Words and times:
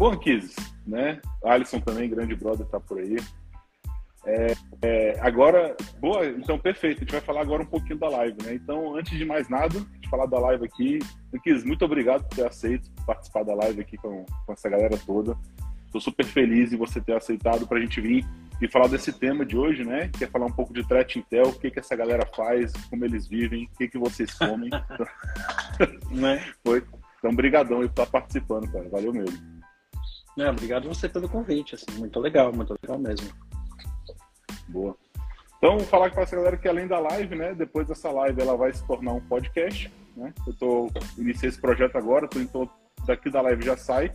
Bom, 0.00 0.16
Kiz, 0.16 0.56
né? 0.86 1.20
Alisson 1.44 1.78
também, 1.78 2.08
grande 2.08 2.34
brother, 2.34 2.64
tá 2.64 2.80
por 2.80 3.00
aí. 3.00 3.16
É, 4.24 4.54
é, 4.80 5.20
agora, 5.20 5.76
boa, 6.00 6.24
então 6.24 6.58
perfeito. 6.58 6.96
A 6.96 7.00
gente 7.00 7.12
vai 7.12 7.20
falar 7.20 7.42
agora 7.42 7.62
um 7.62 7.66
pouquinho 7.66 7.98
da 7.98 8.08
live, 8.08 8.38
né? 8.42 8.54
Então, 8.54 8.96
antes 8.96 9.18
de 9.18 9.26
mais 9.26 9.50
nada, 9.50 9.78
de 9.78 10.08
falar 10.08 10.24
da 10.24 10.38
live 10.38 10.64
aqui, 10.64 11.00
Kiz, 11.44 11.64
muito 11.64 11.84
obrigado 11.84 12.26
por 12.26 12.34
ter 12.34 12.46
aceito 12.46 12.90
participar 13.04 13.42
da 13.42 13.54
live 13.54 13.82
aqui 13.82 13.98
com, 13.98 14.24
com 14.46 14.52
essa 14.54 14.70
galera 14.70 14.96
toda. 15.04 15.36
Estou 15.84 16.00
super 16.00 16.24
feliz 16.24 16.72
em 16.72 16.78
você 16.78 16.98
ter 16.98 17.14
aceitado 17.14 17.66
para 17.66 17.76
a 17.76 17.80
gente 17.82 18.00
vir 18.00 18.24
e 18.58 18.66
falar 18.68 18.86
desse 18.86 19.12
tema 19.12 19.44
de 19.44 19.54
hoje, 19.54 19.84
né? 19.84 20.08
Que 20.16 20.24
é 20.24 20.26
falar 20.26 20.46
um 20.46 20.52
pouco 20.52 20.72
de 20.72 20.82
Threat 20.82 21.18
Intel, 21.18 21.48
o 21.48 21.58
que, 21.58 21.70
que 21.70 21.78
essa 21.78 21.94
galera 21.94 22.24
faz, 22.34 22.72
como 22.88 23.04
eles 23.04 23.28
vivem, 23.28 23.66
o 23.66 23.76
que, 23.76 23.86
que 23.86 23.98
vocês 23.98 24.32
comem. 24.32 24.70
né? 26.10 26.42
Foi. 26.64 26.82
Então, 27.18 27.34
brigadão 27.34 27.82
aí 27.82 27.88
por 27.88 28.02
estar 28.02 28.06
participando, 28.06 28.72
cara. 28.72 28.88
Valeu 28.88 29.12
mesmo. 29.12 29.59
Não, 30.40 30.52
obrigado 30.52 30.88
você 30.88 31.06
pelo 31.06 31.28
convite, 31.28 31.74
assim, 31.74 31.98
muito 31.98 32.18
legal, 32.18 32.50
muito 32.50 32.74
legal 32.82 32.98
mesmo. 32.98 33.28
Boa. 34.68 34.96
Então, 35.58 35.78
falar 35.80 36.08
com 36.08 36.22
essa 36.22 36.34
galera 36.34 36.56
que 36.56 36.66
além 36.66 36.86
da 36.86 36.98
live, 36.98 37.36
né, 37.36 37.52
depois 37.52 37.86
dessa 37.86 38.10
live 38.10 38.40
ela 38.40 38.56
vai 38.56 38.72
se 38.72 38.82
tornar 38.86 39.12
um 39.12 39.20
podcast, 39.20 39.92
né? 40.16 40.32
Eu 40.46 40.54
tô 40.54 40.90
iniciei 41.18 41.50
esse 41.50 41.60
projeto 41.60 41.96
agora, 41.96 42.26
tô, 42.26 42.42
tô 42.46 42.70
daqui 43.06 43.28
da 43.28 43.42
live 43.42 43.62
já 43.62 43.76
sai, 43.76 44.10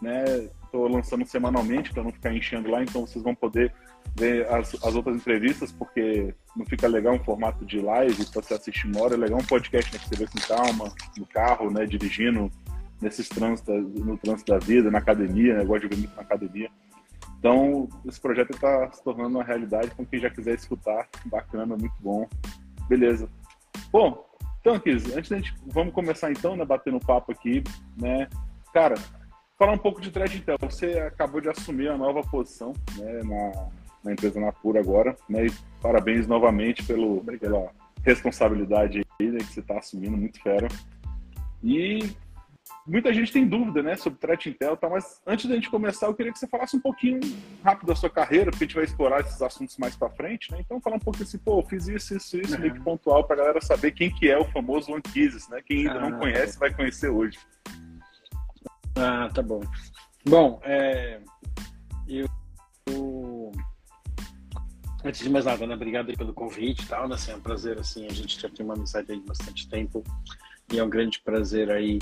né? 0.00 0.48
Estou 0.62 0.86
lançando 0.86 1.26
semanalmente 1.26 1.92
para 1.92 2.04
não 2.04 2.12
ficar 2.12 2.32
enchendo 2.32 2.70
lá, 2.70 2.80
então 2.80 3.04
vocês 3.04 3.24
vão 3.24 3.34
poder 3.34 3.74
ver 4.14 4.48
as, 4.52 4.76
as 4.84 4.94
outras 4.94 5.16
entrevistas, 5.16 5.72
porque 5.72 6.32
não 6.56 6.64
fica 6.66 6.86
legal 6.86 7.14
um 7.14 7.24
formato 7.24 7.66
de 7.66 7.80
live 7.80 8.26
para 8.26 8.42
você 8.42 8.54
assistir 8.54 8.86
uma 8.86 9.02
hora, 9.02 9.14
é 9.14 9.18
legal 9.18 9.40
um 9.40 9.44
podcast 9.44 9.92
né, 9.92 9.98
que 9.98 10.08
você 10.08 10.14
vê 10.14 10.26
com 10.28 10.38
calma, 10.46 10.94
no 11.18 11.26
carro, 11.26 11.68
né, 11.68 11.84
dirigindo, 11.84 12.48
nesses 13.04 13.28
trânsitos, 13.28 13.74
no 13.94 14.16
trânsito 14.16 14.50
da 14.50 14.58
vida, 14.58 14.90
na 14.90 14.98
academia, 14.98 15.54
né, 15.54 15.62
eu 15.62 15.66
gosto 15.66 15.82
de 15.82 15.94
ver 15.94 16.00
muito 16.00 16.16
na 16.16 16.22
academia. 16.22 16.70
Então, 17.38 17.88
esse 18.06 18.18
projeto 18.18 18.52
está 18.52 18.90
se 18.90 19.04
tornando 19.04 19.36
uma 19.36 19.44
realidade, 19.44 19.90
então 19.92 20.04
quem 20.04 20.18
já 20.18 20.30
quiser 20.30 20.54
escutar, 20.54 21.06
bacana, 21.26 21.76
muito 21.76 21.94
bom. 22.00 22.26
Beleza. 22.88 23.28
Bom, 23.92 24.26
então, 24.60 24.80
Kiz, 24.80 25.14
antes 25.14 25.28
da 25.28 25.36
gente, 25.36 25.54
vamos 25.66 25.92
começar 25.92 26.32
então, 26.32 26.56
né, 26.56 26.64
batendo 26.64 26.98
papo 26.98 27.32
aqui, 27.32 27.62
né, 28.00 28.26
cara, 28.72 28.94
falar 29.58 29.72
um 29.72 29.78
pouco 29.78 30.00
de 30.00 30.10
Thread 30.10 30.38
Intel. 30.38 30.56
Você 30.62 30.98
acabou 30.98 31.40
de 31.40 31.50
assumir 31.50 31.88
a 31.88 31.98
nova 31.98 32.22
posição 32.22 32.72
né, 32.96 33.20
na, 33.22 33.68
na 34.02 34.12
empresa 34.12 34.40
Napura 34.40 34.80
agora, 34.80 35.14
né? 35.28 35.46
E 35.46 35.52
parabéns 35.80 36.26
novamente 36.26 36.82
pelo, 36.82 37.22
pela 37.38 37.70
responsabilidade 38.02 39.02
aí, 39.20 39.30
né, 39.30 39.38
que 39.38 39.52
você 39.52 39.60
está 39.60 39.78
assumindo, 39.78 40.16
muito 40.16 40.42
fera. 40.42 40.66
E 41.62 42.10
muita 42.86 43.12
gente 43.12 43.32
tem 43.32 43.46
dúvida, 43.46 43.82
né, 43.82 43.96
sobre 43.96 44.18
Threat 44.18 44.48
Intel, 44.48 44.76
tá? 44.76 44.88
Mas 44.88 45.20
antes 45.26 45.46
da 45.46 45.54
gente 45.54 45.70
começar, 45.70 46.06
eu 46.06 46.14
queria 46.14 46.32
que 46.32 46.38
você 46.38 46.46
falasse 46.46 46.76
um 46.76 46.80
pouquinho 46.80 47.20
rápido 47.62 47.88
da 47.88 47.96
sua 47.96 48.10
carreira, 48.10 48.50
porque 48.50 48.64
a 48.64 48.66
gente 48.66 48.76
vai 48.76 48.84
explorar 48.84 49.20
esses 49.20 49.40
assuntos 49.40 49.76
mais 49.78 49.96
para 49.96 50.10
frente, 50.10 50.52
né? 50.52 50.58
Então, 50.60 50.80
falar 50.80 50.96
um 50.96 51.00
pouco 51.00 51.22
assim, 51.22 51.38
pô, 51.38 51.62
fiz 51.62 51.88
isso, 51.88 52.16
isso, 52.16 52.38
isso, 52.38 52.54
uhum. 52.54 52.60
meio 52.60 52.74
que 52.74 52.80
pontual 52.80 53.24
para 53.24 53.36
a 53.36 53.38
galera 53.38 53.60
saber 53.60 53.92
quem 53.92 54.10
que 54.10 54.28
é 54.28 54.38
o 54.38 54.44
famoso 54.44 54.92
One 54.92 55.02
né? 55.50 55.62
Quem 55.66 55.78
ainda 55.78 55.94
ah, 55.94 56.10
não 56.10 56.18
conhece 56.18 56.58
vai 56.58 56.72
conhecer 56.72 57.08
hoje. 57.08 57.38
Ah, 58.96 59.28
tá 59.32 59.42
bom. 59.42 59.60
Bom, 60.26 60.60
é, 60.62 61.20
eu, 62.08 62.28
antes 65.04 65.20
de 65.20 65.28
mais 65.28 65.44
nada, 65.44 65.66
né, 65.66 65.74
obrigado 65.74 66.12
pelo 66.16 66.32
convite 66.32 66.82
e 66.82 66.86
tal, 66.86 67.08
né, 67.08 67.14
assim, 67.14 67.32
é 67.32 67.36
um 67.36 67.40
prazer, 67.40 67.78
assim, 67.78 68.06
a 68.06 68.12
gente 68.12 68.40
já 68.40 68.48
tem 68.48 68.64
uma 68.64 68.74
amizade 68.74 69.10
aí 69.12 69.18
de 69.18 69.26
bastante 69.26 69.68
tempo 69.68 70.02
e 70.72 70.78
é 70.78 70.84
um 70.84 70.88
grande 70.88 71.20
prazer 71.20 71.70
aí 71.70 71.98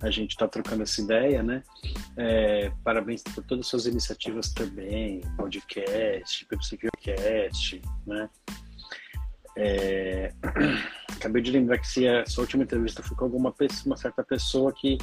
a 0.00 0.10
gente 0.10 0.30
estar 0.32 0.46
tá 0.46 0.52
trocando 0.52 0.82
essa 0.82 1.00
ideia, 1.00 1.42
né, 1.42 1.62
é, 2.16 2.70
parabéns 2.84 3.22
por 3.22 3.44
todas 3.44 3.66
as 3.66 3.70
suas 3.70 3.86
iniciativas 3.86 4.52
também, 4.52 5.20
podcast, 5.36 6.44
PepsiCast, 6.46 7.82
né, 8.06 8.28
é, 9.56 10.32
acabei 11.16 11.42
de 11.42 11.50
lembrar 11.50 11.78
que 11.78 11.88
se 11.88 12.06
a 12.06 12.24
sua 12.26 12.42
última 12.42 12.62
entrevista 12.62 13.02
foi 13.02 13.16
com 13.16 13.24
alguma 13.24 13.52
pessoa, 13.52 13.86
uma 13.86 13.96
certa 13.96 14.22
pessoa 14.22 14.72
que 14.72 14.98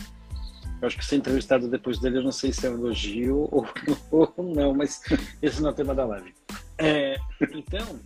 eu 0.81 0.87
acho 0.87 0.97
que 0.97 1.05
ser 1.05 1.17
entrevistado 1.17 1.69
depois 1.69 1.99
dele, 1.99 2.19
eu 2.19 2.23
não 2.23 2.31
sei 2.31 2.51
se 2.51 2.65
é 2.65 2.69
um 2.69 2.75
elogio 2.75 3.47
ou, 3.51 3.67
ou 4.11 4.55
não, 4.55 4.73
mas 4.73 5.01
esse 5.41 5.61
não 5.61 5.69
é 5.69 5.71
o 5.71 5.75
tema 5.75 5.95
da 5.95 6.05
live. 6.05 6.33
É, 6.77 7.17
então, 7.53 7.99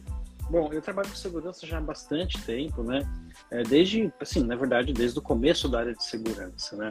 bom, 0.50 0.70
eu 0.74 0.82
trabalho 0.82 1.10
com 1.10 1.16
segurança 1.16 1.66
já 1.66 1.78
há 1.78 1.82
bastante 1.82 2.42
tempo, 2.42 2.84
né? 2.84 3.02
É, 3.52 3.64
desde, 3.64 4.12
assim, 4.20 4.44
na 4.44 4.56
verdade, 4.56 4.94
desde 4.94 5.20
o 5.20 5.22
começo 5.22 5.70
da 5.70 5.80
área 5.80 5.94
de 5.94 6.04
segurança, 6.04 6.76
né? 6.76 6.90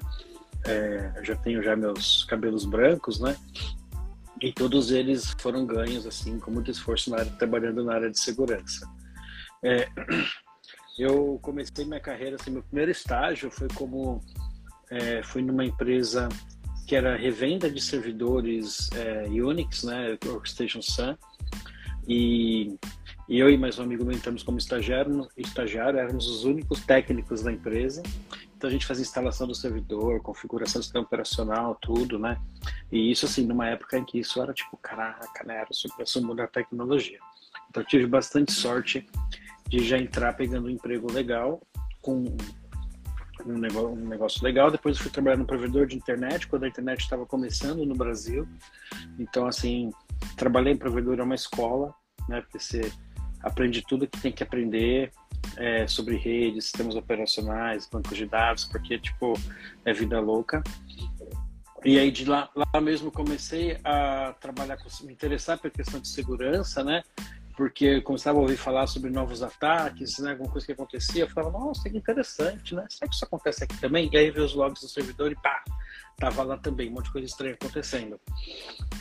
É, 0.66 1.12
eu 1.16 1.24
já 1.24 1.36
tenho 1.36 1.62
já 1.62 1.76
meus 1.76 2.24
cabelos 2.24 2.64
brancos, 2.64 3.20
né? 3.20 3.36
E 4.40 4.52
todos 4.52 4.90
eles 4.90 5.34
foram 5.40 5.66
ganhos, 5.66 6.06
assim, 6.06 6.38
com 6.38 6.50
muito 6.50 6.70
esforço 6.70 7.10
na 7.10 7.18
área, 7.18 7.32
trabalhando 7.32 7.84
na 7.84 7.94
área 7.94 8.10
de 8.10 8.18
segurança. 8.18 8.88
É, 9.62 9.88
eu 10.98 11.38
comecei 11.42 11.84
minha 11.84 12.00
carreira, 12.00 12.36
assim, 12.40 12.50
meu 12.50 12.62
primeiro 12.62 12.90
estágio 12.90 13.50
foi 13.50 13.68
como 13.74 14.20
é, 14.90 15.22
fui 15.22 15.42
numa 15.42 15.64
empresa 15.64 16.28
que 16.86 16.96
era 16.96 17.16
revenda 17.16 17.70
de 17.70 17.82
servidores 17.82 18.88
é, 18.94 19.24
Unix, 19.28 19.82
né, 19.84 20.16
Workstation 20.24 20.80
Sun, 20.80 21.16
e, 22.08 22.78
e, 23.28 23.38
eu 23.38 23.50
e 23.50 23.58
mais 23.58 23.78
um 23.78 23.82
amigo 23.82 24.10
entramos 24.10 24.42
como 24.42 24.58
estagiário, 24.58 25.28
estagiário, 25.36 25.98
éramos 25.98 26.26
os 26.26 26.44
únicos 26.44 26.80
técnicos 26.84 27.42
da 27.42 27.52
empresa, 27.52 28.02
então 28.56 28.68
a 28.68 28.72
gente 28.72 28.86
fazia 28.86 29.02
instalação 29.02 29.46
do 29.46 29.54
servidor, 29.54 30.20
configuração 30.20 30.80
do 30.80 30.84
sistema 30.84 31.04
operacional, 31.04 31.76
tudo, 31.80 32.18
né, 32.18 32.40
e 32.90 33.10
isso 33.10 33.26
assim, 33.26 33.46
numa 33.46 33.68
época 33.68 33.98
em 33.98 34.04
que 34.04 34.18
isso 34.18 34.42
era 34.42 34.52
tipo, 34.52 34.76
caraca, 34.78 35.44
né, 35.44 35.56
era 35.56 35.68
super 35.72 36.06
sumo 36.06 36.34
da 36.34 36.46
tecnologia. 36.46 37.18
Então 37.68 37.84
tive 37.84 38.06
bastante 38.06 38.52
sorte 38.52 39.06
de 39.68 39.84
já 39.84 39.98
entrar 39.98 40.32
pegando 40.32 40.66
um 40.66 40.70
emprego 40.70 41.12
legal, 41.12 41.60
com 42.00 42.24
um 43.46 43.58
negócio, 43.58 43.88
um 43.90 44.08
negócio 44.08 44.42
legal. 44.42 44.70
Depois 44.70 44.96
eu 44.96 45.02
fui 45.02 45.12
trabalhar 45.12 45.36
no 45.36 45.46
provedor 45.46 45.86
de 45.86 45.96
internet, 45.96 46.46
quando 46.46 46.64
a 46.64 46.68
internet 46.68 47.00
estava 47.00 47.26
começando 47.26 47.84
no 47.84 47.94
Brasil. 47.94 48.48
Então, 49.18 49.46
assim, 49.46 49.90
trabalhei 50.36 50.72
em 50.72 50.76
provedor 50.76 51.18
é 51.18 51.22
uma 51.22 51.34
escola, 51.34 51.94
né? 52.28 52.40
Porque 52.40 52.58
você 52.58 52.92
aprende 53.42 53.82
tudo 53.82 54.06
que 54.06 54.20
tem 54.20 54.32
que 54.32 54.42
aprender 54.42 55.12
é, 55.56 55.86
sobre 55.86 56.16
redes, 56.16 56.64
sistemas 56.64 56.96
operacionais, 56.96 57.88
bancos 57.90 58.16
de 58.16 58.26
dados, 58.26 58.64
porque, 58.64 58.98
tipo, 58.98 59.34
é 59.84 59.92
vida 59.92 60.20
louca. 60.20 60.62
E 61.84 61.98
aí 61.98 62.10
de 62.10 62.24
lá, 62.24 62.50
lá 62.54 62.80
mesmo 62.80 63.10
comecei 63.10 63.78
a 63.84 64.34
trabalhar, 64.40 64.76
me 65.02 65.12
interessar 65.12 65.58
pela 65.58 65.72
questão 65.72 66.00
de 66.00 66.08
segurança, 66.08 66.82
né? 66.82 67.02
porque 67.58 68.00
começava 68.02 68.38
a 68.38 68.42
ouvir 68.42 68.56
falar 68.56 68.86
sobre 68.86 69.10
novos 69.10 69.42
ataques, 69.42 70.20
né, 70.20 70.30
alguma 70.30 70.48
coisa 70.48 70.64
que 70.64 70.72
acontecia, 70.72 71.24
eu 71.24 71.28
falava, 71.28 71.58
nossa, 71.58 71.90
que 71.90 71.96
interessante, 71.98 72.72
né? 72.72 72.86
Será 72.88 73.08
que 73.08 73.16
isso 73.16 73.24
acontece 73.24 73.64
aqui 73.64 73.76
também? 73.80 74.08
E 74.12 74.16
aí 74.16 74.30
veio 74.30 74.46
os 74.46 74.54
logs 74.54 74.80
do 74.80 74.88
servidor 74.88 75.32
e 75.32 75.34
pá, 75.34 75.64
tava 76.16 76.44
lá 76.44 76.56
também, 76.56 76.88
um 76.88 76.92
monte 76.92 77.06
de 77.06 77.12
coisa 77.12 77.26
estranha 77.26 77.54
acontecendo. 77.54 78.20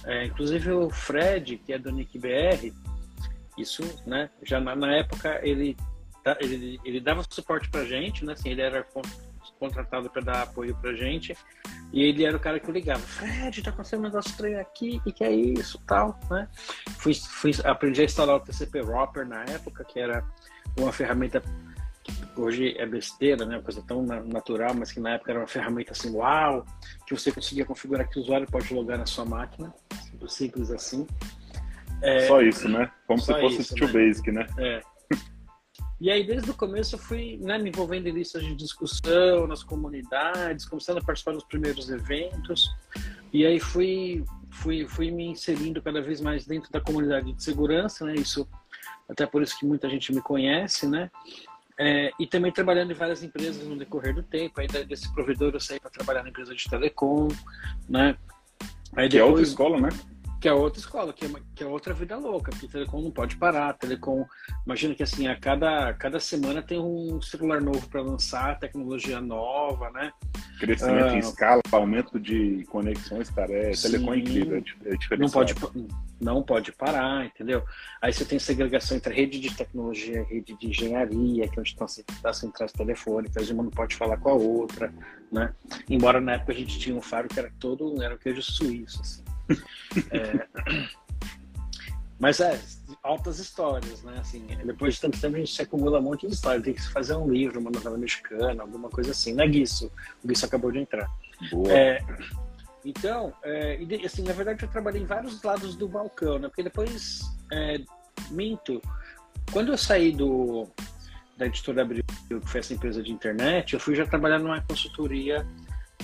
É, 0.05 0.25
inclusive 0.25 0.71
o 0.71 0.89
Fred, 0.89 1.59
que 1.59 1.71
é 1.71 1.77
do 1.77 1.91
Nick 1.91 2.17
BR, 2.17 2.73
isso, 3.57 3.83
né, 4.05 4.29
já 4.43 4.59
na, 4.59 4.75
na 4.75 4.95
época 4.95 5.39
ele, 5.43 5.75
ele, 6.39 6.79
ele 6.83 6.99
dava 6.99 7.23
suporte 7.29 7.69
pra 7.69 7.85
gente, 7.85 8.25
né, 8.25 8.33
assim, 8.33 8.49
ele 8.49 8.61
era 8.61 8.85
contratado 9.59 10.09
para 10.09 10.21
dar 10.21 10.41
apoio 10.43 10.75
pra 10.75 10.93
gente. 10.93 11.35
E 11.91 12.03
ele 12.03 12.25
era 12.25 12.35
o 12.35 12.39
cara 12.39 12.59
que 12.59 12.71
ligava, 12.71 12.99
Fred, 12.99 13.63
tá 13.63 13.69
acontecendo 13.69 14.01
um 14.01 14.03
negócio 14.03 14.29
estranho 14.29 14.59
aqui, 14.59 15.01
o 15.05 15.11
que, 15.11 15.23
é 15.23 15.31
isso, 15.31 15.81
tal, 15.87 16.19
né? 16.29 16.47
Fui, 16.97 17.13
fui, 17.13 17.51
aprendi 17.63 18.01
a 18.01 18.05
instalar 18.05 18.35
o 18.35 18.39
TCP 18.41 18.81
Wrapper 18.81 19.25
na 19.25 19.43
época, 19.45 19.85
que 19.85 19.99
era 19.99 20.23
uma 20.77 20.91
ferramenta 20.91 21.41
hoje 22.35 22.75
é 22.77 22.85
besteira, 22.85 23.45
né? 23.45 23.55
Uma 23.55 23.63
coisa 23.63 23.81
tão 23.81 24.03
natural, 24.03 24.73
mas 24.73 24.91
que 24.91 24.99
na 24.99 25.11
época 25.11 25.31
era 25.31 25.39
uma 25.39 25.47
ferramenta 25.47 25.91
assim, 25.91 26.13
uau, 26.13 26.65
que 27.05 27.15
você 27.15 27.31
conseguia 27.31 27.65
configurar 27.65 28.07
que 28.07 28.19
o 28.19 28.21
usuário 28.21 28.47
pode 28.47 28.73
logar 28.73 28.97
na 28.97 29.05
sua 29.05 29.25
máquina, 29.25 29.73
simples 30.27 30.71
assim. 30.71 31.07
É, 32.01 32.27
só 32.27 32.41
isso, 32.41 32.67
né? 32.69 32.91
Como 33.07 33.19
se 33.19 33.33
fosse 33.33 33.61
isso, 33.61 33.75
Too 33.75 33.87
né? 33.87 33.93
Basic, 33.93 34.31
né? 34.31 34.47
É. 34.57 34.81
E 35.99 36.11
aí, 36.11 36.25
desde 36.25 36.51
o 36.51 36.53
começo, 36.53 36.95
eu 36.95 36.99
fui 36.99 37.39
né, 37.41 37.57
me 37.57 37.69
envolvendo 37.69 38.07
em 38.07 38.11
listas 38.11 38.43
de 38.43 38.55
discussão, 38.55 39.47
nas 39.47 39.63
comunidades, 39.63 40.63
começando 40.65 40.99
a 40.99 41.01
participar 41.01 41.31
dos 41.31 41.43
primeiros 41.43 41.89
eventos. 41.89 42.69
E 43.33 43.45
aí 43.45 43.59
fui, 43.59 44.23
fui, 44.51 44.87
fui 44.87 45.09
me 45.09 45.25
inserindo 45.25 45.81
cada 45.81 45.99
vez 45.99 46.21
mais 46.21 46.45
dentro 46.45 46.71
da 46.71 46.79
comunidade 46.79 47.33
de 47.33 47.43
segurança, 47.43 48.05
né? 48.05 48.13
Isso, 48.13 48.47
até 49.09 49.25
por 49.25 49.41
isso 49.41 49.57
que 49.57 49.65
muita 49.65 49.89
gente 49.89 50.13
me 50.13 50.21
conhece, 50.21 50.87
né? 50.87 51.09
É, 51.79 52.11
e 52.19 52.27
também 52.27 52.51
trabalhando 52.51 52.91
em 52.91 52.95
várias 52.95 53.23
empresas 53.23 53.63
no 53.67 53.75
decorrer 53.75 54.13
do 54.13 54.21
tempo. 54.21 54.59
Aí 54.59 54.67
desse 54.85 55.11
provedor 55.13 55.53
eu 55.53 55.59
saí 55.59 55.79
para 55.79 55.89
trabalhar 55.89 56.21
na 56.21 56.29
empresa 56.29 56.53
de 56.53 56.63
telecom, 56.69 57.27
né? 57.89 58.15
Aí 58.95 59.09
depois... 59.09 59.11
Que 59.11 59.17
é 59.17 59.23
outra 59.23 59.43
escola, 59.43 59.79
né? 59.79 59.89
Que 60.39 60.47
é 60.47 60.53
outra 60.53 60.79
escola, 60.79 61.13
que 61.13 61.25
é, 61.25 61.29
que 61.55 61.63
é 61.63 61.67
outra 61.67 61.93
vida 61.93 62.15
louca, 62.15 62.51
porque 62.51 62.67
telecom 62.67 63.01
não 63.01 63.11
pode 63.11 63.37
parar, 63.37 63.73
telecom, 63.73 64.25
imagina 64.65 64.93
que 64.93 65.01
assim, 65.01 65.27
a 65.27 65.39
cada, 65.39 65.93
cada 65.93 66.19
semana 66.19 66.61
tem 66.61 66.79
um 66.79 67.19
celular 67.21 67.59
novo 67.59 67.87
para 67.89 68.01
lançar, 68.01 68.59
tecnologia 68.59 69.19
nova, 69.19 69.89
né? 69.91 70.11
Crescimento 70.59 71.05
ah, 71.05 71.15
em 71.15 71.19
escala, 71.19 71.61
aumento 71.71 72.19
de 72.19 72.63
conexões, 72.69 73.29
cara, 73.31 73.51
é 73.51 73.73
sim, 73.73 73.91
telecom 73.91 74.13
é 74.13 74.17
incrível, 74.19 74.63
é 74.85 75.17
não 75.17 75.29
pode, 75.29 75.55
não 76.19 76.43
pode 76.43 76.71
parar, 76.71 77.25
entendeu? 77.25 77.63
Aí 78.01 78.13
você 78.13 78.25
tem 78.25 78.37
segregação 78.37 78.97
entre 78.97 79.13
rede 79.13 79.39
de 79.39 79.55
tecnologia 79.55 80.21
e 80.29 80.35
rede 80.35 80.57
de 80.57 80.67
engenharia, 80.67 81.47
que 81.47 81.57
é 81.57 81.59
onde 81.59 81.69
estão 81.69 81.87
as 82.23 82.37
centrais 82.37 82.71
telefônicas, 82.71 83.49
uma 83.49 83.63
não 83.63 83.71
pode 83.71 83.95
falar 83.95 84.17
com 84.17 84.29
a 84.29 84.33
outra, 84.33 84.93
né? 85.31 85.53
Embora 85.89 86.21
na 86.21 86.33
época 86.33 86.51
a 86.51 86.55
gente 86.55 86.79
tinha 86.79 86.95
um 86.95 87.01
faro 87.01 87.27
que 87.27 87.39
era 87.39 87.51
todo, 87.59 88.01
era 88.01 88.15
um 88.15 88.17
queijo 88.17 88.41
suíço, 88.41 89.01
assim. 89.01 89.26
É... 90.11 90.47
Mas 92.19 92.39
é, 92.39 92.59
altas 93.03 93.37
histórias, 93.39 94.01
né? 94.03 94.17
Assim, 94.19 94.45
depois 94.65 94.95
de 94.95 95.01
tanto 95.01 95.19
tempo 95.19 95.35
a 95.35 95.39
gente 95.39 95.53
se 95.53 95.61
acumula 95.61 95.99
um 95.99 96.03
monte 96.03 96.27
de 96.27 96.33
histórias. 96.33 96.63
Tem 96.63 96.73
que 96.73 96.89
fazer 96.89 97.15
um 97.15 97.29
livro, 97.29 97.59
uma 97.59 97.69
novela 97.69 97.97
mexicana, 97.97 98.63
alguma 98.63 98.89
coisa 98.89 99.11
assim. 99.11 99.33
Não 99.33 99.43
é 99.43 99.47
Guiço. 99.47 99.91
O 100.23 100.27
Guiço 100.27 100.45
acabou 100.45 100.71
de 100.71 100.79
entrar. 100.79 101.07
É, 101.69 102.03
então, 102.83 103.33
é, 103.43 103.79
assim, 104.03 104.23
na 104.23 104.33
verdade 104.33 104.63
eu 104.63 104.69
trabalhei 104.69 105.01
em 105.01 105.05
vários 105.05 105.41
lados 105.43 105.75
do 105.75 105.87
balcão, 105.87 106.39
né? 106.39 106.47
Porque 106.47 106.63
depois, 106.63 107.21
é, 107.51 107.81
minto, 108.31 108.81
quando 109.51 109.71
eu 109.71 109.77
saí 109.77 110.11
do, 110.11 110.67
da 111.37 111.45
editora 111.45 111.83
Abril, 111.83 112.03
que 112.27 112.39
foi 112.47 112.61
essa 112.61 112.73
empresa 112.73 113.03
de 113.03 113.11
internet, 113.11 113.73
eu 113.73 113.79
fui 113.79 113.95
já 113.95 114.07
trabalhar 114.07 114.39
numa 114.39 114.61
consultoria 114.61 115.45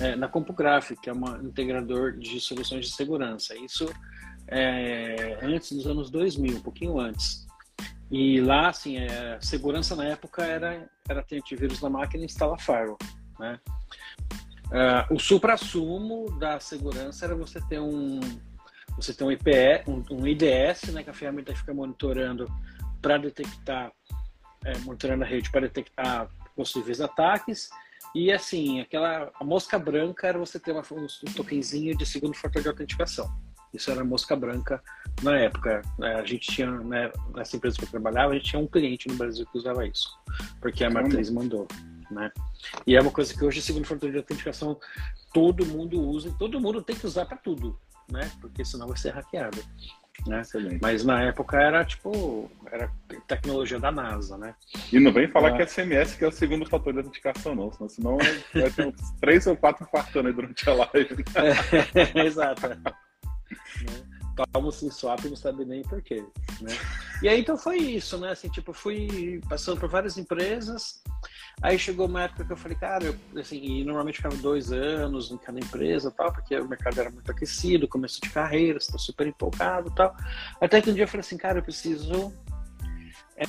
é, 0.03 0.15
na 0.15 0.27
CompuGraph, 0.27 0.91
que 1.01 1.09
é 1.09 1.13
um 1.13 1.47
integrador 1.47 2.17
de 2.17 2.39
soluções 2.41 2.88
de 2.88 2.91
segurança. 2.94 3.55
Isso 3.55 3.89
é, 4.47 5.39
antes 5.41 5.71
dos 5.71 5.88
anos 5.88 6.11
2000, 6.11 6.57
um 6.57 6.61
pouquinho 6.61 7.00
antes. 7.00 7.47
E 8.11 8.41
lá, 8.41 8.69
assim, 8.69 8.97
é, 8.97 9.39
segurança 9.41 9.95
na 9.95 10.05
época 10.05 10.44
era, 10.44 10.89
era 11.07 11.23
ter 11.23 11.38
antivírus 11.38 11.81
na 11.81 11.89
máquina 11.89 12.23
e 12.23 12.25
instalar 12.25 12.59
firewall, 12.59 12.97
né? 13.39 13.59
Uh, 14.67 15.13
o 15.13 15.19
supra-sumo 15.19 16.31
da 16.39 16.59
segurança 16.59 17.25
era 17.25 17.35
você 17.35 17.61
ter 17.61 17.79
um 17.79 18.19
você 18.95 19.13
ter 19.13 19.23
um 19.23 19.31
IPE, 19.31 19.83
um, 19.88 20.03
um 20.11 20.27
IDS, 20.27 20.91
né, 20.94 21.03
que 21.03 21.09
a 21.09 21.13
ferramenta 21.13 21.55
fica 21.55 21.73
monitorando 21.73 22.47
para 23.01 23.17
detectar, 23.17 23.91
é, 24.63 24.77
monitorando 24.79 25.23
a 25.23 25.27
rede 25.27 25.51
para 25.51 25.61
detectar 25.61 26.27
possíveis 26.55 27.01
ataques 27.01 27.69
e 28.15 28.31
assim, 28.31 28.80
aquela 28.80 29.31
a 29.39 29.44
mosca 29.44 29.80
branca 29.80 30.27
era 30.27 30.38
você 30.38 30.60
ter 30.60 30.71
uma, 30.71 30.83
um 30.92 31.33
tokenzinho 31.33 31.98
de 31.98 32.06
segundo 32.06 32.36
fator 32.36 32.62
de 32.62 32.68
autenticação. 32.68 33.30
Isso 33.74 33.89
era 33.89 34.04
mosca 34.04 34.36
branca 34.36 34.81
na 35.24 35.38
época. 35.39 35.81
Né? 35.98 36.13
A 36.13 36.25
gente 36.25 36.51
tinha, 36.51 36.69
né, 36.69 37.12
nessa 37.33 37.56
empresa 37.57 37.77
que 37.77 37.86
eu 37.86 37.89
trabalhava, 37.89 38.33
a 38.33 38.36
gente 38.36 38.51
tinha 38.51 38.62
um 38.62 38.68
cliente 38.68 39.07
no 39.07 39.15
Brasil 39.15 39.48
que 39.51 39.57
usava 39.57 39.86
isso, 39.88 40.10
porque 40.62 40.83
a 40.83 40.92
matriz 40.92 41.31
mandou. 41.31 41.68
Né? 42.12 42.31
E 42.86 42.95
é 42.95 43.01
uma 43.01 43.12
coisa 43.12 43.33
que 43.33 43.44
hoje, 43.44 43.62
segundo 43.62 43.88
fator 43.88 44.12
de 44.12 44.18
autenticação, 44.18 44.80
todo 45.33 45.65
mundo 45.65 46.00
usa 46.00 46.30
e 46.30 46.33
todo 46.33 46.62
mundo 46.62 46.83
tem 46.83 46.95
que 46.95 47.07
usar 47.07 47.25
para 47.25 47.38
tudo, 47.38 47.80
né? 48.12 48.31
Porque 48.39 48.63
senão 48.63 48.88
vai 48.88 48.98
ser 48.98 49.10
hackeado. 49.10 49.57
Né? 50.27 50.42
Mas 50.81 51.04
na 51.04 51.21
época 51.24 51.57
era 51.57 51.83
tipo, 51.83 52.50
era 52.71 52.89
tecnologia 53.27 53.80
da 53.80 53.92
NASA, 53.92 54.38
né? 54.38 54.56
E 54.92 55.00
não 55.00 55.12
vem 55.12 55.27
falar 55.27 55.50
ah. 55.50 55.56
que 55.57 55.62
é 55.63 55.68
SMS 55.68 56.15
que 56.15 56.24
é 56.24 56.27
o 56.27 56.31
segundo 56.31 56.69
fator 56.69 56.94
de 56.94 57.00
autenticação, 57.00 57.56
não, 57.56 57.71
senão, 57.71 57.89
senão 57.89 58.18
vai 58.54 58.69
ter 58.69 58.88
uns 58.88 59.12
três 59.19 59.48
ou 59.48 59.57
quatro 59.57 59.83
infartando 59.83 60.27
aí 60.27 60.33
durante 60.33 60.69
a 60.69 60.74
live. 60.74 61.24
É, 62.15 62.25
exato. 62.25 62.68
né? 62.68 62.77
Toma 64.51 64.71
sem 64.71 64.89
swap 64.89 65.24
não 65.25 65.35
sabe 65.35 65.65
nem 65.65 65.83
porquê, 65.83 66.25
né? 66.62 66.75
E 67.21 67.27
aí 67.27 67.41
então 67.41 67.57
foi 67.57 67.77
isso, 67.77 68.18
né? 68.18 68.31
Assim, 68.31 68.50
tipo, 68.50 68.74
fui 68.74 69.39
passando 69.47 69.80
por 69.80 69.89
várias 69.89 70.18
empresas, 70.18 71.01
Aí 71.62 71.77
chegou 71.77 72.07
uma 72.07 72.24
época 72.24 72.44
que 72.44 72.51
eu 72.51 72.57
falei, 72.57 72.77
cara, 72.77 73.06
eu, 73.06 73.39
assim, 73.39 73.57
e 73.57 73.83
normalmente 73.83 74.18
ficava 74.18 74.35
dois 74.35 74.71
anos 74.71 75.31
em 75.31 75.38
cada 75.38 75.59
empresa 75.59 76.12
tal, 76.12 76.31
porque 76.33 76.57
o 76.57 76.68
mercado 76.68 77.00
era 77.00 77.09
muito 77.09 77.31
aquecido, 77.31 77.88
começo 77.88 78.19
de 78.21 78.30
carreira, 78.30 78.80
você 78.80 78.91
tá 78.91 78.97
super 78.97 79.27
empolgado 79.27 79.89
tal. 79.91 80.15
Até 80.59 80.81
que 80.81 80.89
um 80.89 80.94
dia 80.94 81.03
eu 81.03 81.07
falei 81.07 81.21
assim, 81.21 81.38
cara, 81.38 81.59
eu 81.59 81.63
preciso. 81.63 82.33
É, 83.38 83.44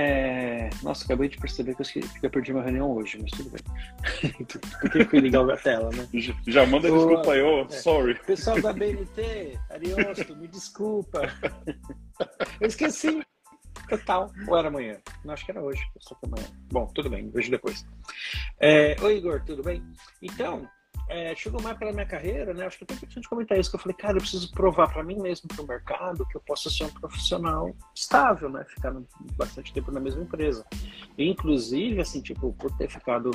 é... 0.00 0.70
Nossa, 0.82 1.04
acabei 1.04 1.28
de 1.28 1.36
perceber 1.36 1.74
que 1.74 1.82
eu, 1.82 2.02
que 2.02 2.26
eu 2.26 2.30
perdi 2.30 2.52
uma 2.52 2.62
reunião 2.62 2.90
hoje, 2.92 3.18
mas 3.20 3.30
tudo 3.32 3.50
bem. 3.50 4.32
Por 4.80 4.90
que 4.90 4.98
eu 4.98 5.08
fui 5.08 5.20
ligar 5.20 5.48
a 5.48 5.56
tela, 5.56 5.90
né? 5.90 6.08
Já, 6.46 6.66
manda 6.66 6.92
o... 6.92 6.96
desculpa 6.96 7.32
aí, 7.32 7.42
oh, 7.42 7.62
é. 7.62 7.68
sorry. 7.70 8.14
Pessoal 8.24 8.60
da 8.60 8.72
BNT, 8.72 9.58
Ariosto, 9.70 10.36
me 10.36 10.48
desculpa. 10.48 11.22
Eu 12.60 12.66
esqueci. 12.66 13.20
Total. 13.88 14.30
Ou 14.48 14.56
era 14.56 14.68
amanhã? 14.68 14.98
Não, 15.24 15.34
acho 15.34 15.44
que 15.44 15.50
era 15.50 15.62
hoje. 15.62 15.82
Só 15.98 16.14
que 16.14 16.26
amanhã. 16.26 16.46
Bom, 16.70 16.86
tudo 16.94 17.10
bem, 17.10 17.28
vejo 17.30 17.50
depois. 17.50 17.84
É, 18.60 18.96
Oi, 19.00 19.16
Igor, 19.18 19.42
tudo 19.44 19.62
bem? 19.62 19.82
Então, 20.22 20.68
é, 21.10 21.34
chegou 21.34 21.60
mais 21.60 21.76
pela 21.76 21.92
minha 21.92 22.06
carreira, 22.06 22.54
né? 22.54 22.66
Acho 22.66 22.78
que 22.78 22.84
é 22.88 22.94
importante 22.94 23.28
comentar 23.28 23.58
isso, 23.58 23.68
que 23.68 23.76
eu 23.76 23.80
falei, 23.80 23.96
cara, 23.96 24.16
eu 24.16 24.20
preciso 24.20 24.50
provar 24.52 24.92
para 24.92 25.02
mim 25.02 25.16
mesmo, 25.16 25.48
para 25.48 25.62
o 25.62 25.66
mercado, 25.66 26.24
que 26.26 26.36
eu 26.36 26.40
posso 26.40 26.70
ser 26.70 26.84
um 26.84 26.90
profissional 26.90 27.74
estável, 27.94 28.48
né? 28.48 28.64
Ficar 28.64 28.94
bastante 29.36 29.72
tempo 29.72 29.90
na 29.90 29.98
mesma 29.98 30.22
empresa. 30.22 30.64
E, 31.18 31.28
inclusive, 31.28 32.00
assim, 32.00 32.22
tipo, 32.22 32.52
por 32.52 32.70
ter 32.76 32.88
ficado 32.88 33.32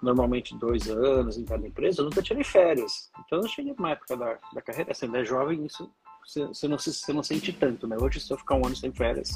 normalmente 0.00 0.56
dois 0.56 0.88
anos 0.88 1.36
em 1.36 1.44
cada 1.44 1.66
empresa, 1.66 2.00
eu 2.00 2.06
nunca 2.06 2.22
tirei 2.22 2.44
férias. 2.44 3.10
Então, 3.26 3.40
eu 3.40 3.48
cheguei 3.48 3.74
numa 3.76 3.90
época 3.90 4.16
da, 4.16 4.38
da 4.54 4.62
carreira, 4.62 4.92
assim, 4.92 5.14
é 5.14 5.24
jovem, 5.24 5.66
isso 5.66 5.90
você, 6.26 6.68
não, 6.68 6.78
você 6.78 7.12
não 7.12 7.22
sente 7.22 7.52
tanto, 7.52 7.86
né? 7.86 7.96
Hoje, 8.00 8.20
se 8.20 8.30
eu 8.30 8.36
ficar 8.36 8.54
um 8.54 8.66
ano 8.66 8.76
sem 8.76 8.92
férias, 8.92 9.30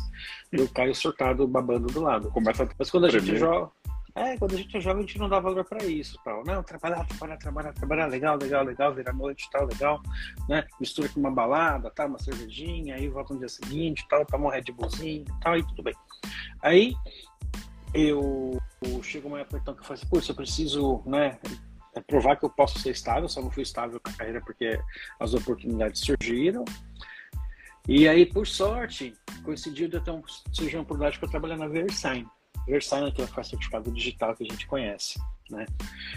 eu 0.50 0.69
caio 0.69 0.94
surtado, 0.94 1.49
babando 1.49 1.87
do 1.87 2.03
lado. 2.03 2.31
Começa 2.31 2.69
Mas 2.79 2.91
quando 2.91 3.06
a 3.06 3.11
gente 3.11 3.37
joga. 3.37 3.71
É, 4.14 4.37
quando 4.37 4.55
a 4.55 4.59
gente 4.59 4.76
é 4.76 4.81
jovem, 4.81 5.05
a 5.05 5.06
gente 5.06 5.19
não 5.19 5.29
dá 5.29 5.41
valor 5.41 5.64
para 5.64 5.85
isso, 5.85 6.19
tal. 6.23 6.44
Não, 6.44 6.62
trabalhar, 6.62 7.05
trabalhar, 7.06 7.37
trabalhar, 7.38 7.73
trabalhar, 7.73 8.06
legal, 8.06 8.37
legal, 8.37 8.64
legal, 8.64 8.94
virar 8.94 9.12
noite, 9.14 9.49
tal, 9.50 9.67
legal, 9.67 10.03
né? 10.49 10.67
Mistura 10.79 11.09
com 11.09 11.20
uma 11.20 11.31
balada, 11.31 11.91
tal, 11.91 12.09
uma 12.09 12.19
cervejinha, 12.19 12.97
aí 12.97 13.09
volta 13.09 13.32
no 13.32 13.41
dia 13.41 13.49
seguinte, 13.49 14.06
tal, 14.09 14.26
toma 14.26 14.49
um 14.49 14.50
Red 14.50 14.64
Bullzinho, 14.73 15.25
tal, 15.41 15.56
e 15.56 15.67
tudo 15.67 15.82
bem. 15.82 15.94
Aí, 16.61 16.94
eu, 17.94 18.61
eu 18.82 19.03
chego 19.03 19.29
uma 19.29 19.41
época 19.41 19.59
então 19.59 19.75
que 19.75 19.81
eu 19.81 19.85
falo 19.85 19.99
assim, 19.99 20.31
eu 20.31 20.35
preciso, 20.35 21.03
né, 21.06 21.38
é 21.94 22.00
provar 22.00 22.37
que 22.37 22.44
eu 22.44 22.50
posso 22.50 22.79
ser 22.79 22.91
estável, 22.91 23.29
só 23.29 23.41
não 23.41 23.50
fui 23.50 23.62
estável 23.62 24.00
na 24.05 24.12
carreira 24.12 24.41
porque 24.41 24.79
as 25.20 25.35
oportunidades 25.35 26.00
surgiram. 26.00 26.65
E 27.88 28.06
aí, 28.06 28.25
por 28.25 28.47
sorte, 28.47 29.15
coincidiu 29.43 29.88
de 29.88 29.97
eu 29.97 30.05
ter 30.05 30.11
um, 30.11 30.23
surgir 30.53 30.76
uma 30.76 30.82
oportunidade 30.82 31.19
para 31.19 31.29
trabalhar 31.29 31.56
na 31.56 31.67
Versign. 32.66 33.06
Versign 33.06 33.06
é 33.06 33.08
aquele 33.08 33.44
certificado 33.44 33.90
digital 33.90 34.34
que 34.34 34.44
a 34.44 34.50
gente 34.50 34.66
conhece. 34.66 35.20
Né? 35.50 35.66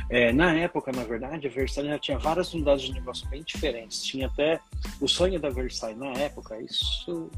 É, 0.10 0.32
na 0.32 0.54
época, 0.54 0.92
na 0.92 1.04
verdade, 1.04 1.48
a 1.48 1.50
Versign 1.50 1.90
já 1.90 2.00
tinha 2.00 2.18
várias 2.18 2.54
unidades 2.54 2.86
de 2.86 2.94
negócio 2.94 3.28
bem 3.28 3.44
diferentes. 3.44 4.04
Tinha 4.04 4.28
até 4.28 4.60
o 5.02 5.08
sonho 5.08 5.40
da 5.40 5.50
Versign 5.50 6.00
na 6.00 6.14
época, 6.14 6.60
isso 6.60 7.30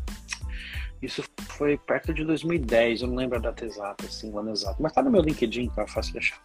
isso 1.02 1.24
foi 1.50 1.78
perto 1.78 2.14
de 2.14 2.24
2010, 2.24 3.02
eu 3.02 3.08
não 3.08 3.16
lembro 3.16 3.38
a 3.38 3.42
data 3.42 3.64
exata, 3.64 4.06
assim, 4.06 4.32
o 4.32 4.40
ano 4.40 4.52
exato, 4.52 4.82
mas 4.82 4.92
tá 4.92 5.02
no 5.02 5.12
meu 5.12 5.22
LinkedIn, 5.22 5.70
tá 5.70 5.86
fácil 5.88 6.14
de 6.14 6.18
achar. 6.18 6.42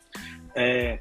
É, 0.55 1.00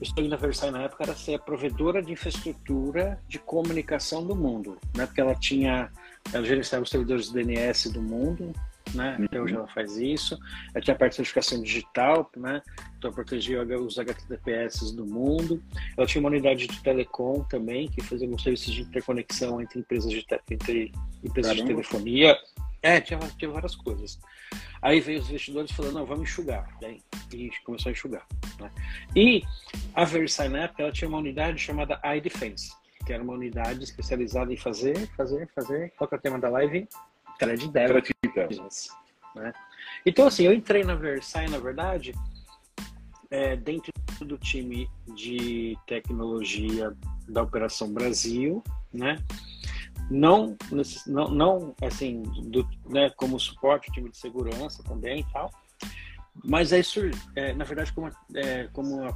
o 0.00 0.06
sonho 0.06 0.30
da 0.30 0.36
Versailles 0.36 0.78
na 0.78 0.84
época 0.84 1.04
era 1.04 1.14
ser 1.14 1.34
a 1.34 1.38
provedora 1.38 2.02
de 2.02 2.12
infraestrutura 2.12 3.20
de 3.28 3.38
comunicação 3.38 4.24
do 4.24 4.34
mundo, 4.34 4.78
né? 4.96 5.04
Porque 5.04 5.20
ela 5.20 5.34
tinha, 5.34 5.90
ela 6.32 6.44
gerenciava 6.44 6.84
os 6.84 6.90
servidores 6.90 7.28
do 7.28 7.34
DNS 7.34 7.90
do 7.90 8.00
mundo, 8.00 8.52
né? 8.94 9.18
Até 9.24 9.40
hoje 9.40 9.54
ela 9.54 9.68
faz 9.68 9.96
isso. 9.96 10.38
Ela 10.74 10.82
tinha 10.82 10.94
a 10.94 10.98
parte 10.98 11.12
de 11.12 11.16
certificação 11.16 11.62
digital, 11.62 12.30
né? 12.36 12.62
Então 12.98 13.12
protegia 13.12 13.62
os 13.62 13.98
HTTPS 13.98 14.94
do 14.94 15.06
mundo. 15.06 15.62
Ela 15.96 16.06
tinha 16.06 16.20
uma 16.20 16.30
unidade 16.30 16.66
de 16.66 16.82
telecom 16.82 17.44
também, 17.44 17.88
que 17.88 18.02
fazia 18.02 18.28
um 18.28 18.38
serviços 18.38 18.72
de 18.72 18.82
interconexão 18.82 19.60
entre 19.60 19.80
empresas 19.80 20.10
de, 20.10 20.26
entre 20.50 20.92
empresas 21.22 21.56
de 21.56 21.64
telefonia. 21.64 22.36
É, 22.82 23.00
tinha, 23.00 23.18
tinha 23.38 23.50
várias 23.50 23.74
coisas. 23.74 24.18
Aí 24.80 25.00
veio 25.00 25.20
os 25.20 25.28
investidores 25.28 25.70
falando, 25.70 25.94
não, 25.94 26.06
vamos 26.06 26.22
enxugar. 26.22 26.66
Daí, 26.80 27.02
e 27.32 27.50
começou 27.64 27.90
a 27.90 27.92
enxugar. 27.92 28.26
Né? 28.58 28.70
E 29.14 29.42
a 29.94 30.04
Versailles, 30.04 30.52
na 30.52 30.64
época, 30.64 30.82
ela 30.82 30.92
tinha 30.92 31.08
uma 31.08 31.18
unidade 31.18 31.58
chamada 31.58 32.00
iDefense, 32.16 32.72
que 33.06 33.12
era 33.12 33.22
uma 33.22 33.34
unidade 33.34 33.84
especializada 33.84 34.52
em 34.52 34.56
fazer, 34.56 34.96
fazer, 35.16 35.48
fazer. 35.54 35.92
Qual 35.96 36.08
que 36.08 36.14
é 36.14 36.18
o 36.18 36.20
tema 36.20 36.38
da 36.38 36.48
live? 36.48 36.88
Thread 37.40 37.64
Intelligence. 38.24 38.90
Né? 39.34 39.52
Então, 40.04 40.26
assim, 40.26 40.44
eu 40.44 40.52
entrei 40.52 40.84
na 40.84 40.94
Versailles, 40.94 41.50
na 41.50 41.58
verdade, 41.58 42.12
é, 43.30 43.56
dentro 43.56 43.92
do 44.20 44.36
time 44.38 44.88
de 45.14 45.76
tecnologia 45.86 46.94
da 47.28 47.42
Operação 47.42 47.92
Brasil, 47.92 48.62
né? 48.92 49.16
não, 50.10 50.56
não, 51.06 51.28
não 51.28 51.74
assim, 51.82 52.22
do, 52.22 52.68
né, 52.86 53.10
como 53.10 53.38
suporte, 53.38 53.92
time 53.92 54.10
de 54.10 54.16
segurança 54.16 54.82
também 54.82 55.20
e 55.20 55.32
tal, 55.32 55.50
mas 56.44 56.72
aí, 56.72 56.82
é, 57.36 57.52
na 57.52 57.64
verdade, 57.64 57.92
como, 57.92 58.10
é, 58.34 58.68
como 58.72 59.06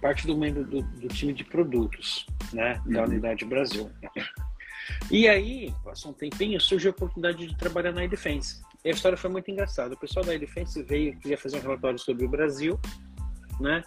parte 0.00 0.26
do 0.26 0.36
membro 0.36 0.64
do, 0.64 0.82
do, 0.82 1.08
time 1.08 1.32
de 1.32 1.44
produtos, 1.44 2.26
né, 2.52 2.80
da 2.86 3.02
uhum. 3.02 3.08
Unidade 3.08 3.44
Brasil. 3.44 3.90
E 5.10 5.28
aí, 5.28 5.72
passou 5.84 6.10
um 6.10 6.14
tempinho, 6.14 6.60
surgiu 6.60 6.90
a 6.90 6.94
oportunidade 6.94 7.46
de 7.46 7.56
trabalhar 7.56 7.92
na 7.92 8.04
Edefense. 8.04 8.62
E 8.84 8.88
a 8.88 8.92
história 8.92 9.18
foi 9.18 9.30
muito 9.30 9.50
engraçada. 9.50 9.94
O 9.94 9.98
pessoal 9.98 10.24
da 10.24 10.34
Edefense 10.34 10.82
veio, 10.82 11.18
queria 11.18 11.38
fazer 11.38 11.58
um 11.58 11.60
relatório 11.60 11.98
sobre 11.98 12.24
o 12.24 12.28
Brasil, 12.28 12.78
né? 13.60 13.82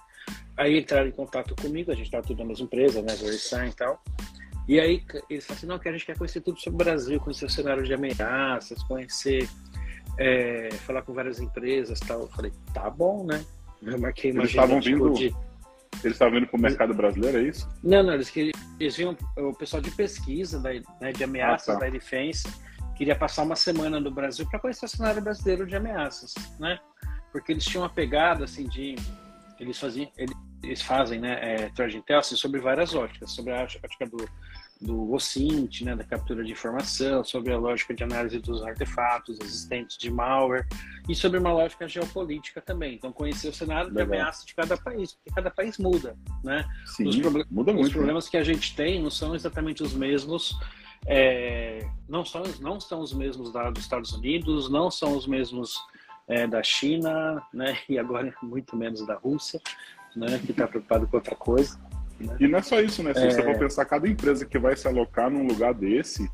Aí 0.58 0.78
entraram 0.78 1.08
em 1.08 1.12
contato 1.12 1.56
comigo, 1.56 1.92
a 1.92 1.96
gente 1.96 2.08
estava 2.08 2.26
tudo 2.26 2.40
na 2.40 2.46
mesma 2.46 2.66
empresa, 2.66 3.02
né? 3.02 3.16
Verisign 3.16 3.70
e 3.70 3.74
tal. 3.74 4.04
E 4.68 4.80
aí 4.80 5.04
eles 5.30 5.46
falaram 5.46 5.58
assim, 5.58 5.68
não, 5.68 5.80
que 5.80 5.90
a 5.90 5.92
gente 5.92 6.06
quer 6.06 6.18
conhecer 6.18 6.42
tudo 6.42 6.60
sobre 6.60 6.76
o 6.76 6.86
Brasil, 6.86 7.20
conhecer 7.20 7.46
o 7.46 7.50
cenário 7.50 7.84
de 7.84 7.94
ameaças, 7.94 8.84
conhecer, 8.84 9.50
é, 10.18 10.70
falar 10.86 11.02
com 11.02 11.14
várias 11.14 11.40
empresas 11.40 12.00
tal. 12.02 12.22
Eu 12.22 12.28
falei, 12.28 12.52
tá 12.74 12.90
bom, 12.90 13.26
né? 13.26 13.44
Eu 13.82 13.98
marquei 13.98 14.32
uma 14.32 14.42
Eles 14.42 14.52
estavam 14.52 14.80
tipo, 14.80 15.06
vindo. 15.06 15.18
De... 15.18 15.49
Eles 16.04 16.16
estavam 16.16 16.36
vindo 16.36 16.48
para 16.48 16.58
o 16.58 16.62
mercado 16.62 16.94
brasileiro, 16.94 17.40
é 17.40 17.44
isso? 17.44 17.68
Não, 17.84 18.04
não, 18.04 18.14
eles, 18.14 18.32
eles 18.80 18.96
vinham, 18.96 19.18
o 19.38 19.54
pessoal 19.54 19.82
de 19.82 19.92
pesquisa 19.92 20.60
da, 20.60 20.70
né, 21.02 21.12
de 21.12 21.24
ameaças 21.24 21.70
ah, 21.70 21.74
tá. 21.74 21.86
da 21.86 21.90
Defense 21.90 22.48
queria 22.96 23.16
passar 23.16 23.44
uma 23.44 23.56
semana 23.56 23.98
no 23.98 24.12
Brasil 24.12 24.46
para 24.50 24.60
conhecer 24.60 24.86
o 24.86 24.90
cenário 24.90 25.22
brasileiro 25.22 25.66
de 25.66 25.74
ameaças, 25.74 26.34
né? 26.60 26.78
Porque 27.32 27.54
eles 27.54 27.64
tinham 27.64 27.84
uma 27.84 27.90
pegada 27.90 28.44
assim 28.44 28.68
de 28.68 28.96
eles 29.58 29.80
faziam 29.80 30.10
eles 30.62 30.82
fazem, 30.82 31.20
né, 31.22 31.40
é, 31.42 31.72
intel 31.96 32.20
assim, 32.20 32.36
sobre 32.36 32.60
várias 32.60 32.94
óticas, 32.94 33.32
sobre 33.32 33.54
a 33.54 33.64
ótica 33.64 34.06
do 34.06 34.30
do 34.82 35.12
OSINT, 35.14 35.82
né, 35.82 35.96
da 35.96 36.04
captura 36.04 36.44
de 36.44 36.52
informação, 36.52 37.24
sobre 37.24 37.52
a 37.52 37.58
lógica 37.58 37.94
de 37.94 38.04
análise 38.04 38.40
dos 38.40 38.64
artefatos 38.64 39.38
existentes 39.42 39.98
de 39.98 40.10
malware 40.10 40.66
e 41.08 41.14
sobre 41.14 41.38
uma 41.38 41.52
lógica 41.52 41.88
geopolítica 41.88 42.62
também. 42.62 42.96
Então, 42.96 43.12
conhecer 43.12 43.50
o 43.50 43.54
cenário 43.54 43.90
Legal. 43.90 44.08
de 44.08 44.14
ameaça 44.14 44.46
de 44.46 44.56
cada 44.56 44.78
país, 44.78 45.14
porque 45.14 45.32
cada 45.36 45.52
país 45.52 45.78
muda, 45.78 46.16
né? 46.44 46.66
Sim, 46.86 47.08
os 47.08 47.18
muda 47.50 47.74
muito. 47.74 47.88
Os 47.88 47.92
problemas 47.92 48.26
né? 48.26 48.32
que 48.32 48.38
a 48.38 48.44
gente 48.44 48.76
tem 48.76 49.02
não 49.02 49.10
são 49.12 49.36
exatamente 49.36 49.84
os 49.84 49.94
mesmos, 49.94 50.58
é, 51.06 51.86
não, 52.08 52.24
são, 52.24 52.44
não 52.62 52.80
são 52.80 53.02
os 53.02 53.14
mesmos 53.14 53.52
da, 53.52 53.70
dos 53.70 53.84
Estados 53.84 54.14
Unidos, 54.14 54.70
não 54.70 54.90
são 54.90 55.18
os 55.18 55.28
mesmos 55.28 55.78
é, 56.26 56.48
da 56.48 56.64
China, 56.64 57.42
né? 57.54 57.78
E 57.90 58.00
agora 58.00 58.34
muito 58.42 58.78
menos 58.78 59.06
da 59.06 59.16
Rússia, 59.16 59.60
né? 60.16 60.40
Que 60.40 60.52
está 60.52 60.66
preocupado 60.68 61.06
com 61.06 61.18
outra 61.18 61.36
coisa. 61.36 61.78
Né? 62.20 62.36
E 62.40 62.48
não 62.48 62.60
é 62.60 62.62
só 62.62 62.80
isso, 62.82 63.02
né? 63.02 63.14
Se 63.14 63.20
é... 63.20 63.32
você 63.32 63.44
for 63.44 63.58
pensar, 63.58 63.86
cada 63.86 64.08
empresa 64.08 64.46
que 64.46 64.60
vai 64.60 64.76
se 64.76 64.88
alocar 64.88 65.30
num 65.30 65.48
lugar 65.48 65.74
desse, 65.74 66.30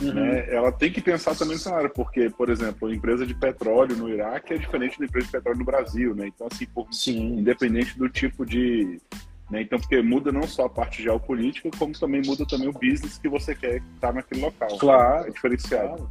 uhum. 0.00 0.12
né, 0.12 0.52
ela 0.52 0.72
tem 0.72 0.90
que 0.90 1.00
pensar 1.00 1.34
também 1.36 1.54
no 1.54 1.60
cenário, 1.60 1.90
porque, 1.90 2.28
por 2.30 2.50
exemplo, 2.50 2.88
a 2.88 2.94
empresa 2.94 3.26
de 3.26 3.34
petróleo 3.34 3.96
no 3.96 4.08
Iraque 4.08 4.54
é 4.54 4.58
diferente 4.58 4.98
da 4.98 5.04
empresa 5.04 5.26
de 5.26 5.32
petróleo 5.32 5.58
no 5.58 5.64
Brasil, 5.64 6.14
né? 6.14 6.26
Então, 6.28 6.48
assim, 6.50 6.66
por, 6.66 6.86
Sim. 6.92 7.38
independente 7.38 7.96
do 7.98 8.08
tipo 8.08 8.44
de. 8.44 9.00
Né? 9.50 9.62
Então, 9.62 9.78
porque 9.78 10.02
muda 10.02 10.30
não 10.30 10.42
só 10.42 10.66
a 10.66 10.70
parte 10.70 11.02
geopolítica, 11.02 11.70
como 11.78 11.98
também 11.98 12.20
muda 12.24 12.44
também 12.46 12.68
o 12.68 12.72
business 12.72 13.18
que 13.18 13.28
você 13.28 13.54
quer 13.54 13.82
estar 13.94 14.12
naquele 14.12 14.42
local. 14.42 14.68
Claro. 14.78 15.28
É 15.28 15.30
diferenciado. 15.30 15.96
Claro. 15.96 16.10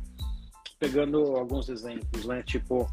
Pegando 0.79 1.17
alguns 1.35 1.69
exemplos, 1.69 2.25
né? 2.25 2.43
Tipo, 2.43 2.87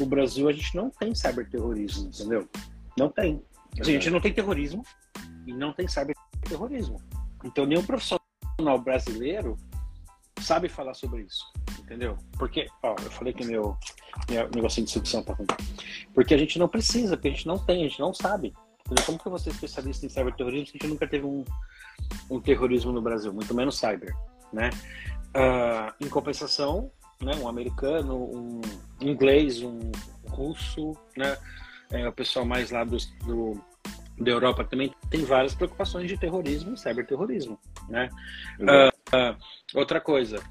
o 0.00 0.06
Brasil 0.06 0.48
a 0.48 0.52
gente 0.52 0.74
não 0.74 0.90
tem 0.90 1.14
cyberterrorismo, 1.14 2.08
entendeu? 2.08 2.48
Não 2.98 3.08
tem. 3.08 3.42
a 3.78 3.84
gente 3.84 4.10
não 4.10 4.20
tem 4.20 4.32
terrorismo, 4.32 4.82
e 5.46 5.52
não 5.52 5.72
tem 5.72 5.86
cyberterrorismo. 5.88 7.00
Então, 7.44 7.66
nenhum 7.66 7.84
profissional 7.84 8.78
brasileiro 8.82 9.56
sabe 10.40 10.68
falar 10.68 10.94
sobre 10.94 11.22
isso, 11.22 11.44
entendeu? 11.78 12.16
Porque, 12.38 12.66
ó, 12.82 12.94
eu 13.02 13.10
falei 13.10 13.32
que 13.32 13.44
meu, 13.44 13.76
meu 14.28 14.48
negocinho 14.50 14.86
de 14.86 14.92
sucção 14.92 15.22
tá 15.22 15.32
ruim. 15.32 15.46
Porque 16.14 16.34
a 16.34 16.38
gente 16.38 16.58
não 16.58 16.68
precisa, 16.68 17.16
porque 17.16 17.28
a 17.28 17.30
gente 17.32 17.46
não 17.46 17.58
tem, 17.58 17.84
a 17.84 17.88
gente 17.88 18.00
não 18.00 18.12
sabe. 18.12 18.52
Entendeu? 18.84 19.04
Como 19.04 19.18
que 19.18 19.28
você 19.28 19.50
é 19.50 19.52
especialista 19.52 20.06
em 20.06 20.08
cyberterrorismo 20.08 20.66
se 20.66 20.72
a 20.72 20.78
gente 20.78 20.86
nunca 20.88 21.06
teve 21.06 21.26
um, 21.26 21.44
um 22.30 22.40
terrorismo 22.40 22.92
no 22.92 23.02
Brasil, 23.02 23.32
muito 23.32 23.54
menos 23.54 23.76
cyber, 23.76 24.14
né? 24.52 24.70
Uh, 25.34 26.04
em 26.04 26.08
compensação, 26.08 26.90
né, 27.20 27.34
um 27.36 27.48
americano, 27.48 28.16
um 28.16 28.60
inglês, 29.00 29.62
um 29.62 29.90
russo, 30.28 30.92
né, 31.16 31.36
é, 31.90 32.08
o 32.08 32.12
pessoal 32.12 32.44
mais 32.44 32.70
lá 32.70 32.84
do, 32.84 32.96
do 33.24 33.60
da 34.18 34.30
Europa 34.30 34.64
também 34.64 34.94
tem 35.10 35.24
várias 35.24 35.54
preocupações 35.54 36.08
de 36.08 36.16
terrorismo 36.16 36.74
e 36.74 36.78
cyberterrorismo, 36.78 37.58
né? 37.88 38.08
Uh, 38.58 38.88
uh, 39.14 39.36
outra 39.74 40.00
coisa, 40.00 40.42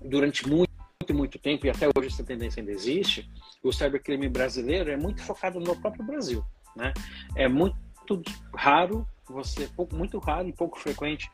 durante 0.00 0.46
muito, 0.48 0.70
muito 1.10 1.38
tempo, 1.38 1.66
e 1.66 1.70
até 1.70 1.88
hoje 1.96 2.08
essa 2.08 2.24
tendência 2.24 2.60
ainda 2.60 2.72
existe, 2.72 3.28
o 3.62 3.72
cybercrime 3.72 4.28
brasileiro 4.28 4.90
é 4.90 4.96
muito 4.96 5.22
focado 5.22 5.58
no 5.58 5.74
próprio 5.80 6.04
Brasil, 6.04 6.44
né? 6.76 6.92
É 7.36 7.48
muito 7.48 7.76
raro 8.54 9.06
você 9.28 9.68
muito 9.92 10.18
raro 10.18 10.48
e 10.48 10.52
pouco 10.52 10.78
frequente 10.78 11.30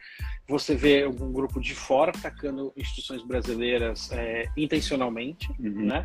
você 0.46 0.74
vê 0.74 1.02
algum 1.02 1.32
grupo 1.32 1.60
de 1.60 1.74
fora 1.74 2.12
atacando 2.16 2.72
instituições 2.76 3.22
brasileiras 3.24 4.12
é, 4.12 4.44
intencionalmente, 4.56 5.50
uhum. 5.58 5.86
né? 5.86 6.04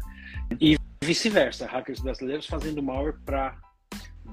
E 0.60 0.78
vice-versa, 1.04 1.68
hackers 1.68 2.00
brasileiros 2.00 2.48
fazendo 2.48 2.82
malware 2.82 3.18
para 3.26 3.58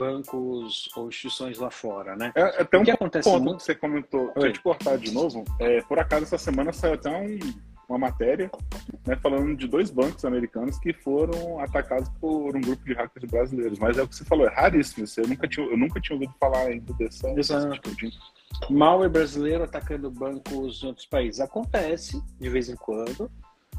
bancos 0.01 0.89
ou 0.97 1.09
instituições 1.09 1.59
lá 1.59 1.71
fora, 1.71 2.17
né? 2.17 2.33
É, 2.35 2.63
até 2.63 2.79
um 2.79 2.83
que 2.83 2.91
acontece 2.91 3.29
ponto 3.29 3.45
muito... 3.45 3.59
que 3.59 3.65
você 3.65 3.75
comentou, 3.75 4.33
deixa 4.35 4.49
eu 4.49 4.53
te 4.55 4.61
cortar 4.61 4.97
de 4.97 5.13
novo, 5.13 5.45
é, 5.59 5.83
por 5.83 5.99
acaso 5.99 6.25
essa 6.25 6.39
semana 6.39 6.73
saiu 6.73 6.95
até 6.95 7.11
um, 7.11 7.39
uma 7.87 7.99
matéria 7.99 8.51
né, 9.07 9.17
falando 9.17 9.55
de 9.55 9.69
dois 9.69 9.91
bancos 9.91 10.25
americanos 10.25 10.79
que 10.79 10.93
foram 10.93 11.61
atacados 11.61 12.09
por 12.21 12.57
um 12.57 12.61
grupo 12.61 12.83
de 12.85 12.95
hackers 12.95 13.31
brasileiros, 13.31 13.79
mas 13.79 13.99
é 13.99 14.03
o 14.03 14.09
que 14.09 14.17
você 14.17 14.25
falou, 14.25 14.47
é 14.47 14.55
raríssimo, 14.55 15.07
eu 15.19 15.29
nunca 15.29 15.47
tinha, 15.47 15.67
eu 15.67 15.77
nunca 15.77 16.01
tinha 16.01 16.17
ouvido 16.17 16.33
falar 16.41 16.69
ainda 16.69 16.93
dessa, 16.95 17.29
Exato. 17.31 17.81
Malware 18.69 19.11
brasileiro 19.11 19.65
atacando 19.65 20.11
bancos 20.11 20.83
em 20.83 20.89
outros 20.89 21.07
países. 21.07 21.41
Acontece 21.41 22.23
de 22.39 22.49
vez 22.49 22.69
em 22.69 22.77
quando, 22.77 23.31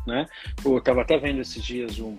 né? 0.08 0.26
Eu 0.64 0.78
estava 0.78 1.02
até 1.02 1.18
vendo 1.18 1.42
esses 1.42 1.64
dias 1.64 2.00
um, 2.00 2.18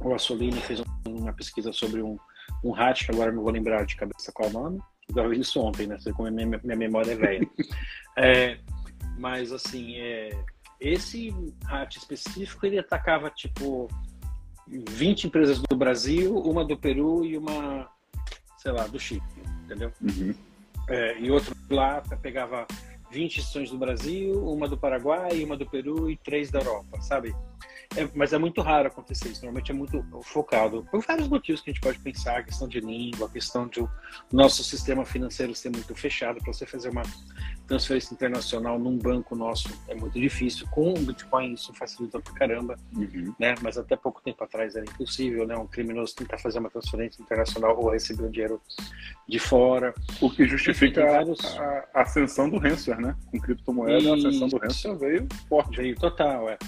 o 0.00 0.14
Assolini 0.14 0.60
fez 0.60 0.82
uma 1.06 1.32
pesquisa 1.32 1.72
sobre 1.72 2.02
um 2.02 2.18
um 2.64 2.74
hat, 2.74 3.04
que 3.04 3.12
agora 3.12 3.30
não 3.30 3.42
vou 3.42 3.52
lembrar 3.52 3.84
de 3.84 3.94
cabeça 3.94 4.32
qual 4.32 4.48
é 4.48 4.50
o 4.50 4.54
nome. 4.54 4.80
Eu 5.14 5.28
vi 5.28 5.40
isso 5.40 5.60
ontem, 5.60 5.86
né? 5.86 5.98
Como 6.16 6.30
minha, 6.30 6.60
minha 6.62 6.76
memória 6.76 7.12
é 7.12 7.16
velha. 7.16 7.48
é, 8.16 8.58
mas, 9.18 9.52
assim, 9.52 9.96
é, 9.96 10.30
esse 10.80 11.34
hat 11.66 11.98
específico, 11.98 12.64
ele 12.64 12.78
atacava, 12.78 13.30
tipo, 13.30 13.88
20 14.66 15.26
empresas 15.26 15.60
do 15.60 15.76
Brasil, 15.76 16.36
uma 16.36 16.64
do 16.64 16.76
Peru 16.76 17.24
e 17.24 17.36
uma, 17.36 17.88
sei 18.58 18.72
lá, 18.72 18.86
do 18.86 18.98
Chile, 18.98 19.22
entendeu? 19.64 19.92
Uhum. 20.00 20.34
É, 20.88 21.18
e 21.18 21.30
outro 21.30 21.54
lá 21.70 22.02
pegava 22.22 22.66
20 23.10 23.38
instituições 23.38 23.70
do 23.70 23.78
Brasil, 23.78 24.32
uma 24.46 24.68
do 24.68 24.76
Paraguai, 24.76 25.42
uma 25.44 25.56
do 25.56 25.66
Peru 25.66 26.10
e 26.10 26.16
três 26.16 26.50
da 26.50 26.60
Europa, 26.60 27.00
sabe? 27.00 27.34
É, 27.96 28.08
mas 28.14 28.32
é 28.32 28.38
muito 28.38 28.60
raro 28.60 28.88
acontecer 28.88 29.28
isso. 29.28 29.42
Normalmente 29.42 29.70
é 29.70 29.74
muito 29.74 30.04
focado 30.22 30.86
por 30.90 31.00
vários 31.02 31.28
motivos 31.28 31.60
que 31.60 31.70
a 31.70 31.72
gente 31.72 31.82
pode 31.82 31.98
pensar: 31.98 32.38
a 32.38 32.42
questão 32.42 32.68
de 32.68 32.80
língua, 32.80 33.26
a 33.26 33.30
questão 33.30 33.68
de 33.68 33.80
o 33.80 33.88
nosso 34.32 34.64
sistema 34.64 35.04
financeiro 35.04 35.54
ser 35.54 35.70
muito 35.70 35.94
fechado. 35.94 36.40
Para 36.40 36.52
você 36.52 36.66
fazer 36.66 36.90
uma 36.90 37.02
transferência 37.66 38.12
internacional 38.12 38.78
num 38.78 38.98
banco 38.98 39.34
nosso 39.34 39.68
é 39.88 39.94
muito 39.94 40.18
difícil. 40.18 40.66
Com 40.70 40.92
o 40.92 40.98
Bitcoin 40.98 41.54
isso 41.54 41.72
facilita 41.74 42.20
pra 42.20 42.32
caramba, 42.34 42.76
uhum. 42.96 43.34
né? 43.38 43.54
Mas 43.62 43.78
até 43.78 43.96
pouco 43.96 44.20
tempo 44.22 44.42
atrás 44.42 44.74
era 44.74 44.84
impossível, 44.84 45.46
né? 45.46 45.56
Um 45.56 45.66
criminoso 45.66 46.14
tentar 46.14 46.38
fazer 46.38 46.58
uma 46.58 46.70
transferência 46.70 47.22
internacional 47.22 47.78
ou 47.78 47.90
receber 47.90 48.24
um 48.24 48.30
dinheiro 48.30 48.60
de 49.28 49.38
fora. 49.38 49.94
O 50.20 50.30
que 50.30 50.46
justifica 50.46 51.04
vários... 51.06 51.44
a, 51.56 51.88
a, 51.94 52.02
ascensão 52.02 52.48
do 52.48 52.58
ransomware, 52.58 53.00
né? 53.00 53.16
Com 53.30 53.40
criptomoeda, 53.40 54.02
e... 54.02 54.10
a 54.10 54.14
ascensão 54.14 54.48
do 54.48 54.58
ransomware 54.58 54.98
veio 54.98 55.28
forte. 55.48 55.76
Veio 55.76 55.96
total, 55.96 56.48
é. 56.48 56.58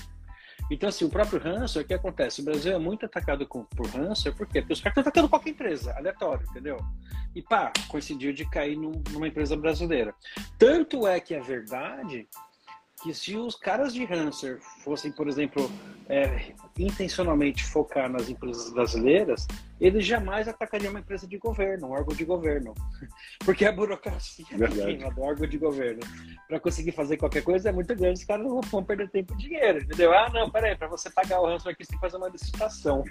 Então, 0.71 0.89
assim, 0.89 1.05
o 1.05 1.11
próprio 1.11 1.41
ransomware, 1.41 1.85
o 1.85 1.89
que 1.89 1.95
acontece? 1.95 2.41
O 2.41 2.45
Brasil 2.45 2.75
é 2.75 2.79
muito 2.79 3.07
atacado 3.07 3.47
com, 3.47 3.65
por 3.65 3.87
ransomware, 3.87 4.37
por 4.37 4.47
quê? 4.47 4.61
Porque 4.61 4.73
os 4.73 4.81
caras 4.81 4.97
estão 4.97 5.03
atacando 5.03 5.29
qualquer 5.29 5.51
empresa, 5.51 5.95
aleatório, 5.97 6.47
entendeu? 6.51 6.79
E 7.35 7.43
pá, 7.43 7.73
coincidiu 7.89 8.33
de 8.33 8.49
cair 8.49 8.77
num, 8.77 9.03
numa 9.13 9.29
empresa 9.29 9.57
brasileira. 9.57 10.15
Tanto 10.59 11.07
é 11.07 11.21
que 11.21 11.35
é 11.35 11.41
verdade 11.41 12.29
que 13.07 13.15
se 13.15 13.37
os 13.37 13.55
caras 13.55 13.95
de 13.95 14.05
Hanser 14.05 14.59
fossem, 14.83 15.13
por 15.13 15.29
exemplo, 15.29 15.71
é, 16.09 16.53
intencionalmente 16.77 17.65
focar 17.65 18.11
nas 18.11 18.29
empresas 18.29 18.73
brasileiras, 18.73 19.47
eles 19.81 20.05
jamais 20.05 20.49
atacariam 20.49 20.91
uma 20.91 20.99
empresa 20.99 21.25
de 21.25 21.39
governo, 21.39 21.87
um 21.87 21.93
órgão 21.93 22.17
de 22.17 22.25
governo. 22.25 22.75
Porque 23.45 23.65
a 23.65 23.71
burocracia 23.71 24.45
do 25.15 25.23
órgão 25.23 25.47
de 25.47 25.57
governo 25.57 26.01
para 26.49 26.59
conseguir 26.59 26.91
fazer 26.91 27.17
qualquer 27.17 27.45
coisa 27.45 27.69
é 27.69 27.73
muito 27.73 27.95
grande, 27.95 28.19
os 28.19 28.27
caras 28.27 28.45
não 28.45 28.61
vão 28.61 28.83
perder 28.83 29.09
tempo 29.09 29.35
e 29.35 29.37
dinheiro, 29.37 29.85
entendeu? 29.85 30.13
Ah, 30.13 30.29
não, 30.35 30.51
peraí, 30.51 30.77
para 30.77 30.89
você 30.89 31.09
pagar 31.09 31.41
o 31.41 31.47
Hanser 31.47 31.71
aqui, 31.71 31.85
você 31.85 31.91
tem 31.91 32.01
que 32.01 32.05
fazer 32.05 32.17
uma 32.17 32.29
licitação. 32.29 33.05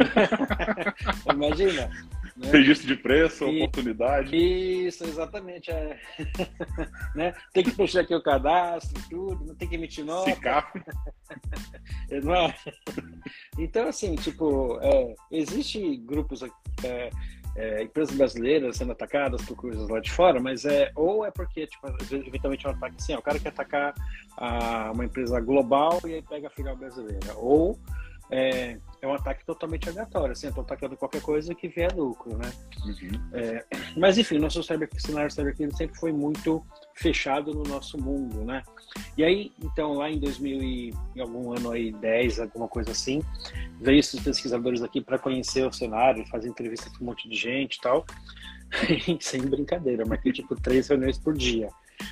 Imagina. 1.30 1.90
Né? 2.36 2.50
Registro 2.50 2.88
de 2.88 2.96
preço, 2.96 3.44
e, 3.44 3.62
oportunidade. 3.62 4.36
Isso, 4.36 5.04
exatamente. 5.04 5.70
É. 5.70 6.00
né? 7.14 7.34
Tem 7.52 7.62
que 7.62 7.70
fechar 7.70 8.00
aqui 8.00 8.14
o 8.14 8.22
cadastro, 8.22 9.00
tudo, 9.08 9.44
não 9.44 9.54
tem 9.54 9.68
que 9.68 9.76
emitir 9.76 10.04
nota. 10.04 10.30
CICAP. 10.30 10.82
não. 12.24 12.52
Então, 13.58 13.88
assim, 13.88 14.16
tipo, 14.16 14.78
é, 14.82 15.14
existe 15.30 15.96
grupos 15.98 16.42
é, 16.82 17.10
é, 17.56 17.82
empresas 17.82 18.16
brasileiras 18.16 18.76
sendo 18.76 18.92
atacadas 18.92 19.42
por 19.42 19.56
coisas 19.56 19.88
lá 19.88 20.00
de 20.00 20.10
fora, 20.10 20.40
mas 20.40 20.64
é 20.64 20.90
ou 20.96 21.24
é 21.24 21.30
porque 21.30 21.66
tipo, 21.66 21.86
eventualmente 22.10 22.66
é 22.66 22.70
um 22.70 22.72
ataque 22.72 22.96
assim, 22.98 23.14
ó, 23.14 23.18
o 23.18 23.22
cara 23.22 23.38
quer 23.38 23.50
atacar 23.50 23.94
a, 24.36 24.90
uma 24.92 25.04
empresa 25.04 25.40
global 25.40 26.00
e 26.04 26.14
aí 26.14 26.22
pega 26.22 26.48
a 26.48 26.50
filial 26.50 26.76
brasileira, 26.76 27.32
ou 27.36 27.78
é, 28.30 28.78
é 29.04 29.08
um 29.08 29.14
ataque 29.14 29.44
totalmente 29.44 29.88
aleatório, 29.88 30.32
assim, 30.32 30.48
estou 30.48 30.64
atacando 30.64 30.96
qualquer 30.96 31.20
coisa 31.20 31.54
que 31.54 31.68
vier 31.68 31.94
lucro, 31.94 32.36
né? 32.36 32.50
Uhum. 32.84 33.30
É, 33.34 33.64
mas 33.96 34.16
enfim, 34.16 34.38
nosso 34.38 34.62
cyber, 34.62 34.88
cenário 34.96 35.30
cybercrime 35.30 35.76
sempre 35.76 35.96
foi 35.98 36.12
muito 36.12 36.64
fechado 36.94 37.52
no 37.52 37.62
nosso 37.64 37.98
mundo, 37.98 38.44
né? 38.44 38.62
E 39.16 39.22
aí, 39.22 39.52
então, 39.62 39.94
lá 39.94 40.10
em 40.10 40.18
2000 40.18 40.62
e 40.62 40.94
em 41.14 41.20
algum 41.20 41.52
ano 41.52 41.72
aí, 41.72 41.92
10, 41.92 42.40
alguma 42.40 42.66
coisa 42.66 42.92
assim, 42.92 43.22
veio 43.80 44.00
esses 44.00 44.20
pesquisadores 44.20 44.82
aqui 44.82 45.00
para 45.00 45.18
conhecer 45.18 45.66
o 45.66 45.72
cenário, 45.72 46.26
fazer 46.28 46.48
entrevistas 46.48 46.96
com 46.96 47.04
um 47.04 47.08
monte 47.08 47.28
de 47.28 47.36
gente 47.36 47.76
e 47.76 47.80
tal. 47.80 48.06
sem 49.20 49.42
brincadeira, 49.42 50.04
marquei 50.06 50.32
tipo 50.32 50.56
três 50.56 50.88
reuniões 50.88 51.18
por 51.18 51.34
dia. 51.34 51.68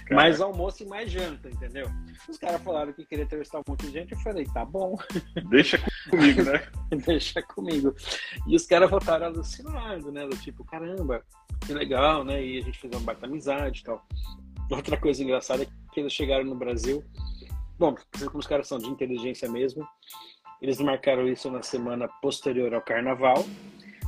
Cara. 0.06 0.14
Mais 0.14 0.40
almoço 0.40 0.82
e 0.82 0.86
mais 0.86 1.10
janta, 1.10 1.48
entendeu? 1.48 1.86
Os 2.28 2.38
caras 2.38 2.62
falaram 2.62 2.92
que 2.92 3.04
queria 3.04 3.24
entrevistar 3.24 3.58
um 3.58 3.62
monte 3.66 3.86
de 3.86 3.92
gente, 3.92 4.12
eu 4.12 4.18
falei, 4.20 4.44
tá 4.46 4.64
bom. 4.64 4.96
Deixa 5.50 5.78
comigo, 6.10 6.42
né? 6.42 6.68
Deixa 7.06 7.42
comigo. 7.42 7.94
E 8.46 8.56
os 8.56 8.66
caras 8.66 8.90
voltaram 8.90 9.26
alucinados, 9.26 10.12
né? 10.12 10.26
Do 10.26 10.36
tipo, 10.36 10.64
caramba, 10.64 11.22
que 11.66 11.72
legal, 11.72 12.24
né? 12.24 12.44
E 12.44 12.58
a 12.58 12.62
gente 12.62 12.78
fez 12.78 12.92
uma 12.94 13.02
baita 13.02 13.26
amizade 13.26 13.80
e 13.80 13.84
tal. 13.84 14.06
Outra 14.70 14.96
coisa 14.96 15.22
engraçada 15.22 15.64
é 15.64 15.66
que 15.92 16.00
eles 16.00 16.12
chegaram 16.12 16.44
no 16.44 16.54
Brasil. 16.54 17.04
Bom, 17.78 17.94
como 18.18 18.38
os 18.38 18.46
caras 18.46 18.68
são 18.68 18.78
de 18.78 18.86
inteligência 18.86 19.50
mesmo, 19.50 19.86
eles 20.60 20.78
marcaram 20.78 21.26
isso 21.26 21.50
na 21.50 21.62
semana 21.62 22.08
posterior 22.20 22.72
ao 22.72 22.80
carnaval. 22.80 23.44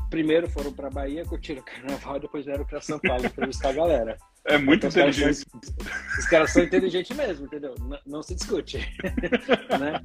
Primeiro 0.08 0.48
foram 0.48 0.72
para 0.72 0.88
Bahia, 0.88 1.24
curtiram 1.24 1.60
o 1.60 1.64
carnaval, 1.64 2.18
depois 2.20 2.44
vieram 2.44 2.64
para 2.64 2.80
São 2.80 2.98
Paulo 3.00 3.26
entrevistar 3.26 3.70
a 3.70 3.72
galera. 3.72 4.16
É 4.46 4.58
muito 4.58 4.86
então, 4.86 4.90
inteligente. 4.90 5.30
Os 5.30 5.44
caras, 5.44 5.70
são, 5.70 5.88
os 6.18 6.26
caras 6.26 6.52
são 6.52 6.62
inteligentes 6.62 7.16
mesmo, 7.16 7.46
entendeu? 7.46 7.74
Não, 7.80 7.98
não 8.06 8.22
se 8.22 8.34
discute. 8.34 8.78
né? 9.80 10.04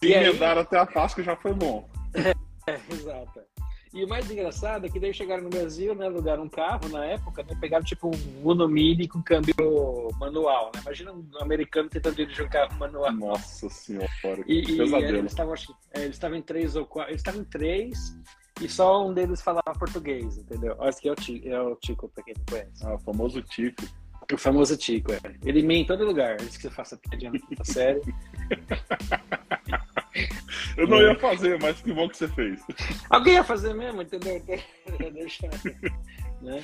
Se 0.00 0.12
emendaram 0.12 0.62
até 0.62 0.78
a 0.78 0.86
Páscoa 0.86 1.22
já 1.22 1.36
foi 1.36 1.52
bom. 1.52 1.88
É, 2.14 2.30
é, 2.72 2.80
exato. 2.90 3.40
E 3.94 4.02
o 4.02 4.08
mais 4.08 4.30
engraçado 4.30 4.86
é 4.86 4.88
que 4.88 4.98
daí 4.98 5.12
chegaram 5.12 5.42
no 5.42 5.50
Brasil, 5.50 5.94
né, 5.94 6.06
alugaram 6.06 6.44
um 6.44 6.48
carro 6.48 6.88
na 6.88 7.04
época, 7.04 7.42
né, 7.42 7.54
pegaram 7.60 7.84
tipo 7.84 8.08
um 8.08 8.48
Uno 8.50 8.66
Mini 8.66 9.06
com 9.06 9.22
câmbio 9.22 10.08
manual, 10.18 10.72
né? 10.74 10.80
Imagina 10.80 11.12
um 11.12 11.28
americano 11.42 11.90
tentando 11.90 12.16
dirigir 12.16 12.46
um 12.46 12.48
carro 12.48 12.74
manual. 12.78 13.12
Nossa 13.12 13.68
senhora, 13.68 14.08
e, 14.46 14.64
e 14.64 14.80
eles 14.80 15.32
estavam 15.32 15.54
é, 15.92 16.04
eles 16.04 16.16
estavam 16.16 16.38
em 16.38 16.42
três 16.42 16.74
ou 16.74 16.86
quatro, 16.86 17.10
eles 17.10 17.20
estavam 17.20 17.42
em 17.42 17.44
três 17.44 18.16
e 18.60 18.68
só 18.68 19.06
um 19.06 19.12
deles 19.12 19.40
falava 19.42 19.72
português, 19.78 20.38
entendeu? 20.38 20.76
Esse 20.82 20.98
aqui 20.98 21.08
é 21.08 21.12
o 21.12 21.16
Tico, 21.16 21.48
é 21.48 21.60
o 21.60 21.76
Tico 21.76 22.08
pra 22.08 22.24
quem 22.24 22.34
não 22.36 22.44
conhece. 22.44 22.86
Ah, 22.86 22.94
o 22.94 22.98
famoso 22.98 23.42
Tico. 23.42 23.82
O 24.32 24.38
famoso 24.38 24.76
Tico, 24.76 25.12
é. 25.12 25.18
Ele 25.44 25.62
mente 25.62 25.82
em 25.82 25.86
todo 25.86 26.04
lugar, 26.04 26.40
ele 26.40 26.48
que 26.48 26.60
você 26.60 26.70
faça 26.70 26.96
piadinha 26.96 27.32
na 27.32 27.38
quinta 27.38 27.64
série. 27.64 28.00
Eu 30.76 30.86
não 30.86 31.00
ia 31.00 31.18
fazer, 31.18 31.60
mas 31.60 31.80
que 31.80 31.92
bom 31.92 32.08
que 32.08 32.16
você 32.16 32.28
fez. 32.28 32.62
Alguém 33.10 33.34
ia 33.34 33.44
fazer 33.44 33.74
mesmo, 33.74 34.02
entendeu? 34.02 34.42
Deixa. 35.12 35.48
né? 36.40 36.62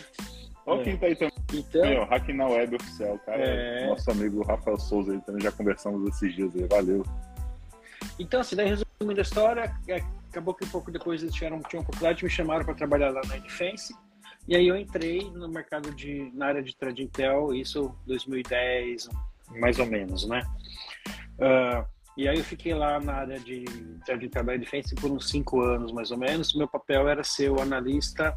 Olha 0.67 0.81
é. 0.81 0.85
quem 0.85 0.97
tá 0.97 1.07
aí 1.07 1.17
também. 1.17 1.35
Então, 1.53 2.05
Hack 2.05 2.29
na 2.29 2.47
Web 2.47 2.77
Oficial, 2.77 3.19
cara. 3.21 3.43
É... 3.43 3.87
Nosso 3.87 4.11
amigo 4.11 4.43
Rafael 4.43 4.79
Souza, 4.79 5.13
aí 5.13 5.21
também 5.23 5.43
já 5.43 5.51
conversamos 5.51 6.07
esses 6.09 6.35
dias 6.35 6.55
aí. 6.55 6.67
Valeu. 6.69 7.05
Então, 8.19 8.41
assim, 8.41 8.57
daí 8.57 8.69
resumindo 8.69 9.21
a 9.21 9.23
história, 9.23 9.75
é, 9.89 10.03
acabou 10.29 10.55
que 10.55 10.65
um 10.65 10.69
pouco 10.69 10.91
depois 10.91 11.23
eles 11.23 11.35
tiveram, 11.35 11.61
tinham 11.63 11.83
oportunidade, 11.83 12.25
me 12.25 12.31
chamaram 12.31 12.65
para 12.65 12.75
trabalhar 12.75 13.11
lá 13.11 13.21
na 13.27 13.37
Defense. 13.37 13.95
E 14.47 14.57
aí 14.57 14.67
eu 14.67 14.77
entrei 14.77 15.31
no 15.31 15.49
mercado 15.49 15.95
de, 15.95 16.33
na 16.35 16.47
área 16.47 16.63
de 16.63 16.75
trading 16.75 17.05
Intel, 17.05 17.55
isso 17.55 17.95
2010, 18.07 19.09
mais 19.61 19.79
ou 19.79 19.87
menos, 19.87 20.27
né? 20.27 20.43
Uh, 21.39 21.87
e 22.17 22.27
aí 22.27 22.37
eu 22.37 22.45
fiquei 22.45 22.75
lá 22.75 22.99
na 22.99 23.13
área 23.13 23.39
de 23.39 23.65
Trading 24.05 24.29
Trabalho 24.29 24.59
Defense 24.59 24.93
por 24.97 25.09
uns 25.09 25.29
cinco 25.29 25.61
anos, 25.61 25.93
mais 25.93 26.11
ou 26.11 26.19
menos. 26.19 26.53
Meu 26.53 26.67
papel 26.67 27.09
era 27.09 27.23
ser 27.23 27.49
o 27.49 27.61
analista 27.61 28.35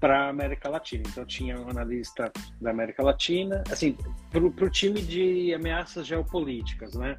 para 0.00 0.30
América 0.30 0.70
Latina. 0.70 1.02
Então 1.06 1.26
tinha 1.26 1.60
um 1.60 1.68
analista 1.68 2.32
da 2.58 2.70
América 2.70 3.02
Latina, 3.02 3.62
assim, 3.70 3.94
para 4.30 4.42
o 4.42 4.70
time 4.70 5.02
de 5.02 5.52
ameaças 5.52 6.06
geopolíticas, 6.06 6.94
né? 6.94 7.18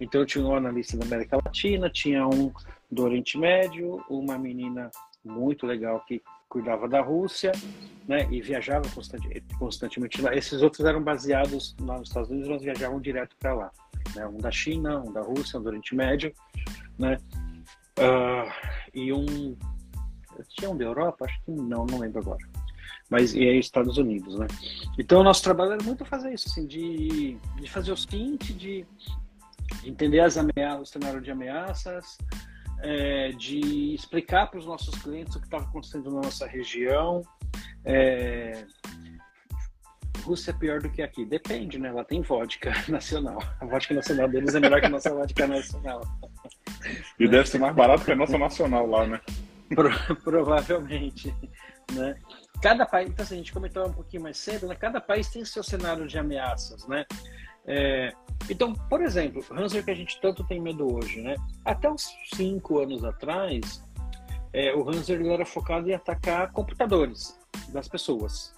Então 0.00 0.20
eu 0.20 0.26
tinha 0.26 0.44
um 0.44 0.54
analista 0.54 0.96
da 0.96 1.04
América 1.04 1.36
Latina, 1.36 1.90
tinha 1.90 2.26
um 2.26 2.52
do 2.90 3.04
Oriente 3.04 3.36
Médio, 3.38 4.02
uma 4.08 4.38
menina 4.38 4.90
muito 5.24 5.66
legal 5.66 6.04
que 6.06 6.22
cuidava 6.48 6.88
da 6.88 7.02
Rússia, 7.02 7.52
né? 8.06 8.26
E 8.30 8.40
viajava 8.40 8.84
constantemente, 9.58 10.22
lá. 10.22 10.34
Esses 10.34 10.62
outros 10.62 10.86
eram 10.86 11.02
baseados 11.02 11.76
lá 11.80 11.98
nos 11.98 12.08
Estados 12.08 12.30
Unidos, 12.30 12.48
mas 12.48 12.62
viajavam 12.62 13.00
direto 13.00 13.36
para 13.38 13.54
lá 13.54 13.70
né? 14.14 14.26
um 14.26 14.38
da 14.38 14.50
China, 14.50 15.00
um 15.00 15.12
da 15.12 15.22
Rússia, 15.22 15.58
um 15.58 15.62
do 15.62 15.68
Oriente 15.68 15.94
Médio, 15.94 16.32
né? 16.98 17.18
Uh, 17.98 18.50
e 18.94 19.12
um 19.12 19.56
tinha 20.50 20.70
um 20.70 20.76
da 20.76 20.84
Europa, 20.84 21.24
acho 21.24 21.40
que 21.42 21.50
não, 21.50 21.84
não 21.84 21.98
lembro 21.98 22.20
agora. 22.20 22.38
Mas 23.10 23.34
e 23.34 23.40
aí 23.40 23.58
Estados 23.58 23.98
Unidos, 23.98 24.38
né? 24.38 24.46
Então 24.98 25.20
o 25.20 25.24
nosso 25.24 25.42
trabalho 25.42 25.72
era 25.72 25.82
muito 25.82 26.04
fazer 26.04 26.32
isso, 26.32 26.48
assim, 26.48 26.66
de, 26.66 27.36
de 27.60 27.70
fazer 27.70 27.90
o 27.90 27.96
seguinte, 27.96 28.52
de 28.52 28.86
entender 29.84 30.20
as 30.20 30.36
ameaças, 30.36 30.88
o 30.88 30.92
cenário 30.92 31.20
de 31.20 31.30
ameaças, 31.30 32.18
é, 32.80 33.30
de 33.32 33.94
explicar 33.94 34.48
para 34.48 34.58
os 34.58 34.66
nossos 34.66 34.94
clientes 35.02 35.34
o 35.34 35.40
que 35.40 35.46
estava 35.46 35.64
acontecendo 35.64 36.10
na 36.10 36.22
nossa 36.22 36.46
região, 36.46 37.22
é, 37.84 38.64
Rússia 40.28 40.50
é 40.50 40.54
pior 40.54 40.80
do 40.80 40.90
que 40.90 41.00
aqui? 41.00 41.24
Depende, 41.24 41.78
né? 41.78 41.88
Ela 41.88 42.04
tem 42.04 42.20
vodka 42.20 42.70
nacional. 42.88 43.38
A 43.60 43.64
vodka 43.64 43.94
nacional 43.94 44.28
deles 44.28 44.54
é 44.54 44.60
melhor 44.60 44.78
que 44.78 44.86
a 44.86 44.90
nossa 44.90 45.10
vodka 45.10 45.46
nacional. 45.46 46.02
E 47.18 47.26
deve 47.26 47.48
ser 47.48 47.58
mais 47.58 47.74
barato 47.74 48.04
que 48.04 48.12
a 48.12 48.16
nossa 48.16 48.36
nacional 48.36 48.86
lá, 48.86 49.06
né? 49.06 49.20
Pro, 49.74 49.90
provavelmente, 50.16 51.34
né? 51.92 52.16
Cada 52.62 52.84
país, 52.84 53.08
então 53.08 53.22
assim, 53.22 53.34
a 53.36 53.38
gente 53.38 53.52
comentou 53.52 53.86
um 53.86 53.92
pouquinho 53.92 54.22
mais 54.22 54.36
cedo, 54.36 54.66
né? 54.66 54.74
Cada 54.74 55.00
país 55.00 55.28
tem 55.28 55.44
seu 55.44 55.62
cenário 55.62 56.06
de 56.06 56.18
ameaças, 56.18 56.86
né? 56.86 57.06
É, 57.68 58.12
então, 58.48 58.72
por 58.72 59.02
exemplo, 59.02 59.44
o 59.48 59.54
Hanser 59.54 59.84
que 59.84 59.90
a 59.90 59.94
gente 59.94 60.18
tanto 60.20 60.42
tem 60.44 60.60
medo 60.60 60.96
hoje, 60.96 61.20
né? 61.20 61.36
Até 61.64 61.90
uns 61.90 62.08
cinco 62.34 62.80
anos 62.80 63.04
atrás, 63.04 63.84
é, 64.54 64.74
o 64.74 64.88
Hanser 64.88 65.20
era 65.26 65.44
focado 65.44 65.88
em 65.88 65.92
atacar 65.92 66.50
computadores 66.50 67.38
das 67.68 67.86
pessoas, 67.86 68.54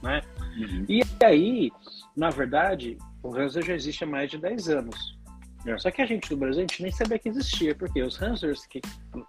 né? 0.00 0.22
Uhum. 0.56 0.86
E 0.88 1.02
aí, 1.24 1.72
na 2.16 2.30
verdade, 2.30 2.96
o 3.22 3.30
Ransomware 3.30 3.66
já 3.66 3.74
existe 3.74 4.04
há 4.04 4.06
mais 4.06 4.30
de 4.30 4.38
10 4.38 4.68
anos. 4.68 5.18
É. 5.66 5.76
Só 5.78 5.90
que 5.90 6.02
a 6.02 6.06
gente 6.06 6.28
do 6.28 6.36
Brasil, 6.36 6.58
a 6.58 6.66
gente 6.66 6.82
nem 6.82 6.92
sabia 6.92 7.18
que 7.18 7.28
existia, 7.28 7.74
porque 7.74 8.02
os 8.02 8.16
ransomwares, 8.16 8.66
que 8.66 8.80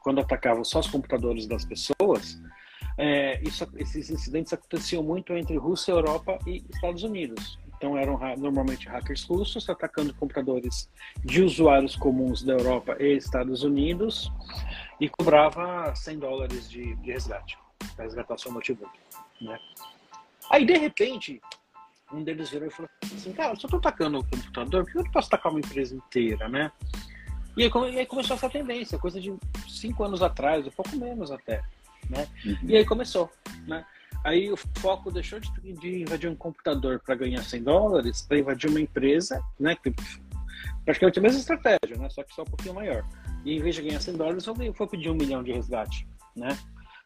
quando 0.04 0.20
atacavam 0.20 0.64
só 0.64 0.80
os 0.80 0.88
computadores 0.88 1.48
das 1.48 1.66
pessoas, 1.66 2.40
é, 2.98 3.42
isso, 3.42 3.68
esses 3.78 4.10
incidentes 4.10 4.54
aconteciam 4.54 5.02
muito 5.02 5.34
entre 5.34 5.56
Rússia, 5.58 5.94
Europa 5.94 6.38
e 6.46 6.64
Estados 6.70 7.04
Unidos. 7.04 7.58
Então 7.86 7.96
eram 7.96 8.20
normalmente 8.38 8.90
hackers 8.90 9.24
russos 9.26 9.70
atacando 9.70 10.12
computadores 10.16 10.90
de 11.24 11.44
usuários 11.44 11.96
comuns 11.96 12.42
da 12.42 12.54
Europa 12.54 12.98
e 13.00 13.16
Estados 13.16 13.62
Unidos 13.62 14.32
e 15.00 15.08
cobrava 15.08 15.94
100 15.96 16.18
dólares 16.18 16.68
de, 16.68 16.96
de 16.96 17.12
resgate 17.12 17.56
para 17.96 18.06
resgatar 18.06 18.40
seu 18.40 18.52
notebook. 18.52 18.90
Né? 19.40 19.60
Aí, 20.50 20.66
de 20.66 20.76
repente, 20.76 21.40
um 22.12 22.24
deles 22.24 22.50
virou 22.50 22.68
e 22.70 22.72
falou 22.72 22.90
assim, 23.04 23.32
cara, 23.34 23.56
se 23.56 23.64
eu 23.64 23.70
tô 23.70 23.78
atacando 23.78 24.18
o 24.18 24.24
computador, 24.24 24.84
por 24.84 24.92
que 24.92 24.98
eu 24.98 25.04
não 25.04 25.12
posso 25.12 25.28
atacar 25.28 25.52
uma 25.52 25.60
empresa 25.60 25.96
inteira, 25.96 26.50
né? 26.50 26.72
E 27.56 27.64
aí, 27.64 27.72
e 27.94 28.00
aí, 28.00 28.06
começou 28.08 28.36
essa 28.36 28.50
tendência, 28.50 28.98
coisa 28.98 29.22
de 29.22 29.32
cinco 29.68 30.04
anos 30.04 30.24
atrás, 30.24 30.66
um 30.66 30.72
pouco 30.72 30.96
menos 30.96 31.30
até, 31.30 31.62
né? 32.10 32.28
Uhum. 32.44 32.58
E 32.64 32.78
aí 32.78 32.86
começou, 32.86 33.30
né? 33.68 33.86
Aí 34.26 34.52
o 34.52 34.58
foco 34.58 35.12
deixou 35.12 35.40
de, 35.40 35.52
de 35.74 36.02
invadir 36.02 36.28
um 36.28 36.36
computador 36.36 37.00
para 37.00 37.14
ganhar 37.14 37.44
100 37.44 37.62
dólares 37.62 38.24
para 38.24 38.40
invadir 38.40 38.72
uma 38.72 38.82
empresa, 38.82 39.40
né? 39.60 39.76
Que, 39.76 39.94
praticamente 40.84 41.20
a 41.20 41.22
mesma 41.22 41.40
estratégia, 41.40 41.96
né? 41.96 42.10
Só 42.10 42.24
que 42.24 42.34
só 42.34 42.42
um 42.42 42.46
pouquinho 42.46 42.74
maior. 42.74 43.08
E 43.46 43.56
em 43.56 43.62
vez 43.62 43.76
de 43.76 43.84
ganhar 43.84 44.02
100 44.02 44.16
dólares, 44.16 44.46
vou 44.46 44.88
pedir 44.88 45.12
um 45.12 45.16
milhão 45.16 45.44
de 45.44 45.52
resgate, 45.52 46.08
né? 46.36 46.58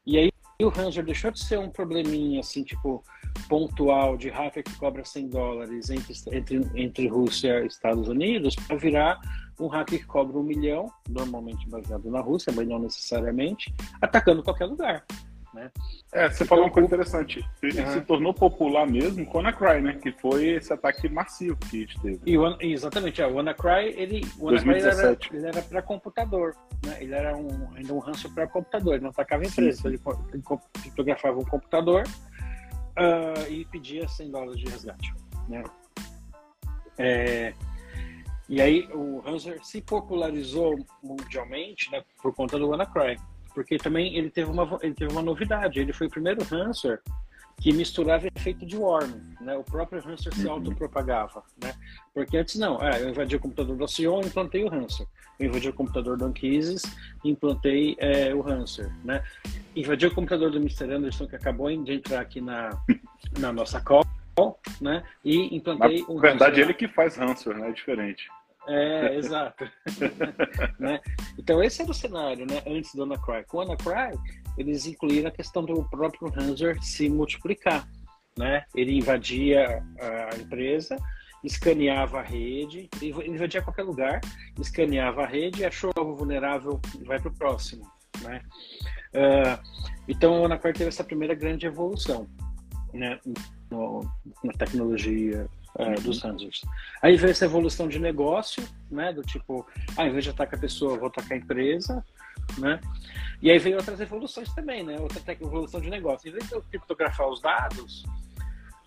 E 0.05 0.17
aí 0.17 0.31
o 0.61 0.69
Ranger 0.69 1.03
deixou 1.03 1.29
de 1.29 1.43
ser 1.43 1.59
um 1.59 1.69
probleminha, 1.69 2.39
assim, 2.39 2.63
tipo, 2.63 3.03
pontual 3.49 4.15
de 4.15 4.29
hacker 4.29 4.63
que 4.63 4.75
cobra 4.77 5.03
100 5.03 5.27
dólares 5.27 5.89
entre, 5.89 6.13
entre, 6.31 6.71
entre 6.73 7.07
Rússia 7.09 7.61
e 7.63 7.67
Estados 7.67 8.07
Unidos 8.07 8.55
para 8.55 8.77
virar 8.77 9.19
um 9.59 9.67
hacker 9.67 9.99
que 9.99 10.05
cobra 10.05 10.37
um 10.37 10.43
milhão, 10.43 10.89
normalmente 11.09 11.67
baseado 11.67 12.09
na 12.09 12.21
Rússia, 12.21 12.53
mas 12.55 12.65
não 12.65 12.79
necessariamente, 12.79 13.75
atacando 14.01 14.41
qualquer 14.41 14.67
lugar. 14.67 15.05
Né? 15.53 15.71
É, 16.11 16.29
você 16.29 16.35
então, 16.43 16.47
falou 16.47 16.65
uma 16.65 16.71
coisa 16.71 16.87
interessante. 16.87 17.43
Ele 17.61 17.85
se 17.87 18.01
tornou 18.01 18.33
popular 18.33 18.87
mesmo 18.87 19.25
com 19.25 19.37
o 19.39 19.41
WannaCry, 19.41 19.81
né? 19.81 19.93
Que 19.93 20.11
foi 20.11 20.49
esse 20.49 20.71
ataque 20.71 21.09
massivo 21.09 21.57
que 21.57 21.77
a 21.77 21.79
gente 21.79 22.01
teve. 22.01 22.19
E 22.25 22.37
o, 22.37 22.57
exatamente, 22.61 23.21
é, 23.21 23.27
o 23.27 23.35
WannaCry, 23.35 23.93
ele, 23.95 24.21
o 24.37 24.45
WannaCry 24.45 25.37
ele 25.37 25.47
era 25.47 25.61
para 25.61 25.81
computador, 25.81 26.55
né? 26.85 26.97
Ele 26.99 27.13
era 27.13 27.35
um, 27.35 27.69
ainda 27.75 27.93
um 27.93 27.99
ransom 27.99 28.31
para 28.33 28.47
computador, 28.47 28.95
ele 28.95 29.03
não 29.03 29.11
atacava 29.11 29.43
empresa, 29.45 29.87
ele, 29.87 29.99
ele 30.33 30.43
criptografava 30.81 31.39
um 31.39 31.45
computador 31.45 32.03
uh, 32.03 33.51
e 33.51 33.65
pedia 33.65 34.07
100 34.07 34.31
dólares 34.31 34.59
de 34.59 34.69
resgate, 34.69 35.13
né? 35.47 35.63
É, 36.97 37.53
e 38.49 38.61
aí 38.61 38.89
o 38.93 39.21
Hanser 39.25 39.63
se 39.63 39.79
popularizou 39.79 40.75
mundialmente 41.01 41.89
né, 41.91 42.03
por 42.21 42.33
conta 42.35 42.57
do 42.57 42.67
WannaCry 42.67 43.15
porque 43.53 43.77
também 43.77 44.15
ele 44.15 44.29
teve 44.29 44.49
uma, 44.49 44.79
ele 44.81 44.93
teve 44.93 45.11
uma 45.11 45.21
novidade. 45.21 45.79
Ele 45.79 45.93
foi 45.93 46.07
o 46.07 46.09
primeiro 46.09 46.41
Hanser 46.51 47.01
que 47.59 47.73
misturava 47.73 48.27
efeito 48.27 48.65
de 48.65 48.77
worm, 48.77 49.11
né? 49.41 49.55
O 49.57 49.63
próprio 49.63 50.01
Hanser 50.05 50.33
se 50.33 50.45
uhum. 50.45 50.53
autopropagava, 50.53 51.43
né? 51.61 51.73
Porque 52.13 52.37
antes 52.37 52.55
não, 52.55 52.79
ah, 52.81 52.97
eu 52.97 53.09
invadi 53.09 53.35
o 53.35 53.39
computador 53.39 53.75
do 53.75 53.87
Sion, 53.87 54.21
implantei 54.21 54.63
o 54.63 54.73
Hanser. 54.73 55.05
Eu 55.37 55.47
invadi 55.47 55.69
o 55.69 55.73
computador 55.73 56.17
do 56.17 56.25
Anquises, 56.25 56.83
implantei 57.23 57.95
é, 57.99 58.33
o 58.33 58.47
Hanser, 58.47 58.89
né? 59.03 59.21
Invadi 59.75 60.07
o 60.07 60.13
computador 60.13 60.51
do 60.51 60.57
Mr. 60.57 60.91
Anderson, 60.93 61.27
que 61.27 61.35
acabou 61.35 61.69
de 61.83 61.93
entrar 61.93 62.21
aqui 62.21 62.39
na, 62.39 62.69
na 63.37 63.51
nossa 63.51 63.81
call, 63.81 64.05
né? 64.79 65.03
E 65.23 65.53
implantei 65.55 66.05
Na 66.07 66.21
verdade, 66.21 66.61
ele 66.61 66.73
que 66.73 66.87
faz 66.87 67.19
Hanser, 67.19 67.57
né? 67.57 67.69
É 67.69 67.71
diferente. 67.73 68.29
É, 68.69 69.15
exato. 69.15 69.65
né? 70.79 70.99
Então 71.37 71.63
esse 71.63 71.81
era 71.81 71.89
o 71.89 71.93
cenário, 71.93 72.45
né? 72.45 72.61
Antes 72.67 72.93
do 72.93 73.03
Anacry. 73.03 73.43
Com 73.47 73.57
o 73.57 73.61
Anacry, 73.61 74.17
eles 74.57 74.85
incluíram 74.85 75.29
a 75.29 75.31
questão 75.31 75.65
do 75.65 75.83
próprio 75.89 76.31
Hanser 76.35 76.81
se 76.83 77.09
multiplicar, 77.09 77.87
né? 78.37 78.63
Ele 78.75 78.97
invadia 78.97 79.83
a 79.99 80.37
empresa, 80.37 80.97
escaneava 81.43 82.19
a 82.19 82.23
rede, 82.23 82.87
invadia 83.01 83.61
qualquer 83.61 83.83
lugar, 83.83 84.21
escaneava 84.59 85.23
a 85.23 85.27
rede, 85.27 85.65
achou 85.65 85.91
algo 85.95 86.15
vulnerável, 86.15 86.79
vai 87.05 87.19
para 87.19 87.29
o 87.29 87.35
próximo, 87.35 87.89
né? 88.21 88.41
Uh, 89.11 89.89
então 90.07 90.41
o 90.41 90.45
Anacry 90.45 90.73
teve 90.73 90.89
essa 90.89 91.03
primeira 91.03 91.33
grande 91.33 91.65
evolução, 91.65 92.29
né? 92.93 93.19
No, 93.71 94.01
na 94.43 94.53
tecnologia 94.53 95.47
é, 95.77 95.93
dos 95.95 96.21
Rangers. 96.21 96.61
Aí 97.01 97.15
veio 97.15 97.31
essa 97.31 97.45
evolução 97.45 97.87
de 97.87 97.99
negócio, 97.99 98.63
né? 98.89 99.13
Do 99.13 99.21
tipo, 99.21 99.65
ah, 99.97 100.05
em 100.05 100.11
vez 100.11 100.23
de 100.23 100.31
atacar 100.31 100.57
a 100.57 100.61
pessoa, 100.61 100.97
vou 100.97 101.07
atacar 101.07 101.33
a 101.33 101.37
empresa, 101.37 102.03
né? 102.57 102.79
E 103.41 103.49
aí 103.49 103.57
veio 103.59 103.77
outras 103.77 103.99
evoluções 103.99 104.53
também, 104.53 104.83
né? 104.83 104.97
Outra 104.99 105.21
evolução 105.33 105.79
de 105.79 105.89
negócio. 105.89 106.27
Em 106.27 106.31
vez 106.31 106.47
de 106.47 106.53
eu 106.53 106.61
criptografar 106.63 107.27
os 107.27 107.41
dados, 107.41 108.03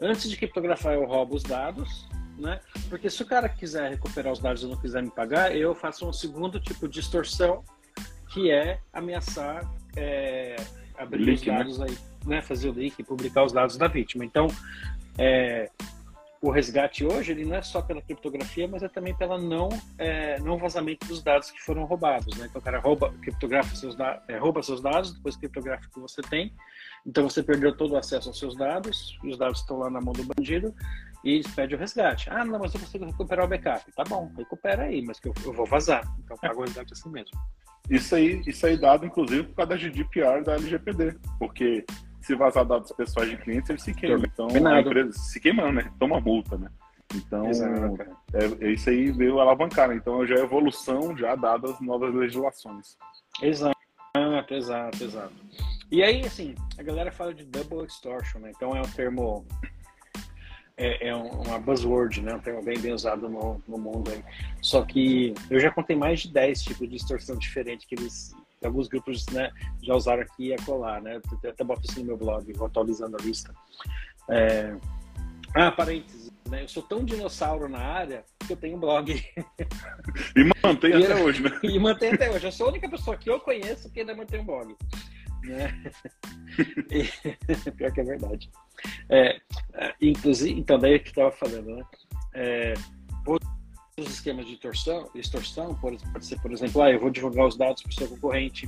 antes 0.01 0.29
de 0.29 0.37
criptografar 0.37 0.95
eu 0.95 1.07
roubo 1.07 1.37
os 1.37 1.43
dados, 1.43 2.07
né? 2.39 2.61
Porque 2.89 3.09
se 3.09 3.23
o 3.23 3.27
cara 3.27 3.49
quiser 3.49 3.91
recuperar 3.91 4.33
os 4.33 4.39
dados 4.39 4.63
e 4.63 4.67
não 4.67 4.77
quiser 4.77 5.03
me 5.03 5.11
pagar, 5.11 5.55
eu 5.57 5.75
faço 5.75 6.07
um 6.07 6.13
segundo 6.13 6.61
tipo 6.61 6.89
de 6.89 7.01
extorsão, 7.01 7.65
que 8.29 8.51
é 8.51 8.81
ameaçar 8.93 9.71
é, 9.97 10.57
abrir 10.97 11.25
leak, 11.25 11.41
os 11.41 11.47
né? 11.47 11.59
dados 11.59 11.79
né? 11.79 11.87
aí, 11.89 11.99
né? 12.27 12.43
Fazer 12.43 12.69
o 12.69 12.73
leak, 12.73 13.03
publicar 13.05 13.45
os 13.45 13.53
dados 13.53 13.77
da 13.77 13.87
vítima. 13.87 14.25
Então, 14.25 14.49
é, 15.19 15.71
o 16.43 16.51
resgate 16.51 17.05
hoje 17.05 17.31
ele 17.31 17.45
não 17.45 17.55
é 17.55 17.63
só 17.63 17.81
pela 17.81 18.03
criptografia, 18.03 18.67
mas 18.67 18.83
é 18.83 18.89
também 18.89 19.15
pela 19.15 19.39
não 19.39 19.69
é, 19.97 20.41
não 20.41 20.59
vazamento 20.59 21.07
dos 21.07 21.23
dados 21.23 21.53
que 21.53 21.63
foram 21.63 21.85
roubados, 21.85 22.37
né? 22.37 22.47
Então 22.51 22.61
o 22.61 22.65
cara 22.65 22.81
rouba, 22.81 23.15
criptografa 23.23 23.77
seus 23.77 23.97
é, 24.27 24.39
rouba 24.39 24.61
seus 24.61 24.83
dados, 24.83 25.15
depois 25.15 25.37
criptografa 25.37 25.87
o 25.87 25.91
que 25.91 26.01
você 26.01 26.21
tem, 26.21 26.53
então 27.07 27.29
você 27.29 27.45
perdeu 27.45 27.77
todo 27.77 27.93
o 27.93 27.97
acesso 27.97 28.29
aos 28.29 28.41
seus 28.41 28.57
dados, 28.57 29.17
e 29.23 29.29
os 29.29 29.39
dados 29.39 29.61
estão 29.61 29.79
lá 29.79 29.89
na 29.89 30.01
mão 30.01 30.13
do 30.13 30.25
bandido 30.25 30.75
e 31.25 31.43
pede 31.55 31.77
o 31.77 31.79
resgate. 31.79 32.29
Ah, 32.29 32.45
não, 32.45 32.59
mas 32.59 32.75
eu 32.75 32.81
consigo 32.81 33.05
recuperar 33.05 33.47
o 33.47 33.49
backup. 33.49 33.93
Tá 33.93 34.03
bom, 34.03 34.29
recupera 34.37 34.83
aí, 34.83 35.01
mas 35.01 35.21
que 35.21 35.29
eu, 35.29 35.35
eu 35.45 35.53
vou 35.53 35.65
vazar. 35.65 36.03
Então 36.25 36.37
paga 36.37 36.59
o 36.59 36.63
resgate 36.63 36.93
assim 36.93 37.09
mesmo. 37.09 37.39
Isso 37.89 38.17
aí, 38.17 38.43
isso 38.47 38.67
aí 38.67 38.77
dado 38.77 39.07
inclusive 39.07 39.45
por 39.45 39.55
causa 39.55 39.71
da 39.71 39.77
GDPR 39.77 40.43
da 40.43 40.55
LGPD, 40.55 41.19
porque 41.39 41.85
se 42.23 42.35
vazar 42.35 42.65
dados 42.65 42.93
pessoais 42.93 43.29
de 43.29 43.37
clientes, 43.37 43.69
ele 43.69 43.81
se 43.81 43.93
queima. 43.93 44.25
Então, 44.25 44.47
a 44.49 44.81
empresa 44.81 45.13
se 45.13 45.41
queima, 45.41 45.71
né? 45.73 45.91
Toma 45.99 46.21
multa, 46.21 46.57
né? 46.57 46.71
Então, 47.15 47.47
é, 48.33 48.65
é, 48.65 48.71
isso 48.71 48.89
aí 48.89 49.11
veio 49.11 49.39
alavancar, 49.41 49.89
né? 49.89 49.97
Então, 49.97 50.27
já 50.27 50.37
é 50.37 50.41
evolução 50.41 51.17
já 51.17 51.35
dadas 51.35 51.79
novas 51.81 52.15
legislações. 52.15 52.97
Exato, 53.43 53.75
exato, 54.51 55.05
exato. 55.05 55.35
E 55.91 56.03
aí, 56.03 56.25
assim, 56.25 56.55
a 56.79 56.83
galera 56.83 57.13
fala 57.13 57.35
de 57.35 57.45
double 57.45 57.85
extortion, 57.85 58.41
né? 58.41 58.53
Então, 58.55 58.75
é 58.75 58.81
um 58.81 58.91
termo... 58.91 59.45
É, 60.75 61.09
é 61.09 61.15
uma 61.15 61.59
buzzword, 61.59 62.23
né? 62.23 62.35
Um 62.35 62.41
termo 62.41 62.63
bem, 62.63 62.79
bem 62.79 62.95
usado 62.95 63.29
no, 63.29 63.63
no 63.69 63.77
mundo 63.77 64.11
aí. 64.11 64.25
Só 64.63 64.83
que 64.83 65.35
eu 65.51 65.61
já 65.61 65.71
contei 65.71 65.95
mais 65.95 66.21
de 66.21 66.33
10 66.33 66.63
tipos 66.63 66.89
de 66.89 66.97
extorsão 66.97 67.37
diferentes 67.37 67.85
que 67.85 67.95
eles 67.95 68.35
alguns 68.67 68.89
grupos 68.89 69.27
né, 69.27 69.51
já 69.83 69.95
usaram 69.95 70.23
aqui 70.23 70.53
e 70.53 70.57
colar, 70.65 71.01
né? 71.01 71.21
Eu 71.43 71.51
até 71.51 71.65
boto 71.65 71.83
isso 71.89 72.01
no 72.01 72.07
meu 72.07 72.17
blog, 72.17 72.53
vou 72.53 72.67
atualizando 72.67 73.17
a 73.19 73.23
lista. 73.23 73.55
É... 74.31 74.77
Ah, 75.55 75.71
parênteses, 75.71 76.33
né? 76.49 76.63
Eu 76.63 76.69
sou 76.69 76.83
tão 76.83 77.05
dinossauro 77.05 77.69
na 77.69 77.79
área 77.79 78.25
que 78.47 78.53
eu 78.53 78.57
tenho 78.57 78.77
um 78.77 78.81
blog. 78.81 79.13
E 80.37 80.67
mantém 80.67 80.95
até 80.95 81.15
hoje, 81.15 81.43
né? 81.43 81.51
E 81.63 81.79
mantém 81.79 82.13
até 82.13 82.31
hoje. 82.31 82.47
Eu 82.47 82.53
sou 82.53 82.67
a 82.67 82.71
única 82.71 82.89
pessoa 82.89 83.17
que 83.17 83.29
eu 83.29 83.41
conheço 83.41 83.91
que 83.91 84.01
ainda 84.01 84.15
mantém 84.15 84.41
um 84.41 84.45
blog. 84.45 84.77
Né? 85.45 85.83
E... 86.91 87.05
Pior 87.73 87.93
que 87.93 88.01
é 88.01 88.05
verdade. 88.05 88.51
É, 89.09 89.41
é 89.75 89.95
inclusive, 90.01 90.59
então, 90.59 90.79
daí 90.79 90.99
que 90.99 91.09
estava 91.09 91.31
falando, 91.33 91.77
né? 91.77 91.85
É, 92.35 92.75
os 93.99 94.09
esquemas 94.09 94.47
de 94.47 94.55
extorsão, 94.55 95.11
extorsão 95.15 95.75
pode, 95.75 95.99
pode 96.13 96.25
ser, 96.25 96.41
por 96.41 96.51
exemplo, 96.51 96.81
ah, 96.83 96.91
eu 96.91 96.99
vou 96.99 97.11
divulgar 97.11 97.47
os 97.47 97.57
dados 97.57 97.83
para 97.83 97.91
o 97.91 97.95
seu 97.95 98.09
concorrente, 98.09 98.67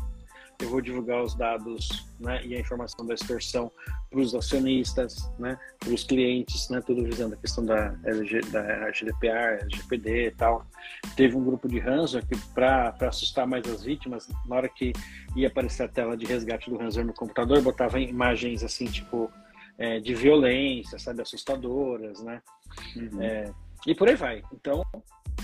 eu 0.61 0.69
vou 0.69 0.81
divulgar 0.81 1.23
os 1.23 1.35
dados 1.35 2.07
né, 2.21 2.45
e 2.45 2.55
a 2.55 2.61
informação 2.61 3.05
da 3.07 3.15
extorsão 3.15 3.73
para 4.11 4.21
os 4.21 4.35
acionistas, 4.35 5.29
né, 5.39 5.59
para 5.79 5.93
os 5.95 6.05
clientes, 6.05 6.69
né, 6.69 6.81
tudo 6.81 7.03
visando 7.03 7.35
a 7.35 7.39
questão 7.39 7.65
da, 7.65 7.99
LG, 8.05 8.41
da 8.53 8.91
GDPR, 8.93 9.63
LGPD 9.63 10.27
e 10.27 10.31
tal. 10.33 10.67
Teve 11.17 11.37
um 11.37 11.45
grupo 11.45 11.69
de 11.69 11.79
ransomware 11.79 12.27
que, 12.29 12.39
para 12.53 12.95
assustar 13.01 13.47
mais 13.47 13.67
as 13.67 13.83
vítimas, 13.83 14.29
na 14.47 14.57
hora 14.57 14.69
que 14.69 14.93
ia 15.35 15.49
aparecer 15.49 15.85
a 15.85 15.89
tela 15.89 16.17
de 16.17 16.27
resgate 16.27 16.71
do 16.71 16.77
ransomware 16.77 17.07
no 17.07 17.15
computador, 17.15 17.63
botava 17.63 17.99
imagens 17.99 18.63
assim, 18.63 18.85
tipo, 18.85 19.33
é, 19.79 19.99
de 19.99 20.15
violência, 20.15 20.99
sabe, 20.99 21.23
assustadoras, 21.23 22.23
né? 22.23 22.41
Uhum. 22.97 23.23
É, 23.23 23.53
e 23.87 23.95
por 23.95 24.09
aí 24.09 24.15
vai. 24.15 24.43
Então, 24.53 24.83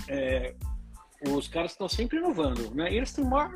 é, 0.07 0.55
os 1.29 1.47
caras 1.47 1.71
estão 1.71 1.87
sempre 1.87 2.17
inovando, 2.17 2.73
né? 2.73 2.91
E 2.91 2.97
eles 2.97 3.13
têm 3.13 3.23
uma, 3.23 3.53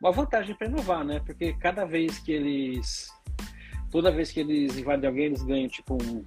uma 0.00 0.12
vantagem 0.12 0.54
para 0.54 0.66
inovar, 0.66 1.04
né? 1.04 1.20
Porque 1.24 1.52
cada 1.54 1.84
vez 1.84 2.18
que 2.18 2.32
eles. 2.32 3.08
Toda 3.90 4.10
vez 4.10 4.32
que 4.32 4.40
eles 4.40 4.78
invadem 4.78 5.06
alguém, 5.06 5.26
eles 5.26 5.42
ganham, 5.42 5.68
tipo, 5.68 5.98
um, 6.02 6.24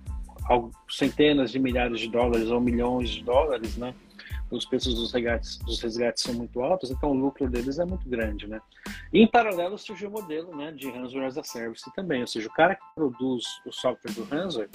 centenas 0.88 1.52
de 1.52 1.58
milhares 1.58 2.00
de 2.00 2.08
dólares 2.08 2.50
ou 2.52 2.62
milhões 2.62 3.10
de 3.10 3.24
dólares, 3.24 3.76
né? 3.76 3.94
os 4.52 4.66
preços 4.66 4.94
dos 4.94 5.12
resgates, 5.12 5.58
dos 5.60 5.82
resgates 5.82 6.24
são 6.24 6.34
muito 6.34 6.62
altos, 6.62 6.92
então 6.92 7.12
o 7.12 7.14
lucro 7.14 7.50
deles 7.50 7.80
é 7.80 7.86
muito 7.86 8.08
grande, 8.08 8.48
né? 8.48 8.62
E 9.12 9.22
em 9.22 9.28
paralelo 9.28 9.78
surgiu 9.78 10.10
o 10.10 10.12
modelo, 10.12 10.56
né, 10.56 10.72
de 10.72 10.90
ransomware 10.90 11.28
as 11.28 11.38
a 11.38 11.44
service 11.44 11.92
também, 11.94 12.22
ou 12.22 12.28
seja, 12.28 12.48
o 12.48 12.54
cara 12.54 12.76
que 12.76 12.86
produz 12.94 13.44
o 13.66 13.72
software 13.72 14.14
do 14.14 14.24
ransomware, 14.24 14.70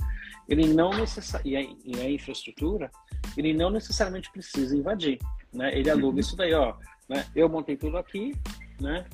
ele 0.51 0.75
não 0.75 0.91
necessariamente 0.91 1.79
e, 1.85 2.01
a 2.01 2.11
infraestrutura, 2.11 2.91
ele 3.37 3.55
não 3.55 3.71
necessariamente 3.71 4.31
precisa 4.33 4.77
invadir, 4.77 5.19
né? 5.53 5.73
Ele 5.79 5.89
aluga 5.89 6.15
uhum. 6.15 6.19
isso 6.19 6.37
daí, 6.37 6.53
ó, 6.53 6.75
né? 7.09 7.25
Eu 7.35 7.49
montei 7.49 7.77
tudo 7.77 7.97
aqui, 7.97 8.35
né? 8.81 9.07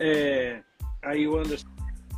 É, 0.00 0.62
aí 1.02 1.28
o 1.28 1.38
Anderson 1.38 1.68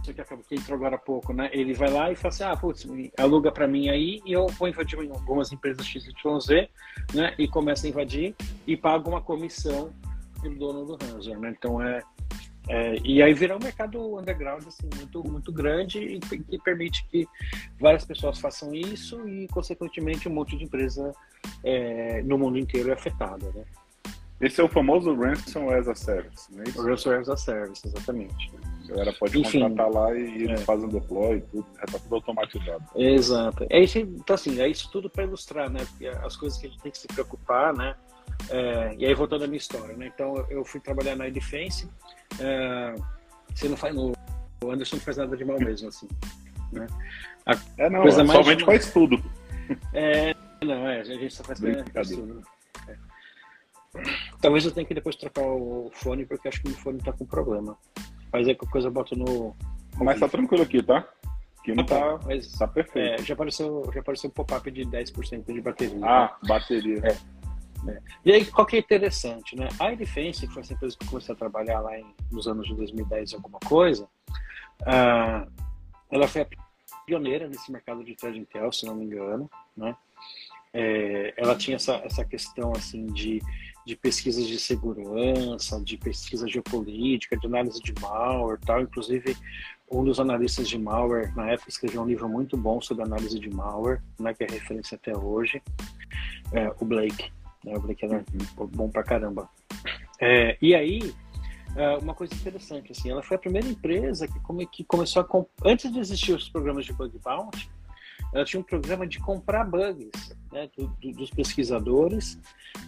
que 0.02 0.20
acabou 0.20 0.44
que 0.44 0.54
entrou 0.54 0.76
agora 0.76 0.96
há 0.96 0.98
pouco, 0.98 1.33
né? 1.33 1.50
Ele 1.52 1.74
vai 1.74 1.90
lá 1.90 2.11
e 2.11 2.16
fala 2.16 2.35
assim, 2.35 2.44
ah, 2.44 2.56
putz, 2.56 2.87
aluga 3.18 3.52
para 3.52 3.66
mim 3.66 3.88
aí 3.88 4.20
e 4.24 4.33
eu 4.33 4.46
vou 4.48 4.68
invadir 4.68 4.98
algumas 4.98 5.52
empresas 5.52 5.87
XYZ, 5.87 6.68
né? 7.12 7.35
E 7.38 7.46
começa 7.46 7.87
a 7.87 7.90
invadir 7.90 8.35
e 8.66 8.76
paga 8.76 9.09
uma 9.09 9.20
comissão 9.20 9.92
pelo 10.40 10.56
dono 10.56 10.85
do 10.85 10.96
ransomware, 10.96 11.40
né? 11.40 11.54
Então 11.56 11.83
é, 11.83 12.02
é, 12.70 12.96
e 13.04 13.20
aí 13.20 13.35
vira 13.35 13.56
um 13.56 13.59
mercado 13.59 14.16
underground 14.16 14.64
assim, 14.64 14.88
muito, 14.94 15.24
muito 15.28 15.52
grande 15.52 15.98
e 15.98 16.20
que 16.20 16.59
permite 16.61 17.04
que 17.09 17.26
várias 17.80 18.04
pessoas 18.04 18.38
façam 18.38 18.72
isso 18.72 19.28
e, 19.28 19.48
consequentemente, 19.48 20.28
um 20.28 20.33
monte 20.33 20.56
de 20.56 20.62
empresa 20.62 21.12
é, 21.64 22.22
no 22.22 22.38
mundo 22.38 22.59
inteiro 22.59 22.90
é 22.90 22.92
afetada. 22.92 23.50
Né? 23.52 23.64
Esse 24.40 24.61
é 24.61 24.64
o 24.64 24.68
famoso 24.68 25.12
Ransomware 25.12 25.80
as 25.80 25.88
a 25.88 25.94
Service, 25.96 26.54
não 26.54 26.61
é 26.62 26.68
isso? 26.68 26.80
Ransomware 26.80 27.22
as 27.22 27.28
a 27.28 27.37
Service, 27.37 27.83
exatamente. 27.85 28.52
A 28.85 28.87
galera 28.87 29.12
pode 29.14 29.40
Enfim, 29.40 29.62
contratar 29.62 29.90
lá 29.90 30.14
e 30.14 30.44
eles 30.44 30.61
é. 30.61 30.64
fazem 30.64 30.88
o 30.88 30.92
deploy 30.92 31.38
e 31.38 31.40
tudo, 31.40 31.66
já 31.74 31.87
tá 31.87 31.98
tudo 31.98 32.14
automatizado. 32.14 32.85
Exato. 32.94 33.66
É 33.68 33.80
isso, 33.80 33.98
então, 33.98 34.35
assim, 34.35 34.61
é 34.61 34.68
isso 34.68 34.88
tudo 34.92 35.11
para 35.11 35.24
ilustrar, 35.24 35.68
né? 35.68 35.80
As 36.24 36.37
coisas 36.37 36.56
que 36.56 36.68
a 36.68 36.70
gente 36.70 36.80
tem 36.80 36.92
que 36.92 36.98
se 36.98 37.09
preocupar, 37.09 37.74
né? 37.74 37.96
É, 38.48 38.94
e 38.98 39.06
aí, 39.06 39.14
voltando 39.14 39.44
à 39.44 39.46
minha 39.46 39.58
história, 39.58 39.96
né? 39.96 40.10
Então, 40.12 40.44
eu 40.50 40.64
fui 40.64 40.80
trabalhar 40.80 41.16
na 41.16 41.28
iDefense, 41.28 41.88
é, 42.38 42.94
você 43.54 43.68
não 43.68 43.76
faz 43.76 43.94
no 43.94 44.12
o 44.62 44.70
Anderson 44.70 44.96
não 44.96 45.02
faz 45.02 45.16
nada 45.16 45.36
de 45.36 45.44
mal 45.44 45.58
mesmo, 45.58 45.88
assim. 45.88 46.08
Né? 46.72 46.86
A 47.46 47.52
é, 47.78 47.90
não, 47.90 48.02
coisa 48.02 48.24
somente 48.24 48.64
faz 48.64 48.92
tudo. 48.92 49.22
É, 49.92 50.34
não, 50.62 50.88
é, 50.88 51.00
a 51.00 51.04
gente 51.04 51.32
só 51.32 51.44
faz, 51.44 51.60
tudo. 51.60 52.42
É. 52.88 52.96
Talvez 54.40 54.64
eu 54.64 54.72
tenha 54.72 54.86
que 54.86 54.94
depois 54.94 55.16
trocar 55.16 55.44
o 55.44 55.90
fone, 55.94 56.26
porque 56.26 56.48
acho 56.48 56.60
que 56.60 56.70
o 56.70 56.74
fone 56.74 56.98
tá 56.98 57.12
com 57.12 57.24
problema. 57.24 57.76
Mas 58.32 58.46
aí 58.46 58.54
qualquer 58.54 58.72
coisa 58.72 58.88
eu 58.88 58.92
boto 58.92 59.16
no. 59.16 59.56
Mas 59.96 60.20
tá 60.20 60.28
tranquilo 60.28 60.62
aqui, 60.62 60.82
tá? 60.82 61.08
Aqui 61.60 61.74
não 61.74 61.84
tá, 61.84 62.18
tá, 62.18 62.20
mas, 62.26 62.52
tá 62.52 62.66
perfeito. 62.66 63.20
É, 63.20 63.24
já 63.24 63.34
apareceu, 63.34 63.90
já 63.92 64.00
apareceu 64.00 64.28
um 64.28 64.32
pop-up 64.32 64.70
de 64.70 64.84
10% 64.84 65.52
de 65.52 65.60
bateria. 65.60 65.98
Ah, 66.02 66.36
né? 66.42 66.48
bateria. 66.48 66.98
É. 67.04 67.16
É. 67.88 68.00
E 68.24 68.32
aí, 68.32 68.44
qual 68.44 68.66
que 68.66 68.76
é 68.76 68.78
interessante, 68.78 69.56
né? 69.56 69.68
A 69.78 69.92
iDefense, 69.92 70.46
que 70.46 70.52
foi 70.52 70.62
essa 70.62 70.74
empresa 70.74 70.96
que 70.96 71.04
eu 71.04 71.08
comecei 71.08 71.34
a 71.34 71.38
trabalhar 71.38 71.80
lá 71.80 71.98
em, 71.98 72.14
nos 72.30 72.46
anos 72.46 72.66
de 72.66 72.74
2010 72.74 73.34
alguma 73.34 73.58
coisa, 73.60 74.04
uh, 74.82 75.50
ela 76.10 76.28
foi 76.28 76.42
a 76.42 76.46
pioneira 77.06 77.48
nesse 77.48 77.70
mercado 77.72 78.04
de 78.04 78.14
thread 78.14 78.38
Intel, 78.38 78.72
se 78.72 78.86
não 78.86 78.94
me 78.94 79.04
engano, 79.04 79.50
né? 79.76 79.96
É, 80.72 81.34
ela 81.36 81.56
tinha 81.56 81.76
essa, 81.76 81.94
essa 82.04 82.24
questão, 82.24 82.72
assim, 82.72 83.06
de, 83.06 83.40
de 83.84 83.96
pesquisas 83.96 84.46
de 84.46 84.58
segurança, 84.58 85.80
de 85.80 85.96
pesquisa 85.96 86.46
geopolítica, 86.46 87.36
de 87.36 87.46
análise 87.46 87.80
de 87.80 87.92
malware 88.00 88.60
tal. 88.64 88.80
Inclusive, 88.80 89.36
um 89.90 90.04
dos 90.04 90.20
analistas 90.20 90.68
de 90.68 90.78
malware, 90.78 91.34
na 91.34 91.50
época, 91.50 91.70
escreveu 91.70 92.02
um 92.02 92.06
livro 92.06 92.28
muito 92.28 92.56
bom 92.56 92.80
sobre 92.80 93.02
análise 93.02 93.40
de 93.40 93.50
malware, 93.50 94.00
né, 94.18 94.32
que 94.32 94.44
é 94.44 94.46
referência 94.46 94.94
até 94.94 95.16
hoje, 95.16 95.60
é, 96.52 96.72
o 96.78 96.84
Blake. 96.84 97.32
Né, 97.64 97.75
o 97.77 97.81
Blake 97.81 98.05
era 98.05 98.25
bom 98.57 98.88
pra 98.88 99.03
caramba. 99.03 99.49
É, 100.20 100.57
e 100.61 100.75
aí, 100.75 101.14
é, 101.77 101.96
uma 101.99 102.14
coisa 102.14 102.35
interessante, 102.35 102.92
assim, 102.92 103.11
ela 103.11 103.23
foi 103.23 103.37
a 103.37 103.40
primeira 103.40 103.66
empresa 103.66 104.27
que, 104.27 104.38
come, 104.40 104.66
que 104.66 104.85
começou 104.85 105.23
a... 105.23 105.68
Antes 105.68 105.92
de 105.92 105.99
existir 105.99 106.33
os 106.33 106.49
programas 106.49 106.85
de 106.85 106.92
bug 106.92 107.18
bounty, 107.18 107.70
ela 108.33 108.44
tinha 108.44 108.61
um 108.61 108.64
programa 108.64 109.07
de 109.07 109.18
comprar 109.18 109.64
bugs 109.64 110.37
né, 110.53 110.68
do, 110.77 110.87
do, 110.87 111.12
dos 111.12 111.31
pesquisadores, 111.31 112.38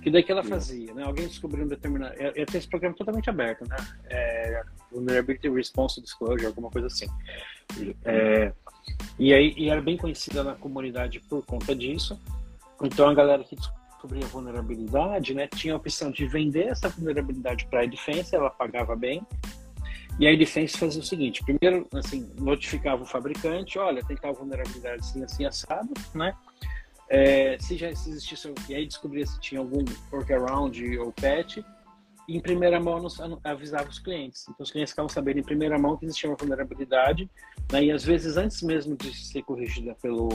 que 0.03 0.11
daí 0.11 0.23
que 0.23 0.31
ela 0.31 0.45
fazia, 0.45 0.95
né? 0.95 1.03
Alguém 1.03 1.27
descobriu 1.27 1.65
um 1.65 1.69
determinado... 1.69 2.15
Ela, 2.17 2.33
ela 2.37 2.47
tem 2.47 2.59
esse 2.59 2.69
programa 2.69 2.95
totalmente 2.95 3.29
aberto, 3.29 3.67
né? 3.69 3.77
É, 4.09 4.63
Vulnerability 4.93 5.49
Response 5.49 6.01
Disclosure, 6.01 6.47
alguma 6.47 6.71
coisa 6.71 6.87
assim. 6.87 7.07
É, 8.05 8.53
e 9.19 9.33
aí 9.33 9.55
e 9.57 9.69
era 9.69 9.81
bem 9.81 9.97
conhecida 9.97 10.45
na 10.45 10.55
comunidade 10.55 11.21
por 11.21 11.45
conta 11.45 11.75
disso. 11.75 12.21
Então 12.83 13.09
a 13.09 13.15
galera 13.15 13.43
que 13.43 13.57
descobria 14.03 14.25
a 14.25 14.29
vulnerabilidade, 14.29 15.35
né, 15.35 15.47
tinha 15.47 15.75
a 15.75 15.77
opção 15.77 16.11
de 16.11 16.27
vender 16.27 16.67
essa 16.67 16.89
vulnerabilidade 16.89 17.67
para 17.67 17.83
a 17.83 17.87
Defense, 17.87 18.35
ela 18.35 18.51
pagava 18.51 18.97
bem, 18.97 19.25
e 20.19 20.27
a 20.27 20.37
Defense 20.37 20.77
fazia 20.77 21.01
o 21.01 21.05
seguinte: 21.05 21.43
primeiro, 21.45 21.87
assim, 21.95 22.29
notificava 22.39 23.03
o 23.03 23.07
fabricante, 23.07 23.79
olha, 23.79 24.05
tem 24.05 24.17
tal 24.17 24.35
vulnerabilidade 24.35 25.01
assim, 25.01 25.23
assim, 25.23 25.45
assado, 25.45 25.93
né? 26.15 26.35
É, 27.09 27.57
se 27.61 27.77
já 27.77 27.91
existisse, 27.91 28.53
e 28.69 28.75
aí 28.75 28.87
descobria 28.87 29.27
se 29.27 29.39
tinha 29.41 29.61
algum 29.61 29.85
workaround 30.11 30.99
ou 30.99 31.13
patch, 31.13 31.59
e 32.29 32.37
em 32.37 32.41
primeira 32.41 32.81
mão 32.81 33.01
nos, 33.01 33.19
avisava 33.45 33.89
os 33.89 33.99
clientes. 33.99 34.47
Então 34.49 34.65
os 34.65 34.71
clientes 34.71 34.93
ficavam 34.93 35.09
sabendo 35.09 35.39
em 35.39 35.43
primeira 35.43 35.79
mão 35.79 35.97
que 35.97 36.07
existia 36.07 36.31
uma 36.31 36.37
vulnerabilidade, 36.37 37.31
né? 37.71 37.85
e 37.85 37.93
às 37.93 38.03
vezes 38.05 38.37
antes 38.37 38.63
mesmo 38.63 38.97
de 38.97 39.15
ser 39.15 39.43
corrigida 39.43 39.95
pelo, 40.01 40.29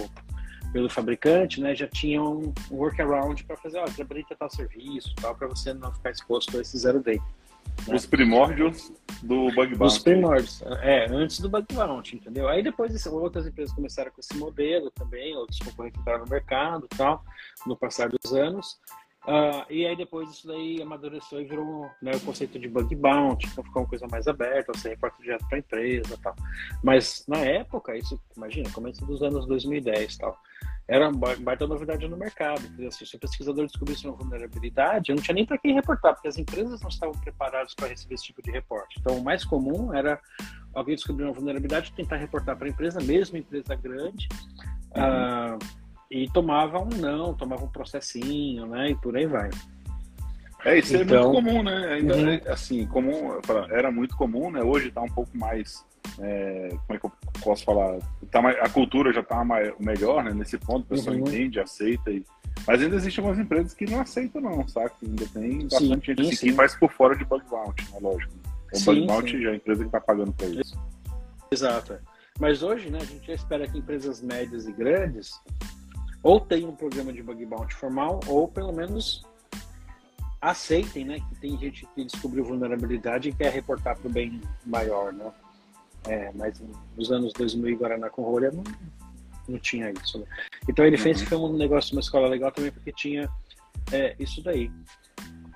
pelo 0.71 0.89
fabricante, 0.89 1.61
né, 1.61 1.75
já 1.75 1.87
tinham 1.87 2.39
um 2.39 2.53
workaround 2.71 3.43
para 3.43 3.57
fazer, 3.57 3.79
ó, 3.79 3.83
oh, 3.83 3.89
desabilita 3.89 4.35
tal 4.35 4.49
serviço, 4.49 5.13
tal, 5.15 5.35
para 5.35 5.47
você 5.47 5.73
não 5.73 5.93
ficar 5.93 6.11
exposto 6.11 6.57
a 6.57 6.61
esse 6.61 6.77
zero 6.77 7.01
day. 7.01 7.21
Né? 7.87 7.95
Os 7.95 8.05
primórdios 8.05 8.91
do 9.21 9.51
bug 9.51 9.75
bounty. 9.75 9.83
Os 9.83 9.99
primórdios, 9.99 10.61
é, 10.81 11.05
antes 11.09 11.39
do 11.39 11.49
bug 11.49 11.65
bounty, 11.73 12.15
entendeu? 12.15 12.47
Aí 12.47 12.63
depois 12.63 13.05
outras 13.07 13.45
empresas 13.45 13.73
começaram 13.73 14.11
com 14.11 14.19
esse 14.19 14.35
modelo 14.37 14.91
também, 14.91 15.35
outros 15.35 15.59
concorrentes 15.59 15.99
entraram 15.99 16.23
no 16.25 16.29
mercado 16.29 16.87
tal, 16.95 17.23
no 17.65 17.75
passar 17.75 18.09
dos 18.09 18.33
anos. 18.33 18.79
Uh, 19.27 19.69
e 19.69 19.85
aí 19.85 19.93
depois 19.93 20.29
isso 20.29 20.47
daí 20.47 20.81
amadureceu 20.81 21.41
e 21.41 21.45
virou 21.45 21.89
né, 22.01 22.11
o 22.15 22.19
conceito 22.21 22.57
de 22.57 22.69
bug 22.69 22.95
bounty, 22.95 23.45
então 23.47 23.61
ficou 23.61 23.81
uma 23.81 23.89
coisa 23.89 24.07
mais 24.09 24.25
aberta, 24.25 24.71
você 24.73 24.89
reporta 24.89 25.21
direto 25.21 25.45
para 25.49 25.57
a 25.57 25.59
empresa 25.59 26.17
tal. 26.23 26.33
Mas 26.81 27.25
na 27.27 27.39
época, 27.39 27.97
isso, 27.97 28.17
imagina, 28.37 28.71
começo 28.71 29.05
dos 29.05 29.21
anos 29.21 29.45
2010 29.45 30.17
tal, 30.17 30.39
era 30.87 31.09
uma 31.09 31.35
baita 31.35 31.67
novidade 31.67 32.07
no 32.07 32.15
mercado. 32.15 32.61
Assim, 32.87 33.05
se 33.05 33.17
o 33.17 33.19
pesquisador 33.19 33.65
descobrisse 33.65 34.07
uma 34.07 34.15
vulnerabilidade, 34.15 35.13
não 35.13 35.21
tinha 35.21 35.35
nem 35.35 35.45
para 35.45 35.57
quem 35.57 35.73
reportar, 35.73 36.13
porque 36.13 36.29
as 36.29 36.37
empresas 36.37 36.79
não 36.79 36.87
estavam 36.87 37.19
preparadas 37.19 37.73
para 37.73 37.87
receber 37.87 38.15
esse 38.15 38.23
tipo 38.23 38.41
de 38.41 38.51
reporte. 38.51 38.95
Então, 38.97 39.17
o 39.17 39.23
mais 39.23 39.43
comum 39.43 39.93
era 39.93 40.17
alguém 40.73 40.95
descobrir 40.95 41.25
uma 41.25 41.33
vulnerabilidade, 41.33 41.91
tentar 41.91 42.15
reportar 42.15 42.55
para 42.55 42.67
a 42.67 42.69
empresa, 42.69 43.01
mesmo 43.01 43.37
empresa 43.37 43.75
grande, 43.75 44.29
uhum. 44.95 45.55
uh, 45.55 45.86
e 46.09 46.29
tomava 46.29 46.79
um 46.79 46.89
não, 46.89 47.33
tomava 47.33 47.65
um 47.65 47.69
processinho, 47.69 48.65
né? 48.67 48.91
E 48.91 48.95
por 48.95 49.15
aí 49.15 49.25
vai. 49.25 49.49
É, 50.65 50.79
isso 50.79 50.95
então, 50.95 51.17
é 51.17 51.21
muito 51.21 51.39
então, 51.39 51.51
comum, 51.51 51.63
né? 51.63 51.93
Ainda 51.93 52.15
uhum. 52.15 52.29
é, 52.29 52.41
assim, 52.47 52.85
comum, 52.87 53.39
era 53.69 53.91
muito 53.91 54.15
comum, 54.17 54.51
né? 54.51 54.61
Hoje 54.61 54.87
está 54.87 55.01
um 55.01 55.09
pouco 55.09 55.37
mais. 55.37 55.85
É, 56.19 56.69
como 56.69 56.97
é 56.97 56.99
que 56.99 57.05
eu 57.05 57.11
posso 57.43 57.63
falar? 57.63 57.99
Tá 58.31 58.41
mais, 58.41 58.57
a 58.59 58.69
cultura 58.69 59.13
já 59.13 59.21
está 59.21 59.43
melhor, 59.79 60.23
né? 60.23 60.33
Nesse 60.33 60.57
ponto, 60.57 60.81
o 60.81 60.87
pessoal 60.87 61.15
uhum. 61.15 61.27
entende, 61.27 61.59
aceita. 61.59 62.11
E, 62.11 62.23
mas 62.65 62.81
ainda 62.81 62.95
existem 62.95 63.23
algumas 63.23 63.43
empresas 63.43 63.73
que 63.73 63.85
não 63.85 64.01
aceitam, 64.01 64.41
não, 64.41 64.67
saca? 64.67 64.95
Ainda 65.03 65.25
tem 65.27 65.67
bastante 65.67 65.87
sim, 65.87 66.15
gente 66.15 66.25
sim, 66.25 66.33
assim, 66.33 66.47
que 66.47 66.53
faz 66.53 66.75
por 66.75 66.91
fora 66.91 67.15
de 67.15 67.23
bug 67.23 67.45
bounty, 67.49 67.83
né? 67.91 67.99
Lógico. 68.01 68.33
O 68.73 68.77
sim, 68.77 68.85
bug 68.85 69.07
bounty 69.07 69.41
já 69.41 69.49
é 69.49 69.53
a 69.53 69.55
empresa 69.55 69.81
que 69.81 69.87
está 69.87 70.01
pagando 70.01 70.33
para 70.33 70.47
isso. 70.47 70.77
Exato. 71.51 71.99
Mas 72.39 72.61
hoje, 72.61 72.89
né, 72.89 72.99
a 73.01 73.05
gente 73.05 73.25
já 73.25 73.33
espera 73.33 73.67
que 73.67 73.77
empresas 73.77 74.21
médias 74.21 74.67
e 74.67 74.71
grandes 74.71 75.31
ou 76.27 76.41
tenham 76.41 76.71
um 76.71 76.75
programa 76.75 77.13
de 77.13 77.23
bug 77.23 77.45
bounty 77.45 77.73
formal, 77.73 78.19
ou 78.27 78.49
pelo 78.49 78.73
menos 78.73 79.25
aceitem, 80.41 81.05
né, 81.05 81.21
que 81.21 81.39
tem 81.39 81.57
gente 81.57 81.87
que 81.95 82.03
descobriu 82.03 82.43
vulnerabilidade 82.43 83.29
e 83.29 83.33
quer 83.33 83.49
reportar 83.49 83.97
para 83.97 84.09
o 84.09 84.11
bem 84.11 84.41
maior, 84.65 85.13
né? 85.13 85.31
É, 86.05 86.29
mas 86.35 86.61
nos 86.97 87.13
anos 87.13 87.31
2000 87.31 87.69
em 87.69 87.77
Guaraná 87.77 88.09
com 88.09 88.23
rolha 88.23 88.51
não, 88.51 88.63
não 89.47 89.57
tinha 89.57 89.89
isso. 89.89 90.19
Né? 90.19 90.25
Então 90.67 90.85
ele 90.85 90.97
fez 90.97 91.21
uhum. 91.21 91.27
foi 91.27 91.37
um 91.37 91.53
negócio, 91.53 91.93
uma 91.95 92.01
escola 92.01 92.27
legal 92.27 92.51
também 92.51 92.71
porque 92.71 92.91
tinha 92.91 93.29
é, 93.93 94.13
isso 94.19 94.43
daí. 94.43 94.69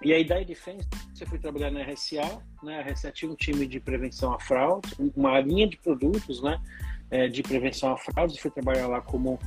E 0.01 0.13
aí 0.13 0.23
da 0.23 0.41
Edifense 0.41 0.88
você 1.13 1.25
foi 1.25 1.38
trabalhar 1.38 1.69
na 1.69 1.81
RSA, 1.81 2.41
né? 2.63 2.79
A 2.79 2.89
RSA 2.89 3.12
tinha 3.12 3.29
um 3.29 3.36
time 3.36 3.67
de 3.67 3.81
prevenção 3.81 4.34
a 4.34 4.39
fraude, 4.39 4.89
uma 5.17 5.38
linha 5.41 5.67
de 5.67 5.75
produtos, 5.75 6.41
né? 6.41 6.62
É, 7.10 7.27
de 7.27 7.43
prevenção 7.43 7.91
a 7.91 7.97
fraude. 7.97 8.36
Você 8.36 8.39
foi 8.39 8.51
trabalhar 8.51 8.88
lá 8.88 9.01
como 9.01 9.38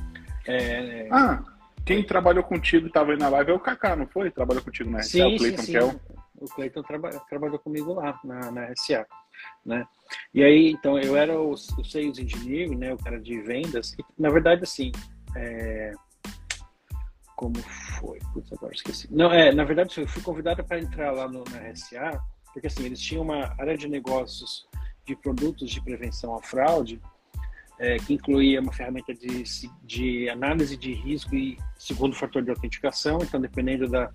é... 0.47 1.07
Ah, 1.11 1.43
quem 1.85 2.03
trabalhou 2.03 2.43
contigo 2.43 2.85
e 2.85 2.87
estava 2.87 3.11
aí 3.11 3.17
na 3.17 3.29
live 3.29 3.51
é 3.51 3.53
o 3.53 3.59
Kaká, 3.59 3.95
não 3.95 4.07
foi? 4.07 4.31
Trabalhou 4.31 4.63
contigo 4.63 4.89
na 4.89 4.99
RSA, 4.99 5.09
sim, 5.09 5.35
o 5.35 5.37
Cleiton 5.37 5.65
Kel. 5.65 6.01
O 6.37 6.45
Cleiton 6.47 6.81
traba 6.81 7.09
trabalhou 7.29 7.59
comigo 7.59 7.93
lá 7.93 8.19
na, 8.23 8.51
na 8.51 8.65
RSA, 8.65 9.05
né? 9.65 9.87
E 10.33 10.43
aí, 10.43 10.71
então, 10.71 10.97
eu 10.99 11.15
era 11.15 11.39
o, 11.39 11.51
o 11.51 11.57
Sales 11.57 12.17
Engineer, 12.17 12.69
né? 12.77 12.93
O 12.93 12.97
cara 12.97 13.19
de 13.19 13.39
vendas. 13.41 13.93
E, 13.93 14.03
na 14.17 14.29
verdade, 14.29 14.63
assim, 14.63 14.91
é... 15.35 15.93
como 17.35 17.55
foi? 17.99 18.19
Putz, 18.33 18.51
agora 18.51 18.73
esqueci. 18.73 19.07
Não, 19.13 19.31
é, 19.31 19.53
na 19.53 19.63
verdade, 19.63 20.01
eu 20.01 20.07
fui 20.07 20.23
convidado 20.23 20.63
para 20.63 20.79
entrar 20.79 21.11
lá 21.11 21.27
no, 21.27 21.43
na 21.51 21.69
RSA, 21.69 22.19
porque 22.51 22.67
assim, 22.67 22.83
eles 22.83 22.99
tinham 22.99 23.23
uma 23.23 23.53
área 23.59 23.77
de 23.77 23.87
negócios 23.87 24.67
de 25.05 25.15
produtos 25.15 25.69
de 25.69 25.81
prevenção 25.81 26.35
à 26.35 26.41
fraude 26.41 26.99
é, 27.79 27.97
que 27.97 28.13
incluía 28.13 28.61
uma 28.61 28.71
ferramenta 28.71 29.13
de, 29.13 29.43
de 29.83 30.29
análise 30.29 30.77
de 30.77 30.93
risco 30.93 31.35
e 31.35 31.57
segundo 31.77 32.15
fator 32.15 32.41
de 32.41 32.49
autenticação. 32.49 33.19
Então, 33.21 33.39
dependendo 33.39 33.87
da, 33.87 34.09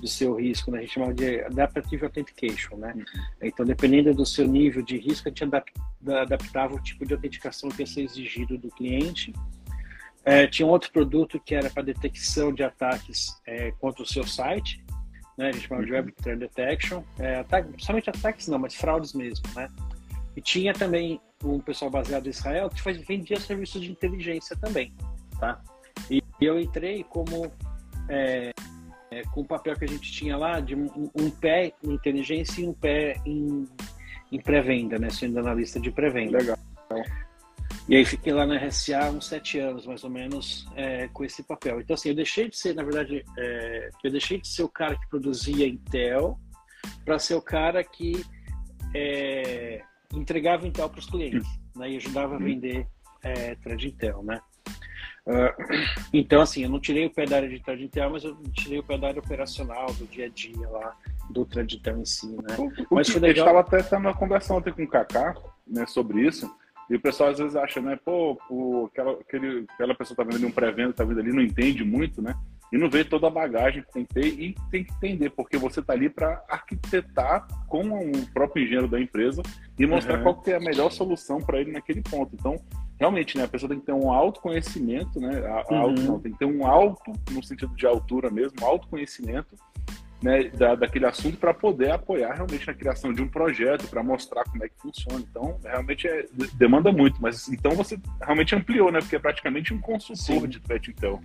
do 0.00 0.06
seu 0.06 0.34
risco, 0.36 0.70
né, 0.70 0.78
a 0.78 0.80
gente 0.82 0.94
chama 0.94 1.12
de 1.12 1.40
Adaptive 1.42 2.04
Authentication. 2.04 2.76
Né? 2.76 2.92
Uhum. 2.96 3.04
Então, 3.42 3.66
dependendo 3.66 4.14
do 4.14 4.24
seu 4.24 4.46
nível 4.46 4.82
de 4.82 4.96
risco, 4.96 5.28
a 5.28 5.30
gente 5.30 5.44
adaptava 6.06 6.74
o 6.74 6.80
tipo 6.80 7.04
de 7.04 7.14
autenticação 7.14 7.68
que 7.68 7.82
ia 7.82 7.86
ser 7.86 8.02
exigido 8.02 8.56
do 8.56 8.68
cliente. 8.68 9.32
É, 10.24 10.46
tinha 10.46 10.66
um 10.66 10.70
outro 10.70 10.90
produto 10.92 11.40
que 11.40 11.54
era 11.54 11.68
para 11.68 11.82
detecção 11.82 12.52
de 12.52 12.62
ataques 12.62 13.40
é, 13.44 13.72
contra 13.72 14.02
o 14.02 14.06
seu 14.06 14.24
site, 14.24 14.82
né? 15.36 15.48
a 15.48 15.52
gente 15.52 15.66
chamava 15.66 15.84
de 15.84 15.90
uhum. 15.90 15.98
Web 15.98 16.12
Threat 16.12 16.38
Detection, 16.38 17.02
é, 17.18 17.40
ataque, 17.40 17.68
somente 17.78 18.08
ataques 18.08 18.46
não, 18.46 18.58
mas 18.58 18.74
fraudes 18.74 19.12
mesmo. 19.12 19.44
Né? 19.56 19.68
E 20.36 20.40
tinha 20.40 20.72
também 20.72 21.20
um 21.44 21.60
pessoal 21.60 21.90
baseado 21.90 22.26
em 22.26 22.30
Israel 22.30 22.68
que 22.68 22.80
faz, 22.80 22.96
vendia 22.98 23.38
serviços 23.38 23.80
de 23.80 23.90
inteligência 23.90 24.56
também, 24.56 24.94
tá? 25.38 25.60
E 26.10 26.22
eu 26.40 26.58
entrei 26.58 27.04
como 27.04 27.52
é, 28.08 28.52
é, 29.10 29.22
com 29.32 29.42
o 29.42 29.44
papel 29.44 29.76
que 29.76 29.84
a 29.84 29.88
gente 29.88 30.10
tinha 30.10 30.36
lá 30.36 30.60
de 30.60 30.74
um, 30.74 31.10
um 31.14 31.30
pé 31.30 31.72
em 31.82 31.92
inteligência 31.92 32.62
e 32.62 32.68
um 32.68 32.72
pé 32.72 33.20
em, 33.26 33.68
em 34.30 34.40
pré-venda, 34.40 34.98
né? 34.98 35.10
Sendo 35.10 35.38
analista 35.38 35.78
de 35.78 35.90
pré-venda. 35.90 36.38
Legal. 36.38 36.58
E 37.88 37.96
aí 37.96 38.04
fiquei 38.04 38.32
lá 38.32 38.46
na 38.46 38.56
RSA 38.56 39.10
uns 39.10 39.26
sete 39.26 39.58
anos, 39.58 39.86
mais 39.86 40.04
ou 40.04 40.10
menos, 40.10 40.66
é, 40.76 41.08
com 41.08 41.24
esse 41.24 41.42
papel. 41.42 41.80
Então, 41.80 41.94
assim, 41.94 42.10
eu 42.10 42.14
deixei 42.14 42.48
de 42.48 42.56
ser, 42.56 42.74
na 42.74 42.82
verdade, 42.82 43.24
é, 43.36 43.90
eu 44.04 44.10
deixei 44.10 44.40
de 44.40 44.48
ser 44.48 44.62
o 44.62 44.68
cara 44.68 44.96
que 44.96 45.08
produzia 45.08 45.66
Intel 45.66 46.38
para 47.04 47.18
ser 47.18 47.34
o 47.34 47.42
cara 47.42 47.82
que 47.82 48.24
é, 48.94 49.82
entregava 50.12 50.66
Intel 50.66 50.88
para 50.88 51.00
os 51.00 51.06
clientes, 51.06 51.46
né? 51.76 51.90
E 51.90 51.96
ajudava 51.96 52.34
a 52.34 52.38
uhum. 52.38 52.44
vender 52.44 52.86
é, 53.22 53.54
Thread 53.56 53.88
Intel, 53.88 54.22
né? 54.22 54.40
Uh, 55.26 55.54
então, 56.12 56.40
assim, 56.42 56.64
eu 56.64 56.68
não 56.68 56.80
tirei 56.80 57.06
o 57.06 57.10
pé 57.10 57.26
da 57.26 57.36
área 57.36 57.48
de 57.48 57.60
Thread 57.60 57.84
Intel, 57.84 58.10
mas 58.10 58.24
eu 58.24 58.36
tirei 58.52 58.78
o 58.78 58.82
pé 58.82 58.98
da 58.98 59.08
área 59.08 59.20
operacional, 59.20 59.92
do 59.94 60.06
dia 60.06 60.26
a 60.26 60.28
dia 60.28 60.68
lá, 60.68 60.96
do 61.30 61.44
Thread 61.44 61.76
Intel 61.76 61.98
em 61.98 62.04
si, 62.04 62.26
né? 62.26 62.56
O, 62.58 62.94
mas 62.94 63.08
foi 63.08 63.20
legal. 63.20 63.46
Gente 63.46 63.60
estava 63.60 63.60
até 63.60 63.82
tendo 63.82 64.00
uma 64.00 64.16
conversa 64.16 64.54
ontem 64.54 64.72
com 64.72 64.82
o 64.82 64.88
Kaká, 64.88 65.34
né, 65.66 65.86
sobre 65.86 66.26
isso, 66.26 66.50
e 66.90 66.96
o 66.96 67.00
pessoal 67.00 67.30
às 67.30 67.38
vezes 67.38 67.56
acha, 67.56 67.80
né, 67.80 67.98
pô, 68.04 68.36
pô 68.48 68.88
aquela, 68.92 69.12
aquele, 69.12 69.64
aquela 69.74 69.94
pessoa 69.94 70.16
tá 70.16 70.24
vendo 70.24 70.46
um 70.46 70.52
pré-venda, 70.52 70.92
tá 70.92 71.04
vendo 71.04 71.20
ali, 71.20 71.32
não 71.32 71.42
entende 71.42 71.84
muito, 71.84 72.20
né? 72.20 72.34
E 72.72 72.78
não 72.78 72.88
vê 72.88 73.04
toda 73.04 73.26
a 73.26 73.30
bagagem 73.30 73.82
que 73.82 73.92
tem 73.92 74.04
que 74.06 74.14
ter 74.14 74.26
e 74.26 74.54
tem 74.70 74.82
que 74.82 74.92
entender, 74.94 75.30
porque 75.30 75.58
você 75.58 75.80
está 75.80 75.92
ali 75.92 76.08
para 76.08 76.42
arquitetar 76.48 77.46
com 77.68 77.82
o 77.82 78.26
próprio 78.32 78.64
engenheiro 78.64 78.88
da 78.88 78.98
empresa 78.98 79.42
e 79.78 79.86
mostrar 79.86 80.18
uhum. 80.18 80.22
qual 80.22 80.40
que 80.40 80.52
é 80.52 80.56
a 80.56 80.60
melhor 80.60 80.90
solução 80.90 81.38
para 81.38 81.60
ele 81.60 81.70
naquele 81.70 82.00
ponto. 82.00 82.34
Então, 82.34 82.56
realmente, 82.98 83.36
né, 83.36 83.44
a 83.44 83.48
pessoa 83.48 83.68
tem 83.68 83.78
que 83.78 83.86
ter 83.86 83.92
um 83.92 84.10
autoconhecimento, 84.10 85.20
né? 85.20 85.46
A, 85.46 85.60
a 85.60 85.66
uhum. 85.70 85.78
alto, 85.78 86.02
não, 86.02 86.20
tem 86.20 86.32
que 86.32 86.38
ter 86.38 86.46
um 86.46 86.66
alto, 86.66 87.12
no 87.30 87.42
sentido 87.42 87.74
de 87.76 87.86
altura 87.86 88.30
mesmo, 88.30 88.64
autoconhecimento 88.64 89.54
né, 90.22 90.44
da, 90.50 90.74
daquele 90.74 91.06
assunto 91.06 91.36
para 91.36 91.52
poder 91.52 91.90
apoiar 91.90 92.34
realmente 92.34 92.66
na 92.66 92.74
criação 92.74 93.12
de 93.12 93.20
um 93.20 93.28
projeto, 93.28 93.88
para 93.88 94.02
mostrar 94.02 94.44
como 94.44 94.64
é 94.64 94.68
que 94.68 94.74
funciona. 94.78 95.20
Então, 95.28 95.58
realmente 95.64 96.06
é, 96.06 96.26
demanda 96.54 96.92
muito, 96.92 97.20
mas 97.20 97.48
então 97.48 97.72
você 97.72 97.98
realmente 98.20 98.54
ampliou, 98.54 98.92
né? 98.92 99.00
Porque 99.00 99.16
é 99.16 99.18
praticamente 99.18 99.74
um 99.74 99.80
consultor 99.80 100.42
Sim. 100.42 100.48
de 100.48 100.62
então. 100.88 101.20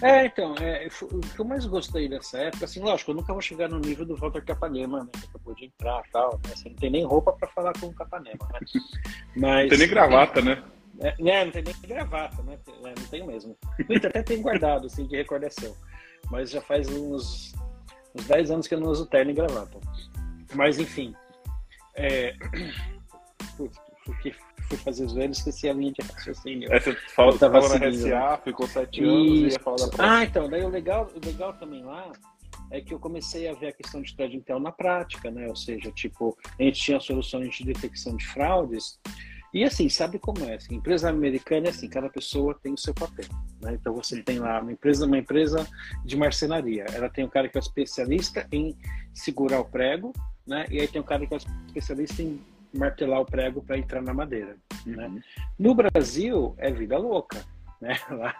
É, 0.00 0.26
então, 0.26 0.54
é, 0.60 0.88
o 1.02 1.20
que 1.20 1.38
eu 1.38 1.44
mais 1.44 1.64
gostei 1.66 2.08
dessa 2.08 2.38
época, 2.38 2.64
assim, 2.64 2.80
lógico, 2.80 3.10
eu 3.10 3.14
nunca 3.14 3.32
vou 3.32 3.42
chegar 3.42 3.68
no 3.68 3.78
nível 3.78 4.04
do 4.04 4.16
Walter 4.16 4.44
Capanema, 4.44 5.04
né? 5.04 5.10
Que 5.12 5.26
acabou 5.26 5.54
de 5.54 5.66
entrar 5.66 6.02
e 6.06 6.10
tal, 6.10 6.40
né? 6.44 6.52
Assim, 6.52 6.70
não 6.70 6.76
tem 6.76 6.90
nem 6.90 7.04
roupa 7.04 7.32
para 7.32 7.48
falar 7.48 7.72
com 7.78 7.86
o 7.86 7.94
Capanema, 7.94 8.48
né? 8.52 8.60
Mas, 9.36 9.62
não 9.62 9.68
tem 9.68 9.78
nem 9.78 9.88
gravata, 9.88 10.40
né? 10.42 10.62
É, 11.00 11.14
né, 11.20 11.44
não 11.44 11.52
tem 11.52 11.62
nem 11.62 11.74
gravata, 11.82 12.42
né? 12.42 12.58
É, 12.84 12.88
não 12.88 13.06
tenho 13.08 13.26
mesmo. 13.26 13.56
Muito 13.88 14.06
até 14.06 14.22
tem 14.22 14.42
guardado, 14.42 14.86
assim, 14.86 15.06
de 15.06 15.16
recordação. 15.16 15.74
Mas 16.30 16.50
já 16.50 16.60
faz 16.60 16.88
uns 16.88 17.52
uns 18.14 18.24
10 18.26 18.50
anos 18.50 18.66
que 18.66 18.74
eu 18.74 18.80
não 18.80 18.90
uso 18.90 19.06
terno 19.06 19.30
e 19.30 19.34
gravata. 19.34 19.78
Mas, 20.54 20.78
enfim. 20.78 21.14
É... 21.94 22.34
Putz, 23.56 23.78
fui, 24.04 24.34
fui 24.68 24.78
fazer 24.78 25.06
zoeira 25.06 25.28
e 25.28 25.32
esqueci 25.32 25.68
a 25.68 25.72
linha 25.72 25.92
de 25.92 26.06
raciocínio. 26.06 26.72
É, 26.72 26.80
você 26.80 26.94
falou, 27.14 27.38
tava 27.38 27.60
na 27.60 27.86
RSA, 27.86 28.40
ficou 28.42 28.66
7 28.66 29.04
anos 29.04 29.26
e 29.26 29.44
ia 29.44 29.60
falar 29.60 29.76
da 29.76 29.88
próxima. 29.88 30.18
Ah, 30.18 30.24
então, 30.24 30.48
daí 30.48 30.62
o 30.62 30.68
legal, 30.68 31.10
o 31.14 31.26
legal 31.26 31.52
também 31.54 31.84
lá 31.84 32.10
é 32.70 32.80
que 32.80 32.94
eu 32.94 32.98
comecei 32.98 33.48
a 33.48 33.52
ver 33.52 33.68
a 33.68 33.72
questão 33.72 34.00
de 34.00 34.16
thread 34.16 34.34
Intel 34.34 34.58
na 34.58 34.72
prática, 34.72 35.30
né? 35.30 35.46
Ou 35.46 35.54
seja, 35.54 35.92
tipo, 35.92 36.36
a 36.58 36.62
gente 36.62 36.80
tinha 36.80 36.98
soluções 36.98 37.54
de 37.54 37.64
detecção 37.64 38.16
de 38.16 38.26
fraudes 38.26 38.98
e 39.52 39.64
assim, 39.64 39.88
sabe 39.88 40.18
como 40.18 40.42
é? 40.44 40.54
Assim, 40.54 40.76
empresa 40.76 41.10
americana 41.10 41.66
é 41.66 41.70
assim, 41.70 41.86
cada 41.86 42.08
pessoa 42.08 42.58
tem 42.62 42.72
o 42.72 42.78
seu 42.78 42.94
papel. 42.94 43.26
Né? 43.60 43.74
Então 43.74 43.94
você 43.94 44.22
tem 44.22 44.38
lá 44.38 44.60
uma 44.60 44.72
empresa, 44.72 45.04
uma 45.04 45.18
empresa 45.18 45.66
de 46.04 46.16
marcenaria. 46.16 46.86
Ela 46.92 47.10
tem 47.10 47.24
um 47.24 47.28
cara 47.28 47.48
que 47.48 47.58
é 47.58 47.60
especialista 47.60 48.46
em 48.50 48.74
segurar 49.12 49.60
o 49.60 49.64
prego, 49.66 50.12
né? 50.46 50.64
E 50.70 50.80
aí 50.80 50.88
tem 50.88 51.02
um 51.02 51.04
cara 51.04 51.26
que 51.26 51.34
é 51.34 51.38
especialista 51.66 52.22
em 52.22 52.40
martelar 52.72 53.20
o 53.20 53.26
prego 53.26 53.62
para 53.62 53.76
entrar 53.76 54.00
na 54.00 54.14
madeira. 54.14 54.56
Né? 54.86 55.06
Uhum. 55.06 55.20
No 55.58 55.74
Brasil 55.74 56.54
é 56.56 56.70
vida 56.70 56.96
louca. 56.96 57.44
Né? 57.78 57.98
Lá, 58.08 58.34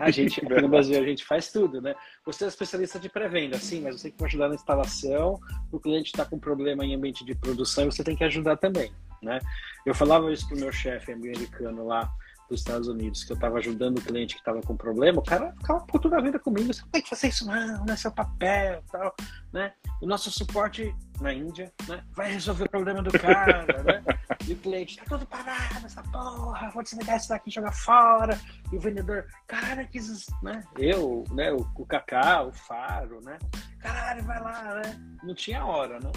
a 0.00 0.10
gente, 0.10 0.44
no 0.44 0.68
Brasil 0.68 1.00
a 1.00 1.06
gente 1.06 1.24
faz 1.24 1.50
tudo, 1.50 1.80
né? 1.80 1.94
Você 2.26 2.44
é 2.44 2.48
especialista 2.48 2.98
de 2.98 3.08
pré-venda, 3.08 3.56
sim, 3.56 3.80
mas 3.80 3.98
você 3.98 4.10
tem 4.10 4.18
que 4.18 4.24
ajudar 4.24 4.48
na 4.48 4.56
instalação, 4.56 5.40
o 5.70 5.80
cliente 5.80 6.10
está 6.10 6.26
com 6.26 6.38
problema 6.38 6.84
em 6.84 6.94
ambiente 6.94 7.24
de 7.24 7.34
produção, 7.34 7.90
você 7.90 8.04
tem 8.04 8.14
que 8.14 8.24
ajudar 8.24 8.58
também 8.58 8.92
né? 9.22 9.38
Eu 9.86 9.94
falava 9.94 10.32
isso 10.32 10.46
pro 10.48 10.58
meu 10.58 10.72
chefe 10.72 11.12
americano 11.12 11.86
lá 11.86 12.12
dos 12.52 12.60
Estados 12.60 12.86
Unidos, 12.86 13.24
que 13.24 13.32
eu 13.32 13.34
estava 13.34 13.58
ajudando 13.58 13.98
o 13.98 14.02
cliente 14.02 14.34
que 14.34 14.40
estava 14.40 14.60
com 14.60 14.76
problema, 14.76 15.18
o 15.18 15.24
cara 15.24 15.52
ficava 15.52 15.80
puto 15.86 16.08
da 16.08 16.20
vida 16.20 16.38
comigo, 16.38 16.72
você 16.72 16.82
tem 16.92 17.02
que 17.02 17.08
fazer 17.08 17.28
isso 17.28 17.46
não, 17.46 17.84
não 17.84 17.94
é 17.94 17.96
seu 17.96 18.12
papel 18.12 18.82
tal, 18.92 19.14
né? 19.52 19.72
O 20.00 20.06
nosso 20.06 20.30
suporte 20.30 20.94
na 21.20 21.32
Índia, 21.32 21.72
né? 21.88 22.04
Vai 22.14 22.32
resolver 22.32 22.64
o 22.64 22.70
problema 22.70 23.02
do 23.02 23.10
cara, 23.18 23.64
né? 23.82 24.04
E 24.46 24.52
o 24.52 24.56
cliente, 24.56 24.98
tá 24.98 25.04
tudo 25.08 25.24
parado 25.26 25.86
essa 25.86 26.02
porra, 26.02 26.70
vou 26.70 26.82
desligar 26.82 27.16
isso 27.16 27.28
daqui 27.28 27.48
e 27.48 27.52
jogar 27.52 27.72
fora. 27.72 28.38
E 28.70 28.76
o 28.76 28.80
vendedor, 28.80 29.26
caralho, 29.46 29.88
que 29.88 30.00
né? 30.42 30.62
Eu, 30.78 31.24
né? 31.30 31.52
O, 31.52 31.66
o 31.76 31.86
Cacá, 31.86 32.42
o 32.42 32.52
Faro, 32.52 33.20
né? 33.22 33.38
Caralho, 33.78 34.22
vai 34.24 34.40
lá, 34.40 34.74
né? 34.74 35.18
Não 35.22 35.34
tinha 35.34 35.64
hora, 35.64 35.98
né? 36.00 36.10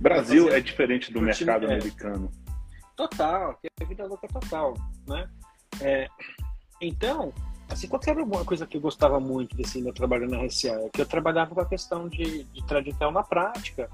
Brasil 0.00 0.52
é 0.52 0.60
diferente 0.60 1.12
do 1.12 1.20
mercado 1.20 1.60
time, 1.60 1.72
é. 1.72 1.76
americano. 1.76 2.30
Total, 2.96 3.58
que 3.60 3.68
é 3.80 3.84
vida 3.84 4.06
louca 4.06 4.26
total, 4.28 4.74
né? 5.06 5.28
É, 5.80 6.08
então, 6.80 7.32
assim, 7.68 7.86
qual 7.88 8.00
era 8.06 8.22
uma 8.22 8.44
coisa 8.44 8.66
que 8.66 8.76
eu 8.76 8.80
gostava 8.80 9.20
muito 9.20 9.56
desse 9.56 9.80
meu 9.80 9.92
trabalho 9.92 10.28
na 10.28 10.38
RCA? 10.38 10.86
É 10.86 10.88
que 10.88 11.00
eu 11.00 11.06
trabalhava 11.06 11.54
com 11.54 11.60
a 11.60 11.66
questão 11.66 12.08
de, 12.08 12.44
de 12.44 12.66
tradicional 12.66 13.12
na 13.12 13.22
prática 13.22 13.88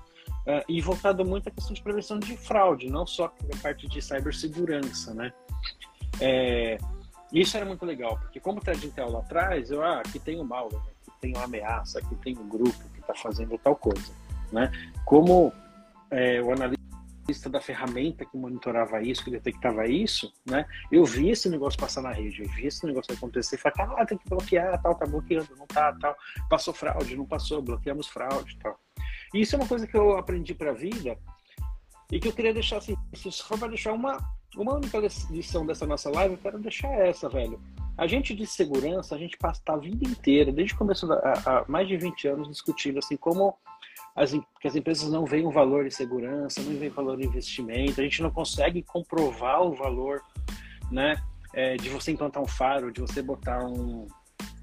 é, 0.47 0.65
e 0.69 0.81
voltado 0.81 1.25
muito 1.25 1.49
à 1.49 1.51
questão 1.51 1.75
de 1.75 1.83
prevenção 1.83 2.19
de 2.19 2.37
fraude, 2.37 2.89
não 2.89 3.07
só 3.07 3.27
a 3.27 3.57
parte 3.63 3.89
de 3.89 4.01
cibersegurança, 4.01 5.13
né? 5.15 5.33
É, 6.21 6.79
isso 7.33 7.57
era 7.57 7.67
muito 7.67 7.85
legal, 7.85 8.17
porque 8.19 8.39
como 8.39 8.61
tradicional 8.61 9.11
lá 9.11 9.19
atrás, 9.21 9.71
eu, 9.71 9.83
ah, 9.83 10.01
aqui 10.01 10.19
tem 10.19 10.41
um 10.41 10.45
malware, 10.45 10.77
aqui 10.77 11.21
tem 11.21 11.35
uma 11.35 11.45
ameaça, 11.45 11.99
aqui 11.99 12.15
tem 12.17 12.39
um 12.39 12.49
grupo 12.49 12.79
que 12.93 13.01
está 13.01 13.15
fazendo 13.15 13.59
tal 13.59 13.75
coisa, 13.75 14.13
né? 14.53 14.71
Como 15.05 15.53
é, 16.11 16.41
o 16.43 16.53
analista 16.53 17.49
da 17.49 17.61
ferramenta 17.61 18.25
que 18.25 18.37
monitorava 18.37 19.03
isso, 19.03 19.25
que 19.25 19.31
detectava 19.31 19.87
isso, 19.87 20.33
né? 20.45 20.67
Eu 20.93 21.05
vi 21.05 21.31
esse 21.31 21.49
negócio 21.49 21.79
passar 21.79 22.03
na 22.03 22.13
rede, 22.13 22.43
eu 22.43 22.49
vi 22.51 22.67
esse 22.67 22.85
negócio 22.87 23.15
acontecer, 23.15 23.57
falei, 23.57 23.95
ah, 23.97 24.07
tem 24.07 24.19
que 24.19 24.29
bloquear, 24.29 24.81
tal, 24.83 24.95
tá 24.95 25.07
bloqueando, 25.07 25.57
não 25.57 25.67
tá, 25.67 25.93
tal, 26.01 26.15
passou 26.51 26.75
fraude, 26.75 27.17
não 27.17 27.27
passou, 27.27 27.63
bloqueamos 27.63 28.09
fraude, 28.09 28.59
tal. 28.59 28.79
E 29.33 29.41
isso 29.41 29.57
é 29.57 29.59
uma 29.59 29.69
coisa 29.69 29.87
que 29.87 29.97
eu 29.97 30.17
aprendi 30.17 30.55
para 30.55 30.71
a 30.71 30.75
vida 30.75 31.19
e 32.13 32.21
que 32.21 32.29
eu 32.29 32.33
queria 32.33 32.53
deixar 32.53 32.77
assim, 32.77 32.97
for 33.47 33.59
para 33.59 33.69
deixar 33.69 33.93
uma 33.93 34.19
uma 34.57 34.75
única 34.75 34.99
lição 35.31 35.67
dessa 35.67 35.87
nossa 35.87 36.11
live, 36.11 36.35
eu 36.35 36.41
quero 36.41 36.59
deixar 36.59 36.89
essa, 36.93 37.29
velho. 37.29 37.61
A 37.97 38.07
gente 38.07 38.35
de 38.35 38.47
segurança, 38.47 39.15
a 39.15 39.19
gente 39.19 39.37
passa 39.37 39.61
a 39.69 39.77
vida 39.77 40.07
inteira, 40.09 40.53
desde 40.53 40.75
o 40.75 40.79
começo, 40.79 41.07
da, 41.07 41.65
mais 41.69 41.87
de 41.87 41.97
20 41.97 42.29
anos, 42.29 42.49
discutindo 42.49 42.99
assim 42.99 43.17
como 43.17 43.57
as, 44.15 44.31
que 44.61 44.69
as 44.69 44.77
empresas 44.77 45.11
não 45.11 45.25
veem 45.25 45.47
o 45.47 45.51
valor 45.51 45.87
em 45.87 45.91
segurança, 45.91 46.63
não 46.63 46.79
veem 46.79 46.91
o 46.91 46.95
valor 46.95 47.21
em 47.21 47.27
investimento, 47.27 48.01
a 48.01 48.05
gente 48.05 48.23
não 48.23 48.31
consegue 48.31 48.83
comprovar 48.83 49.63
o 49.63 49.75
valor 49.75 50.23
né, 50.91 51.17
é, 51.53 51.77
de 51.77 51.89
você 51.89 52.13
implantar 52.13 52.43
um 52.43 52.47
faro, 52.47 52.93
de 52.93 53.01
você 53.01 53.21
botar 53.21 53.65
um, 53.65 54.07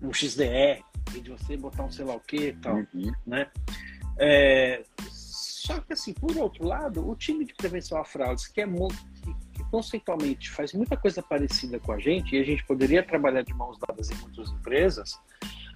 um 0.01 0.13
XDR, 0.13 0.81
de 1.11 1.29
você 1.29 1.57
botar 1.57 1.83
um 1.83 1.91
sei 1.91 2.05
lá 2.05 2.15
o 2.15 2.19
que 2.19 2.47
e 2.47 2.53
tal, 2.53 2.75
uhum. 2.75 3.11
né? 3.25 3.49
É, 4.17 4.83
só 5.09 5.79
que 5.79 5.93
assim, 5.93 6.13
por 6.13 6.35
outro 6.37 6.65
lado, 6.65 7.07
o 7.07 7.15
time 7.15 7.45
de 7.45 7.53
prevenção 7.53 7.97
a 7.97 8.05
fraudes, 8.05 8.47
que 8.47 8.61
é 8.61 8.67
que, 8.67 9.33
que 9.53 9.63
conceitualmente 9.69 10.49
faz 10.49 10.73
muita 10.73 10.95
coisa 10.95 11.21
parecida 11.21 11.79
com 11.79 11.91
a 11.91 11.99
gente, 11.99 12.35
e 12.35 12.39
a 12.39 12.43
gente 12.43 12.65
poderia 12.65 13.03
trabalhar 13.03 13.41
de 13.41 13.53
mãos 13.53 13.77
dadas 13.79 14.09
em 14.09 14.15
muitas 14.15 14.49
empresas, 14.51 15.19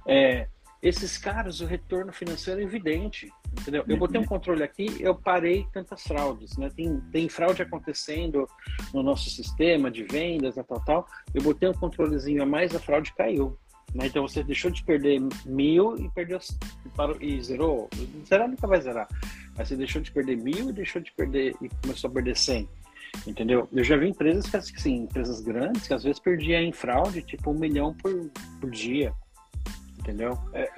é, 0.08 0.48
esses 0.82 1.18
caras, 1.18 1.62
o 1.62 1.66
retorno 1.66 2.14
financeiro 2.14 2.62
é 2.62 2.64
evidente, 2.64 3.32
entendeu? 3.60 3.84
Eu 3.88 3.98
botei 3.98 4.20
um 4.20 4.26
controle 4.26 4.64
aqui, 4.64 4.88
eu 5.00 5.16
parei 5.16 5.66
tantas 5.72 6.04
fraudes, 6.04 6.58
né? 6.58 6.70
Tem, 6.76 7.00
tem 7.12 7.30
fraude 7.30 7.62
acontecendo 7.62 8.48
no 8.94 9.02
nosso 9.02 9.30
sistema 9.30 9.90
de 9.90 10.04
vendas, 10.04 10.56
tal, 10.56 10.80
tal. 10.86 11.08
Eu 11.34 11.42
botei 11.42 11.70
um 11.70 11.74
controlezinho 11.74 12.44
a 12.44 12.46
mais, 12.46 12.76
a 12.76 12.80
fraude 12.80 13.14
caiu. 13.14 13.58
Né? 13.94 14.08
Então 14.08 14.28
você 14.28 14.44
deixou 14.44 14.70
de 14.70 14.84
perder 14.84 15.22
mil 15.46 15.98
e 15.98 16.10
perdeu 16.10 16.40
e 17.22 17.42
zerou. 17.42 17.90
Zerar 18.28 18.50
nunca 18.50 18.68
vai 18.68 18.82
zerar. 18.82 19.08
Mas 19.58 19.70
você 19.70 19.76
deixou 19.76 20.02
de 20.02 20.12
perder 20.12 20.38
mil 20.38 20.70
e 20.70 20.74
deixou 20.74 21.02
de 21.02 21.12
perder 21.14 21.56
e 21.62 21.70
começou 21.82 22.10
a 22.10 22.14
perder 22.14 22.36
cem. 22.36 22.68
Entendeu? 23.26 23.70
Eu 23.72 23.84
já 23.84 23.96
vi 23.96 24.10
empresas 24.10 24.70
que, 24.70 24.78
assim, 24.78 25.04
empresas 25.04 25.40
grandes 25.40 25.88
que 25.88 25.94
às 25.94 26.04
vezes 26.04 26.20
perdiam 26.20 26.62
em 26.62 26.74
fraude 26.74 27.22
tipo 27.22 27.52
um 27.52 27.58
milhão 27.58 27.94
por, 27.94 28.30
por 28.60 28.70
dia 28.70 29.14
entendeu? 30.06 30.38
É, 30.54 30.70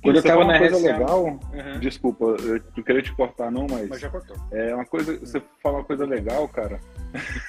quando 0.00 0.16
eu 0.16 0.22
tava 0.22 0.44
na 0.44 0.58
coisa 0.58 0.76
RSA... 0.76 0.92
legal, 0.92 1.24
uhum. 1.24 1.80
desculpa, 1.80 2.24
eu 2.24 2.62
não 2.76 2.84
queria 2.84 3.02
te 3.02 3.12
cortar 3.14 3.50
não, 3.50 3.66
mas, 3.68 3.88
mas 3.88 4.00
já 4.00 4.08
cortou. 4.08 4.36
É 4.52 4.74
uma 4.74 4.86
coisa, 4.86 5.18
você 5.18 5.42
fala 5.62 5.78
uma 5.78 5.84
coisa 5.84 6.06
legal, 6.06 6.48
cara. 6.48 6.80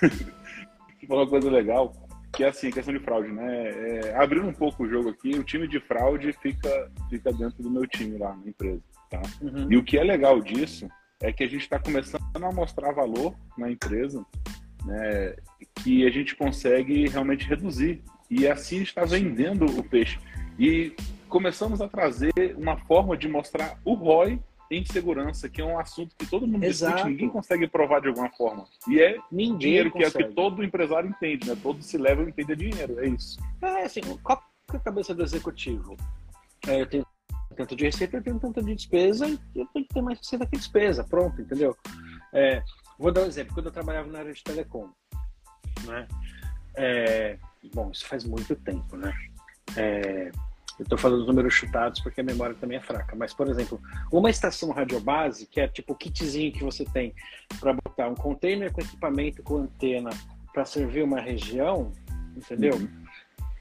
você 0.01 1.05
fala 1.07 1.21
uma 1.21 1.29
coisa 1.29 1.49
legal, 1.49 1.93
que 2.33 2.43
é 2.43 2.47
assim, 2.47 2.71
questão 2.71 2.93
de 2.93 2.99
fraude, 2.99 3.31
né? 3.31 3.69
É, 3.69 4.15
abrindo 4.15 4.47
um 4.47 4.53
pouco 4.53 4.83
o 4.83 4.89
jogo 4.89 5.09
aqui, 5.09 5.29
o 5.31 5.43
time 5.43 5.67
de 5.67 5.79
fraude 5.79 6.33
fica, 6.33 6.91
fica 7.09 7.31
dentro 7.31 7.61
do 7.61 7.69
meu 7.69 7.85
time 7.85 8.17
lá 8.17 8.35
na 8.35 8.49
empresa, 8.49 8.81
tá? 9.09 9.21
Uhum. 9.41 9.71
E 9.71 9.77
o 9.77 9.83
que 9.83 9.97
é 9.97 10.03
legal 10.03 10.41
disso 10.41 10.89
é 11.21 11.31
que 11.31 11.43
a 11.43 11.47
gente 11.47 11.61
está 11.61 11.79
começando 11.79 12.23
a 12.33 12.51
mostrar 12.51 12.91
valor 12.91 13.35
na 13.57 13.69
empresa, 13.69 14.25
né? 14.85 15.35
Que 15.83 16.05
a 16.05 16.09
gente 16.09 16.35
consegue 16.35 17.07
realmente 17.07 17.47
reduzir 17.47 18.03
e 18.29 18.47
assim 18.47 18.81
está 18.81 19.05
vendendo 19.05 19.65
o 19.65 19.83
peixe. 19.83 20.19
E 20.57 20.95
começamos 21.29 21.81
a 21.81 21.87
trazer 21.87 22.33
uma 22.57 22.77
forma 22.77 23.17
de 23.17 23.27
mostrar 23.27 23.79
o 23.83 23.93
ROI 23.93 24.39
em 24.69 24.85
segurança, 24.85 25.47
que 25.47 25.61
é 25.61 25.65
um 25.65 25.79
assunto 25.79 26.15
que 26.17 26.25
todo 26.25 26.45
mundo 26.45 26.63
Exato. 26.63 26.93
discute, 26.95 27.13
ninguém 27.13 27.29
consegue 27.29 27.67
provar 27.67 28.01
de 28.01 28.09
alguma 28.09 28.29
forma. 28.31 28.65
E 28.87 28.99
é 28.99 29.17
Ninguém 29.31 29.57
dinheiro 29.57 29.91
que 29.91 30.03
é 30.03 30.07
o 30.07 30.11
consegue. 30.11 30.29
que 30.29 30.35
todo 30.35 30.63
empresário 30.63 31.09
entende, 31.09 31.47
né? 31.47 31.57
Todo 31.61 31.81
se 31.81 31.97
leva 31.97 32.21
entende 32.23 32.55
dinheiro, 32.55 32.99
é 32.99 33.07
isso. 33.07 33.39
É, 33.61 33.83
assim, 33.83 34.01
qual 34.23 34.43
é 34.73 34.77
a 34.77 34.79
cabeça 34.79 35.13
do 35.15 35.23
executivo? 35.23 35.95
É, 36.67 36.81
eu 36.81 36.85
tenho 36.85 37.05
tanto 37.55 37.75
de 37.75 37.85
receita, 37.85 38.17
eu 38.17 38.23
tenho 38.23 38.39
tanto 38.39 38.61
de 38.61 38.75
despesa, 38.75 39.27
e 39.27 39.39
eu 39.55 39.65
tenho 39.67 39.85
que 39.85 39.93
ter 39.93 40.01
mais 40.01 40.19
receita 40.19 40.45
que 40.45 40.57
despesa, 40.57 41.03
pronto, 41.03 41.41
entendeu? 41.41 41.75
É, 42.33 42.61
vou 42.99 43.11
dar 43.11 43.21
um 43.21 43.25
exemplo, 43.27 43.53
quando 43.53 43.67
eu 43.67 43.71
trabalhava 43.71 44.11
na 44.11 44.19
área 44.19 44.33
de 44.33 44.43
telecom, 44.43 44.89
né? 45.85 46.07
É, 46.75 47.37
bom, 47.73 47.89
isso 47.91 48.05
faz 48.05 48.25
muito 48.25 48.55
tempo, 48.55 48.97
né? 48.97 49.11
É, 49.75 50.31
eu 50.79 50.83
estou 50.83 50.97
falando 50.97 51.19
dos 51.19 51.27
números 51.27 51.53
chutados 51.53 51.99
porque 52.01 52.21
a 52.21 52.23
memória 52.23 52.55
também 52.55 52.77
é 52.77 52.81
fraca, 52.81 53.15
mas, 53.15 53.33
por 53.33 53.47
exemplo, 53.47 53.81
uma 54.11 54.29
estação 54.29 54.69
radiobase, 54.71 55.47
que 55.47 55.59
é 55.59 55.67
tipo 55.67 55.93
o 55.93 55.95
kitzinho 55.95 56.51
que 56.51 56.63
você 56.63 56.85
tem 56.85 57.15
para 57.59 57.73
botar 57.73 58.07
um 58.07 58.15
container 58.15 58.71
com 58.71 58.81
equipamento 58.81 59.41
com 59.41 59.57
antena 59.57 60.09
para 60.53 60.65
servir 60.65 61.03
uma 61.03 61.19
região, 61.19 61.91
entendeu? 62.35 62.75
Uhum. 62.75 63.05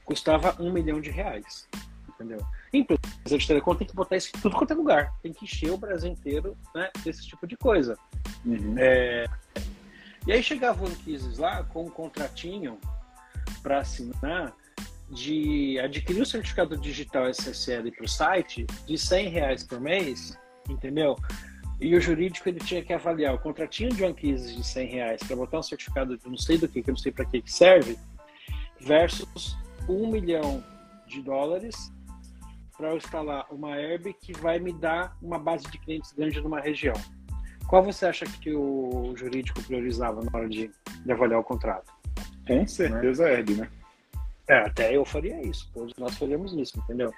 custava 0.05 0.55
um 0.61 0.71
milhão 0.71 1.01
de 1.01 1.09
reais. 1.09 1.67
Entendeu? 2.09 2.39
Empresa 2.73 3.37
de 3.37 3.47
telecom 3.47 3.75
tem 3.75 3.87
que 3.87 3.95
botar 3.95 4.17
isso 4.17 4.31
em 4.35 4.39
tudo 4.39 4.55
quanto 4.55 4.73
é 4.73 4.75
lugar. 4.75 5.13
Tem 5.21 5.31
que 5.31 5.45
encher 5.45 5.69
o 5.71 5.77
Brasil 5.77 6.11
inteiro 6.11 6.57
né, 6.73 6.89
desse 7.03 7.27
tipo 7.27 7.45
de 7.45 7.55
coisa. 7.55 7.95
Uhum. 8.43 8.75
É, 8.77 9.25
E 10.25 10.31
aí 10.31 10.41
chegava 10.41 10.83
o 10.83 10.87
Anquises 10.87 11.37
lá 11.37 11.63
com 11.63 11.85
um 11.85 11.89
contratinho 11.89 12.79
para 13.61 13.79
assinar 13.79 14.53
de 15.09 15.79
adquirir 15.79 16.21
o 16.21 16.25
certificado 16.25 16.77
digital 16.77 17.29
SSL 17.29 17.91
para 17.91 18.05
o 18.05 18.07
site 18.07 18.65
de 18.85 18.97
100 18.97 19.29
reais 19.29 19.63
por 19.63 19.79
mês, 19.79 20.37
entendeu? 20.69 21.15
E 21.79 21.95
o 21.95 22.01
jurídico 22.01 22.49
ele 22.49 22.59
tinha 22.59 22.83
que 22.83 22.91
avaliar 22.91 23.35
o 23.35 23.39
contratinho 23.39 23.91
de 23.91 24.03
Anquises 24.03 24.55
de 24.55 24.65
100 24.65 24.87
reais 24.87 25.23
para 25.23 25.35
botar 25.35 25.59
um 25.59 25.63
certificado 25.63 26.17
de 26.17 26.27
não 26.27 26.37
sei 26.37 26.57
do 26.57 26.67
que, 26.67 26.81
que 26.81 26.89
eu 26.89 26.93
não 26.93 26.99
sei 26.99 27.11
para 27.11 27.25
que 27.25 27.41
que 27.41 27.51
serve, 27.51 27.97
versus 28.79 29.55
um 29.87 30.11
milhão 30.11 30.63
de 31.07 31.21
dólares 31.21 31.91
para 32.75 32.89
eu 32.89 32.97
instalar 32.97 33.45
uma 33.49 33.75
herb 33.75 34.13
que 34.13 34.33
vai 34.33 34.59
me 34.59 34.73
dar 34.73 35.15
uma 35.21 35.39
base 35.39 35.69
de 35.69 35.77
clientes 35.79 36.11
grande 36.11 36.41
numa 36.41 36.59
região. 36.59 36.95
Qual 37.67 37.83
você 37.83 38.05
acha 38.05 38.25
que 38.25 38.53
o 38.53 39.13
jurídico 39.15 39.61
priorizava 39.63 40.23
na 40.23 40.31
hora 40.33 40.47
de, 40.47 40.71
de 41.05 41.11
avaliar 41.11 41.39
o 41.39 41.43
contrato? 41.43 41.91
Com 42.47 42.65
certeza 42.65 43.27
é 43.27 43.33
Herb, 43.33 43.55
né? 43.55 43.69
É, 44.47 44.59
até 44.59 44.95
eu 44.95 45.03
faria 45.05 45.41
isso, 45.41 45.69
todos 45.73 45.93
nós 45.97 46.17
faríamos 46.17 46.53
isso, 46.53 46.77
entendeu? 46.79 47.13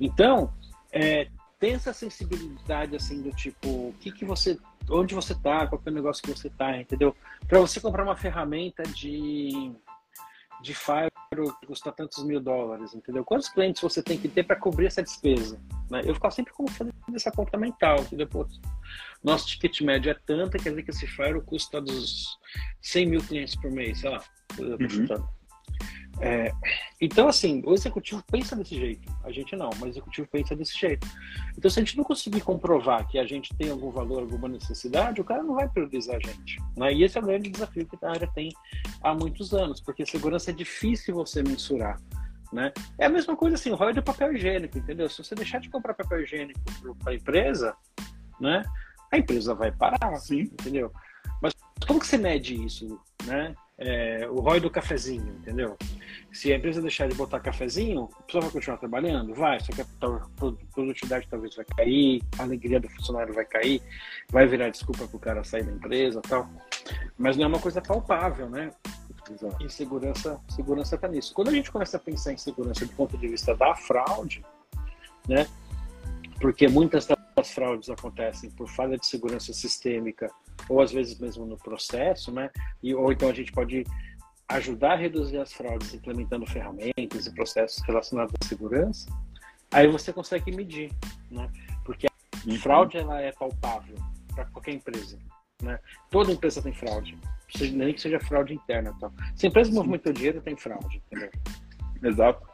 Então, 0.00 0.52
é, 0.92 1.28
tem 1.58 1.74
essa 1.74 1.92
sensibilidade 1.92 2.96
assim 2.96 3.20
do 3.20 3.30
tipo, 3.32 3.68
o 3.68 3.94
que 4.00 4.10
que 4.10 4.24
você, 4.24 4.58
onde 4.90 5.14
você 5.14 5.34
tá, 5.34 5.66
qual 5.66 5.80
que 5.80 5.88
é 5.88 5.92
o 5.92 5.94
negócio 5.94 6.22
que 6.22 6.30
você 6.30 6.48
tá, 6.48 6.76
entendeu? 6.78 7.14
Para 7.46 7.60
você 7.60 7.80
comprar 7.80 8.02
uma 8.02 8.16
ferramenta 8.16 8.82
de 8.82 9.72
de 10.62 10.74
Fire 10.74 11.10
que 11.60 11.66
custa 11.66 11.90
tantos 11.90 12.24
mil 12.24 12.40
dólares, 12.40 12.94
entendeu? 12.94 13.24
Quantos 13.24 13.48
clientes 13.48 13.80
você 13.80 14.02
tem 14.02 14.18
que 14.18 14.28
ter 14.28 14.44
para 14.44 14.56
cobrir 14.56 14.86
essa 14.86 15.02
despesa? 15.02 15.58
Né? 15.90 16.02
Eu 16.04 16.14
ficava 16.14 16.34
sempre 16.34 16.52
fazendo 16.52 16.92
essa 17.14 17.30
conta 17.30 17.56
mental, 17.56 18.00
entendeu? 18.00 18.26
Pô, 18.26 18.46
nosso 19.22 19.46
ticket 19.46 19.80
médio 19.80 20.10
é 20.10 20.14
tanto, 20.26 20.58
quer 20.58 20.70
dizer 20.70 20.82
que 20.82 20.90
esse 20.90 21.06
Fire 21.06 21.40
custa 21.42 21.80
dos 21.80 22.38
100 22.82 23.06
mil 23.06 23.20
clientes 23.22 23.56
por 23.56 23.70
mês, 23.70 24.00
sei 24.00 24.10
lá. 24.10 24.22
Uhum. 24.58 25.39
É, 26.22 26.52
então, 27.00 27.28
assim, 27.28 27.62
o 27.64 27.72
executivo 27.72 28.22
pensa 28.30 28.54
desse 28.54 28.74
jeito. 28.74 29.10
A 29.24 29.32
gente 29.32 29.56
não, 29.56 29.70
mas 29.74 29.82
o 29.82 29.88
executivo 29.88 30.28
pensa 30.30 30.54
desse 30.54 30.78
jeito. 30.78 31.06
Então, 31.56 31.70
se 31.70 31.80
a 31.80 31.82
gente 31.82 31.96
não 31.96 32.04
conseguir 32.04 32.42
comprovar 32.42 33.06
que 33.08 33.18
a 33.18 33.24
gente 33.24 33.54
tem 33.56 33.70
algum 33.70 33.90
valor, 33.90 34.20
alguma 34.20 34.48
necessidade, 34.48 35.20
o 35.20 35.24
cara 35.24 35.42
não 35.42 35.54
vai 35.54 35.68
priorizar 35.68 36.16
a 36.16 36.20
gente. 36.20 36.58
Né? 36.76 36.92
E 36.92 37.04
esse 37.04 37.16
é 37.16 37.20
o 37.20 37.24
grande 37.24 37.48
desafio 37.48 37.86
que 37.86 37.96
a 38.04 38.10
área 38.10 38.28
tem 38.34 38.52
há 39.02 39.14
muitos 39.14 39.54
anos, 39.54 39.80
porque 39.80 40.04
segurança 40.04 40.50
é 40.50 40.54
difícil 40.54 41.14
você 41.14 41.42
mensurar. 41.42 41.98
Né? 42.52 42.70
É 42.98 43.06
a 43.06 43.10
mesma 43.10 43.34
coisa 43.34 43.56
assim, 43.56 43.70
o 43.70 43.76
ROI 43.76 43.94
do 43.94 44.02
papel 44.02 44.34
higiênico, 44.34 44.76
entendeu? 44.76 45.08
Se 45.08 45.24
você 45.24 45.34
deixar 45.34 45.60
de 45.60 45.70
comprar 45.70 45.94
papel 45.94 46.22
higiênico 46.22 46.60
para 46.98 47.12
a 47.12 47.14
empresa, 47.14 47.74
né, 48.40 48.62
a 49.10 49.18
empresa 49.18 49.54
vai 49.54 49.72
parar, 49.72 50.16
Sim. 50.16 50.40
entendeu? 50.40 50.92
Mas 51.40 51.54
como 51.86 52.00
que 52.00 52.06
você 52.06 52.18
mede 52.18 52.54
isso, 52.62 53.00
né? 53.24 53.54
É, 53.82 54.28
o 54.28 54.40
ROI 54.40 54.60
do 54.60 54.68
cafezinho, 54.70 55.26
entendeu? 55.40 55.74
Se 56.30 56.52
a 56.52 56.56
empresa 56.56 56.82
deixar 56.82 57.08
de 57.08 57.14
botar 57.14 57.40
cafezinho, 57.40 58.10
a 58.18 58.22
pessoa 58.24 58.42
vai 58.42 58.50
continuar 58.50 58.76
trabalhando? 58.76 59.34
Vai, 59.34 59.58
só 59.58 59.72
que 59.72 59.80
a 59.80 59.86
pro- 59.98 60.58
produtividade 60.72 61.26
talvez 61.30 61.56
vai 61.56 61.64
cair, 61.64 62.22
a 62.38 62.42
alegria 62.42 62.78
do 62.78 62.90
funcionário 62.90 63.32
vai 63.32 63.46
cair, 63.46 63.82
vai 64.30 64.46
virar 64.46 64.68
desculpa 64.68 65.08
para 65.08 65.16
o 65.16 65.20
cara 65.20 65.42
sair 65.44 65.64
da 65.64 65.72
empresa 65.72 66.20
tal. 66.20 66.46
Mas 67.16 67.38
não 67.38 67.44
é 67.44 67.46
uma 67.48 67.58
coisa 67.58 67.80
palpável, 67.80 68.50
né? 68.50 68.70
Exato. 69.30 69.64
E 69.64 69.70
segurança, 69.70 70.38
segurança 70.50 70.98
tá 70.98 71.08
nisso. 71.08 71.32
Quando 71.32 71.48
a 71.48 71.52
gente 71.52 71.70
começa 71.70 71.96
a 71.96 72.00
pensar 72.00 72.32
em 72.34 72.38
segurança 72.38 72.84
do 72.84 72.92
ponto 72.92 73.16
de 73.16 73.28
vista 73.28 73.54
da 73.54 73.74
fraude, 73.74 74.44
né? 75.26 75.46
Porque 76.38 76.68
muitas 76.68 77.06
das 77.06 77.50
fraudes 77.50 77.88
acontecem 77.88 78.50
por 78.50 78.68
falha 78.68 78.98
de 78.98 79.06
segurança 79.06 79.52
sistêmica 79.52 80.30
ou 80.68 80.80
às 80.80 80.92
vezes 80.92 81.18
mesmo 81.18 81.46
no 81.46 81.56
processo, 81.56 82.32
né? 82.32 82.50
E, 82.82 82.94
ou 82.94 83.12
então 83.12 83.28
a 83.28 83.32
gente 83.32 83.52
pode 83.52 83.84
ajudar 84.48 84.92
a 84.92 84.96
reduzir 84.96 85.38
as 85.38 85.52
fraudes 85.52 85.94
implementando 85.94 86.46
ferramentas 86.46 87.26
e 87.26 87.34
processos 87.34 87.82
relacionados 87.84 88.34
à 88.42 88.46
segurança. 88.46 89.08
Aí 89.72 89.86
você 89.86 90.12
consegue 90.12 90.50
medir, 90.50 90.90
né? 91.30 91.48
Porque 91.84 92.06
a 92.06 92.58
fraude 92.58 92.98
ela 92.98 93.20
é 93.20 93.32
palpável 93.32 93.96
para 94.34 94.44
qualquer 94.46 94.74
empresa, 94.74 95.18
né? 95.62 95.78
Toda 96.10 96.32
empresa 96.32 96.60
tem 96.60 96.72
fraude, 96.72 97.16
nem 97.72 97.94
que 97.94 98.00
seja 98.00 98.18
fraude 98.18 98.54
interna, 98.54 98.94
tal. 98.98 99.12
Se 99.36 99.46
a 99.46 99.48
empresa 99.48 99.72
movimenta 99.72 100.12
dinheiro, 100.12 100.40
tem 100.40 100.56
fraude, 100.56 101.00
entendeu? 101.06 101.30
Exato. 102.02 102.48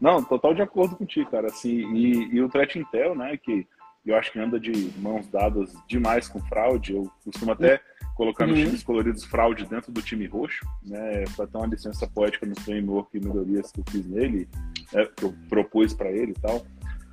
Não, 0.00 0.22
total 0.22 0.54
de 0.54 0.62
acordo 0.62 0.96
contigo, 0.96 1.30
cara. 1.30 1.48
Assim, 1.48 1.92
e, 1.94 2.34
e 2.34 2.42
o 2.42 2.48
Threat 2.48 2.78
Intel, 2.78 3.14
né, 3.14 3.36
que 3.36 3.66
eu 4.10 4.16
acho 4.16 4.32
que 4.32 4.38
anda 4.38 4.58
de 4.58 4.90
mãos 4.98 5.26
dadas 5.28 5.72
demais 5.88 6.28
com 6.28 6.40
fraude. 6.46 6.92
Eu 6.94 7.10
costumo 7.24 7.52
até 7.52 7.80
colocar 8.14 8.46
nos 8.46 8.58
Uhum. 8.58 8.64
times 8.66 8.82
coloridos 8.82 9.24
fraude 9.24 9.66
dentro 9.66 9.92
do 9.92 10.00
time 10.00 10.26
roxo, 10.26 10.64
né, 10.84 11.24
para 11.36 11.46
ter 11.46 11.56
uma 11.58 11.66
licença 11.66 12.06
poética 12.06 12.46
nos 12.46 12.58
framework 12.60 13.16
e 13.16 13.20
melhorias 13.20 13.70
que 13.70 13.80
eu 13.80 13.84
fiz 13.90 14.06
nele, 14.06 14.48
né, 14.92 15.06
que 15.16 15.24
eu 15.24 15.34
propus 15.48 15.92
para 15.92 16.10
ele 16.10 16.32
e 16.32 16.40
tal. 16.40 16.64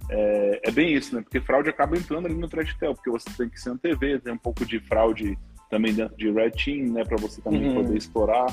É, 0.10 0.62
é 0.64 0.72
bem 0.72 0.94
isso, 0.94 1.16
né? 1.16 1.22
Porque 1.22 1.39
fraude 1.41 1.70
acaba 1.70 1.98
entrando 1.98 2.26
ali 2.26 2.36
no 2.36 2.46
Intel, 2.46 2.94
porque 2.94 3.10
você 3.10 3.30
tem 3.38 3.50
que 3.50 3.60
ser 3.60 3.78
TV, 3.80 4.20
tem 4.20 4.34
um 4.34 4.38
pouco 4.38 4.66
de 4.66 4.80
fraude 4.82 5.38
também 5.70 5.94
dentro 5.94 6.16
de 6.18 6.30
Red 6.32 6.52
Team, 6.52 6.91
né, 6.94 7.04
para 7.04 7.18
você 7.18 7.41
também 7.41 7.68
Uhum. 7.70 7.76
poder 7.84 7.98
explorar 7.98 8.46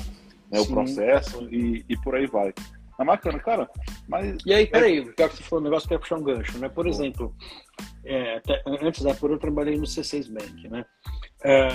né, 0.49 0.59
o 0.59 0.65
processo 0.67 1.47
e, 1.51 1.85
e 1.87 1.95
por 1.97 2.15
aí 2.15 2.25
vai. 2.27 2.53
Tá 2.97 3.05
bacana, 3.05 3.39
cara. 3.39 3.69
Mas 4.07 4.37
E 4.45 4.53
aí, 4.53 4.67
peraí, 4.67 5.01
pior 5.13 5.29
que 5.29 5.37
você 5.37 5.43
falou 5.43 5.61
um 5.61 5.63
negócio 5.63 5.87
que 5.87 5.93
eu 5.95 5.99
puxar 5.99 6.17
um 6.17 6.23
gancho, 6.23 6.57
né? 6.59 6.69
Por 6.69 6.85
exemplo, 6.87 7.33
é, 8.03 8.35
até- 8.37 8.61
antes 8.81 9.03
da 9.03 9.11
Apura 9.11 9.33
eu 9.33 9.39
trabalhei 9.39 9.77
no 9.77 9.85
C6 9.85 10.27
Bank, 10.31 10.67
né? 10.69 10.85
É, 11.43 11.67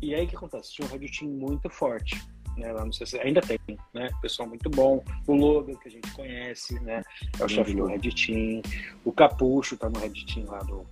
e 0.00 0.14
aí 0.14 0.24
o 0.24 0.28
que 0.28 0.36
acontece? 0.36 0.72
Tinha 0.72 0.86
um 0.86 0.90
Red 0.90 1.08
Team 1.08 1.30
muito 1.30 1.68
forte, 1.70 2.20
né? 2.56 2.72
Lá 2.72 2.84
no 2.84 2.90
C6, 2.92 3.20
ainda 3.24 3.40
tem, 3.40 3.58
né? 3.94 4.08
Pessoal 4.20 4.48
muito 4.48 4.68
bom. 4.70 5.02
O 5.26 5.34
Logan, 5.34 5.74
que 5.76 5.88
a 5.88 5.90
gente 5.90 6.10
conhece, 6.12 6.78
né? 6.80 7.02
É 7.38 7.44
o 7.44 7.48
chefe 7.48 7.74
do. 7.74 7.86
Red 7.86 8.00
Team. 8.00 8.62
O 9.04 9.12
Capucho 9.12 9.76
tá 9.76 9.88
no 9.88 9.98
Red 9.98 10.10
Team 10.32 10.46
lá 10.46 10.58
do, 10.60 10.86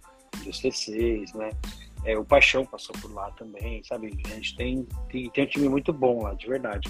do 0.44 0.50
C6, 0.50 1.34
né? 1.34 1.50
É, 2.04 2.16
o 2.16 2.24
Paixão 2.24 2.64
passou 2.64 2.94
por 3.00 3.12
lá 3.12 3.30
também, 3.32 3.82
sabe? 3.84 4.10
A 4.26 4.28
gente 4.30 4.56
tem, 4.56 4.86
tem, 5.10 5.28
tem 5.30 5.44
um 5.44 5.46
time 5.46 5.68
muito 5.68 5.92
bom 5.92 6.22
lá, 6.22 6.32
de 6.34 6.46
verdade. 6.46 6.88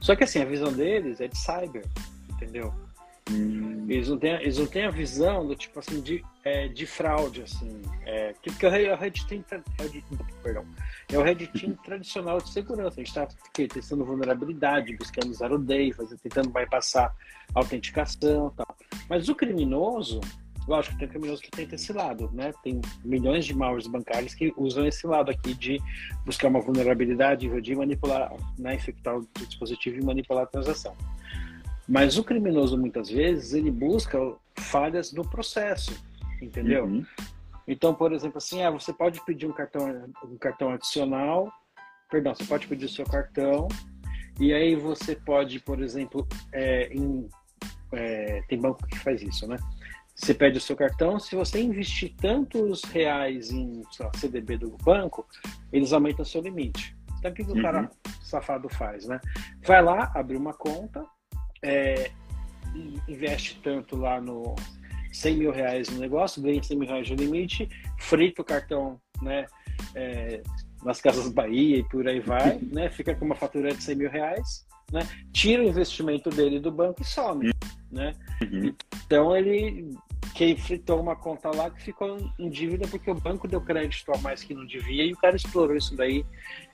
Só 0.00 0.16
que 0.16 0.24
assim, 0.24 0.40
a 0.40 0.44
visão 0.44 0.72
deles 0.72 1.20
é 1.20 1.28
de 1.28 1.38
cyber, 1.38 1.84
entendeu? 2.32 2.72
hum, 3.30 3.86
Eles 3.88 4.08
não 4.08 4.18
têm, 4.18 4.32
eles 4.32 4.58
não 4.58 4.66
têm 4.66 4.86
a 4.86 4.90
visão 4.90 5.46
do 5.46 5.54
tipo 5.54 5.78
assim 5.78 6.00
de, 6.00 6.24
é, 6.44 6.68
de 6.68 6.86
fraude, 6.86 7.42
assim. 7.42 7.82
É, 8.06 8.34
que- 8.40 8.50
é 8.64 8.92
o 8.94 8.96
Red- 8.96 9.10
Team, 9.28 9.44
Red- 9.50 9.62
perdão, 10.42 10.64
é 11.12 11.18
o 11.18 11.22
Red 11.22 11.46
Team 11.48 11.74
tradicional 11.84 12.38
de 12.38 12.50
segurança. 12.50 13.00
A 13.00 13.04
gente 13.04 13.08
está 13.08 13.28
testando 13.72 14.04
vulnerabilidade, 14.04 14.96
buscando 14.96 15.32
zero 15.34 15.58
day, 15.58 15.92
fazendo, 15.92 16.18
tentando 16.18 16.48
bypassar 16.50 17.14
autenticação, 17.54 18.50
tal. 18.56 18.76
Mas 19.08 19.28
o 19.28 19.34
criminoso, 19.34 20.20
lógico, 20.66 20.96
tem 20.98 21.08
criminoso 21.08 21.42
que 21.42 21.50
tenta 21.50 21.74
esse 21.74 21.92
lado, 21.92 22.30
né? 22.32 22.52
Tem 22.62 22.80
milhões 23.04 23.44
de 23.44 23.54
malwares 23.54 23.86
bancários 23.86 24.34
que 24.34 24.52
usam 24.56 24.86
esse 24.86 25.06
lado 25.06 25.30
aqui 25.30 25.52
de 25.54 25.78
buscar 26.24 26.48
uma 26.48 26.60
vulnerabilidade, 26.60 27.46
invadir, 27.46 27.76
manipular, 27.76 28.32
né, 28.58 28.74
infectar 28.76 29.16
o 29.18 29.26
dispositivo 29.46 29.98
e 29.98 30.04
manipular 30.04 30.44
a 30.44 30.46
transação. 30.46 30.96
Mas 31.88 32.16
o 32.16 32.22
criminoso, 32.24 32.78
muitas 32.78 33.10
vezes, 33.10 33.52
ele 33.52 33.70
busca 33.70 34.16
falhas 34.54 35.12
no 35.12 35.28
processo, 35.28 35.92
entendeu? 36.40 36.84
uhum. 36.84 37.04
Então, 37.66 37.94
por 37.94 38.12
exemplo, 38.12 38.38
assim, 38.38 38.62
ah, 38.62 38.70
você 38.70 38.92
pode 38.92 39.24
pedir 39.24 39.46
um 39.46 39.52
cartão, 39.52 40.12
um 40.24 40.36
cartão 40.36 40.70
adicional, 40.70 41.52
perdão, 42.10 42.34
você 42.34 42.44
pode 42.44 42.66
pedir 42.66 42.86
o 42.86 42.88
seu 42.88 43.04
cartão, 43.04 43.68
e 44.40 44.52
aí 44.52 44.74
você 44.74 45.14
pode, 45.14 45.60
por 45.60 45.80
exemplo, 45.80 46.26
é, 46.52 46.92
em- 46.92 47.28
é, 47.92 48.42
tem 48.48 48.60
banco 48.60 48.84
que 48.86 48.98
faz 48.98 49.22
isso, 49.22 49.46
né? 49.46 49.56
você 50.20 50.34
pede 50.34 50.58
o 50.58 50.60
seu 50.60 50.76
cartão, 50.76 51.18
se 51.18 51.34
você 51.34 51.62
investir 51.62 52.14
tantos 52.16 52.84
reais 52.84 53.50
em 53.50 53.82
lá, 53.98 54.10
CDB 54.14 54.58
do 54.58 54.76
banco, 54.84 55.26
eles 55.72 55.94
aumentam 55.94 56.22
o 56.22 56.26
seu 56.26 56.42
limite. 56.42 56.94
Então, 57.18 57.30
o 57.30 57.34
que, 57.34 57.42
que 57.42 57.50
o 57.50 57.54
uhum. 57.54 57.62
cara 57.62 57.90
safado 58.22 58.68
faz, 58.68 59.06
né? 59.06 59.18
Vai 59.66 59.82
lá, 59.82 60.12
abre 60.14 60.36
uma 60.36 60.52
conta, 60.52 61.04
é, 61.62 62.10
investe 63.08 63.60
tanto 63.62 63.96
lá 63.96 64.20
no 64.20 64.54
100 65.12 65.36
mil 65.36 65.52
reais 65.52 65.88
no 65.88 65.98
negócio, 65.98 66.42
ganha 66.42 66.62
100 66.62 66.78
mil 66.78 66.88
reais 66.88 67.06
de 67.06 67.14
limite, 67.14 67.68
frita 67.98 68.42
o 68.42 68.44
cartão, 68.44 69.00
né? 69.22 69.46
É, 69.94 70.42
nas 70.84 71.00
Casas 71.00 71.28
Bahia 71.28 71.78
e 71.78 71.84
por 71.84 72.06
aí 72.06 72.20
vai, 72.20 72.58
né? 72.72 72.90
Fica 72.90 73.14
com 73.14 73.24
uma 73.24 73.34
fatura 73.34 73.74
de 73.74 73.82
100 73.82 73.94
mil 73.96 74.10
reais, 74.10 74.66
né? 74.92 75.00
Tira 75.32 75.62
o 75.62 75.66
investimento 75.66 76.30
dele 76.30 76.60
do 76.60 76.70
banco 76.70 77.02
e 77.02 77.04
some, 77.04 77.50
né? 77.90 78.12
Uhum. 78.42 78.74
Então 79.06 79.36
ele 79.36 79.94
quem 80.34 80.56
fritou 80.56 81.00
uma 81.00 81.16
conta 81.16 81.54
lá 81.54 81.68
que 81.70 81.82
ficou 81.82 82.16
em 82.38 82.48
dívida 82.48 82.86
porque 82.88 83.10
o 83.10 83.14
banco 83.14 83.48
deu 83.48 83.60
crédito 83.60 84.10
a 84.14 84.18
mais 84.18 84.42
que 84.42 84.54
não 84.54 84.64
devia 84.64 85.04
e 85.04 85.12
o 85.12 85.16
cara 85.16 85.36
explorou 85.36 85.76
isso 85.76 85.96
daí, 85.96 86.24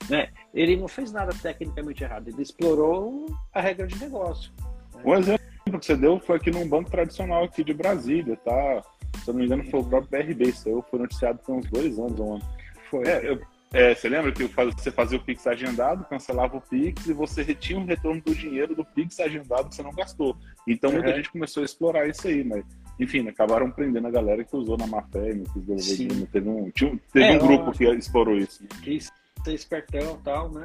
né? 0.08 0.28
Ele 0.54 0.76
não 0.76 0.86
fez 0.86 1.10
nada 1.10 1.32
tecnicamente 1.32 2.04
errado, 2.04 2.28
ele 2.28 2.42
explorou 2.42 3.26
a 3.52 3.60
regra 3.60 3.86
de 3.86 3.98
negócio. 3.98 4.52
Né? 4.94 5.02
Um 5.04 5.14
exemplo 5.14 5.55
que 5.66 5.86
você 5.86 5.96
deu 5.96 6.20
foi 6.20 6.36
aqui 6.36 6.50
num 6.50 6.68
banco 6.68 6.90
tradicional 6.90 7.44
aqui 7.44 7.64
de 7.64 7.74
Brasília, 7.74 8.36
tá? 8.36 8.82
Se 9.22 9.28
eu 9.28 9.34
não 9.34 9.40
me 9.40 9.46
engano 9.46 9.64
foi 9.64 9.80
o 9.80 9.84
próprio 9.84 10.10
BRB, 10.10 10.48
isso 10.48 10.68
eu 10.68 10.82
foi 10.82 11.00
noticiado 11.00 11.40
tem 11.44 11.54
uns 11.54 11.66
dois 11.66 11.98
anos, 11.98 12.18
um 12.18 12.34
ano. 12.34 12.42
Foi. 12.88 13.06
É, 13.06 13.28
eu, 13.28 13.40
é, 13.72 13.94
você 13.94 14.08
lembra 14.08 14.30
que 14.30 14.44
você 14.44 14.90
fazia 14.90 15.18
o 15.18 15.22
Pix 15.22 15.46
agendado, 15.46 16.04
cancelava 16.04 16.56
o 16.56 16.60
Pix 16.60 17.06
e 17.06 17.12
você 17.12 17.42
retinha 17.42 17.80
o 17.80 17.84
retorno 17.84 18.22
do 18.22 18.34
dinheiro 18.34 18.74
do 18.76 18.84
Pix 18.84 19.18
agendado 19.18 19.68
que 19.68 19.74
você 19.74 19.82
não 19.82 19.90
gastou. 19.90 20.36
Então 20.66 20.92
muita 20.92 21.10
uhum. 21.10 21.16
gente 21.16 21.30
começou 21.30 21.62
a 21.62 21.66
explorar 21.66 22.08
isso 22.08 22.28
aí, 22.28 22.44
mas 22.44 22.64
enfim, 22.98 23.22
né, 23.22 23.30
acabaram 23.30 23.70
prendendo 23.70 24.06
a 24.06 24.10
galera 24.10 24.44
que 24.44 24.56
usou 24.56 24.78
na 24.78 24.86
má 24.86 25.02
fé, 25.02 25.34
não 25.34 25.44
quis 25.44 25.62
devolver. 25.64 26.26
Teve 26.28 26.48
um, 26.48 26.70
tinha, 26.70 26.98
teve 27.12 27.26
é, 27.26 27.34
um 27.34 27.38
grupo 27.38 27.72
que 27.72 27.84
explorou 27.84 28.38
isso. 28.38 28.64
Quis 28.82 29.12
ser 29.44 29.54
espertão 29.54 30.16
e 30.20 30.24
tal, 30.24 30.50
né? 30.50 30.64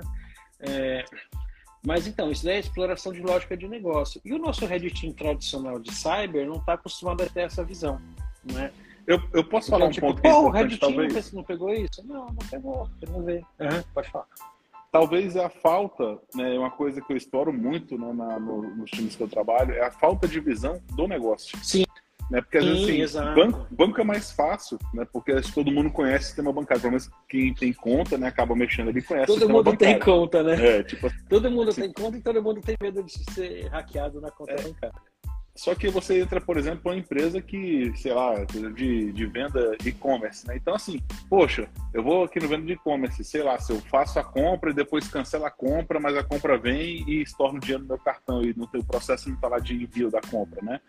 É, 0.60 1.04
mas 1.86 2.06
então, 2.06 2.32
isso 2.32 2.46
daí 2.46 2.56
é 2.56 2.60
exploração 2.60 3.12
de 3.12 3.22
lógica 3.22 3.58
de 3.58 3.68
negócio. 3.68 4.22
E 4.24 4.34
o 4.34 4.38
nosso 4.38 4.66
Red 4.66 4.90
Team 4.92 5.14
tradicional 5.14 5.80
de 5.80 5.92
cyber 5.94 6.46
não 6.46 6.58
está 6.58 6.74
acostumado 6.74 7.24
a 7.24 7.26
ter 7.28 7.42
essa 7.42 7.64
visão, 7.64 8.00
né? 8.44 8.72
Eu, 9.08 9.20
eu 9.34 9.44
posso 9.44 9.68
então, 9.68 9.80
falar 9.80 9.90
um 9.90 9.92
tipo, 9.92 10.08
ponto 10.08 10.26
é 10.26 10.34
o 10.34 10.50
Red 10.50 10.78
Team 10.78 10.92
não 11.34 11.44
pegou 11.44 11.74
isso? 11.74 12.06
Não, 12.06 12.28
não 12.28 12.48
pegou, 12.50 12.90
não 13.10 13.24
ver. 13.24 13.44
Uhum, 13.60 13.84
pode 13.94 14.10
falar. 14.10 14.28
Talvez 14.92 15.36
a 15.38 15.50
falta, 15.50 16.20
né, 16.36 16.58
uma 16.60 16.70
coisa 16.70 17.02
que 17.02 17.12
eu 17.12 17.18
exploro 17.18 17.52
muito 17.52 17.98
né, 17.98 18.12
na, 18.14 18.40
no, 18.40 18.62
nos 18.76 18.92
times 18.92 19.16
que 19.16 19.24
eu 19.24 19.28
trabalho, 19.28 19.74
é 19.74 19.86
a 19.86 19.92
falta 19.92 20.28
de 20.28 20.40
visão 20.40 20.82
do 20.96 21.08
negócio. 21.08 21.58
Sim. 21.64 21.86
Né, 22.32 22.40
porque 22.40 22.60
às 22.60 22.64
Sim, 22.64 22.86
vezes 22.86 23.14
assim, 23.18 23.36
banco, 23.36 23.68
banco, 23.70 24.00
é 24.00 24.04
mais 24.06 24.32
fácil, 24.32 24.80
né? 24.94 25.06
Porque 25.12 25.36
todo 25.54 25.70
mundo 25.70 25.92
conhece 25.92 26.24
o 26.24 26.28
sistema 26.28 26.54
bancário. 26.54 26.82
Pelo 26.82 26.92
menos 26.92 27.12
quem 27.28 27.54
tem 27.54 27.74
conta, 27.74 28.18
né, 28.18 28.28
acaba 28.28 28.56
mexendo 28.56 28.88
ali 28.88 29.02
conhece 29.02 29.28
todo 29.28 29.36
o 29.36 29.40
sistema 29.40 29.58
mundo 29.58 29.72
bancário. 29.72 29.96
tem 29.96 30.00
conta, 30.00 30.42
né? 30.42 30.78
É, 30.78 30.84
tipo, 30.84 31.12
todo 31.28 31.52
mundo 31.52 31.72
assim, 31.72 31.82
tem 31.82 31.92
conta 31.92 32.18
e 32.18 32.22
todo 32.22 32.42
mundo 32.42 32.62
tem 32.62 32.78
medo 32.82 33.04
de 33.04 33.12
ser 33.34 33.68
hackeado 33.68 34.22
na 34.22 34.32
conta 34.32 34.54
é, 34.54 34.62
bancária. 34.62 34.96
Só 35.54 35.76
que 35.76 35.90
você 35.90 36.22
entra, 36.22 36.40
por 36.40 36.56
exemplo, 36.56 36.90
uma 36.90 36.98
empresa 36.98 37.42
que, 37.42 37.92
sei 37.98 38.14
lá, 38.14 38.46
de, 38.46 39.12
de 39.12 39.26
venda 39.26 39.76
e-commerce, 39.86 40.48
né? 40.48 40.56
Então, 40.56 40.74
assim, 40.74 41.02
poxa, 41.30 41.68
eu 41.94 42.02
vou 42.02 42.24
aqui 42.24 42.40
no 42.40 42.48
venda 42.48 42.66
de 42.66 42.74
e-commerce, 42.74 43.22
sei 43.26 43.44
lá, 43.44 43.60
se 43.60 43.74
eu 43.74 43.82
faço 43.82 44.18
a 44.18 44.24
compra 44.24 44.72
e 44.72 44.74
depois 44.74 45.10
cancelo 45.10 45.44
a 45.44 45.52
compra, 45.52 46.00
mas 46.00 46.16
a 46.16 46.24
compra 46.24 46.58
vem 46.58 47.04
e 47.10 47.22
estorna 47.22 47.58
o 47.58 47.62
dinheiro 47.62 47.84
no 47.84 47.90
meu 47.90 47.98
cartão 47.98 48.42
e 48.42 48.54
no 48.54 48.68
teu 48.68 48.82
processo 48.82 49.30
não 49.30 49.36
tá 49.36 49.50
lá 49.50 49.60
de 49.60 49.76
envio 49.76 50.10
da 50.10 50.22
compra, 50.22 50.62
né? 50.62 50.80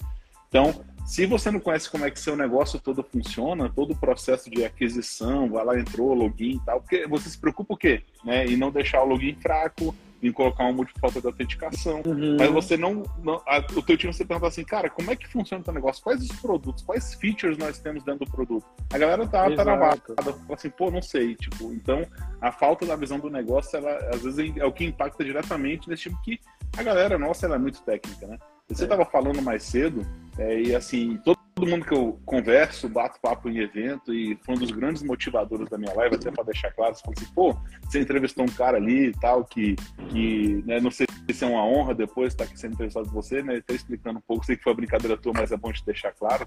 Então, 0.53 0.85
se 1.07 1.25
você 1.25 1.51
não 1.51 1.59
conhece 1.59 1.91
como 1.91 2.05
é 2.05 2.11
que 2.11 2.21
seu 2.21 2.37
negócio 2.37 2.79
todo 2.79 3.03
funciona, 3.03 3.73
todo 3.75 3.93
o 3.93 3.97
processo 3.97 4.51
de 4.51 4.63
aquisição, 4.63 5.49
vai 5.49 5.65
lá, 5.65 5.81
entrou, 5.81 6.13
login 6.13 6.57
e 6.57 6.61
tal, 6.61 6.79
porque 6.83 7.07
você 7.07 7.31
se 7.31 7.39
preocupa 7.39 7.73
o 7.73 7.77
quê? 7.77 8.03
Né? 8.23 8.45
Em 8.45 8.57
não 8.59 8.71
deixar 8.71 9.03
o 9.03 9.07
login 9.07 9.35
fraco, 9.41 9.95
em 10.23 10.31
colocar 10.31 10.65
um 10.65 10.75
multifalta 10.75 11.23
de 11.23 11.27
autenticação. 11.27 12.03
Uhum. 12.07 12.37
Mas 12.39 12.51
você 12.51 12.77
não. 12.77 13.03
não 13.25 13.41
a, 13.47 13.65
o 13.75 13.83
teu 13.83 13.97
time 13.97 14.13
você 14.13 14.27
pergunta 14.27 14.47
assim, 14.47 14.63
cara, 14.63 14.91
como 14.91 15.11
é 15.11 15.17
que 15.17 15.27
funciona 15.27 15.63
o 15.63 15.65
teu 15.65 15.73
negócio? 15.73 16.03
Quais 16.05 16.23
os 16.23 16.41
produtos? 16.41 16.85
Quais 16.85 17.15
features 17.15 17.57
nós 17.57 17.79
temos 17.79 18.05
dentro 18.05 18.27
do 18.27 18.31
produto? 18.31 18.67
A 18.93 18.99
galera 18.99 19.27
tá 19.27 19.51
travada, 19.51 20.03
fala 20.23 20.37
assim, 20.51 20.69
pô, 20.69 20.91
não 20.91 21.01
sei. 21.01 21.35
Tipo, 21.35 21.73
então, 21.73 22.07
a 22.43 22.53
falta 22.53 22.85
da 22.85 22.95
visão 22.95 23.19
do 23.19 23.31
negócio, 23.31 23.77
ela, 23.77 23.97
às 24.15 24.23
vezes, 24.23 24.55
é 24.59 24.67
o 24.67 24.73
que 24.73 24.85
impacta 24.85 25.25
diretamente 25.25 25.89
nesse 25.89 26.03
tipo 26.03 26.21
que 26.23 26.39
a 26.77 26.83
galera 26.83 27.19
nossa 27.19 27.47
ela 27.47 27.57
é 27.57 27.59
muito 27.59 27.83
técnica, 27.83 28.27
né? 28.27 28.39
Você 28.69 28.85
estava 28.85 29.03
é. 29.03 29.07
falando 29.07 29.43
mais 29.43 29.65
cedo, 29.65 30.07
é, 30.39 30.61
e 30.61 30.75
assim, 30.75 31.19
todo 31.23 31.39
mundo 31.59 31.85
que 31.85 31.93
eu 31.93 32.19
converso, 32.25 32.89
bato 32.89 33.21
papo 33.21 33.49
em 33.49 33.59
evento, 33.59 34.13
e 34.13 34.39
foi 34.43 34.55
um 34.55 34.59
dos 34.59 34.71
grandes 34.71 35.03
motivadores 35.03 35.69
da 35.69 35.77
minha 35.77 35.93
live, 35.95 36.17
até 36.17 36.31
para 36.31 36.45
deixar 36.45 36.73
claro, 36.73 36.95
você 36.95 37.03
falou 37.03 37.15
assim, 37.19 37.35
pô, 37.35 37.57
você 37.85 38.01
entrevistou 38.01 38.45
um 38.45 38.49
cara 38.49 38.79
ali 38.79 39.09
e 39.09 39.13
tal, 39.13 39.45
que, 39.45 39.77
que 40.09 40.63
né, 40.67 40.81
não 40.81 40.91
sei 40.91 41.07
se 41.31 41.45
é 41.45 41.47
uma 41.47 41.65
honra 41.65 41.95
depois 41.95 42.33
estar 42.33 42.45
aqui 42.45 42.59
sendo 42.59 42.75
entrevistado 42.75 43.07
por 43.07 43.23
você, 43.23 43.43
né, 43.43 43.57
até 43.57 43.75
explicando 43.75 44.19
um 44.19 44.23
pouco, 44.23 44.45
sei 44.45 44.57
que 44.57 44.63
foi 44.63 44.73
uma 44.73 44.77
brincadeira 44.77 45.17
tua, 45.17 45.33
mas 45.35 45.53
é 45.53 45.57
bom 45.57 45.73
te 45.73 45.85
deixar 45.85 46.13
claro, 46.13 46.47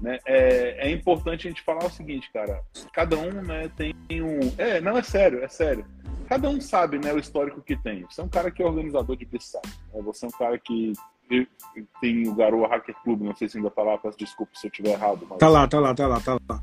né, 0.00 0.18
é, 0.26 0.88
é 0.88 0.90
importante 0.90 1.46
a 1.46 1.50
gente 1.50 1.62
falar 1.62 1.84
o 1.84 1.90
seguinte, 1.90 2.30
cara, 2.32 2.60
cada 2.92 3.16
um, 3.16 3.30
né, 3.42 3.70
tem 3.76 3.94
um... 4.22 4.40
É, 4.58 4.80
não, 4.80 4.98
é 4.98 5.02
sério, 5.02 5.44
é 5.44 5.48
sério 5.48 5.86
cada 6.28 6.48
um 6.48 6.58
sabe 6.62 6.98
né, 6.98 7.12
o 7.12 7.18
histórico 7.18 7.60
que 7.60 7.76
tem. 7.76 8.06
Você 8.08 8.22
é 8.22 8.24
um 8.24 8.28
cara 8.28 8.50
que 8.50 8.62
é 8.62 8.64
organizador 8.64 9.16
de 9.16 9.26
Psy. 9.26 9.58
Né? 9.92 10.00
Você 10.02 10.24
é 10.24 10.28
um 10.28 10.30
cara 10.30 10.58
que 10.58 10.94
tem 12.00 12.28
o 12.28 12.34
Garoa 12.34 12.68
Hacker 12.68 12.94
Club, 13.02 13.22
não 13.22 13.34
sei 13.34 13.48
se 13.48 13.56
ainda 13.56 13.70
tá 13.70 13.82
lá, 13.82 13.98
peço 13.98 14.18
desculpa 14.18 14.52
se 14.54 14.66
eu 14.66 14.70
estiver 14.70 14.90
errado. 14.90 15.26
Mas... 15.28 15.38
Tá 15.38 15.48
lá, 15.48 15.66
tá 15.66 15.80
lá, 15.80 15.94
tá 15.94 16.06
lá, 16.06 16.20
tá 16.20 16.38
lá. 16.48 16.62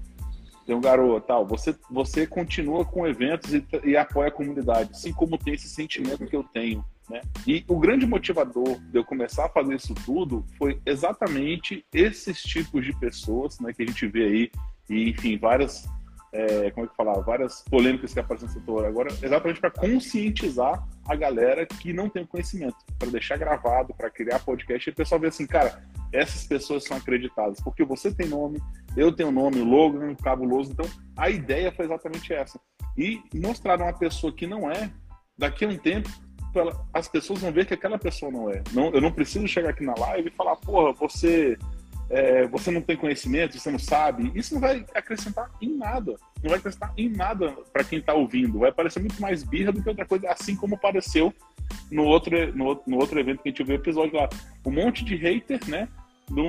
Tem 0.66 0.76
o 0.76 0.80
Garoa, 0.80 1.20
tal. 1.20 1.48
Você, 1.48 1.76
você 1.90 2.28
continua 2.28 2.86
com 2.86 3.08
eventos 3.08 3.54
e, 3.54 3.66
e 3.84 3.98
apoia 3.98 4.28
a 4.28 4.32
comunidade, 4.32 4.92
assim 4.92 5.12
como 5.12 5.38
tem 5.38 5.56
esse 5.56 5.68
sentimento 5.68 6.28
que 6.28 6.36
eu 6.36 6.44
tenho. 6.44 6.86
Né? 7.10 7.22
E 7.48 7.66
o 7.68 7.80
grande 7.80 8.06
motivador 8.06 8.80
de 8.80 9.00
eu 9.00 9.04
começar 9.04 9.48
a 9.48 9.50
fazer 9.50 9.76
isso 9.76 9.96
tudo 10.06 10.46
foi 10.60 10.80
exatamente 10.86 11.84
esses 11.92 12.42
tipos 12.44 12.86
de 12.86 12.94
pessoas 12.94 13.60
né, 13.60 13.74
que 13.74 13.82
a 13.82 13.86
gente 13.86 14.06
vê 14.08 14.26
aí, 14.26 14.52
e 14.88 15.10
enfim, 15.10 15.38
várias 15.38 15.88
é, 16.32 16.70
como 16.72 16.86
é 16.86 16.90
que 16.90 16.96
falar, 16.96 17.20
várias 17.22 17.64
polêmicas 17.70 18.14
que 18.14 18.20
aparecem 18.20 18.48
no 18.48 18.54
setor 18.54 18.86
agora, 18.86 19.10
exatamente 19.22 19.60
para 19.60 19.72
conscientizar 19.72 20.88
a 21.08 21.16
galera 21.16 21.66
que 21.66 21.92
não 21.92 22.10
tem 22.10 22.26
conhecimento, 22.26 22.78
para 22.98 23.10
deixar 23.10 23.38
gravado, 23.38 23.94
para 23.94 24.10
criar 24.10 24.40
podcast, 24.40 24.90
e 24.90 24.94
o 24.94 24.96
pessoal 24.96 25.20
vê 25.20 25.28
assim, 25.28 25.48
cara, 25.48 25.84
essas 26.12 26.46
pessoas 26.46 26.84
são 26.84 26.98
acreditadas, 26.98 27.60
porque 27.62 27.84
você 27.84 28.12
tem 28.14 28.28
nome, 28.28 28.62
eu 28.96 29.12
tenho 29.12 29.32
nome, 29.32 29.60
logo 29.62 30.04
é 30.04 30.16
cabuloso, 30.16 30.72
então 30.72 30.86
a 31.18 31.30
ideia 31.30 31.72
foi 31.72 31.86
exatamente 31.86 32.34
essa. 32.34 32.60
E 32.98 33.22
mostrar 33.34 33.80
uma 33.80 33.94
pessoa 33.94 34.34
que 34.34 34.46
não 34.46 34.70
é, 34.70 34.92
daqui 35.38 35.66
a 35.66 35.68
um 35.68 35.78
tempo, 35.78 36.10
as 36.94 37.08
pessoas 37.08 37.40
vão 37.40 37.52
ver 37.52 37.66
que 37.66 37.74
aquela 37.74 37.98
pessoa 37.98 38.32
não 38.32 38.50
é. 38.50 38.64
Não, 38.74 38.92
eu 38.92 39.00
não 39.00 39.12
preciso 39.12 39.48
chegar 39.48 39.70
aqui 39.70 39.84
na 39.84 39.94
live 39.96 40.30
e 40.30 40.36
falar, 40.36 40.56
porra, 40.56 40.94
você 40.94 41.58
é, 42.10 42.48
você 42.48 42.72
não 42.72 42.82
tem 42.82 42.98
conhecimento, 42.98 43.58
você 43.58 43.70
não 43.70 43.78
sabe, 43.78 44.32
isso 44.34 44.54
não 44.54 44.62
vai 44.62 44.84
acrescentar 44.96 45.50
em 45.62 45.78
nada. 45.78 46.16
Não 46.42 46.50
vai 46.50 46.58
acrescentar 46.58 46.92
em 46.98 47.10
nada 47.10 47.56
para 47.72 47.84
quem 47.84 48.00
está 48.00 48.14
ouvindo. 48.14 48.60
Vai 48.60 48.72
parecer 48.72 49.00
muito 49.00 49.22
mais 49.22 49.44
birra 49.44 49.72
do 49.72 49.82
que 49.82 49.90
outra 49.90 50.06
coisa, 50.06 50.30
assim 50.30 50.56
como 50.56 50.80
pareceu 50.80 51.34
no 51.92 52.04
outro, 52.04 52.56
no, 52.56 52.82
no 52.88 52.98
outro 52.98 53.20
evento 53.20 53.44
que 53.44 53.50
a 53.50 53.52
gente 53.52 53.64
viu 53.64 53.76
o 53.76 53.80
episódio 53.80 54.16
lá. 54.16 54.28
Um 54.66 54.72
monte 54.72 55.06
de 55.06 55.16
hater, 55.16 55.60
né? 55.68 55.88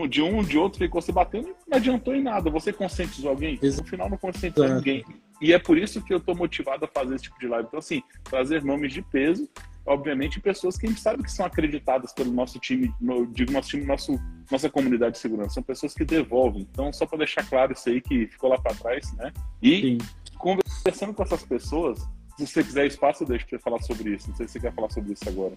De 0.08 0.22
um, 0.22 0.42
de 0.42 0.58
outro 0.58 0.78
ficou 0.78 1.00
se 1.00 1.11
batendo 1.11 1.56
não 1.66 1.78
adiantou 1.78 2.14
em 2.14 2.22
nada. 2.22 2.50
Você 2.50 2.72
conscientizou 2.72 3.30
alguém? 3.30 3.58
No 3.62 3.84
final 3.84 4.11
não 4.11 4.18
conscientizou 4.18 4.66
é. 4.66 4.74
ninguém. 4.74 5.04
E 5.40 5.54
é 5.54 5.58
por 5.58 5.78
isso 5.78 6.02
que 6.02 6.12
eu 6.12 6.18
estou 6.18 6.34
motivado 6.34 6.84
a 6.84 6.88
fazer 6.88 7.14
esse 7.14 7.24
tipo 7.24 7.38
de 7.40 7.48
live. 7.48 7.66
Então, 7.66 7.78
assim, 7.78 8.02
trazer 8.24 8.62
nomes 8.62 8.92
de 8.92 9.00
peso 9.00 9.48
obviamente, 9.87 10.41
pessoas 10.41 10.76
que 10.76 10.87
a 10.87 10.89
gente 10.89 11.01
sabe 11.01 11.22
que 11.22 11.33
são 11.33 11.45
acreditadas 11.45 12.12
pelo 12.12 12.33
nosso 12.33 12.59
time, 12.59 12.95
no, 13.01 13.26
digo 13.26 13.53
nosso 13.53 13.70
time, 13.70 13.85
nosso, 13.85 14.18
nossa 14.51 14.68
comunidade 14.70 15.14
de 15.14 15.18
segurança, 15.18 15.55
são 15.55 15.62
pessoas 15.62 15.95
que 15.95 16.05
devolvem. 16.05 16.66
Então, 16.70 16.93
só 16.93 17.07
para 17.07 17.18
deixar 17.18 17.49
claro 17.49 17.72
isso 17.72 17.89
aí 17.89 18.01
que 18.01 18.26
ficou 18.26 18.51
lá 18.51 18.59
para 18.61 18.74
trás, 18.74 19.12
né? 19.14 19.33
E 19.62 19.81
Sim. 19.81 19.99
conversando 20.39 21.14
com 21.14 21.22
essas 21.22 21.43
pessoas, 21.43 22.01
se 22.37 22.47
você 22.47 22.64
quiser 22.64 22.87
espaço, 22.87 23.22
eu 23.22 23.28
deixo 23.28 23.47
para 23.47 23.59
você 23.59 23.62
falar 23.62 23.83
sobre 23.83 24.14
isso. 24.14 24.28
Não 24.28 24.37
sei 24.37 24.47
se 24.47 24.55
você 24.55 24.61
quer 24.61 24.74
falar 24.74 24.91
sobre 24.91 25.12
isso 25.12 25.28
agora. 25.28 25.55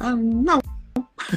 Ah, 0.00 0.14
não, 0.14 0.60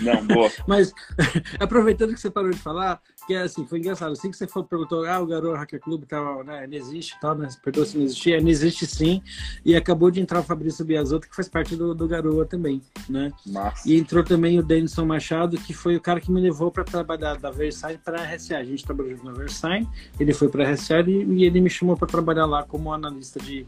não, 0.01 0.26
boa. 0.26 0.51
Mas, 0.68 0.93
aproveitando 1.60 2.14
que 2.14 2.20
você 2.20 2.30
parou 2.30 2.51
de 2.51 2.60
falar, 2.60 3.01
que 3.26 3.34
é 3.34 3.41
assim, 3.41 3.66
foi 3.66 3.80
engraçado. 3.80 4.12
Assim 4.12 4.32
que 4.32 4.38
você 4.38 4.47
foi, 4.47 4.64
perguntou, 4.64 5.05
ah, 5.05 5.20
o 5.20 5.26
Garoto 5.26 5.55
Hacker 5.55 5.80
Club 5.80 6.03
tal, 6.05 6.43
né, 6.43 6.68
não 6.68 6.78
existe 6.78 7.16
tal, 7.20 7.36
né? 7.36 7.47
Perguntou 7.64 7.86
se 7.86 7.97
não 7.97 8.05
existia. 8.05 8.41
Não 8.41 8.49
existe 8.49 8.86
sim. 8.86 9.22
E 9.64 9.76
acabou 9.76 10.12
de 10.12 10.20
entrar 10.20 10.39
o 10.39 10.43
Fabrício 10.43 10.86
Biasotto, 10.86 11.30
que 11.30 11.36
faz 11.36 11.47
parte 11.47 11.76
do, 11.76 11.93
do 11.93 12.07
Garoa 12.07 12.45
também, 12.45 12.82
né? 13.07 13.32
Massa. 13.45 13.89
E 13.89 13.97
entrou 13.97 14.24
também 14.24 14.60
o 14.60 14.64
Denison 14.64 15.05
Machado, 15.05 15.57
que 15.57 15.74
foi 15.74 15.95
o 15.95 16.01
cara 16.01 16.20
que 16.20 16.32
me 16.32 16.41
levou 16.41 16.72
para 16.72 16.84
trabalhar 16.84 17.38
da 17.38 17.51
Versailles 17.51 18.01
para 18.03 18.22
a 18.22 18.24
RSA. 18.24 18.57
A 18.57 18.64
gente 18.64 18.84
trabalhou 18.84 19.12
junto 19.12 19.26
na 19.26 19.34
Versailles, 19.34 19.88
ele 20.20 20.34
foi 20.34 20.49
para 20.49 20.68
a 20.68 20.72
RSA 20.72 21.01
e, 21.01 21.24
e 21.24 21.45
ele 21.45 21.62
me 21.62 21.70
chamou 21.70 21.95
para 21.95 22.07
trabalhar 22.07 22.45
lá 22.45 22.64
como 22.64 22.93
analista 22.93 23.39
de, 23.39 23.66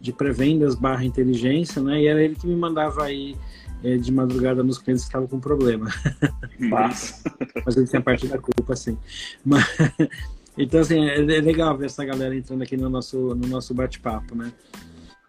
de 0.00 0.12
pré-vendas 0.12 0.74
barra 0.74 1.04
inteligência, 1.04 1.82
né? 1.82 2.00
E 2.00 2.06
era 2.06 2.22
ele 2.22 2.34
que 2.34 2.46
me 2.46 2.56
mandava 2.56 3.04
aí 3.04 3.36
é, 3.36 3.36
de 3.82 4.12
madrugada 4.12 4.62
nos 4.62 4.78
clientes 4.78 5.04
que 5.04 5.08
estavam 5.08 5.28
com 5.28 5.38
problema. 5.38 5.88
Mas, 6.58 7.22
mas 7.64 7.76
ele 7.76 7.86
tem 7.86 8.00
a 8.00 8.02
parte 8.02 8.26
da 8.26 8.36
culpa, 8.36 8.72
assim. 8.72 8.98
Mas, 9.44 9.64
então, 10.58 10.80
assim, 10.80 11.04
é, 11.04 11.20
é, 11.20 11.40
legal 11.40 11.78
ver 11.78 11.86
essa 11.86 12.04
galera 12.04 12.34
entrando 12.34 12.62
aqui 12.62 12.76
no 12.76 12.90
nosso, 12.90 13.16
no 13.36 13.46
nosso 13.46 13.72
bate-papo, 13.72 14.34
né? 14.34 14.52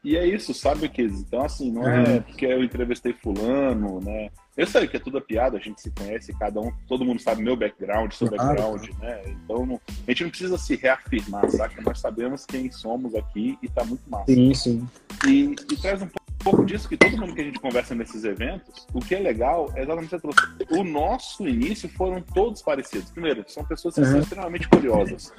E 0.04 0.16
é 0.16 0.26
isso, 0.26 0.54
sabe, 0.54 0.88
que 0.88 1.02
Então, 1.04 1.43
assim, 1.43 1.72
não 1.72 1.88
é 1.88 2.22
porque 2.22 2.45
eu 2.45 2.64
entrevistei 2.64 3.14
fulano, 3.14 4.00
né? 4.00 4.30
Eu 4.56 4.68
sei 4.68 4.88
que 4.88 4.97
é 4.97 5.00
tudo 5.00 5.22
piada, 5.22 5.58
a 5.58 5.60
gente 5.60 5.82
se 5.82 5.91
conhece, 5.91 6.34
cada 6.38 6.60
um, 6.60 6.72
todo 6.88 7.06
mundo 7.06 7.22
sabe 7.22 7.41
meu 7.41 7.56
background, 7.56 8.12
seu 8.12 8.28
claro, 8.28 8.47
background, 8.47 8.89
né? 9.00 9.22
Então, 9.28 9.66
não, 9.66 9.82
a 10.08 10.12
gente 10.12 10.24
não 10.24 10.30
precisa 10.30 10.58
se 10.58 10.76
reafirmar, 10.76 11.50
saca? 11.50 11.82
Nós 11.82 12.00
sabemos 12.00 12.45
quem 12.45 12.72
somos 12.72 13.16
aqui 13.16 13.58
e 13.62 13.70
tá 13.70 13.84
muito 13.84 14.04
massa. 14.10 14.34
Sim, 14.34 14.54
sim. 14.54 14.88
E, 15.28 15.56
e 15.72 15.78
traz 15.78 16.02
um 16.02 16.10
pouco 16.39 16.66
disso 16.66 16.88
que 16.88 16.97
todo 16.97 17.18
mundo 17.18 17.34
que 17.34 17.41
a 17.41 17.43
gente 17.43 17.60
conversa 17.60 17.93
nesses 17.93 18.24
eventos, 18.24 18.88
o 18.93 19.00
que 19.00 19.16
é 19.16 19.20
legal 19.20 19.72
é 19.76 19.84
exatamente 19.84 20.16
o 20.16 20.20
que 20.20 20.78
O 20.78 20.84
nosso 20.84 21.47
início 21.47 21.89
foram 21.89 22.22
todos 22.22 22.62
parecidos. 22.62 23.12
Primeiro, 23.12 23.43
são 23.47 23.64
pessoas 23.64 23.95
que 23.95 24.02
uhum. 24.02 24.12
são 24.12 24.20
extremamente 24.20 24.68
curiosas. 24.68 25.34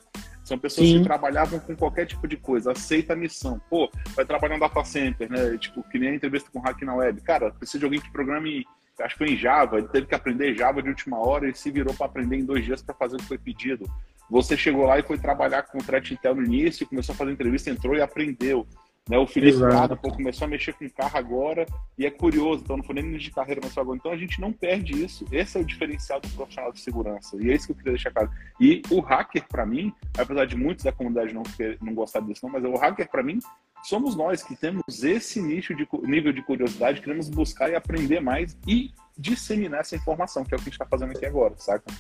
São 0.50 0.58
pessoas 0.58 0.88
Sim. 0.88 0.98
que 0.98 1.04
trabalhavam 1.04 1.60
com 1.60 1.76
qualquer 1.76 2.06
tipo 2.06 2.26
de 2.26 2.36
coisa, 2.36 2.72
aceita 2.72 3.12
a 3.12 3.16
missão. 3.16 3.60
Pô, 3.70 3.88
vai 4.16 4.24
trabalhar 4.24 4.54
no 4.54 4.60
data 4.60 4.82
center, 4.82 5.30
né? 5.30 5.56
Tipo, 5.56 5.80
que 5.84 5.96
nem 5.96 6.08
a 6.08 6.14
entrevista 6.16 6.50
com 6.52 6.58
o 6.58 6.62
Hack 6.62 6.82
na 6.82 6.92
Web. 6.92 7.20
Cara, 7.20 7.52
precisa 7.52 7.78
de 7.78 7.84
alguém 7.84 8.00
que 8.00 8.10
programe, 8.10 8.66
acho 8.98 9.14
que 9.14 9.24
foi 9.24 9.34
em 9.34 9.36
Java, 9.36 9.78
ele 9.78 9.86
teve 9.86 10.08
que 10.08 10.14
aprender 10.16 10.56
Java 10.56 10.82
de 10.82 10.88
última 10.88 11.18
hora 11.18 11.48
e 11.48 11.54
se 11.54 11.70
virou 11.70 11.94
para 11.94 12.06
aprender 12.06 12.34
em 12.34 12.44
dois 12.44 12.64
dias 12.64 12.82
para 12.82 12.96
fazer 12.96 13.14
o 13.14 13.18
que 13.20 13.26
foi 13.26 13.38
pedido. 13.38 13.88
Você 14.28 14.56
chegou 14.56 14.86
lá 14.86 14.98
e 14.98 15.04
foi 15.04 15.18
trabalhar 15.18 15.62
com 15.62 15.78
o 15.78 15.84
Threat 15.84 16.14
Intel 16.14 16.34
no 16.34 16.42
início, 16.42 16.84
começou 16.84 17.12
a 17.12 17.16
fazer 17.16 17.30
entrevista, 17.30 17.70
entrou 17.70 17.94
e 17.94 18.00
aprendeu. 18.00 18.66
Né? 19.10 19.18
O 19.18 19.26
Felipe 19.26 19.58
Prado 19.58 19.96
começou 19.96 20.44
a 20.44 20.48
mexer 20.48 20.72
com 20.72 20.88
carro 20.88 21.18
agora 21.18 21.66
e 21.98 22.06
é 22.06 22.10
curioso, 22.12 22.62
então 22.62 22.76
não 22.76 22.84
foi 22.84 22.94
nem 22.94 23.16
de 23.16 23.30
carreira, 23.32 23.60
mas 23.60 23.76
agora. 23.76 23.96
Então 23.96 24.12
a 24.12 24.16
gente 24.16 24.40
não 24.40 24.52
perde 24.52 25.04
isso. 25.04 25.24
Esse 25.32 25.58
é 25.58 25.60
o 25.60 25.64
diferencial 25.64 26.20
do 26.20 26.28
profissional 26.28 26.72
de 26.72 26.80
segurança. 26.80 27.36
E 27.40 27.50
é 27.50 27.54
isso 27.56 27.66
que 27.66 27.72
eu 27.72 27.76
queria 27.76 27.92
deixar 27.94 28.12
claro. 28.12 28.30
E 28.60 28.82
o 28.88 29.00
hacker, 29.00 29.48
para 29.48 29.66
mim, 29.66 29.92
apesar 30.16 30.44
de 30.44 30.56
muitos 30.56 30.84
da 30.84 30.92
comunidade 30.92 31.34
não, 31.34 31.42
ter, 31.42 31.76
não 31.82 31.92
gostar 31.92 32.20
disso, 32.20 32.42
não, 32.44 32.52
mas 32.52 32.62
o 32.62 32.76
hacker, 32.76 33.10
para 33.10 33.24
mim, 33.24 33.40
somos 33.82 34.14
nós 34.14 34.44
que 34.44 34.54
temos 34.54 35.02
esse 35.02 35.42
nicho 35.42 35.74
de 35.74 35.88
nível 36.04 36.32
de 36.32 36.42
curiosidade, 36.42 37.00
queremos 37.00 37.28
buscar 37.28 37.68
e 37.68 37.74
aprender 37.74 38.20
mais 38.20 38.56
e 38.64 38.92
disseminar 39.18 39.80
essa 39.80 39.96
informação, 39.96 40.44
que 40.44 40.54
é 40.54 40.56
o 40.56 40.58
que 40.58 40.68
a 40.68 40.70
gente 40.70 40.74
está 40.74 40.86
fazendo 40.86 41.10
aqui 41.10 41.26
agora, 41.26 41.54
saca? 41.56 41.92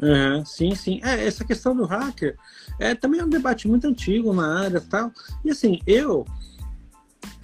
Uhum, 0.00 0.44
sim, 0.44 0.76
sim. 0.76 1.00
É, 1.02 1.26
essa 1.26 1.44
questão 1.44 1.74
do 1.74 1.84
hacker 1.86 2.36
é 2.78 2.94
também 2.94 3.20
é 3.20 3.24
um 3.24 3.28
debate 3.28 3.66
muito 3.66 3.88
antigo 3.88 4.32
na 4.32 4.60
área 4.62 4.80
tal. 4.80 5.10
E 5.44 5.50
assim, 5.50 5.80
eu 5.86 6.24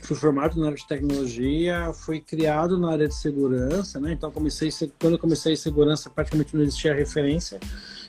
fui 0.08 0.16
formado 0.16 0.58
na 0.58 0.66
área 0.66 0.78
de 0.78 0.86
tecnologia, 0.86 1.92
fui 1.92 2.18
criado 2.18 2.78
na 2.78 2.92
área 2.92 3.06
de 3.06 3.14
segurança, 3.14 4.00
né? 4.00 4.12
Então 4.12 4.30
comecei 4.30 4.70
quando 4.98 5.14
eu 5.14 5.18
comecei 5.18 5.52
em 5.52 5.56
segurança 5.56 6.08
praticamente 6.08 6.56
não 6.56 6.62
existia 6.62 6.94
referência. 6.94 7.60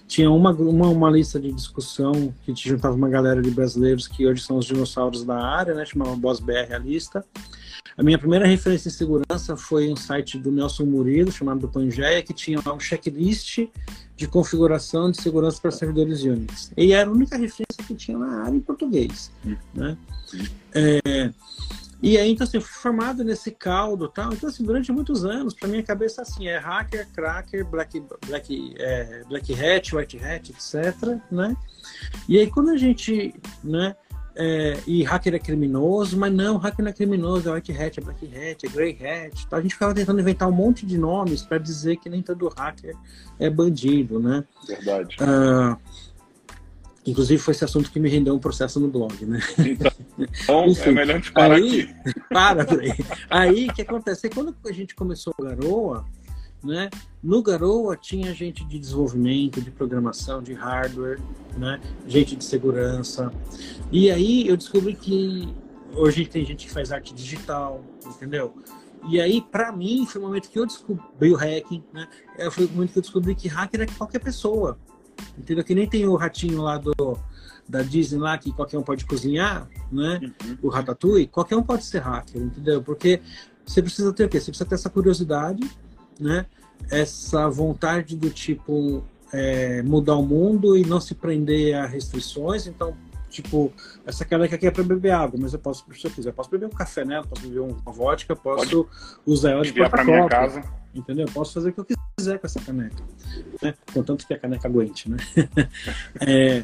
Tinha 0.07 0.31
uma, 0.31 0.51
uma, 0.51 0.87
uma 0.87 1.11
lista 1.11 1.39
de 1.39 1.51
discussão 1.51 2.33
que 2.43 2.53
te 2.53 2.69
juntava 2.69 2.95
uma 2.95 3.09
galera 3.09 3.41
de 3.41 3.51
brasileiros 3.51 4.07
que 4.07 4.25
hoje 4.25 4.41
são 4.41 4.57
os 4.57 4.65
dinossauros 4.65 5.25
da 5.25 5.37
área, 5.37 5.73
né? 5.73 5.85
Chamava 5.85 6.15
Boss 6.15 6.39
BR 6.39 6.73
a 6.73 6.77
lista. 6.77 7.23
A 7.97 8.01
minha 8.01 8.17
primeira 8.17 8.47
referência 8.47 8.87
em 8.87 8.93
segurança 8.93 9.57
foi 9.57 9.91
um 9.91 9.95
site 9.97 10.39
do 10.39 10.51
Nelson 10.53 10.85
Murilo, 10.85 11.33
chamado 11.33 11.67
Pangeia, 11.67 12.23
que 12.23 12.33
tinha 12.33 12.59
um 12.59 12.79
checklist 12.79 13.67
de 14.15 14.27
configuração 14.27 15.11
de 15.11 15.21
segurança 15.21 15.59
para 15.61 15.69
servidores 15.69 16.23
Unix. 16.23 16.71
E 16.77 16.93
era 16.93 17.09
a 17.09 17.11
única 17.11 17.35
referência 17.35 17.83
que 17.85 17.93
tinha 17.93 18.17
na 18.17 18.43
área 18.43 18.55
em 18.55 18.61
português. 18.61 19.29
Né? 19.73 19.97
É, 20.73 21.31
e 22.01 22.17
aí, 22.17 22.31
então, 22.31 22.45
assim, 22.45 22.57
eu 22.57 22.61
fui 22.61 22.81
formado 22.81 23.23
nesse 23.23 23.51
caldo 23.51 24.07
tal. 24.07 24.31
Então, 24.31 24.47
assim, 24.47 24.63
durante 24.63 24.91
muitos 24.91 25.25
anos, 25.25 25.53
para 25.53 25.67
minha 25.67 25.83
cabeça, 25.83 26.21
assim, 26.21 26.47
é 26.47 26.57
hacker, 26.57 27.07
cracker, 27.13 27.65
black, 27.65 28.01
black, 28.25 28.73
é, 28.77 29.23
black 29.27 29.53
hat, 29.53 29.95
white 29.95 30.17
hat, 30.17 30.51
etc, 30.51 31.19
né? 31.29 31.55
E 32.27 32.37
aí, 32.39 32.49
quando 32.49 32.69
a 32.69 32.77
gente, 32.77 33.33
né, 33.61 33.95
é, 34.33 34.77
e 34.87 35.03
hacker 35.03 35.35
é 35.35 35.39
criminoso, 35.39 36.17
mas 36.17 36.33
não, 36.33 36.55
hacker 36.55 36.85
não 36.85 36.89
é 36.89 36.93
criminoso, 36.93 37.49
é 37.49 37.53
white 37.53 37.73
hat, 37.73 37.99
é 37.99 38.03
black 38.03 38.25
hat, 38.25 38.65
é 38.65 38.69
grey 38.69 38.91
hat. 38.91 39.47
A 39.51 39.59
gente 39.59 39.73
ficava 39.73 39.93
tentando 39.93 40.21
inventar 40.21 40.47
um 40.47 40.53
monte 40.53 40.85
de 40.85 40.97
nomes 40.97 41.41
para 41.41 41.57
dizer 41.57 41.97
que 41.97 42.09
nem 42.09 42.21
todo 42.21 42.47
hacker 42.47 42.95
é 43.37 43.49
bandido, 43.49 44.21
né? 44.21 44.45
Verdade. 44.65 45.17
Uh, 45.19 45.77
Inclusive 47.05 47.41
foi 47.41 47.53
esse 47.53 47.63
assunto 47.63 47.91
que 47.91 47.99
me 47.99 48.09
rendeu 48.09 48.35
um 48.35 48.39
processo 48.39 48.79
no 48.79 48.87
blog, 48.87 49.25
né? 49.25 49.39
Então, 49.57 50.65
Enfim, 50.67 50.89
é 50.89 50.91
melhor 50.91 51.15
a 51.15 51.17
gente 51.17 51.31
parar 51.31 51.55
aí, 51.55 51.81
aqui. 51.81 52.19
Para, 52.29 52.79
aí. 52.79 52.93
Aí, 53.29 53.67
o 53.67 53.73
que 53.73 53.81
acontece? 53.81 54.29
Quando 54.29 54.55
a 54.65 54.71
gente 54.71 54.93
começou 54.95 55.33
o 55.37 55.43
Garoa, 55.43 56.05
né? 56.63 56.89
No 57.23 57.41
Garoa 57.41 57.95
tinha 57.95 58.33
gente 58.33 58.65
de 58.65 58.77
desenvolvimento, 58.77 59.61
de 59.61 59.71
programação, 59.71 60.41
de 60.41 60.53
hardware, 60.53 61.19
né? 61.57 61.79
Gente 62.07 62.35
de 62.35 62.43
segurança. 62.43 63.31
E 63.91 64.11
aí 64.11 64.47
eu 64.47 64.57
descobri 64.57 64.93
que 64.93 65.47
hoje 65.93 66.25
tem 66.25 66.45
gente 66.45 66.67
que 66.67 66.71
faz 66.71 66.91
arte 66.91 67.13
digital, 67.13 67.83
entendeu? 68.05 68.53
E 69.07 69.21
aí, 69.21 69.41
para 69.41 69.71
mim, 69.71 70.05
foi 70.05 70.21
o 70.21 70.25
momento 70.25 70.49
que 70.49 70.59
eu 70.59 70.65
descobri 70.65 71.31
o 71.31 71.35
hacking, 71.35 71.83
né? 71.93 72.07
Foi 72.51 72.65
o 72.65 72.69
momento 72.69 72.91
que 72.91 72.99
eu 72.99 73.01
descobri 73.01 73.33
que 73.33 73.47
hacker 73.47 73.81
é 73.81 73.85
qualquer 73.85 74.19
pessoa. 74.19 74.77
Entendeu? 75.37 75.63
Que 75.63 75.75
nem 75.75 75.87
tem 75.87 76.05
o 76.05 76.15
ratinho 76.15 76.61
lá 76.61 76.77
do, 76.77 77.17
da 77.67 77.83
Disney 77.83 78.19
lá 78.19 78.37
que 78.37 78.51
qualquer 78.51 78.77
um 78.77 78.83
pode 78.83 79.05
cozinhar, 79.05 79.67
né? 79.91 80.19
Uhum. 80.43 80.57
O 80.63 80.69
Ratatouille, 80.69 81.27
qualquer 81.27 81.55
um 81.55 81.63
pode 81.63 81.85
ser 81.85 81.99
hacker, 81.99 82.41
entendeu? 82.41 82.81
Porque 82.81 83.21
você 83.65 83.81
precisa 83.81 84.11
ter 84.11 84.25
o 84.25 84.29
quê? 84.29 84.39
Você 84.39 84.51
precisa 84.51 84.67
ter 84.67 84.75
essa 84.75 84.89
curiosidade, 84.89 85.69
né? 86.19 86.47
Essa 86.89 87.47
vontade 87.47 88.15
do 88.15 88.29
tipo 88.29 89.03
é, 89.31 89.83
mudar 89.83 90.15
o 90.15 90.25
mundo 90.25 90.75
e 90.75 90.85
não 90.85 90.99
se 90.99 91.13
prender 91.13 91.75
a 91.75 91.85
restrições. 91.85 92.65
Então, 92.65 92.95
tipo, 93.29 93.71
essa 94.05 94.25
caneca 94.25 94.55
aqui 94.55 94.65
é 94.65 94.71
para 94.71 94.83
beber 94.83 95.11
água, 95.11 95.39
mas 95.39 95.53
eu 95.53 95.59
posso, 95.59 95.85
se 95.93 96.07
eu 96.07 96.11
quiser, 96.11 96.29
eu 96.29 96.33
posso 96.33 96.49
beber 96.49 96.65
um 96.65 96.71
café 96.71 97.05
nela, 97.05 97.25
posso 97.25 97.43
beber 97.43 97.59
uma 97.59 97.91
vodka, 97.91 98.35
posso 98.35 98.65
Pode 98.65 98.89
usar 99.25 99.51
ela 99.51 99.61
de 99.61 99.73
para 99.73 100.03
minha 100.03 100.27
casa. 100.27 100.63
Entendeu? 100.93 101.27
Eu 101.27 101.33
posso 101.33 101.53
fazer 101.53 101.69
o 101.69 101.73
que 101.73 101.79
eu 101.79 101.85
quiser 102.17 102.39
com 102.39 102.47
essa 102.47 102.59
caneca. 102.59 103.03
Né? 103.61 103.73
Contanto 103.93 104.25
que 104.25 104.33
a 104.33 104.39
caneca 104.39 104.67
aguente, 104.67 105.09
né? 105.09 105.17
é, 106.19 106.63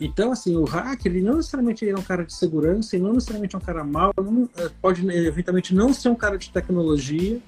então, 0.00 0.32
assim, 0.32 0.54
o 0.56 0.64
hacker, 0.64 1.12
ele 1.12 1.22
não 1.22 1.36
necessariamente 1.36 1.88
é 1.88 1.94
um 1.94 2.02
cara 2.02 2.24
de 2.24 2.34
segurança, 2.34 2.96
e 2.96 3.00
não 3.00 3.14
necessariamente 3.14 3.54
é 3.54 3.58
um 3.58 3.62
cara 3.62 3.82
mau, 3.82 4.12
não, 4.16 4.48
é, 4.56 4.70
pode 4.80 5.06
eventualmente 5.08 5.74
não 5.74 5.92
ser 5.92 6.10
um 6.10 6.14
cara 6.14 6.36
de 6.36 6.50
tecnologia, 6.50 7.40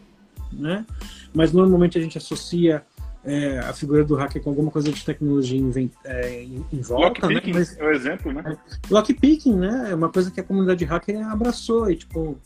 né? 0.53 0.87
Mas 1.35 1.53
normalmente 1.53 1.99
a 1.99 2.01
gente 2.01 2.17
associa 2.17 2.83
é, 3.25 3.59
a 3.59 3.73
figura 3.75 4.03
do 4.03 4.15
hacker 4.15 4.43
com 4.43 4.51
alguma 4.51 4.71
coisa 4.71 4.91
de 4.91 5.05
tecnologia 5.05 5.59
em, 5.59 5.91
é, 6.05 6.43
em, 6.43 6.81
volta, 6.81 7.27
né? 7.29 7.41
Mas, 7.53 7.77
é 7.77 7.85
o 7.85 7.91
exemplo, 7.91 8.33
né? 8.33 8.43
É, 8.47 8.57
lockpicking, 8.91 9.55
né? 9.55 9.89
É 9.91 9.95
uma 9.95 10.09
coisa 10.09 10.31
que 10.31 10.41
a 10.41 10.45
comunidade 10.45 10.85
hacker 10.85 11.27
abraçou 11.29 11.91
e, 11.91 11.97
tipo, 11.97 12.39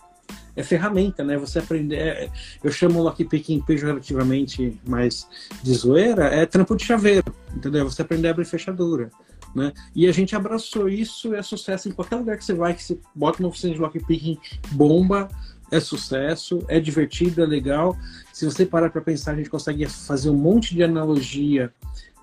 é 0.55 0.63
ferramenta, 0.63 1.25
né? 1.25 1.37
Você 1.37 1.59
aprender. 1.59 1.97
É, 1.97 2.31
eu 2.63 2.71
chamo 2.71 3.03
lockpicking 3.03 3.61
pejorativamente, 3.61 4.79
mas 4.87 5.27
de 5.63 5.75
zoeira, 5.75 6.27
é 6.27 6.45
trampo 6.47 6.77
de 6.77 6.85
chaveiro, 6.85 7.35
entendeu? 7.55 7.89
Você 7.89 8.03
aprender 8.03 8.29
a 8.29 8.31
abrir 8.33 8.45
fechadura. 8.45 9.11
Né? 9.55 9.73
E 9.95 10.07
a 10.07 10.13
gente 10.13 10.35
abraçou 10.35 10.89
isso, 10.89 11.35
é 11.35 11.43
sucesso 11.43 11.89
em 11.89 11.93
qualquer 11.93 12.17
lugar 12.17 12.39
que 12.39 12.45
você 12.45 12.55
vai, 12.55 12.73
que 12.73 12.83
você 12.83 12.99
bota 13.15 13.41
uma 13.41 13.51
oficina 13.51 13.75
de 13.75 13.81
lockpicking, 13.81 14.39
bomba, 14.71 15.29
é 15.71 15.81
sucesso, 15.81 16.65
é 16.69 16.81
divertido, 16.81 17.43
é 17.43 17.47
legal. 17.47 17.97
Se 18.33 18.45
você 18.45 18.65
parar 18.65 18.91
para 18.91 19.01
pensar, 19.01 19.33
a 19.33 19.37
gente 19.37 19.51
consegue 19.51 19.87
fazer 19.87 20.31
um 20.31 20.37
monte 20.37 20.75
de 20.75 20.83
analogia 20.83 21.73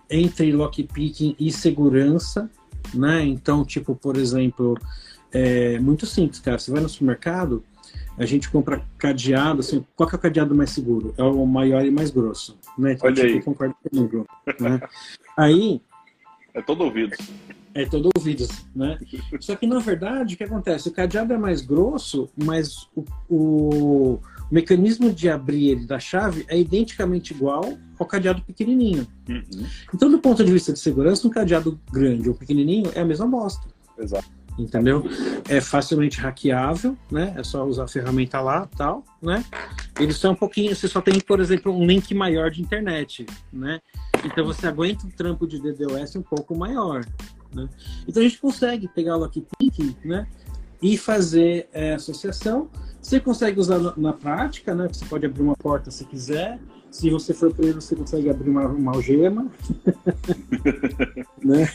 entre 0.10 0.52
lockpicking 0.52 1.36
e 1.40 1.52
segurança, 1.52 2.50
né? 2.94 3.24
Então, 3.24 3.64
tipo, 3.64 3.96
por 3.96 4.18
exemplo, 4.18 4.76
é 5.32 5.80
muito 5.80 6.06
simples, 6.06 6.40
cara. 6.40 6.58
Você 6.58 6.72
vai 6.72 6.82
no 6.82 6.90
supermercado, 6.90 7.64
a 8.20 8.26
gente 8.26 8.50
compra 8.50 8.86
cadeado, 8.98 9.62
assim, 9.62 9.84
qual 9.96 10.08
que 10.08 10.14
é 10.14 10.18
o 10.18 10.22
cadeado 10.22 10.54
mais 10.54 10.72
seguro? 10.72 11.14
É 11.18 11.24
o 11.24 11.46
maior 11.46 11.86
e 11.86 11.90
mais 11.90 12.12
grosso, 12.12 12.60
né? 12.78 12.92
Então, 12.92 13.08
Olha 13.08 13.16
tipo, 13.16 13.38
aí. 13.38 13.42
concordo 13.42 13.76
comigo, 13.90 14.28
né? 14.60 14.82
Aí... 15.38 15.82
É 16.54 16.62
todo 16.62 16.84
ouvido. 16.84 17.16
É 17.74 17.86
todo 17.86 18.10
ouvido, 18.14 18.46
né? 18.76 19.00
Só 19.40 19.56
que, 19.56 19.66
na 19.66 19.80
verdade, 19.80 20.36
o 20.36 20.38
que 20.38 20.44
acontece? 20.44 20.90
O 20.90 20.92
cadeado 20.92 21.32
é 21.32 21.38
mais 21.38 21.62
grosso, 21.62 22.30
mas 22.36 22.90
o, 22.94 23.06
o 23.30 24.20
mecanismo 24.52 25.14
de 25.14 25.30
abrir 25.30 25.70
ele 25.70 25.86
da 25.86 26.00
chave 26.00 26.46
é 26.50 26.60
identicamente 26.60 27.34
igual 27.34 27.78
ao 27.98 28.06
cadeado 28.06 28.42
pequenininho. 28.42 29.08
Uhum. 29.30 29.66
Então, 29.94 30.12
do 30.12 30.20
ponto 30.20 30.44
de 30.44 30.52
vista 30.52 30.74
de 30.74 30.80
segurança, 30.80 31.26
um 31.26 31.32
cadeado 31.32 31.80
grande 31.90 32.28
ou 32.28 32.36
pequenininho 32.36 32.92
é 32.94 33.00
a 33.00 33.06
mesma 33.06 33.28
bosta. 33.28 33.66
Exato 33.98 34.39
entendeu? 34.60 35.04
É 35.48 35.62
facilmente 35.62 36.20
hackeável, 36.20 36.98
né? 37.10 37.34
É 37.38 37.44
só 37.44 37.66
usar 37.66 37.86
a 37.86 37.88
ferramenta 37.88 38.40
lá, 38.42 38.68
tal, 38.78 39.04
né? 39.22 39.44
Ele 40.00 40.14
só 40.14 40.30
é 40.30 40.32
um 40.32 40.36
pouquinho, 40.36 40.76
você 40.76 40.88
só 40.88 41.02
tem, 41.02 41.20
por 41.20 41.40
exemplo, 41.40 41.74
um 41.74 41.86
link 41.86 42.14
maior 42.14 42.52
de 42.52 42.62
internet, 42.62 43.26
né? 43.52 43.80
Então 44.26 44.46
você 44.46 44.68
aguenta 44.68 45.06
um 45.06 45.10
trampo 45.10 45.48
de 45.48 45.60
DDoS 45.60 46.16
um 46.16 46.22
pouco 46.22 46.56
maior, 46.56 47.06
né? 47.54 47.68
Então 48.08 48.22
a 48.22 48.26
gente 48.26 48.40
consegue 48.40 48.88
pegar 48.88 49.16
o 49.16 49.20
lockpicking, 49.20 49.96
né? 50.04 50.28
e 50.82 50.98
fazer 50.98 51.70
é, 51.74 51.94
associação. 51.94 52.70
Você 53.02 53.20
consegue 53.20 53.60
usar 53.60 53.80
na, 53.80 53.94
na, 53.96 54.14
prática, 54.14 54.74
né? 54.74 54.88
Você 54.92 55.06
pode 55.06 55.26
abrir 55.26 55.42
uma 55.42 55.56
porta 55.56 55.92
se 55.92 56.06
quiser. 56.06 56.60
Se 56.92 57.10
você 57.10 57.34
for 57.34 57.54
preso, 57.54 57.82
você 57.82 57.96
consegue 57.96 58.30
abrir 58.30 58.50
uma, 58.50 58.68
uma 58.68 58.94
algema. 58.94 59.50
né? 61.44 61.68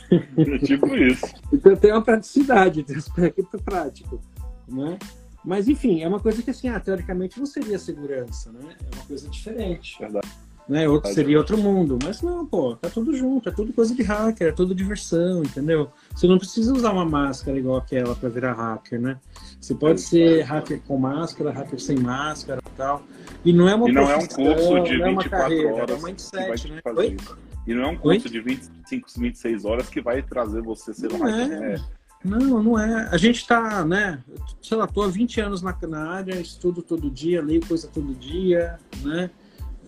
Tipo 0.65 0.95
isso. 0.97 1.27
Então 1.53 1.77
tem 1.77 1.93
uma 1.93 2.03
praticidade, 2.03 2.83
tem 2.83 2.97
um 2.97 2.99
aspecto 2.99 3.63
prático. 3.63 4.21
Né? 4.69 4.99
Mas 5.45 5.69
enfim, 5.69 6.03
é 6.03 6.09
uma 6.09 6.21
coisa 6.21 6.43
que 6.43 6.51
assim, 6.51 6.69
ah, 6.69 6.81
teoricamente 6.81 7.39
não 7.39 7.47
seria 7.47 7.79
segurança, 7.79 8.51
né? 8.51 8.77
É 8.81 8.97
uma 8.97 9.05
coisa 9.07 9.29
diferente. 9.29 9.97
Verdade 9.99 10.29
né? 10.69 10.89
Outro, 10.89 11.13
seria 11.13 11.39
outro 11.39 11.59
mundo. 11.59 11.99
Mas 12.03 12.23
não, 12.23 12.45
pô, 12.47 12.77
tá 12.77 12.89
tudo 12.89 13.17
junto, 13.17 13.49
é 13.49 13.53
tudo 13.53 13.73
coisa 13.73 13.95
de 13.95 14.03
hacker, 14.03 14.49
é 14.49 14.53
tudo 14.53 14.75
diversão, 14.75 15.43
entendeu? 15.43 15.91
Você 16.15 16.27
não 16.27 16.39
precisa 16.39 16.73
usar 16.73 16.93
uma 16.93 17.05
máscara 17.05 17.59
igual 17.59 17.77
aquela 17.77 18.15
para 18.15 18.29
virar 18.29 18.55
hacker, 18.55 19.01
né? 19.01 19.19
Você 19.61 19.75
pode 19.75 20.01
ser 20.01 20.43
hacker 20.43 20.81
com 20.87 20.99
máscara, 20.99 21.51
hacker 21.51 21.81
sem 21.81 21.99
máscara 21.99 22.61
e 22.65 22.77
tal. 22.77 23.03
E 23.45 23.53
não 23.53 23.69
é 23.69 23.75
uma 23.75 23.89
E 23.89 23.93
não 23.93 24.11
é 24.11 24.17
um 24.17 24.27
curso 24.27 24.81
de 24.85 24.99
não 24.99 25.17
24 25.17 25.31
carreira, 25.31 25.75
horas 25.75 25.91
é 25.91 25.95
um 25.95 26.03
mindset, 26.03 26.73
né? 26.73 26.81
Oi? 26.97 27.17
Isso. 27.21 27.39
E 27.67 27.75
não 27.75 27.83
é 27.83 27.87
um 27.89 27.97
curso 27.97 28.27
Oi? 28.27 28.33
de 28.33 28.41
25, 28.41 29.09
26 29.19 29.65
horas 29.65 29.89
que 29.89 30.01
vai 30.01 30.23
trazer 30.23 30.63
você 30.63 30.93
ser 30.93 31.13
um 31.13 31.19
hacker. 31.19 31.63
É. 31.63 31.71
Né? 31.71 31.85
Não, 32.25 32.63
não 32.63 32.79
é. 32.79 33.09
A 33.11 33.19
gente 33.19 33.47
tá, 33.47 33.85
né? 33.85 34.19
Sei 34.63 34.77
lá, 34.77 34.87
tô 34.87 35.03
há 35.03 35.09
20 35.09 35.41
anos 35.43 35.61
na, 35.61 35.77
na 35.87 36.11
área, 36.11 36.41
estudo 36.41 36.81
todo 36.81 37.11
dia, 37.11 37.43
leio 37.43 37.65
coisa 37.67 37.87
todo 37.87 38.15
dia, 38.15 38.79
né? 39.03 39.31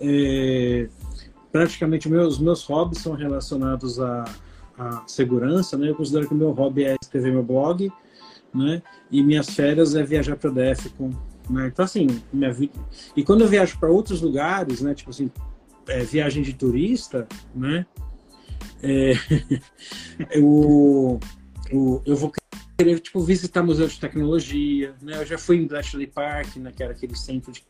É, 0.01 0.89
praticamente 1.51 2.09
meus 2.09 2.39
meus 2.39 2.65
hobbies 2.65 3.03
são 3.03 3.15
relacionados 3.15 3.99
à, 3.99 4.25
à 4.79 5.03
segurança, 5.07 5.77
né? 5.77 5.89
Eu 5.89 5.95
considero 5.95 6.29
que 6.29 6.35
o 6.35 6.37
meu 6.37 6.51
hobby 6.53 6.85
é 6.85 6.97
escrever 7.01 7.33
meu 7.33 7.43
blog, 7.43 7.91
né? 8.55 8.83
E 9.11 9.23
minhas 9.23 9.49
férias 9.51 9.95
é 9.95 10.03
viajar 10.03 10.37
para 10.37 10.51
o 10.51 10.55
DF 10.55 10.91
com, 10.91 11.11
né? 11.49 11.69
Então 11.69 11.85
assim, 11.85 12.07
minha 12.33 12.53
vida. 12.53 12.79
E 13.17 13.23
quando 13.23 13.43
eu 13.43 13.49
viajo 13.49 13.79
para 13.79 13.91
outros 13.91 14.21
lugares, 14.21 14.81
né? 14.81 14.95
Tipo 14.95 15.11
assim, 15.11 15.31
é, 15.89 16.01
viagem 16.01 16.43
de 16.43 16.53
turista, 16.53 17.27
né? 17.55 17.87
É, 18.83 19.13
eu, 20.31 21.19
eu, 21.71 22.03
eu 22.05 22.17
vou 22.17 22.33
querer 22.77 23.01
tipo 23.01 23.21
visitar 23.21 23.63
museu 23.63 23.89
de 23.89 23.99
tecnologia, 23.99 24.95
né? 25.01 25.23
Eu 25.23 25.27
já 25.27 25.39
fui 25.39 25.57
em 25.57 25.67
Bletchley 25.67 26.07
Park, 26.07 26.57
né? 26.57 26.73
Que 26.75 26.83
era 26.83 26.93
aquele 26.93 27.17
centro 27.17 27.51
de 27.51 27.65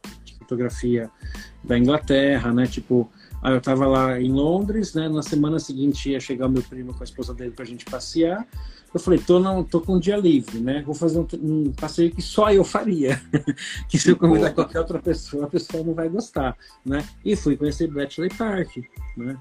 fotografia 0.47 1.11
da 1.63 1.77
Inglaterra, 1.77 2.53
né? 2.53 2.67
Tipo, 2.67 3.11
aí 3.43 3.53
eu 3.53 3.61
tava 3.61 3.87
lá 3.87 4.21
em 4.21 4.31
Londres, 4.31 4.95
né? 4.95 5.09
Na 5.09 5.23
semana 5.23 5.59
seguinte 5.59 6.11
ia 6.11 6.21
chegar 6.21 6.47
o 6.47 6.51
meu 6.51 6.63
primo 6.63 6.95
com 6.95 7.03
a 7.03 7.05
esposa 7.05 7.35
dele 7.35 7.51
pra 7.51 7.65
gente 7.65 7.85
passear. 7.85 8.47
Eu 8.95 9.01
falei, 9.01 9.19
tô, 9.19 9.39
não, 9.39 9.63
tô 9.63 9.81
com 9.81 9.97
um 9.97 10.01
dia 10.01 10.17
livre, 10.17 10.59
né? 10.59 10.83
Vou 10.87 10.95
fazer 10.95 11.19
um, 11.19 11.27
um 11.43 11.73
passeio 11.73 12.11
que 12.11 12.23
só 12.23 12.51
eu 12.51 12.65
faria. 12.65 13.21
que 13.91 13.99
se 13.99 14.11
eu 14.11 14.17
convidar 14.17 14.53
qualquer 14.53 14.79
outra 14.79 14.99
pessoa, 14.99 15.45
a 15.45 15.49
pessoa 15.49 15.85
não 15.85 15.93
vai 15.93 16.09
gostar, 16.09 16.57
né? 16.85 17.05
E 17.25 17.37
fui 17.37 17.57
conhecer 17.57 17.89
Bletchley 17.89 18.31
Park, 18.31 18.79
né? 19.17 19.37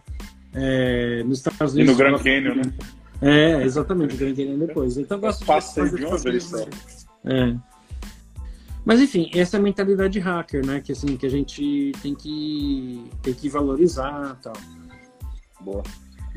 É, 0.53 1.24
nos 1.24 1.38
Estados 1.38 1.74
Unidos. 1.74 1.89
E 1.89 1.91
no 1.93 1.97
Grand 1.97 2.18
Canyon, 2.18 2.56
né? 2.56 2.74
É, 3.22 3.64
exatamente, 3.64 4.16
o 4.16 4.18
Grand 4.18 4.36
Canyon 4.36 4.58
depois. 4.58 4.97
Então 4.97 5.18
eu 5.18 5.22
gosto 5.22 5.39
de 5.39 5.45
fazer 5.45 5.95
de 5.95 6.06
uma 6.06 6.18
vez 6.18 6.43
só. 6.43 6.66
É. 7.24 7.56
Mas 8.86 9.02
enfim, 9.02 9.32
essa 9.34 9.58
é 9.58 9.60
a 9.60 9.64
mentalidade 9.64 10.20
hacker, 10.20 10.66
né? 10.66 10.80
Que 10.80 10.92
assim, 10.92 11.18
que 11.18 11.26
a 11.26 11.30
gente 11.30 11.92
tem 12.02 12.14
que, 12.14 13.10
tem 13.24 13.34
que 13.34 13.50
valorizar 13.50 14.38
tal. 14.42 14.54
Boa. 15.60 15.82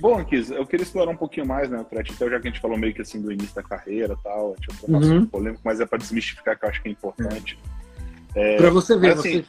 Bom, 0.01 0.25
Kiz, 0.25 0.51
eu 0.51 0.65
queria 0.65 0.85
explorar 0.85 1.11
um 1.11 1.17
pouquinho 1.17 1.47
mais, 1.47 1.69
né, 1.69 1.81
o 1.81 1.85
threat 1.85 2.13
então, 2.13 2.31
já 2.31 2.39
que 2.39 2.47
a 2.47 2.51
gente 2.51 2.61
falou 2.61 2.79
meio 2.79 2.95
que 2.95 3.03
assim 3.03 3.21
do 3.21 3.33
início 3.33 3.55
da 3.55 3.65
carreira 3.65 4.17
tal, 4.23 4.55
é 4.57 4.61
tipo 4.61 4.93
um 4.93 4.97
uhum. 4.97 5.27
polêmico, 5.27 5.61
mas 5.65 5.81
é 5.81 5.87
para 5.87 5.99
desmistificar 5.99 6.57
que 6.57 6.65
eu 6.65 6.69
acho 6.69 6.81
que 6.81 6.89
é 6.89 6.93
importante. 6.93 7.59
É. 8.35 8.55
É, 8.55 8.57
para 8.57 8.71
você 8.71 8.97
ver, 8.97 9.15
assim, 9.15 9.45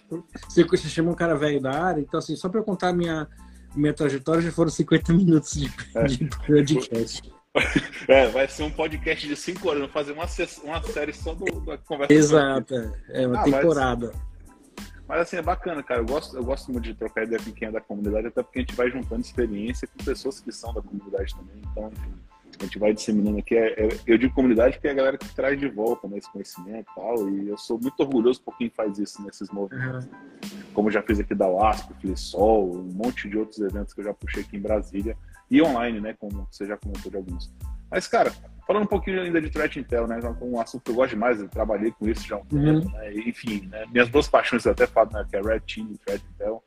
você, 0.47 0.63
você 0.63 0.89
chama 0.89 1.11
um 1.11 1.15
cara 1.15 1.35
velho 1.35 1.61
da 1.61 1.71
área, 1.71 2.01
então 2.01 2.17
assim, 2.17 2.35
só 2.35 2.49
para 2.49 2.59
eu 2.59 2.63
contar 2.63 2.91
minha 2.91 3.27
minha 3.75 3.93
trajetória 3.93 4.41
já 4.41 4.51
foram 4.51 4.71
50 4.71 5.13
minutos 5.13 5.53
de, 5.53 5.71
é. 5.93 6.03
de 6.05 6.25
podcast. 6.25 7.31
É, 8.07 8.27
vai 8.27 8.47
ser 8.47 8.63
um 8.63 8.71
podcast 8.71 9.27
de 9.27 9.35
5 9.35 9.69
horas, 9.69 9.91
fazer 9.91 10.13
uma, 10.13 10.25
uma 10.63 10.83
série 10.83 11.13
só 11.13 11.35
do, 11.35 11.45
da 11.61 11.77
conversa. 11.77 12.11
Exato, 12.11 12.73
é 13.09 13.27
uma 13.27 13.39
ah, 13.39 13.43
temporada. 13.43 14.11
Mas, 14.11 15.07
mas, 15.07 15.21
assim, 15.21 15.37
é 15.37 15.41
bacana, 15.41 15.83
cara. 15.83 16.01
Eu 16.01 16.05
gosto, 16.05 16.35
eu 16.35 16.43
gosto 16.43 16.71
muito 16.71 16.85
de 16.85 16.95
trocar 16.95 17.23
ideia 17.23 17.39
com 17.43 17.51
quem 17.51 17.67
é 17.67 17.71
da 17.71 17.81
comunidade, 17.81 18.27
até 18.27 18.41
porque 18.41 18.59
a 18.59 18.61
gente 18.61 18.75
vai 18.75 18.89
juntando 18.89 19.21
experiência 19.21 19.87
com 19.87 20.03
pessoas 20.03 20.39
que 20.39 20.51
são 20.51 20.73
da 20.73 20.81
comunidade 20.81 21.35
também. 21.35 21.61
Então, 21.71 21.91
enfim, 21.91 22.13
a 22.59 22.63
gente 22.63 22.79
vai 22.79 22.93
disseminando 22.93 23.37
aqui. 23.37 23.55
É, 23.55 23.85
é, 23.85 23.89
eu 24.07 24.17
digo 24.17 24.33
comunidade 24.33 24.75
porque 24.75 24.87
é 24.87 24.91
a 24.91 24.95
galera 24.95 25.17
que 25.17 25.29
traz 25.35 25.59
de 25.59 25.67
volta 25.67 26.07
né, 26.07 26.17
esse 26.17 26.31
conhecimento 26.31 26.89
e 26.91 26.95
tal. 26.95 27.29
E 27.29 27.49
eu 27.49 27.57
sou 27.57 27.79
muito 27.79 27.99
orgulhoso 27.99 28.41
por 28.41 28.57
quem 28.57 28.71
faz 28.71 28.97
isso 28.97 29.21
nesses 29.23 29.49
movimentos. 29.51 30.05
Uhum. 30.05 30.61
Como 30.73 30.89
já 30.89 31.03
fiz 31.03 31.19
aqui 31.19 31.35
da 31.35 31.47
UASP, 31.47 31.93
Flisol, 32.01 32.75
um 32.75 32.91
monte 32.91 33.29
de 33.29 33.37
outros 33.37 33.59
eventos 33.59 33.93
que 33.93 34.01
eu 34.01 34.05
já 34.05 34.13
puxei 34.13 34.41
aqui 34.41 34.57
em 34.57 34.61
Brasília 34.61 35.15
e 35.49 35.61
online, 35.61 35.99
né? 35.99 36.15
Como 36.17 36.47
você 36.51 36.65
já 36.65 36.77
comentou 36.77 37.09
de 37.09 37.17
alguns. 37.17 37.53
Mas, 37.89 38.07
cara, 38.07 38.31
falando 38.67 38.83
um 38.83 38.87
pouquinho 38.87 39.21
ainda 39.21 39.41
de 39.41 39.49
threat 39.49 39.79
intel, 39.79 40.07
né? 40.07 40.19
Um 40.41 40.59
assunto 40.59 40.83
que 40.83 40.91
eu 40.91 40.95
gosto 40.95 41.11
demais, 41.11 41.39
eu 41.39 41.49
trabalhei 41.49 41.91
com 41.91 42.07
isso 42.07 42.27
já 42.27 42.35
há 42.35 42.39
um 42.39 42.45
uhum. 42.51 42.81
tempo, 42.81 42.91
né? 42.91 43.13
Enfim, 43.13 43.67
né, 43.67 43.85
minhas 43.91 44.09
duas 44.09 44.27
paixões 44.27 44.65
eu 44.65 44.71
até 44.71 44.85
falo, 44.85 45.11
né? 45.11 45.25
Que 45.29 45.37
é 45.37 45.41
Red 45.41 45.61
Team 45.61 45.89
e 45.91 45.97
threat 45.97 46.23
intel. 46.35 46.63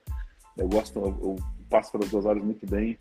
Eu 0.58 0.68
gosto, 0.68 0.98
eu, 0.98 1.06
eu 1.06 1.36
passo 1.70 1.92
pelas 1.92 2.10
duas 2.10 2.26
áreas 2.26 2.44
muito 2.44 2.66
bem. 2.66 2.98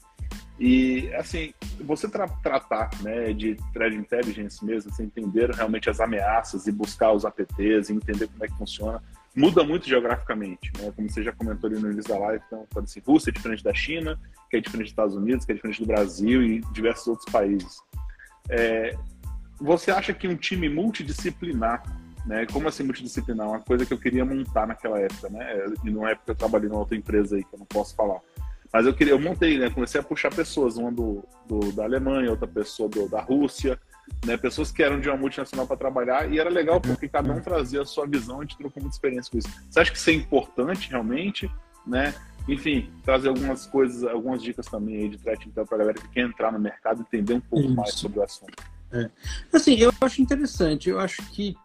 E, 0.60 1.12
assim, 1.16 1.54
você 1.80 2.08
tra 2.08 2.28
tratar 2.28 2.92
né, 3.02 3.34
de 3.34 3.58
threat 3.74 3.96
intelligence 3.96 4.64
mesmo, 4.64 4.92
assim, 4.92 5.04
entender 5.04 5.50
realmente 5.50 5.90
as 5.90 6.00
ameaças 6.00 6.68
e 6.68 6.72
buscar 6.72 7.12
os 7.12 7.26
APTs 7.26 7.90
e 7.90 7.94
entender 7.94 8.28
como 8.28 8.46
é 8.46 8.48
que 8.48 8.58
funciona, 8.58 9.02
muda 9.36 9.64
muito 9.64 9.88
geograficamente, 9.88 10.72
né? 10.78 10.92
Como 10.96 11.10
você 11.10 11.24
já 11.24 11.32
comentou 11.32 11.70
ali 11.70 11.80
no 11.80 11.92
início 11.92 12.14
da 12.14 12.20
live, 12.20 12.44
então, 12.48 12.68
pode 12.70 12.92
ser 12.92 13.02
Rússia 13.06 13.30
é 13.30 13.34
diferente 13.34 13.64
da 13.64 13.74
China, 13.74 14.20
que 14.50 14.58
é 14.58 14.60
diferente 14.60 14.88
dos 14.88 14.92
Estados 14.92 15.16
Unidos, 15.16 15.46
que 15.46 15.52
é 15.52 15.56
diferente 15.56 15.82
do 15.82 15.88
Brasil 15.88 16.44
e 16.44 16.62
diversos 16.74 17.08
outros 17.08 17.32
países. 17.32 17.78
É, 18.50 18.96
você 19.60 19.92
acha 19.92 20.14
que 20.14 20.28
um 20.28 20.36
time 20.36 20.68
multidisciplinar, 20.68 21.84
né? 22.26 22.46
Como 22.52 22.68
assim 22.68 22.84
multidisciplinar? 22.84 23.48
Uma 23.48 23.60
coisa 23.60 23.86
que 23.86 23.94
eu 23.94 23.98
queria 23.98 24.26
montar 24.26 24.68
naquela 24.68 25.00
época, 25.00 25.30
né? 25.30 25.66
E 25.84 25.90
numa 25.90 26.12
época 26.12 26.32
eu 26.32 26.36
trabalhei 26.36 26.68
numa 26.68 26.80
outra 26.80 26.98
empresa 26.98 27.36
aí 27.36 27.44
que 27.44 27.54
eu 27.54 27.60
não 27.60 27.66
posso 27.66 27.96
falar. 27.96 28.20
Mas 28.74 28.86
eu 28.86 28.94
queria, 28.94 29.14
eu 29.14 29.20
montei, 29.20 29.58
né? 29.58 29.70
Comecei 29.70 30.00
a 30.00 30.04
puxar 30.04 30.34
pessoas, 30.34 30.78
uma 30.78 30.92
do, 30.92 31.24
do 31.46 31.72
da 31.72 31.84
Alemanha, 31.84 32.32
outra 32.32 32.48
pessoa 32.48 32.90
do, 32.90 33.08
da 33.08 33.22
Rússia, 33.22 33.80
né? 34.26 34.38
Pessoas 34.38 34.72
que 34.72 34.84
eram 34.84 35.00
de 35.00 35.10
uma 35.10 35.18
multinacional 35.18 35.66
para 35.66 35.78
trabalhar 35.78 36.32
e 36.32 36.40
era 36.40 36.50
legal 36.50 36.80
porque 36.80 37.08
cada 37.08 37.32
um 37.32 37.42
trazia 37.42 37.82
a 37.82 37.86
sua 37.86 38.06
visão 38.06 38.38
e 38.38 38.40
a 38.40 38.42
gente 38.42 38.58
trocou 38.58 38.82
muita 38.82 38.96
experiência 38.96 39.32
com 39.32 39.38
isso. 39.38 39.50
Você 39.70 39.80
acha 39.80 39.92
que 39.92 39.98
isso 39.98 40.10
é 40.10 40.14
importante 40.14 40.90
realmente, 40.90 41.50
né? 41.86 42.14
Enfim, 42.48 42.92
trazer 43.04 43.30
algumas 43.30 43.66
coisas, 43.68 44.04
algumas 44.04 44.42
dicas 44.42 44.66
também 44.66 44.98
aí 44.98 45.10
de 45.10 45.18
threat 45.18 45.48
então 45.48 45.66
para 45.66 45.76
a 45.76 45.80
galera 45.80 45.98
que 46.00 46.08
quer 46.10 46.22
entrar 46.22 46.52
no 46.52 46.60
mercado 46.60 47.02
entender 47.02 47.34
um 47.34 47.42
pouco 47.42 47.66
isso. 47.66 47.76
mais 47.76 47.94
sobre 47.94 48.20
o 48.20 48.24
assunto. 48.24 48.64
É. 48.92 49.10
Assim, 49.54 49.76
eu 49.76 49.92
acho 50.02 50.22
interessante. 50.22 50.90
Eu 50.90 51.00
acho 51.00 51.22
que 51.32 51.56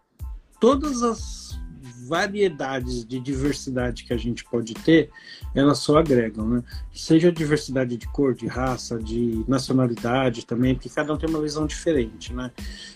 todas 0.61 1.03
as 1.03 1.56
variedades 2.07 3.05
de 3.05 3.19
diversidade 3.19 4.05
que 4.05 4.13
a 4.13 4.17
gente 4.17 4.45
pode 4.45 4.75
ter, 4.75 5.11
elas 5.55 5.79
só 5.79 5.99
agregam, 5.99 6.49
né? 6.49 6.63
Seja 6.93 7.33
diversidade 7.33 7.97
de 7.97 8.07
cor, 8.09 8.35
de 8.35 8.47
raça, 8.47 8.99
de 8.99 9.45
nacionalidade 9.49 10.47
também, 10.47 10.75
porque 10.75 10.89
cada 10.89 11.13
um 11.13 11.17
tem 11.17 11.29
uma 11.29 11.41
visão 11.41 11.67
diferente, 11.67 12.33
né? 12.33 12.51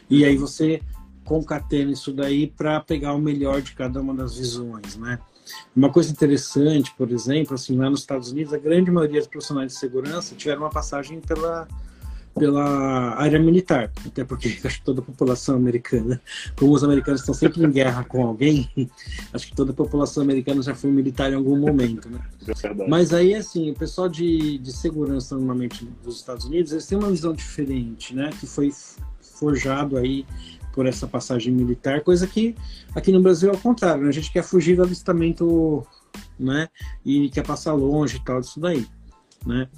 E 0.08 0.24
aí 0.24 0.36
você 0.36 0.80
concatena 1.24 1.92
isso 1.92 2.12
daí 2.12 2.46
para 2.46 2.80
pegar 2.80 3.14
o 3.14 3.18
melhor 3.18 3.62
de 3.62 3.72
cada 3.72 4.00
uma 4.00 4.14
das 4.14 4.36
visões, 4.36 4.96
né? 4.96 5.18
Uma 5.74 5.90
coisa 5.90 6.12
interessante, 6.12 6.92
por 6.96 7.10
exemplo, 7.10 7.54
assim, 7.54 7.76
lá 7.76 7.90
nos 7.90 8.00
Estados 8.00 8.30
Unidos, 8.30 8.52
a 8.52 8.58
grande 8.58 8.90
maioria 8.90 9.20
dos 9.20 9.28
profissionais 9.28 9.72
de 9.72 9.78
segurança 9.78 10.34
tiveram 10.34 10.62
uma 10.62 10.70
passagem 10.70 11.20
pela 11.20 11.66
pela 12.34 13.14
área 13.16 13.38
militar, 13.38 13.90
até 14.06 14.24
porque 14.24 14.58
acho 14.64 14.78
que 14.78 14.84
toda 14.84 15.00
a 15.00 15.04
população 15.04 15.56
americana, 15.56 16.20
como 16.56 16.72
os 16.72 16.84
americanos 16.84 17.20
estão 17.20 17.34
sempre 17.34 17.62
em 17.64 17.70
guerra 17.70 18.04
com 18.04 18.24
alguém, 18.24 18.68
acho 19.32 19.48
que 19.48 19.54
toda 19.54 19.72
a 19.72 19.74
população 19.74 20.22
americana 20.22 20.62
já 20.62 20.74
foi 20.74 20.90
militar 20.90 21.32
em 21.32 21.36
algum 21.36 21.56
momento, 21.56 22.08
né? 22.08 22.20
É 22.64 22.88
Mas 22.88 23.12
aí, 23.12 23.34
assim, 23.34 23.70
o 23.70 23.74
pessoal 23.74 24.08
de, 24.08 24.58
de 24.58 24.72
segurança, 24.72 25.36
normalmente, 25.36 25.84
dos 26.02 26.16
Estados 26.16 26.44
Unidos, 26.44 26.72
eles 26.72 26.86
têm 26.86 26.98
uma 26.98 27.10
visão 27.10 27.32
diferente, 27.32 28.14
né? 28.14 28.30
Que 28.38 28.46
foi 28.46 28.72
forjado 29.20 29.96
aí 29.96 30.26
por 30.72 30.86
essa 30.86 31.06
passagem 31.06 31.52
militar, 31.52 32.00
coisa 32.02 32.26
que 32.26 32.54
aqui 32.94 33.10
no 33.10 33.20
Brasil 33.20 33.50
é 33.50 33.52
ao 33.52 33.58
contrário, 33.58 34.04
né? 34.04 34.08
a 34.08 34.12
gente 34.12 34.32
quer 34.32 34.44
fugir 34.44 34.76
do 34.76 34.82
alistamento, 34.82 35.84
né? 36.38 36.68
E 37.04 37.28
quer 37.30 37.44
passar 37.44 37.72
longe 37.72 38.18
e 38.18 38.24
tal 38.24 38.40
disso 38.40 38.60
daí, 38.60 38.86
né? 39.44 39.68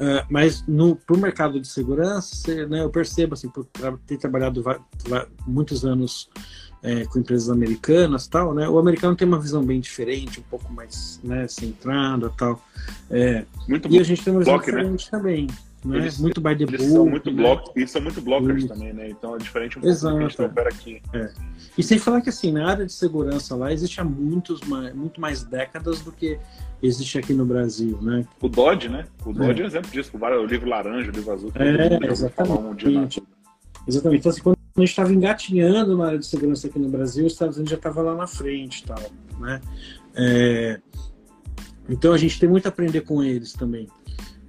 Uh, 0.00 0.24
mas 0.30 0.64
no 0.66 0.94
pro 0.94 1.18
mercado 1.18 1.60
de 1.60 1.66
segurança, 1.66 2.66
né, 2.68 2.82
eu 2.84 2.90
percebo 2.90 3.34
assim, 3.34 3.48
por 3.48 3.66
ter 4.06 4.16
trabalhado 4.16 4.62
muitos 5.44 5.84
anos 5.84 6.30
é, 6.82 7.04
com 7.06 7.18
empresas 7.18 7.50
americanas, 7.50 8.28
tal, 8.28 8.54
né, 8.54 8.68
o 8.68 8.78
americano 8.78 9.16
tem 9.16 9.26
uma 9.26 9.40
visão 9.40 9.64
bem 9.64 9.80
diferente, 9.80 10.40
um 10.40 10.44
pouco 10.44 10.72
mais, 10.72 11.20
né, 11.24 11.48
centrada, 11.48 12.30
tal. 12.30 12.62
É, 13.10 13.44
Muito 13.68 13.88
e 13.88 13.98
a 13.98 14.02
gente 14.02 14.22
tem 14.22 14.32
uma 14.32 14.40
visão 14.40 14.54
bloco, 14.54 14.70
né? 14.70 14.76
diferente 14.76 15.04
né? 15.06 15.10
também. 15.10 15.46
né? 15.84 15.98
Eles, 15.98 16.18
muito 16.18 16.40
by 16.40 16.56
the 16.56 16.66
book. 16.66 16.82
São 16.82 17.06
muito 17.06 17.30
né? 17.30 17.36
block, 17.36 17.72
e 17.74 17.88
são 17.88 18.00
muito 18.00 18.20
blockers 18.20 18.66
também, 18.66 18.92
né? 18.92 19.10
Então 19.10 19.34
é 19.34 19.38
diferente 19.38 19.78
um 19.78 19.80
pouco 19.80 19.92
Exato. 19.92 20.14
do 20.14 20.18
que 20.18 20.24
a 20.24 20.28
gente 20.28 20.42
opera 20.42 20.68
aqui. 20.68 21.02
É. 21.12 21.30
E 21.76 21.82
sem 21.82 21.98
falar 21.98 22.20
que 22.20 22.28
assim, 22.28 22.52
na 22.52 22.68
área 22.68 22.86
de 22.86 22.92
segurança 22.92 23.56
lá 23.56 23.72
existe 23.72 24.00
há 24.00 24.04
muitos, 24.04 24.60
muito 24.94 25.20
mais 25.20 25.42
décadas 25.42 26.00
do 26.00 26.12
que 26.12 26.38
existe 26.82 27.18
aqui 27.18 27.32
no 27.32 27.44
Brasil, 27.44 27.98
né? 28.00 28.26
O 28.40 28.48
Dodge, 28.48 28.88
né? 28.88 29.06
O 29.24 29.32
Dodge 29.32 29.60
é, 29.60 29.62
é 29.62 29.64
um 29.64 29.68
exemplo 29.68 29.90
disso. 29.90 30.10
O 30.14 30.44
livro 30.44 30.68
laranja, 30.68 31.10
o 31.10 31.14
livro 31.14 31.32
azul. 31.32 31.52
É, 31.54 32.10
exatamente. 32.10 33.22
Exatamente. 33.86 34.20
Então, 34.20 34.30
assim, 34.30 34.42
quando 34.42 34.58
a 34.76 34.80
gente 34.80 34.90
estava 34.90 35.12
engatinhando 35.12 35.96
na 35.96 36.06
área 36.06 36.18
de 36.18 36.26
segurança 36.26 36.66
aqui 36.66 36.78
no 36.78 36.88
Brasil, 36.88 37.26
os 37.26 37.32
Estados 37.32 37.56
Unidos 37.56 37.70
já 37.70 37.76
estava 37.76 38.02
lá 38.02 38.14
na 38.14 38.26
frente 38.26 38.84
tal, 38.84 39.02
né? 39.40 39.60
É... 40.14 40.80
Então 41.88 42.12
a 42.12 42.18
gente 42.18 42.38
tem 42.38 42.48
muito 42.48 42.66
a 42.66 42.68
aprender 42.68 43.00
com 43.00 43.22
eles 43.22 43.54
também. 43.54 43.88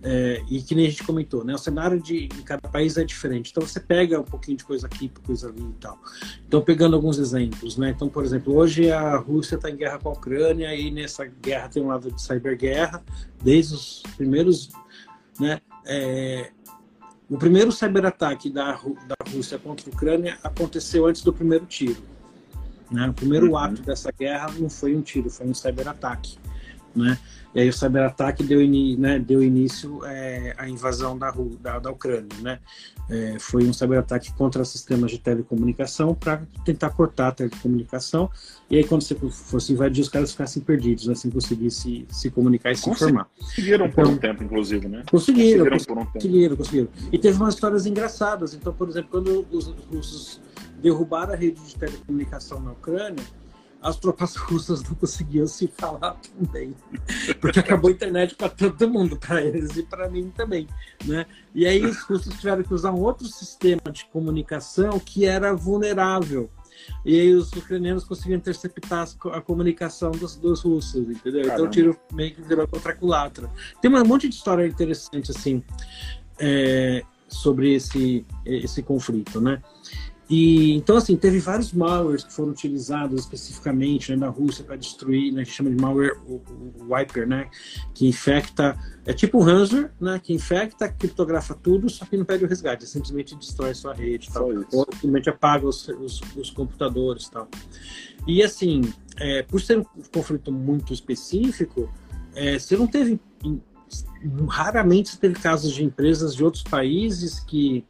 É, 0.02 0.42
e 0.50 0.62
que 0.62 0.74
nem 0.74 0.88
a 0.88 0.90
gente 0.90 1.04
comentou, 1.04 1.44
né? 1.44 1.54
O 1.54 1.58
cenário 1.58 2.02
de 2.02 2.30
cada 2.46 2.70
país 2.70 2.98
é 2.98 3.04
diferente. 3.04 3.52
Então 3.52 3.66
você 3.66 3.80
pega 3.80 4.20
um 4.20 4.24
pouquinho 4.24 4.58
de 4.58 4.64
coisa 4.64 4.88
aqui, 4.88 5.12
coisa 5.26 5.50
ali 5.50 5.62
e 5.62 5.74
tal. 5.74 6.00
Então 6.48 6.62
pegando 6.62 6.96
alguns 6.96 7.18
exemplos, 7.20 7.76
né? 7.76 7.90
Então 7.90 8.08
por 8.08 8.24
exemplo, 8.24 8.56
hoje 8.56 8.90
a 8.92 9.18
Rússia 9.18 9.56
está 9.56 9.70
em 9.70 9.76
guerra 9.76 10.00
com 10.00 10.10
a 10.10 10.14
Ucrânia 10.14 10.74
e 10.74 10.90
nessa 10.90 11.26
guerra 11.26 11.68
tem 11.68 11.84
um 11.84 11.88
lado 11.88 12.10
de 12.12 12.22
cyberguerra, 12.22 13.04
desde 13.44 13.76
os 13.76 14.04
primeiros, 14.16 14.70
né? 15.38 15.60
É, 15.86 16.52
o 17.30 17.38
primeiro 17.38 17.72
cyberataque 17.72 18.50
da, 18.50 18.72
da 19.06 19.16
Rússia 19.32 19.60
contra 19.60 19.88
a 19.88 19.94
Ucrânia 19.94 20.38
aconteceu 20.44 21.06
antes 21.06 21.22
do 21.22 21.34
primeiro 21.34 21.66
tiro. 21.66 22.02
Né? 22.90 23.08
O 23.08 23.14
primeiro 23.14 23.50
uhum. 23.50 23.58
ato 23.58 23.82
dessa 23.82 24.12
guerra 24.12 24.52
não 24.58 24.70
foi 24.70 24.96
um 24.96 25.02
tiro, 25.02 25.30
foi 25.30 25.46
um 25.46 25.54
cyberataque. 25.54 26.40
Né? 26.96 27.18
E 27.54 27.62
aí 27.62 27.70
o 27.70 27.74
cyberataque 27.74 28.44
deu, 28.44 28.60
né, 28.98 29.18
deu 29.18 29.44
início 29.44 30.06
é, 30.06 30.54
à 30.58 30.70
invasão 30.70 31.18
da, 31.18 31.34
da, 31.60 31.80
da 31.80 31.92
Ucrânia. 31.92 32.28
Né? 32.42 32.60
É, 33.10 33.38
foi 33.40 33.66
um 33.66 33.74
cyberataque 33.74 34.32
contra 34.34 34.64
sistemas 34.64 35.10
de 35.12 35.18
telecomunicação 35.18 36.14
para 36.14 36.44
tentar 36.64 36.92
cortar 36.92 37.30
a 37.30 37.32
telecomunicação. 37.32 38.30
E 38.70 38.78
aí 38.78 38.84
quando 38.84 39.02
você 39.02 39.16
fosse 39.16 39.74
invadir, 39.74 40.02
os 40.02 40.10
caras 40.10 40.32
ficassem 40.32 40.62
perdidos, 40.62 41.08
né, 41.08 41.16
sem 41.16 41.32
conseguir 41.32 41.72
se, 41.72 42.06
se 42.10 42.30
comunicar 42.30 42.72
e 42.72 42.76
se 42.76 42.90
informar. 42.90 43.28
Conseguiram 43.40 43.88
então, 43.88 44.04
por 44.04 44.14
um 44.14 44.18
tempo, 44.18 44.44
inclusive, 44.44 44.88
né? 44.88 45.04
Conseguiram, 45.10 45.66
conseguiram, 45.66 45.86
por 45.86 45.98
um 45.98 46.06
tempo. 46.06 46.14
conseguiram, 46.14 46.56
conseguiram. 46.56 46.90
E 47.12 47.18
teve 47.18 47.38
umas 47.38 47.56
histórias 47.56 47.86
engraçadas. 47.86 48.54
Então, 48.54 48.74
por 48.74 48.88
exemplo, 48.88 49.10
quando 49.10 49.48
os 49.52 49.68
russos 49.92 50.40
derrubaram 50.82 51.34
a 51.34 51.36
rede 51.36 51.60
de 51.62 51.76
telecomunicação 51.76 52.60
na 52.60 52.72
Ucrânia, 52.72 53.24
as 53.82 53.98
tropas 53.98 54.36
russas 54.36 54.84
não 54.84 54.94
conseguiam 54.96 55.48
se 55.48 55.68
falar 55.68 56.16
também, 56.38 56.76
porque 57.40 57.60
acabou 57.60 57.90
a 57.90 57.94
internet 57.94 58.36
para 58.36 58.50
todo 58.50 58.90
mundo, 58.90 59.18
para 59.18 59.42
eles 59.42 59.78
e 59.78 59.84
para 59.84 60.10
mim 60.10 60.32
também, 60.36 60.68
né? 61.06 61.26
E 61.56 61.66
aí 61.66 61.86
os 61.86 62.02
russos 62.02 62.34
tiveram 62.36 62.64
que 62.64 62.74
usar 62.74 62.92
um 62.92 63.02
outro 63.02 63.28
sistema 63.28 63.92
de 63.92 64.06
comunicação 64.06 65.00
que 65.00 65.26
era 65.26 65.54
vulnerável. 65.54 66.50
E 67.06 67.20
aí 67.20 67.34
os 67.34 67.52
ucranianos 67.52 68.04
conseguiram 68.04 68.40
interceptar 68.40 69.08
a 69.32 69.42
comunicação 69.42 70.12
dos, 70.12 70.36
dos 70.36 70.62
russos, 70.62 71.10
entendeu? 71.10 71.44
Caramba. 71.44 71.54
Então 71.54 71.66
o 71.66 71.70
tiro 71.70 72.00
meio 72.14 72.34
que 72.34 72.42
virou 72.42 72.68
contra 72.68 72.92
a 72.92 72.96
culatra. 72.96 73.50
Tem 73.82 73.94
um 73.94 74.06
monte 74.06 74.28
de 74.28 74.36
história 74.36 74.66
interessante 74.66 75.32
assim 75.32 75.64
é, 76.38 77.04
sobre 77.28 77.74
esse 77.74 78.26
esse 78.46 78.82
conflito, 78.82 79.40
né? 79.40 79.62
E 80.30 80.76
então 80.76 80.96
assim 80.98 81.16
teve 81.16 81.40
vários 81.40 81.74
malwares 81.74 82.24
que 82.24 82.32
foram 82.32 82.52
utilizados 82.52 83.22
especificamente 83.22 84.12
né, 84.12 84.18
na 84.18 84.28
Rússia 84.28 84.64
para 84.64 84.76
destruir, 84.76 85.34
né, 85.34 85.42
a 85.42 85.44
gente 85.44 85.56
chama 85.56 85.72
de 85.72 85.76
malware 85.76 86.16
o, 86.28 86.36
o 86.36 86.94
wiper, 86.94 87.28
né, 87.28 87.50
que 87.96 88.08
infecta 88.08 88.78
é 89.08 89.14
tipo 89.14 89.40
um 89.40 89.42
ransomware, 89.42 89.92
né, 90.00 90.20
que 90.22 90.32
infecta, 90.32 90.88
criptografa 90.88 91.56
tudo, 91.56 91.90
só 91.90 92.06
que 92.06 92.16
não 92.16 92.26
pede 92.26 92.46
o 92.46 92.48
resgate, 92.48 92.86
simplesmente 92.86 93.36
destrói 93.36 93.74
sua 93.74 93.96
rede, 93.96 94.30
tal, 94.32 94.50
ou 94.72 94.88
simplesmente 94.94 95.30
apaga 95.32 95.66
os, 95.66 95.88
os, 95.88 96.22
os 96.38 96.52
computadores, 96.52 97.28
tal. 97.28 97.48
E 98.28 98.44
assim, 98.44 98.82
é, 99.18 99.42
por 99.42 99.60
ser 99.60 99.80
um 99.80 99.86
conflito 100.14 100.52
muito 100.52 100.94
específico, 100.94 101.92
é, 102.36 102.60
você 102.60 102.78
não 102.78 102.86
teve 102.86 103.20
raramente 104.48 105.10
você 105.10 105.18
teve 105.18 105.40
casos 105.40 105.74
de 105.74 105.84
empresas 105.84 106.36
de 106.36 106.44
outros 106.44 106.64
países 106.64 107.40
que 107.40 107.84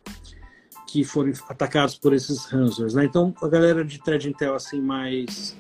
que 0.89 1.03
foram 1.03 1.31
atacados 1.47 1.95
por 1.95 2.13
esses 2.13 2.45
ransomwares, 2.45 2.93
né? 2.93 3.05
Então 3.05 3.33
a 3.41 3.47
galera 3.47 3.85
de 3.85 3.99
thread 3.99 4.27
intel 4.27 4.55
assim 4.55 4.81
mais 4.81 5.55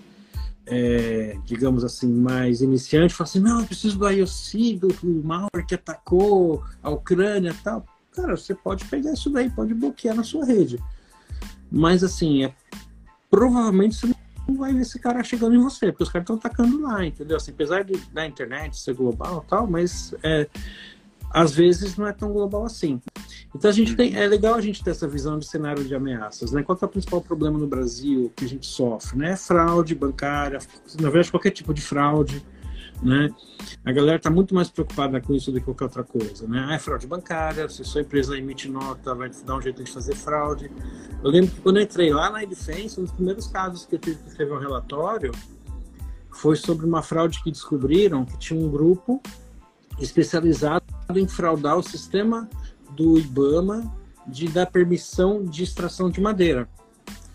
é, 0.65 1.37
digamos 1.45 1.83
assim 1.83 2.11
mais 2.11 2.61
iniciante 2.61 3.13
fala 3.13 3.29
assim, 3.29 3.39
não, 3.39 3.59
eu 3.59 3.65
preciso 3.65 3.97
do 3.97 4.09
IOC, 4.09 4.77
do, 4.79 4.87
do 4.87 5.23
malware 5.23 5.65
que 5.67 5.75
atacou 5.75 6.63
a 6.81 6.89
Ucrânia, 6.89 7.55
tal. 7.63 7.85
Cara, 8.11 8.35
você 8.35 8.55
pode 8.55 8.85
pegar 8.85 9.13
isso 9.13 9.29
daí, 9.29 9.49
pode 9.49 9.73
bloquear 9.73 10.15
na 10.15 10.23
sua 10.23 10.45
rede, 10.45 10.79
mas 11.71 12.03
assim 12.03 12.45
é 12.45 12.53
provavelmente 13.29 13.95
você 13.95 14.07
não 14.47 14.57
vai 14.57 14.73
ver 14.73 14.81
esse 14.81 14.99
cara 14.99 15.23
chegando 15.23 15.55
em 15.55 15.59
você, 15.61 15.91
porque 15.91 16.03
os 16.03 16.09
caras 16.09 16.23
estão 16.23 16.35
atacando 16.37 16.81
lá, 16.81 17.05
entendeu? 17.05 17.37
Assim, 17.37 17.51
apesar 17.51 17.83
de 17.83 17.95
da 18.11 18.25
internet 18.25 18.79
ser 18.79 18.95
global, 18.95 19.45
tal, 19.47 19.67
mas 19.67 20.13
é, 20.23 20.47
às 21.29 21.53
vezes 21.53 21.95
não 21.95 22.07
é 22.07 22.13
tão 22.13 22.31
global 22.31 22.65
assim. 22.65 23.01
Então 23.53 23.69
a 23.69 23.73
gente 23.73 23.95
tem, 23.95 24.15
é 24.15 24.27
legal 24.27 24.55
a 24.55 24.61
gente 24.61 24.83
ter 24.83 24.91
essa 24.91 25.07
visão 25.07 25.37
de 25.37 25.45
cenário 25.45 25.83
de 25.83 25.93
ameaças, 25.93 26.51
né? 26.51 26.63
Qual 26.63 26.77
é 26.81 26.85
o 26.85 26.87
principal 26.87 27.21
problema 27.21 27.57
no 27.57 27.67
Brasil 27.67 28.31
que 28.35 28.45
a 28.45 28.47
gente 28.47 28.67
sofre, 28.67 29.17
né? 29.17 29.35
Fraude 29.35 29.95
bancária, 29.95 30.59
na 30.99 31.09
verdade 31.09 31.31
qualquer 31.31 31.51
tipo 31.51 31.73
de 31.73 31.81
fraude, 31.81 32.43
né? 33.01 33.29
A 33.85 33.91
galera 33.91 34.17
está 34.17 34.29
muito 34.29 34.53
mais 34.53 34.69
preocupada 34.69 35.21
com 35.21 35.33
isso 35.33 35.51
do 35.51 35.59
que 35.59 35.65
qualquer 35.65 35.85
outra 35.85 36.03
coisa, 36.03 36.47
né? 36.47 36.65
Ah, 36.69 36.73
é 36.75 36.79
fraude 36.79 37.07
bancária, 37.07 37.67
se 37.69 37.83
sua 37.83 38.01
empresa 38.01 38.37
emite 38.37 38.69
nota, 38.69 39.15
vai 39.15 39.29
dar 39.45 39.57
um 39.57 39.61
jeito 39.61 39.83
de 39.83 39.91
fazer 39.91 40.15
fraude. 40.15 40.69
Eu 41.23 41.29
lembro 41.29 41.51
que 41.51 41.61
quando 41.61 41.77
eu 41.77 41.83
entrei 41.83 42.13
lá 42.13 42.29
na 42.29 42.43
Edifense, 42.43 42.99
um 42.99 43.03
dos 43.03 43.13
primeiros 43.13 43.47
casos 43.47 43.85
que 43.85 43.95
eu 43.95 43.99
tive 43.99 44.17
que 44.17 44.29
escrever 44.29 44.53
um 44.53 44.59
relatório 44.59 45.31
foi 46.31 46.55
sobre 46.55 46.85
uma 46.85 47.01
fraude 47.01 47.41
que 47.43 47.51
descobriram 47.51 48.25
que 48.25 48.37
tinha 48.37 48.59
um 48.59 48.69
grupo 48.69 49.21
especializado 49.99 50.85
em 51.17 51.27
fraudar 51.27 51.77
o 51.77 51.83
sistema 51.83 52.49
do 52.95 53.17
IBAMA 53.17 53.91
de 54.27 54.47
dar 54.47 54.67
permissão 54.67 55.43
de 55.43 55.63
extração 55.63 56.09
de 56.09 56.21
madeira. 56.21 56.67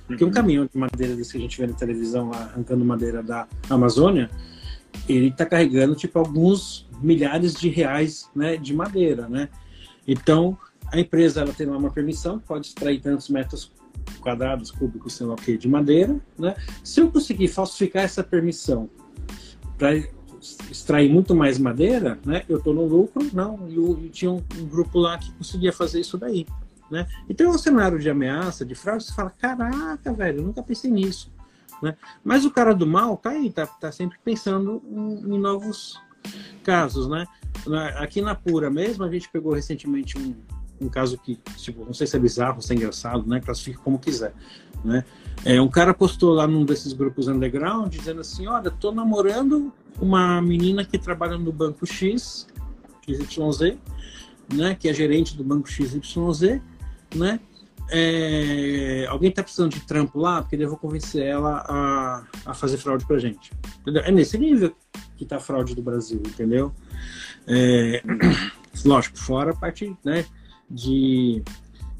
Porque 0.07 0.23
um 0.23 0.29
uhum. 0.29 0.33
caminhão 0.33 0.69
de 0.71 0.79
madeira 0.79 1.17
desse 1.17 1.33
que 1.33 1.39
a 1.39 1.41
gente 1.41 1.59
vê 1.59 1.67
na 1.67 1.73
televisão 1.73 2.31
lá, 2.31 2.43
arrancando 2.45 2.85
madeira 2.85 3.23
da 3.23 3.49
Amazônia, 3.71 4.31
ele 5.09 5.29
está 5.29 5.47
carregando 5.47 5.95
tipo 5.95 6.19
alguns 6.19 6.89
milhares 7.01 7.55
de 7.55 7.69
reais 7.69 8.31
né, 8.35 8.57
de 8.57 8.75
madeira, 8.75 9.29
né? 9.29 9.49
Então 10.07 10.57
a 10.93 11.01
empresa 11.01 11.41
ela 11.41 11.53
tem 11.53 11.67
lá 11.67 11.77
uma 11.77 11.91
permissão, 11.91 12.39
pode 12.39 12.69
extrair 12.69 13.01
tantos 13.01 13.29
metros 13.29 13.73
quadrados, 14.21 14.71
cúbicos, 14.71 15.15
sei 15.15 15.27
lá 15.27 15.35
o 15.35 15.37
que, 15.37 15.57
de 15.57 15.69
madeira, 15.69 16.21
né? 16.39 16.55
Se 16.83 17.01
eu 17.01 17.11
conseguir 17.11 17.49
falsificar 17.49 18.05
essa 18.05 18.23
permissão 18.23 18.89
para 19.79 19.97
extrair 20.71 21.11
muito 21.11 21.35
mais 21.35 21.59
madeira, 21.59 22.19
né? 22.25 22.45
Eu 22.49 22.59
estou 22.59 22.75
no 22.75 22.87
lucro, 22.87 23.29
não. 23.33 23.69
E, 23.69 24.09
tinha 24.11 24.31
um, 24.31 24.43
um, 24.59 24.67
grupo 24.67 24.99
lá 24.99 25.19
que 25.19 25.33
conseguia 25.33 25.73
fazer 25.73 26.01
isso 26.01 26.19
daí, 26.19 26.47
né? 26.91 27.07
Então, 27.29 27.51
um 27.51 27.59
cenário 27.59 27.99
de 27.99 28.11
ameaça, 28.11 28.65
de 28.65 28.75
fraude, 28.75 29.05
você 29.05 29.15
fala, 29.15 29.31
caraca, 29.31 30.13
velho, 30.13 30.41
eu 30.41 30.45
nunca 30.45 30.63
pensei 30.63 30.91
nisso, 30.91 31.33
né? 31.83 31.97
Mas 32.23 32.45
o 32.45 32.51
cara 32.51 32.75
do 32.75 32.87
mal 32.87 33.17
tá 33.17 33.31
aí, 33.31 33.51
tá, 33.51 33.67
tá 33.67 33.91
sempre 33.91 34.19
pensando 34.25 34.83
em, 34.87 35.35
em 35.35 35.39
novos 35.39 36.01
casos, 36.63 37.09
né? 37.09 37.27
Aqui 37.97 38.21
na 38.21 38.35
Pura 38.35 38.71
mesmo, 38.71 39.05
a 39.05 39.11
gente 39.11 39.29
pegou 39.31 39.53
recentemente 39.53 40.19
um, 40.19 40.35
um 40.81 40.89
caso 40.89 41.17
que, 41.19 41.37
tipo, 41.57 41.85
não 41.85 41.95
sei 41.95 42.07
se 42.07 42.17
é 42.17 42.19
bizarro, 42.19 42.61
se 42.61 42.73
é 42.73 42.77
engraçado, 42.77 43.27
né? 43.27 43.41
Classifique 43.41 43.79
como 43.79 43.99
quiser, 43.99 44.35
né? 44.85 45.05
É, 45.45 45.61
um 45.61 45.69
cara 45.69 45.93
postou 45.93 46.33
lá 46.33 46.47
num 46.47 46.65
desses 46.65 46.93
grupos 46.93 47.29
underground 47.29 47.93
dizendo 47.93 48.21
assim, 48.21 48.47
olha, 48.47 48.71
tô 48.71 48.93
namorando 48.93 49.73
uma 50.01 50.41
menina 50.41 50.85
que 50.85 50.99
trabalha 50.99 51.37
no 51.37 51.53
banco 51.53 51.87
X, 51.87 52.47
XYZ, 53.07 53.77
né, 54.53 54.75
que 54.75 54.89
é 54.89 54.95
gerente 54.95 55.37
do 55.37 55.45
banco 55.45 55.69
XYZ, 55.69 56.61
né, 57.15 57.41
é, 57.91 59.07
alguém 59.09 59.29
está 59.29 59.43
precisando 59.43 59.73
de 59.73 59.81
trampo 59.81 60.19
lá, 60.19 60.41
porque 60.41 60.57
eu 60.57 60.69
vou 60.69 60.79
convencer 60.79 61.23
ela 61.27 61.65
a, 61.69 62.25
a 62.47 62.55
fazer 62.55 62.79
fraude 62.79 63.07
pra 63.07 63.19
gente. 63.19 63.53
Entendeu? 63.81 64.03
É 64.03 64.11
nesse 64.11 64.39
nível 64.39 64.75
que 65.17 65.25
tá 65.25 65.37
a 65.37 65.41
fraude 65.41 65.75
do 65.75 65.83
Brasil, 65.83 66.21
entendeu? 66.25 66.73
É, 67.47 68.03
lógico, 68.85 69.19
fora 69.19 69.51
a 69.51 69.55
parte 69.55 69.95
né, 70.03 70.25
de, 70.71 71.43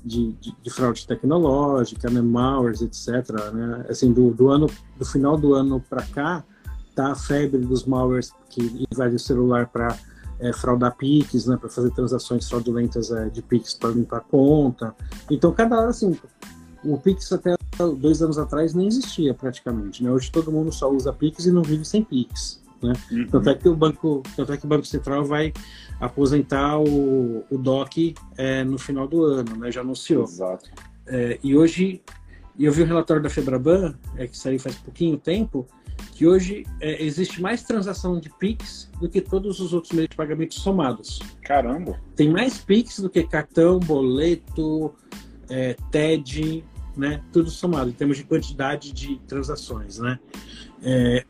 de, 0.05 0.33
de, 0.33 0.55
de, 0.63 0.71
fraude 0.71 1.07
tecnológica, 1.07 2.11
né, 2.11 2.21
malwares, 2.21 2.83
etc. 2.83 3.31
Né? 3.53 3.87
Assim, 3.89 4.13
do, 4.13 4.31
do, 4.33 4.51
ano, 4.51 4.67
do 4.99 5.05
final 5.05 5.37
do 5.37 5.55
ano 5.55 5.81
para 5.89 6.03
cá, 6.03 6.45
tá 6.95 7.13
a 7.13 7.15
febre 7.15 7.61
dos 7.61 7.85
malwares 7.85 8.33
que 8.51 8.87
invadem 8.93 9.17
o 9.17 9.19
celular 9.19 9.67
para 9.67 9.97
é, 10.39 10.53
fraudar 10.53 10.95
PIX, 10.97 11.47
né, 11.47 11.57
para 11.57 11.69
fazer 11.69 11.91
transações 11.91 12.49
fraudulentas 12.49 13.11
é, 13.11 13.29
de 13.31 13.43
PIX 13.43 13.75
para 13.75 13.91
limpar 13.91 14.19
a 14.19 14.21
conta. 14.21 14.95
Então, 15.31 15.53
cada 15.53 15.81
hora, 15.81 15.89
assim, 15.89 16.17
o 16.85 16.99
PIX 16.99 17.33
até 17.33 17.55
dois 17.99 18.23
anos 18.23 18.39
atrás 18.39 18.75
nem 18.75 18.87
existia 18.87 19.33
praticamente. 19.35 20.05
Né? 20.05 20.11
Hoje 20.11 20.31
todo 20.31 20.53
mundo 20.53 20.71
só 20.71 20.91
usa 20.91 21.13
PIX 21.13 21.47
e 21.47 21.51
não 21.51 21.63
vive 21.63 21.85
sem 21.85 22.05
PIX. 22.05 22.63
Né? 22.85 22.93
Uhum. 23.11 23.27
Tanto, 23.29 23.51
é 23.51 23.55
que 23.55 23.69
o 23.69 23.75
banco, 23.75 24.23
tanto 24.37 24.53
é 24.53 24.57
que 24.57 24.65
o 24.65 24.69
Banco 24.69 24.87
Central 24.87 25.25
vai 25.25 25.53
aposentar 26.01 26.79
o, 26.79 27.45
o 27.51 27.59
DOC 27.59 28.15
é, 28.37 28.63
no 28.63 28.79
final 28.79 29.09
do 29.09 29.25
ano, 29.25 29.57
né? 29.57 29.73
já 29.73 29.81
anunciou. 29.81 30.25
Exato. 30.25 30.71
É, 31.07 31.39
e 31.43 31.57
hoje, 31.57 32.03
eu 32.59 32.73
vi 32.73 32.83
o 32.83 32.87
relatório 32.87 33.23
da 33.23 33.31
Febraban, 33.31 33.95
é, 34.17 34.27
que 34.27 34.37
saiu 34.37 34.61
faz 34.61 34.77
pouquinho 34.77 35.17
tempo, 35.17 35.67
que 36.13 36.27
hoje 36.27 36.65
é, 36.81 37.03
existe 37.03 37.41
mais 37.41 37.63
transação 37.63 38.21
de 38.21 38.31
Pix 38.39 38.91
do 39.01 39.09
que 39.09 39.21
todos 39.21 39.61
os 39.61 39.73
outros 39.73 39.93
meios 39.93 40.11
de 40.11 40.17
pagamento 40.17 40.55
somados. 40.55 41.21
Caramba! 41.43 41.99
Tem 42.15 42.29
mais 42.29 42.59
Pix 42.59 43.01
do 43.01 43.09
que 43.09 43.23
cartão, 43.25 43.79
boleto, 43.79 44.95
é, 45.49 45.77
TED, 45.91 46.65
né? 46.97 47.23
Tudo 47.33 47.51
somado, 47.51 47.91
em 47.91 47.93
termos 47.93 48.17
de 48.17 48.25
quantidade 48.25 48.93
de 48.93 49.19
transações, 49.27 49.99
né? 49.99 50.19
É, 50.83 51.25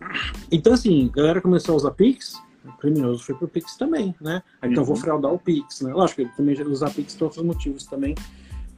então, 0.50 0.72
assim, 0.72 1.10
a 1.12 1.16
galera 1.16 1.40
começou 1.40 1.74
a 1.74 1.76
usar 1.76 1.90
Pix, 1.92 2.40
o 2.64 2.72
criminoso 2.72 3.22
foi 3.22 3.34
pro 3.34 3.48
Pix 3.48 3.76
também, 3.76 4.14
né? 4.20 4.42
Então, 4.62 4.82
uhum. 4.82 4.88
vou 4.88 4.96
fraudar 4.96 5.32
o 5.32 5.38
Pix, 5.38 5.82
né? 5.82 5.92
Lógico, 5.92 6.22
ele 6.22 6.30
também 6.36 6.60
usar 6.62 6.90
Pix 6.90 7.14
por 7.14 7.26
outros 7.26 7.44
motivos 7.44 7.84
também, 7.84 8.14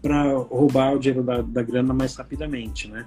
para 0.03 0.37
roubar 0.37 0.95
o 0.95 0.99
dinheiro 0.99 1.23
da, 1.23 1.43
da 1.43 1.63
grana 1.63 1.95
mais 1.95 2.15
rapidamente, 2.17 2.89
né? 2.89 3.07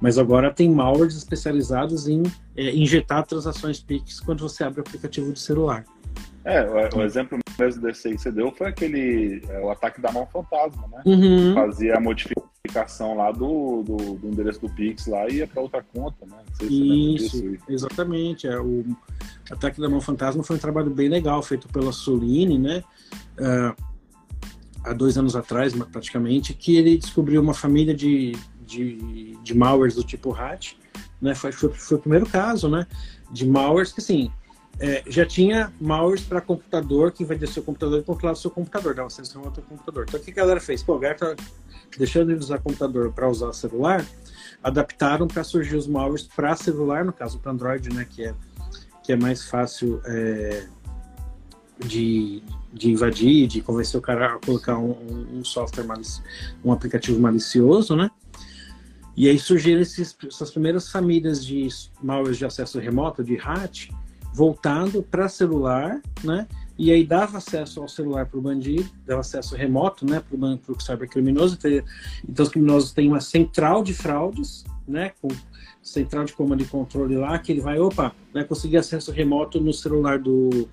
Mas 0.00 0.16
agora 0.16 0.52
tem 0.52 0.70
malwares 0.70 1.16
especializados 1.16 2.08
em 2.08 2.22
é, 2.56 2.74
injetar 2.74 3.26
transações 3.26 3.80
Pix 3.80 4.20
quando 4.20 4.40
você 4.40 4.64
abre 4.64 4.80
o 4.80 4.82
aplicativo 4.82 5.32
do 5.32 5.38
celular. 5.38 5.84
É, 6.44 6.62
o, 6.62 6.98
o 6.98 7.02
exemplo 7.02 7.38
mesmo 7.58 7.82
desse 7.82 8.08
aí 8.08 8.14
que 8.14 8.22
você 8.22 8.32
deu 8.32 8.50
foi 8.52 8.68
aquele 8.68 9.42
é, 9.48 9.60
o 9.60 9.70
ataque 9.70 10.00
da 10.00 10.10
mão 10.10 10.26
fantasma, 10.26 10.88
né? 10.88 11.02
Uhum. 11.04 11.54
Fazia 11.54 11.96
a 11.96 12.00
modificação 12.00 13.14
lá 13.16 13.30
do, 13.30 13.82
do, 13.82 13.96
do, 14.14 14.28
endereço 14.28 14.60
do 14.60 14.70
Pix 14.70 15.06
lá 15.06 15.28
e 15.28 15.36
ia 15.36 15.46
para 15.46 15.60
outra 15.60 15.82
conta, 15.82 16.24
né? 16.24 16.38
Isso, 16.62 17.56
exatamente. 17.68 18.46
É, 18.46 18.58
o 18.58 18.84
ataque 19.50 19.80
da 19.80 19.88
mão 19.88 20.00
fantasma 20.00 20.42
foi 20.42 20.56
um 20.56 20.60
trabalho 20.60 20.90
bem 20.90 21.08
legal 21.08 21.42
feito 21.42 21.68
pela 21.68 21.92
Soline, 21.92 22.58
né? 22.58 22.82
Uh, 23.38 23.90
há 24.84 24.92
dois 24.92 25.18
anos 25.18 25.36
atrás, 25.36 25.74
praticamente, 25.74 26.54
que 26.54 26.76
ele 26.76 26.96
descobriu 26.96 27.42
uma 27.42 27.54
família 27.54 27.94
de, 27.94 28.32
de, 28.64 29.36
de 29.42 29.54
malwares 29.54 29.94
do 29.94 30.04
tipo 30.04 30.30
RAT, 30.30 30.72
né? 31.20 31.34
Foi, 31.34 31.52
foi, 31.52 31.70
foi, 31.70 31.96
o 31.98 32.00
primeiro 32.00 32.26
caso, 32.26 32.68
né? 32.68 32.86
De 33.30 33.46
malwares 33.46 33.92
que, 33.92 34.00
assim, 34.00 34.30
é, 34.80 35.02
já 35.06 35.26
tinha 35.26 35.72
malwares 35.80 36.22
para 36.22 36.40
computador 36.40 37.12
que 37.12 37.22
invadia 37.22 37.46
seu 37.46 37.62
computador 37.62 38.00
e 38.00 38.02
controlava 38.02 38.38
o 38.38 38.40
seu 38.40 38.50
computador, 38.50 38.94
dava 38.94 39.08
acesso 39.08 39.38
ao 39.38 39.44
outro 39.44 39.62
computador. 39.62 40.06
Então, 40.08 40.18
o 40.18 40.22
que 40.22 40.30
a 40.30 40.34
galera 40.34 40.60
fez? 40.60 40.82
Pô, 40.82 40.96
a 40.96 40.98
galera 40.98 41.18
tá 41.18 41.36
deixando 41.98 42.34
de 42.34 42.38
usar 42.38 42.58
computador 42.58 43.12
para 43.12 43.28
usar 43.28 43.52
celular, 43.52 44.04
adaptaram 44.62 45.28
para 45.28 45.44
surgir 45.44 45.76
os 45.76 45.86
malwares 45.86 46.26
para 46.26 46.56
celular, 46.56 47.04
no 47.04 47.12
caso 47.12 47.38
para 47.38 47.52
Android, 47.52 47.92
né? 47.92 48.06
Que 48.08 48.24
é, 48.24 48.34
que 49.02 49.12
é 49.12 49.16
mais 49.16 49.44
fácil 49.44 50.00
é, 50.06 50.66
de 51.84 52.42
de 52.72 52.90
invadir, 52.90 53.48
de 53.48 53.60
convencer 53.60 53.98
o 53.98 54.02
cara 54.02 54.34
a 54.34 54.38
colocar 54.38 54.78
um, 54.78 55.38
um 55.38 55.44
software, 55.44 55.84
malici 55.84 56.22
um 56.64 56.72
aplicativo 56.72 57.18
malicioso, 57.18 57.96
né? 57.96 58.10
E 59.16 59.28
aí 59.28 59.38
surgiram 59.38 59.80
esses, 59.80 60.16
essas 60.24 60.50
primeiras 60.50 60.90
famílias 60.90 61.44
de 61.44 61.68
malwares 62.02 62.38
de 62.38 62.44
acesso 62.44 62.78
remoto, 62.78 63.24
de 63.24 63.36
RAT, 63.36 63.90
voltando 64.32 65.02
para 65.02 65.28
celular, 65.28 66.00
né? 66.22 66.46
E 66.78 66.90
aí 66.90 67.04
dava 67.04 67.36
acesso 67.36 67.82
ao 67.82 67.88
celular 67.88 68.24
para 68.24 68.38
o 68.38 68.42
bandido, 68.42 68.88
dava 69.04 69.20
acesso 69.20 69.54
remoto, 69.54 70.06
né, 70.06 70.18
para 70.26 70.72
o 70.72 70.80
cybercriminoso. 70.80 71.58
Então, 72.26 72.42
os 72.42 72.48
criminosos 72.48 72.92
têm 72.92 73.06
uma 73.06 73.20
central 73.20 73.82
de 73.82 73.92
fraudes, 73.92 74.64
né, 74.88 75.12
com 75.20 75.28
central 75.82 76.24
de 76.24 76.32
comando 76.32 76.62
e 76.62 76.66
controle 76.66 77.16
lá, 77.16 77.38
que 77.38 77.52
ele 77.52 77.60
vai, 77.60 77.78
opa, 77.78 78.14
vai 78.32 78.44
conseguir 78.44 78.78
acesso 78.78 79.12
remoto 79.12 79.60
no 79.60 79.74
celular 79.74 80.18
do, 80.18 80.68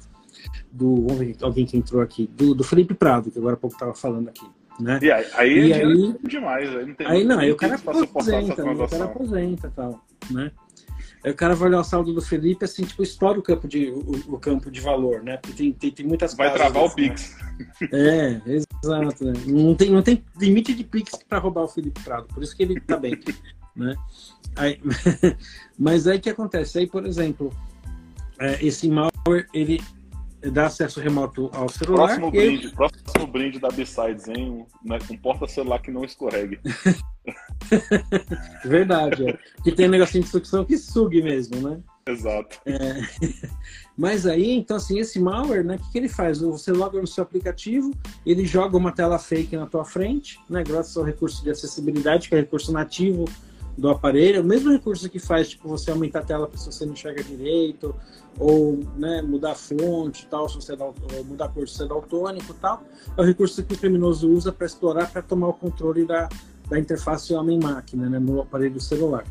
do 0.72 1.08
alguém 1.41 1.66
que 1.66 1.76
entrou 1.76 2.01
aqui, 2.01 2.26
do, 2.28 2.55
do 2.55 2.64
Felipe 2.64 2.93
Prado, 2.93 3.30
que 3.30 3.38
agora 3.38 3.55
há 3.55 3.58
pouco 3.58 3.76
estava 3.76 3.93
falando 3.93 4.30
aqui. 4.30 4.45
Né? 4.80 4.99
E 5.01 5.12
aí, 5.12 5.26
aí, 5.34 5.68
e 5.68 5.72
é 5.74 5.84
aí 5.84 6.16
demais, 6.24 6.70
aí 6.70 6.86
não 6.86 6.93
tem 6.93 7.08
Aí 7.08 7.24
não, 7.24 7.39
aí 7.39 7.51
o 7.51 7.55
cara 7.55 7.76
aposenta, 7.76 8.64
né? 8.64 8.72
o 8.72 8.88
cara 8.88 9.05
aposenta 9.05 9.74
tal, 9.76 10.05
né? 10.30 10.51
Aí 11.24 11.32
o 11.32 11.36
cara 11.36 11.55
vai 11.55 11.70
olhar 11.70 11.80
o 11.80 11.84
saldo 11.84 12.13
do 12.13 12.22
Felipe, 12.22 12.65
assim, 12.65 12.84
tipo, 12.84 13.01
estoura 13.03 13.39
o 13.39 13.43
campo 13.43 13.68
de, 13.68 13.89
o, 13.89 14.36
o 14.36 14.39
campo 14.39 14.70
de 14.70 14.80
valor, 14.80 15.24
né? 15.24 15.38
Porque 15.38 15.57
tem, 15.57 15.74
tem, 15.74 15.91
tem 15.91 16.05
muitas 16.05 16.34
Vai 16.36 16.53
travar 16.53 16.84
o 16.84 16.93
Pix. 16.93 17.36
Né? 17.91 18.41
É, 18.45 18.51
exato. 18.51 19.26
Né? 19.26 19.34
Não, 19.45 19.76
tem, 19.76 19.89
não 19.89 20.01
tem 20.01 20.24
limite 20.39 20.74
de 20.74 20.84
Pix 20.84 21.11
para 21.28 21.39
roubar 21.39 21.63
o 21.63 21.68
Felipe 21.68 22.01
Prado, 22.03 22.28
por 22.28 22.43
isso 22.43 22.55
que 22.55 22.63
ele 22.63 22.80
tá 22.80 22.97
bem, 22.97 23.20
né? 23.76 23.95
Aí, 24.55 24.80
mas 25.78 26.07
aí 26.07 26.18
o 26.18 26.22
que 26.22 26.30
acontece? 26.30 26.80
Aí, 26.80 26.88
por 26.88 27.05
exemplo, 27.05 27.51
é, 28.39 28.63
esse 28.65 28.88
malware, 28.88 29.47
ele 29.53 29.82
dá 30.41 30.67
acesso 30.67 30.99
remoto 30.99 31.49
ao 31.53 31.69
celular. 31.69 32.05
Próximo 32.05 32.31
brinde, 32.31 32.69
próximo 32.69 33.27
brinde 33.27 33.59
da 33.59 33.69
B-Sides, 33.69 34.27
hein? 34.27 34.65
Né, 34.83 34.99
um 35.09 35.17
porta-celular 35.17 35.81
que 35.81 35.91
não 35.91 36.03
escorregue. 36.03 36.59
Verdade, 38.63 39.29
é. 39.29 39.38
Que 39.63 39.71
tem 39.71 39.88
um 39.88 39.91
negocinho 39.91 40.23
de 40.23 40.29
sucção 40.29 40.63
que 40.63 40.77
sugue 40.77 41.21
mesmo, 41.21 41.67
né? 41.67 41.79
Exato. 42.07 42.57
É... 42.65 43.01
Mas 43.97 44.25
aí, 44.25 44.51
então, 44.51 44.77
assim, 44.77 44.99
esse 44.99 45.19
malware, 45.19 45.65
né? 45.65 45.75
O 45.75 45.79
que, 45.79 45.91
que 45.91 45.97
ele 45.97 46.09
faz? 46.09 46.39
Você 46.39 46.71
loga 46.71 47.01
no 47.01 47.07
seu 47.07 47.23
aplicativo, 47.23 47.91
ele 48.25 48.45
joga 48.45 48.77
uma 48.77 48.91
tela 48.91 49.17
fake 49.17 49.57
na 49.57 49.65
tua 49.65 49.83
frente, 49.83 50.39
né? 50.49 50.63
Graças 50.63 50.95
ao 50.95 51.03
recurso 51.03 51.43
de 51.43 51.49
acessibilidade, 51.49 52.29
que 52.29 52.35
é 52.35 52.39
recurso 52.39 52.71
nativo 52.71 53.25
do 53.77 53.89
aparelho, 53.89 54.41
o 54.41 54.43
mesmo 54.43 54.71
recurso 54.71 55.07
que 55.07 55.19
faz, 55.19 55.49
tipo, 55.49 55.69
você 55.69 55.91
aumentar 55.91 56.19
a 56.19 56.23
tela 56.23 56.47
para 56.47 56.57
você 56.57 56.83
não 56.83 56.93
enxerga 56.93 57.23
direito, 57.23 57.95
ou 58.39 58.79
né, 58.95 59.21
mudar 59.21 59.51
a 59.51 59.55
fonte 59.55 60.27
tal, 60.27 60.47
dá, 60.47 61.23
mudar 61.23 61.45
a 61.45 61.49
cor 61.49 61.67
se 61.67 61.77
você 61.77 61.83
é 61.85 62.53
tal, 62.61 62.83
é 63.15 63.21
o 63.21 63.25
recurso 63.25 63.63
que 63.63 63.73
o 63.73 63.77
criminoso 63.77 64.29
usa 64.29 64.51
para 64.51 64.65
explorar, 64.65 65.11
para 65.11 65.21
tomar 65.21 65.47
o 65.47 65.53
controle 65.53 66.05
da, 66.05 66.29
da 66.69 66.79
interface 66.79 67.33
homem-máquina 67.33 68.09
né, 68.09 68.19
no 68.19 68.41
aparelho 68.41 68.79
celular. 68.79 69.25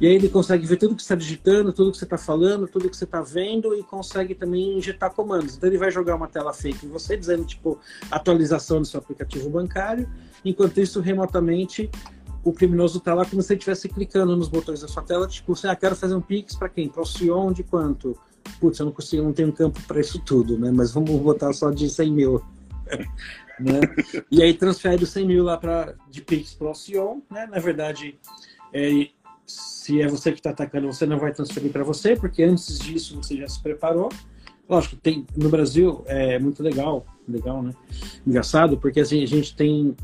E 0.00 0.06
aí 0.06 0.14
ele 0.14 0.28
consegue 0.28 0.66
ver 0.66 0.76
tudo 0.76 0.96
que 0.96 1.02
está 1.02 1.14
digitando, 1.14 1.72
tudo 1.72 1.92
que 1.92 1.98
você 1.98 2.04
está 2.04 2.18
falando, 2.18 2.66
tudo 2.66 2.90
que 2.90 2.96
você 2.96 3.04
está 3.04 3.22
vendo 3.22 3.74
e 3.74 3.82
consegue 3.82 4.34
também 4.34 4.76
injetar 4.76 5.12
comandos. 5.12 5.56
Então 5.56 5.68
ele 5.68 5.78
vai 5.78 5.90
jogar 5.90 6.16
uma 6.16 6.26
tela 6.26 6.52
fake 6.52 6.84
em 6.84 6.88
você, 6.88 7.16
dizendo 7.16 7.44
tipo 7.44 7.78
atualização 8.10 8.80
do 8.80 8.86
seu 8.86 8.98
aplicativo 8.98 9.48
bancário, 9.48 10.08
enquanto 10.44 10.78
isso 10.78 11.00
remotamente 11.00 11.88
o 12.44 12.52
criminoso 12.52 12.98
está 12.98 13.14
lá 13.14 13.24
como 13.24 13.42
se 13.42 13.52
ele 13.52 13.58
estivesse 13.58 13.88
clicando 13.88 14.36
nos 14.36 14.48
botões 14.48 14.82
da 14.82 14.88
sua 14.88 15.02
tela, 15.02 15.26
tipo, 15.26 15.52
assim, 15.52 15.66
ah, 15.66 15.74
quero 15.74 15.96
fazer 15.96 16.14
um 16.14 16.20
Pix 16.20 16.54
para 16.54 16.68
quem? 16.68 16.88
Para 16.88 17.02
o 17.02 17.06
Sion 17.06 17.52
de 17.52 17.62
quanto? 17.62 18.16
Putz, 18.60 18.78
eu 18.78 18.86
não 18.86 18.92
consigo, 18.92 19.22
não 19.22 19.32
tenho 19.32 19.50
campo 19.52 19.80
para 19.88 20.00
isso 20.00 20.18
tudo, 20.20 20.58
né? 20.58 20.70
Mas 20.70 20.92
vamos 20.92 21.10
botar 21.22 21.52
só 21.54 21.70
de 21.70 21.88
100 21.88 22.12
mil. 22.12 22.42
né? 23.58 23.80
E 24.30 24.42
aí 24.42 24.52
transfere 24.52 25.02
os 25.02 25.10
100 25.10 25.26
mil 25.26 25.44
lá 25.44 25.56
pra, 25.56 25.94
de 26.10 26.20
Pix 26.20 26.52
para 26.52 26.70
o 26.70 26.74
Sion, 26.74 27.20
né? 27.30 27.46
Na 27.46 27.58
verdade, 27.58 28.18
é, 28.72 29.08
se 29.46 30.02
é 30.02 30.06
você 30.06 30.30
que 30.30 30.38
está 30.38 30.50
atacando, 30.50 30.86
você 30.86 31.06
não 31.06 31.18
vai 31.18 31.32
transferir 31.32 31.72
para 31.72 31.82
você, 31.82 32.14
porque 32.14 32.42
antes 32.42 32.78
disso 32.78 33.16
você 33.16 33.38
já 33.38 33.48
se 33.48 33.62
preparou. 33.62 34.10
Lógico, 34.68 34.96
tem, 34.96 35.26
no 35.36 35.48
Brasil 35.48 36.02
é 36.06 36.38
muito 36.38 36.62
legal, 36.62 37.06
legal, 37.26 37.62
né? 37.62 37.72
Engraçado, 38.26 38.78
porque 38.78 39.00
assim, 39.00 39.22
a 39.22 39.26
gente 39.26 39.54
tem 39.54 39.96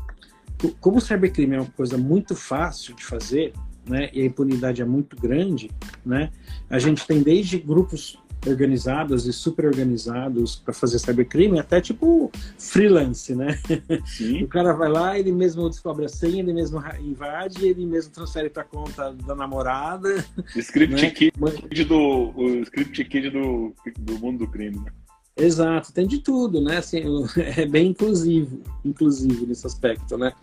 como 0.79 0.97
o 0.97 1.01
cybercrime 1.01 1.55
é 1.55 1.61
uma 1.61 1.71
coisa 1.71 1.97
muito 1.97 2.35
fácil 2.35 2.95
de 2.95 3.03
fazer, 3.03 3.53
né, 3.87 4.09
e 4.13 4.21
a 4.21 4.25
impunidade 4.25 4.81
é 4.81 4.85
muito 4.85 5.15
grande, 5.15 5.69
né, 6.05 6.31
a 6.69 6.77
gente 6.77 7.05
tem 7.05 7.21
desde 7.21 7.57
grupos 7.57 8.17
organizados 8.47 9.27
e 9.27 9.33
super 9.33 9.65
organizados 9.65 10.55
para 10.55 10.73
fazer 10.73 10.99
cybercrime, 10.99 11.59
até 11.59 11.79
tipo 11.79 12.31
freelance, 12.57 13.35
né? 13.35 13.59
Sim. 14.05 14.43
O 14.43 14.47
cara 14.47 14.73
vai 14.73 14.89
lá, 14.89 15.17
ele 15.17 15.31
mesmo 15.31 15.69
descobre 15.69 16.05
a 16.05 16.09
senha, 16.09 16.39
ele 16.39 16.53
mesmo 16.53 16.81
invade, 16.99 17.65
ele 17.65 17.85
mesmo 17.85 18.11
transfere 18.11 18.49
para 18.49 18.63
conta 18.63 19.13
da 19.13 19.35
namorada. 19.35 20.25
Script 20.55 21.01
né? 21.01 21.09
kid 21.11 21.85
do 21.85 22.31
o 22.35 22.61
script 22.63 23.05
kid 23.05 23.29
do, 23.29 23.73
do 23.99 24.19
mundo 24.19 24.39
do 24.39 24.47
crime, 24.47 24.79
né? 24.79 24.91
Exato, 25.35 25.93
tem 25.93 26.05
de 26.05 26.19
tudo, 26.19 26.61
né? 26.61 26.77
Assim, 26.77 27.01
é 27.57 27.65
bem 27.65 27.87
inclusivo, 27.87 28.61
inclusivo 28.83 29.45
nesse 29.45 29.65
aspecto, 29.65 30.17
né? 30.17 30.33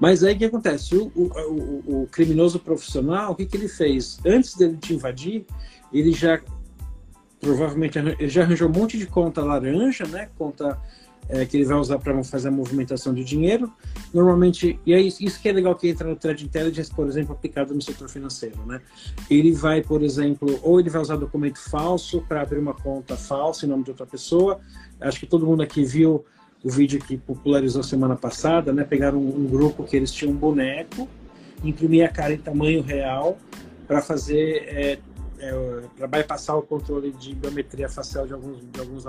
Mas 0.00 0.24
aí 0.24 0.34
o 0.34 0.38
que 0.38 0.44
acontece? 0.46 0.96
O, 0.96 1.12
o, 1.14 2.02
o, 2.02 2.08
criminoso 2.10 2.58
profissional, 2.58 3.32
o 3.32 3.34
que, 3.34 3.46
que 3.46 3.56
ele 3.56 3.68
fez? 3.68 4.18
Antes 4.24 4.54
dele 4.56 4.76
te 4.78 4.94
invadir, 4.94 5.44
ele 5.92 6.12
já 6.12 6.40
provavelmente 7.40 7.98
ele 7.98 8.28
já 8.28 8.42
arranjou 8.42 8.68
um 8.68 8.72
monte 8.72 8.96
de 8.96 9.06
conta 9.06 9.44
laranja, 9.44 10.06
né? 10.06 10.30
Conta 10.38 10.78
é, 11.28 11.44
que 11.46 11.56
ele 11.56 11.64
vai 11.64 11.78
usar 11.78 11.98
para 11.98 12.22
fazer 12.24 12.48
a 12.48 12.50
movimentação 12.50 13.14
de 13.14 13.24
dinheiro. 13.24 13.72
Normalmente, 14.12 14.78
e 14.84 14.92
é 14.92 15.00
isso, 15.00 15.22
isso 15.22 15.40
que 15.40 15.48
é 15.48 15.52
legal 15.52 15.74
que 15.74 15.88
entra 15.88 16.08
no 16.08 16.16
Threat 16.16 16.44
Intelligence, 16.44 16.92
por 16.94 17.06
exemplo, 17.06 17.32
aplicado 17.32 17.74
no 17.74 17.80
setor 17.80 18.08
financeiro, 18.08 18.64
né? 18.66 18.80
Ele 19.30 19.52
vai, 19.52 19.82
por 19.82 20.02
exemplo, 20.02 20.58
ou 20.62 20.78
ele 20.78 20.90
vai 20.90 21.00
usar 21.00 21.16
documento 21.16 21.58
falso 21.58 22.22
para 22.28 22.42
abrir 22.42 22.58
uma 22.58 22.74
conta 22.74 23.16
falsa 23.16 23.64
em 23.64 23.68
nome 23.68 23.84
de 23.84 23.90
outra 23.90 24.06
pessoa. 24.06 24.60
Acho 25.00 25.20
que 25.20 25.26
todo 25.26 25.46
mundo 25.46 25.62
aqui 25.62 25.84
viu 25.84 26.24
o 26.62 26.70
vídeo 26.70 27.00
que 27.00 27.16
popularizou 27.16 27.82
semana 27.82 28.16
passada, 28.16 28.72
né? 28.72 28.84
Pegaram 28.84 29.18
um, 29.18 29.44
um 29.44 29.46
grupo 29.46 29.84
que 29.84 29.96
eles 29.96 30.12
tinham 30.12 30.32
um 30.32 30.36
boneco, 30.36 31.08
imprimir 31.64 32.04
a 32.04 32.08
cara 32.08 32.32
em 32.32 32.38
tamanho 32.38 32.82
real 32.82 33.38
para 33.86 34.00
fazer 34.00 34.64
é, 34.68 34.98
é, 35.42 35.52
para 35.96 36.06
bypassar 36.06 36.56
o 36.56 36.62
controle 36.62 37.10
de 37.10 37.34
biometria 37.34 37.88
facial 37.88 38.26
de 38.26 38.32
alguns, 38.32 38.60
de 38.70 38.80
alguns, 38.80 39.04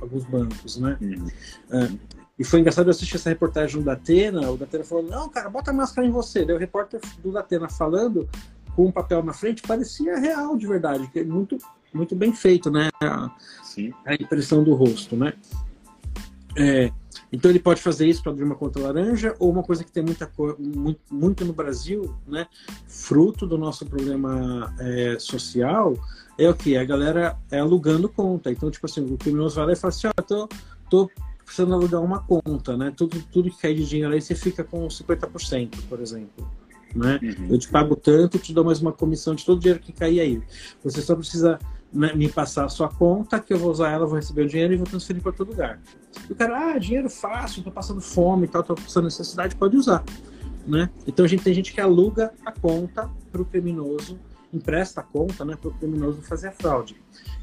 alguns 0.00 0.24
bancos, 0.26 0.76
né? 0.76 0.98
Uhum. 1.00 1.26
É, 1.70 1.90
e 2.38 2.44
foi 2.44 2.60
engraçado 2.60 2.86
eu 2.86 2.90
assistir 2.90 3.16
essa 3.16 3.30
reportagem 3.30 3.80
do 3.80 3.84
Datena, 3.86 4.50
o 4.50 4.56
Datena 4.56 4.84
falou, 4.84 5.02
não, 5.02 5.28
cara, 5.30 5.48
bota 5.48 5.70
a 5.70 5.74
máscara 5.74 6.06
em 6.06 6.10
você. 6.10 6.44
Daí 6.44 6.54
o 6.54 6.58
repórter 6.58 7.00
do 7.22 7.32
Datena 7.32 7.68
falando 7.70 8.28
com 8.76 8.86
um 8.86 8.92
papel 8.92 9.22
na 9.24 9.32
frente 9.32 9.62
parecia 9.62 10.18
real 10.18 10.56
de 10.56 10.66
verdade, 10.66 11.08
que 11.08 11.20
é 11.20 11.24
muito, 11.24 11.56
muito 11.92 12.14
bem 12.14 12.32
feito, 12.32 12.70
né? 12.70 12.90
A, 13.02 13.34
a 14.04 14.14
impressão 14.14 14.62
do 14.62 14.74
rosto, 14.74 15.16
né? 15.16 15.32
É, 16.56 16.92
então 17.32 17.50
ele 17.50 17.58
pode 17.58 17.80
fazer 17.80 18.06
isso 18.06 18.22
para 18.22 18.32
abrir 18.32 18.44
uma 18.44 18.54
conta 18.54 18.80
laranja 18.80 19.34
ou 19.38 19.50
uma 19.50 19.62
coisa 19.62 19.84
que 19.84 19.92
tem 19.92 20.02
muita 20.02 20.30
muito, 20.58 21.00
muito 21.10 21.44
no 21.44 21.52
Brasil, 21.52 22.14
né? 22.26 22.46
Fruto 22.86 23.46
do 23.46 23.58
nosso 23.58 23.84
problema 23.84 24.74
é, 24.78 25.18
social 25.18 25.94
é 26.38 26.48
o 26.48 26.54
que 26.54 26.76
a 26.76 26.84
galera 26.84 27.36
é 27.50 27.58
alugando 27.58 28.08
conta. 28.08 28.50
Então 28.50 28.70
tipo 28.70 28.86
assim, 28.86 29.04
o 29.04 29.16
criminoso 29.16 29.56
vai 29.56 29.66
lá 29.66 29.72
e 29.72 29.76
fala 29.76 29.92
assim, 29.92 30.06
ó, 30.06 30.12
oh, 30.18 30.22
tô, 30.22 30.48
tô 30.88 31.10
precisando 31.44 31.74
alugar 31.74 32.02
uma 32.02 32.20
conta, 32.20 32.76
né? 32.76 32.92
Tudo, 32.96 33.22
tudo 33.32 33.50
que 33.50 33.58
cai 33.58 33.74
de 33.74 33.86
dinheiro 33.86 34.12
aí 34.12 34.20
você 34.20 34.34
fica 34.34 34.64
com 34.64 34.86
50%, 34.86 35.76
por 35.88 36.00
exemplo. 36.00 36.48
Né? 36.94 37.20
Uhum. 37.22 37.48
Eu 37.50 37.58
te 37.58 37.68
pago 37.68 37.94
tanto, 37.94 38.38
te 38.38 38.52
dou 38.52 38.64
mais 38.64 38.80
uma 38.80 38.92
comissão 38.92 39.34
de 39.34 39.44
todo 39.44 39.58
o 39.58 39.60
dinheiro 39.60 39.80
que 39.80 39.92
cair 39.92 40.20
aí. 40.20 40.42
Você 40.82 41.02
só 41.02 41.14
precisa 41.14 41.58
né, 41.92 42.12
me 42.14 42.28
passar 42.28 42.64
a 42.64 42.68
sua 42.68 42.88
conta, 42.88 43.40
que 43.40 43.52
eu 43.52 43.58
vou 43.58 43.70
usar 43.70 43.90
ela, 43.90 44.06
vou 44.06 44.16
receber 44.16 44.42
o 44.42 44.48
dinheiro 44.48 44.74
e 44.74 44.76
vou 44.76 44.86
transferir 44.86 45.22
para 45.22 45.30
outro 45.30 45.46
lugar. 45.46 45.80
E 46.28 46.32
o 46.32 46.36
cara, 46.36 46.72
ah, 46.72 46.78
dinheiro 46.78 47.08
fácil, 47.08 47.62
tô 47.62 47.70
passando 47.70 48.00
fome 48.00 48.46
e 48.46 48.48
tal, 48.48 48.62
tô 48.62 48.74
passando 48.74 49.04
necessidade, 49.04 49.56
pode 49.56 49.76
usar. 49.76 50.04
Né? 50.66 50.90
Então 51.06 51.24
a 51.24 51.28
gente 51.28 51.42
tem 51.42 51.54
gente 51.54 51.72
que 51.72 51.80
aluga 51.80 52.32
a 52.44 52.52
conta 52.52 53.10
para 53.32 53.40
o 53.40 53.44
criminoso, 53.44 54.18
empresta 54.52 55.00
a 55.00 55.04
conta 55.04 55.44
né, 55.44 55.56
para 55.56 55.70
o 55.70 55.74
criminoso 55.74 56.20
fazer 56.22 56.48
a 56.48 56.52
fraude. 56.52 56.96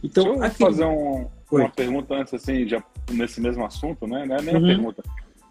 Então, 0.04 0.24
Deixa 0.24 0.40
eu 0.40 0.44
aqui... 0.44 0.64
fazer 0.64 0.86
um, 0.86 1.28
uma 1.52 1.70
pergunta 1.70 2.14
antes, 2.14 2.34
assim, 2.34 2.68
já 2.68 2.84
nesse 3.12 3.42
mesmo 3.42 3.66
assunto, 3.66 4.06
né? 4.08 4.26
Não 4.26 4.36
é 4.36 4.42
nem 4.42 4.56
uhum. 4.56 4.68
pergunta. 4.68 5.04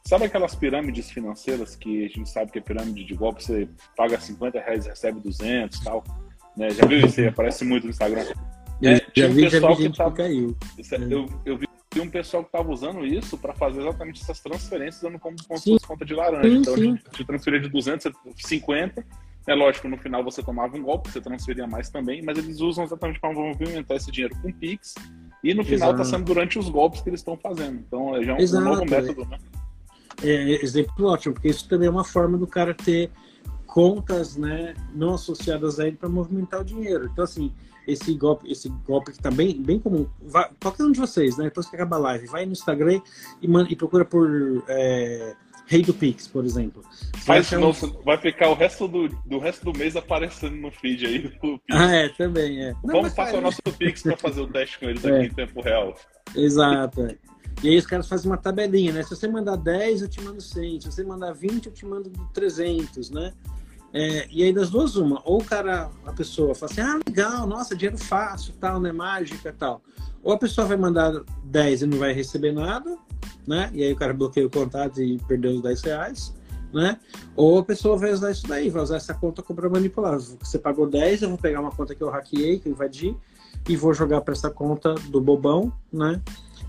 Sabe 0.05 0.27
aquelas 0.27 0.55
pirâmides 0.55 1.11
financeiras 1.11 1.75
que 1.75 2.05
a 2.05 2.09
gente 2.09 2.29
sabe 2.29 2.53
que 2.53 2.59
é 2.59 2.61
pirâmide 2.61 3.05
de 3.05 3.15
golpe, 3.15 3.43
você 3.43 3.69
paga 3.97 4.21
50 4.21 4.61
reais 4.61 4.85
e 4.85 4.91
recebe 4.91 5.19
200 5.21 5.79
e 5.79 5.85
tal? 5.85 6.05
Né? 6.57 6.71
Já 6.71 6.87
viu 6.87 7.07
isso 7.07 7.21
aí? 7.21 7.29
Aparece 7.29 7.65
muito 7.65 7.85
no 7.85 7.91
Instagram. 7.91 8.25
É, 8.83 9.07
já 9.15 9.29
vi, 9.29 9.47
um 9.47 9.51
pessoal 9.51 9.73
já 9.73 9.79
vi 9.79 9.91
que, 9.91 9.97
tava, 9.97 10.11
que 10.11 10.17
caiu. 10.17 10.57
É, 10.79 11.13
eu, 11.13 11.27
eu 11.45 11.59
vi 11.59 11.67
um 12.01 12.11
pessoal 12.11 12.43
que 12.43 12.49
estava 12.49 12.71
usando 12.71 13.07
isso 13.07 13.39
para 13.39 13.55
fazer 13.55 13.81
exatamente 13.81 14.23
essas 14.23 14.41
transferências, 14.41 15.03
dando 15.03 15.19
como, 15.19 15.37
como 15.47 15.59
se 15.59 15.71
fosse 15.71 15.87
conta 15.87 16.05
de 16.05 16.15
laranja. 16.15 16.49
Sim, 16.49 16.57
então, 16.57 16.77
sim. 16.77 16.99
te 17.13 17.25
transferia 17.25 17.61
de 17.61 17.69
250, 17.69 19.07
é 19.47 19.55
lógico, 19.55 19.89
no 19.89 19.99
final 19.99 20.25
você 20.25 20.43
tomava 20.43 20.77
um 20.77 20.83
golpe, 20.83 21.11
você 21.11 21.21
transferia 21.21 21.67
mais 21.67 21.91
também, 21.91 22.23
mas 22.23 22.39
eles 22.39 22.61
usam 22.61 22.85
exatamente 22.85 23.21
para 23.21 23.33
movimentar 23.33 23.97
esse 23.97 24.11
dinheiro 24.11 24.35
com 24.41 24.53
Pix, 24.53 24.95
e 25.43 25.53
no 25.53 25.63
final 25.63 25.93
está 25.93 26.05
sendo 26.05 26.25
durante 26.25 26.59
os 26.59 26.69
golpes 26.69 27.03
que 27.03 27.11
eles 27.11 27.21
estão 27.21 27.37
fazendo. 27.37 27.85
Então, 27.87 28.23
já 28.23 28.33
é 28.33 28.35
um, 28.35 28.57
um 28.57 28.61
novo 28.61 28.85
método, 28.87 29.27
né? 29.27 29.39
É, 30.23 30.65
exemplo 30.65 31.07
ótimo, 31.07 31.35
porque 31.35 31.49
isso 31.49 31.69
também 31.69 31.87
é 31.87 31.91
uma 31.91 32.05
forma 32.05 32.39
do 32.39 32.47
cara 32.47 32.73
ter 32.73 33.11
contas 33.67 34.37
né, 34.37 34.75
não 34.95 35.15
associadas 35.15 35.79
a 35.81 35.87
ele 35.87 35.97
para 35.97 36.09
movimentar 36.09 36.61
o 36.61 36.65
dinheiro. 36.65 37.11
Então, 37.13 37.25
assim, 37.25 37.53
esse 37.87 38.15
golpe, 38.15 38.51
esse 38.51 38.69
golpe 38.87 39.13
que 39.13 39.19
está 39.19 39.31
bem, 39.31 39.61
bem 39.61 39.79
comum. 39.79 40.07
Vai, 40.23 40.49
qualquer 40.61 40.85
um 40.85 40.93
de 40.93 41.01
vocês, 41.01 41.37
né? 41.37 41.45
Depois 41.45 41.69
que 41.69 41.77
acaba 41.77 41.97
a 41.97 42.01
live, 42.01 42.27
vai 42.27 42.47
no 42.47 42.53
Instagram 42.53 43.01
e, 43.41 43.49
man, 43.49 43.67
e 43.69 43.77
procura 43.77 44.05
por 44.05 44.65
é, 44.69 45.35
Rei 45.67 45.83
do 45.83 45.95
Pix, 45.95 46.29
por 46.29 46.45
exemplo. 46.45 46.83
Faz 47.19 47.51
vai, 47.51 47.61
um... 47.61 47.73
vai 48.05 48.19
ficar 48.19 48.49
o 48.49 48.55
resto 48.55 48.87
do, 48.87 49.09
do 49.09 49.39
resto 49.39 49.65
do 49.65 49.79
mês 49.79 49.97
aparecendo 49.97 50.57
no 50.57 50.71
feed 50.71 51.07
aí 51.07 51.19
do 51.21 51.31
Pix. 51.31 51.61
Ah, 51.71 51.95
é, 51.95 52.09
também 52.11 52.65
é. 52.65 52.73
Não, 52.85 52.95
Vamos 52.95 53.15
passar 53.15 53.39
o 53.39 53.41
nosso 53.41 53.63
Pix 53.63 54.03
para 54.03 54.17
fazer 54.17 54.41
o 54.41 54.47
teste 54.47 54.79
com 54.79 54.87
eles 54.87 55.05
é. 55.05 55.17
aqui 55.17 55.27
em 55.27 55.35
tempo 55.35 55.61
real. 55.61 55.95
Exato. 56.35 57.03
É. 57.03 57.17
E 57.63 57.69
aí 57.69 57.77
os 57.79 57.87
caras 57.87 58.09
fazem 58.09 58.31
uma 58.31 58.37
tabelinha, 58.37 58.93
né? 58.93 59.03
Se 59.03 59.11
você 59.11 59.29
mandar 59.29 59.57
10, 59.57 60.03
eu 60.03 60.09
te 60.09 60.21
mando 60.21 60.41
100. 60.41 60.81
Se 60.81 60.93
você 60.93 61.05
mandar 61.05 61.33
20, 61.33 61.67
eu 61.67 61.73
te 61.73 61.87
mando 61.87 62.11
300, 62.33 63.11
né? 63.11 63.33
É, 63.97 64.27
e 64.29 64.43
aí 64.43 64.53
das 64.53 64.71
duas, 64.71 64.97
uma. 64.97 65.23
Ou 65.25 65.41
o 65.41 65.45
cara, 65.45 65.89
a 66.05 66.13
pessoa 66.13 66.53
fala 66.53 66.73
assim, 66.73 66.81
ah, 66.81 66.99
legal, 67.07 67.47
nossa, 67.47 67.77
dinheiro 67.77 67.97
fácil, 67.97 68.53
tal, 68.61 68.81
né? 68.81 68.91
Mágica 68.91 69.55
tal. 69.57 69.81
Ou 70.21 70.33
a 70.33 70.39
pessoa 70.39 70.67
vai 70.67 70.77
mandar 70.77 71.23
10 71.45 71.83
e 71.83 71.87
não 71.87 71.99
vai 71.99 72.13
receber 72.13 72.51
nada, 72.51 72.99
né? 73.47 73.71
E 73.73 73.85
aí 73.85 73.93
o 73.93 73.97
cara 73.97 74.13
bloqueia 74.13 74.49
o 74.49 74.51
contato 74.51 75.01
e 75.01 75.17
perdeu 75.29 75.53
os 75.53 75.63
10 75.63 75.83
reais, 75.83 76.35
né? 76.75 76.99
Ou 77.37 77.61
a 77.61 77.65
pessoa 77.65 77.97
vai 77.97 78.13
usar 78.13 78.33
isso 78.33 78.47
daí, 78.47 78.69
vai 78.69 78.83
usar 78.83 78.97
essa 78.97 79.15
conta 79.15 79.43
para 79.43 79.71
manipular. 79.71 80.19
Você 80.19 80.59
pagou 80.59 80.87
10, 80.87 81.23
eu 81.23 81.29
vou 81.31 81.39
pegar 81.39 81.61
uma 81.61 81.71
conta 81.71 81.95
que 81.95 82.03
eu 82.03 82.11
hackeei, 82.11 82.59
que 82.59 82.69
eu 82.69 82.73
invadi, 82.73 83.17
e 83.69 83.77
vou 83.77 83.95
jogar 83.95 84.21
para 84.21 84.35
essa 84.35 84.51
conta 84.51 84.95
do 84.95 85.21
bobão, 85.21 85.73
né? 85.93 86.21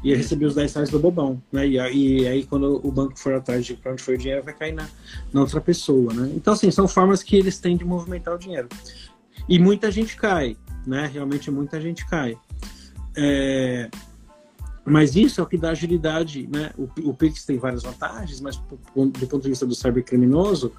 e 0.06 0.14
receber 0.14 0.46
os 0.46 0.54
10 0.54 0.72
reais 0.72 0.90
do 0.92 1.00
bobão, 1.00 1.42
né? 1.52 1.68
E, 1.68 1.78
e 1.78 2.28
aí 2.28 2.44
quando 2.46 2.80
o 2.86 2.92
banco 2.92 3.18
for 3.18 3.34
atrás 3.34 3.66
de 3.66 3.74
para 3.74 3.92
onde 3.92 4.04
foi 4.04 4.14
o 4.14 4.18
dinheiro, 4.20 4.44
vai 4.44 4.54
cair 4.54 4.72
na, 4.72 4.88
na 5.34 5.42
outra 5.42 5.60
pessoa, 5.60 6.14
né? 6.14 6.32
Então, 6.36 6.54
assim, 6.54 6.70
são 6.70 6.88
formas 6.88 7.24
que 7.24 7.36
eles 7.36 7.58
têm 7.58 7.76
de 7.76 7.84
movimentar 7.84 8.36
o 8.36 8.38
dinheiro. 8.38 8.70
E 9.50 9.58
muita 9.58 9.90
gente 9.90 10.16
cai, 10.16 10.56
né? 10.86 11.10
Realmente 11.12 11.50
muita 11.50 11.82
gente 11.82 12.06
cai. 12.08 12.38
É... 13.18 13.90
Mas 14.86 15.16
isso 15.16 15.42
é 15.42 15.44
o 15.44 15.48
que 15.48 15.58
dá 15.58 15.72
agilidade, 15.72 16.48
né? 16.48 16.72
O, 16.78 17.10
o 17.10 17.14
Pix 17.14 17.44
tem 17.44 17.58
várias 17.58 17.82
vantagens, 17.82 18.40
mas 18.40 18.58
do 18.58 19.28
ponto 19.28 19.40
de 19.40 19.50
vista 19.50 19.66
do 19.66 19.74
cybercriminoso, 19.74 20.72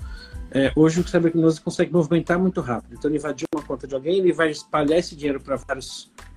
é, 0.51 0.73
hoje 0.77 1.01
o 1.01 1.09
cybercriminoso 1.09 1.61
consegue 1.61 1.93
movimentar 1.93 2.39
muito 2.39 2.61
rápido. 2.61 2.95
Então 2.95 3.11
ele 3.11 3.19
invadiu 3.19 3.47
uma 3.53 3.63
conta 3.63 3.87
de 3.87 3.95
alguém, 3.95 4.19
ele 4.19 4.33
vai 4.33 4.51
espalhar 4.51 4.99
esse 4.99 5.17
dinheiro 5.17 5.41
para 5.41 5.59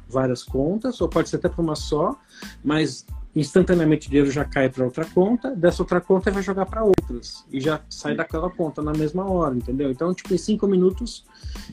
várias 0.08 0.44
contas, 0.44 1.00
ou 1.00 1.08
pode 1.08 1.30
ser 1.30 1.36
até 1.36 1.48
para 1.48 1.62
uma 1.62 1.76
só, 1.76 2.20
mas 2.64 3.06
instantaneamente 3.36 4.08
o 4.08 4.10
dinheiro 4.10 4.32
já 4.32 4.44
cai 4.44 4.68
para 4.68 4.84
outra 4.84 5.06
conta, 5.06 5.56
dessa 5.56 5.84
outra 5.84 6.02
conta 6.02 6.32
vai 6.32 6.42
jogar 6.42 6.66
para 6.66 6.84
outras 6.84 7.46
e 7.52 7.62
já 7.62 7.80
sai 7.88 8.16
daquela 8.16 8.50
conta 8.50 8.82
na 8.82 8.92
mesma 8.92 9.30
hora, 9.30 9.56
entendeu? 9.56 9.92
Então, 9.92 10.12
tipo, 10.14 10.34
em 10.34 10.38
cinco 10.38 10.68
minutos 10.68 11.24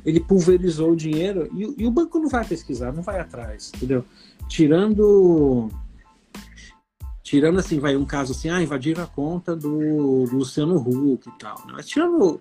ele 0.04 0.20
pulverizou 0.20 0.92
o 0.92 0.96
dinheiro 0.96 1.48
e, 1.54 1.82
e 1.82 1.86
o 1.86 1.90
banco 1.90 2.18
não 2.18 2.28
vai 2.28 2.44
pesquisar, 2.44 2.92
não 2.92 3.02
vai 3.02 3.18
atrás, 3.18 3.72
entendeu? 3.74 4.04
Tirando 4.46 5.70
tirando 7.26 7.58
assim, 7.58 7.80
vai 7.80 7.96
um 7.96 8.04
caso 8.04 8.30
assim, 8.30 8.48
ah, 8.48 8.62
invadiram 8.62 9.02
a 9.02 9.06
conta 9.06 9.56
do, 9.56 10.22
Luciano 10.30 10.76
Huck 10.76 11.28
e 11.28 11.32
tal. 11.32 11.56
Né? 11.66 11.72
Mas 11.72 11.88
tirando, 11.88 12.40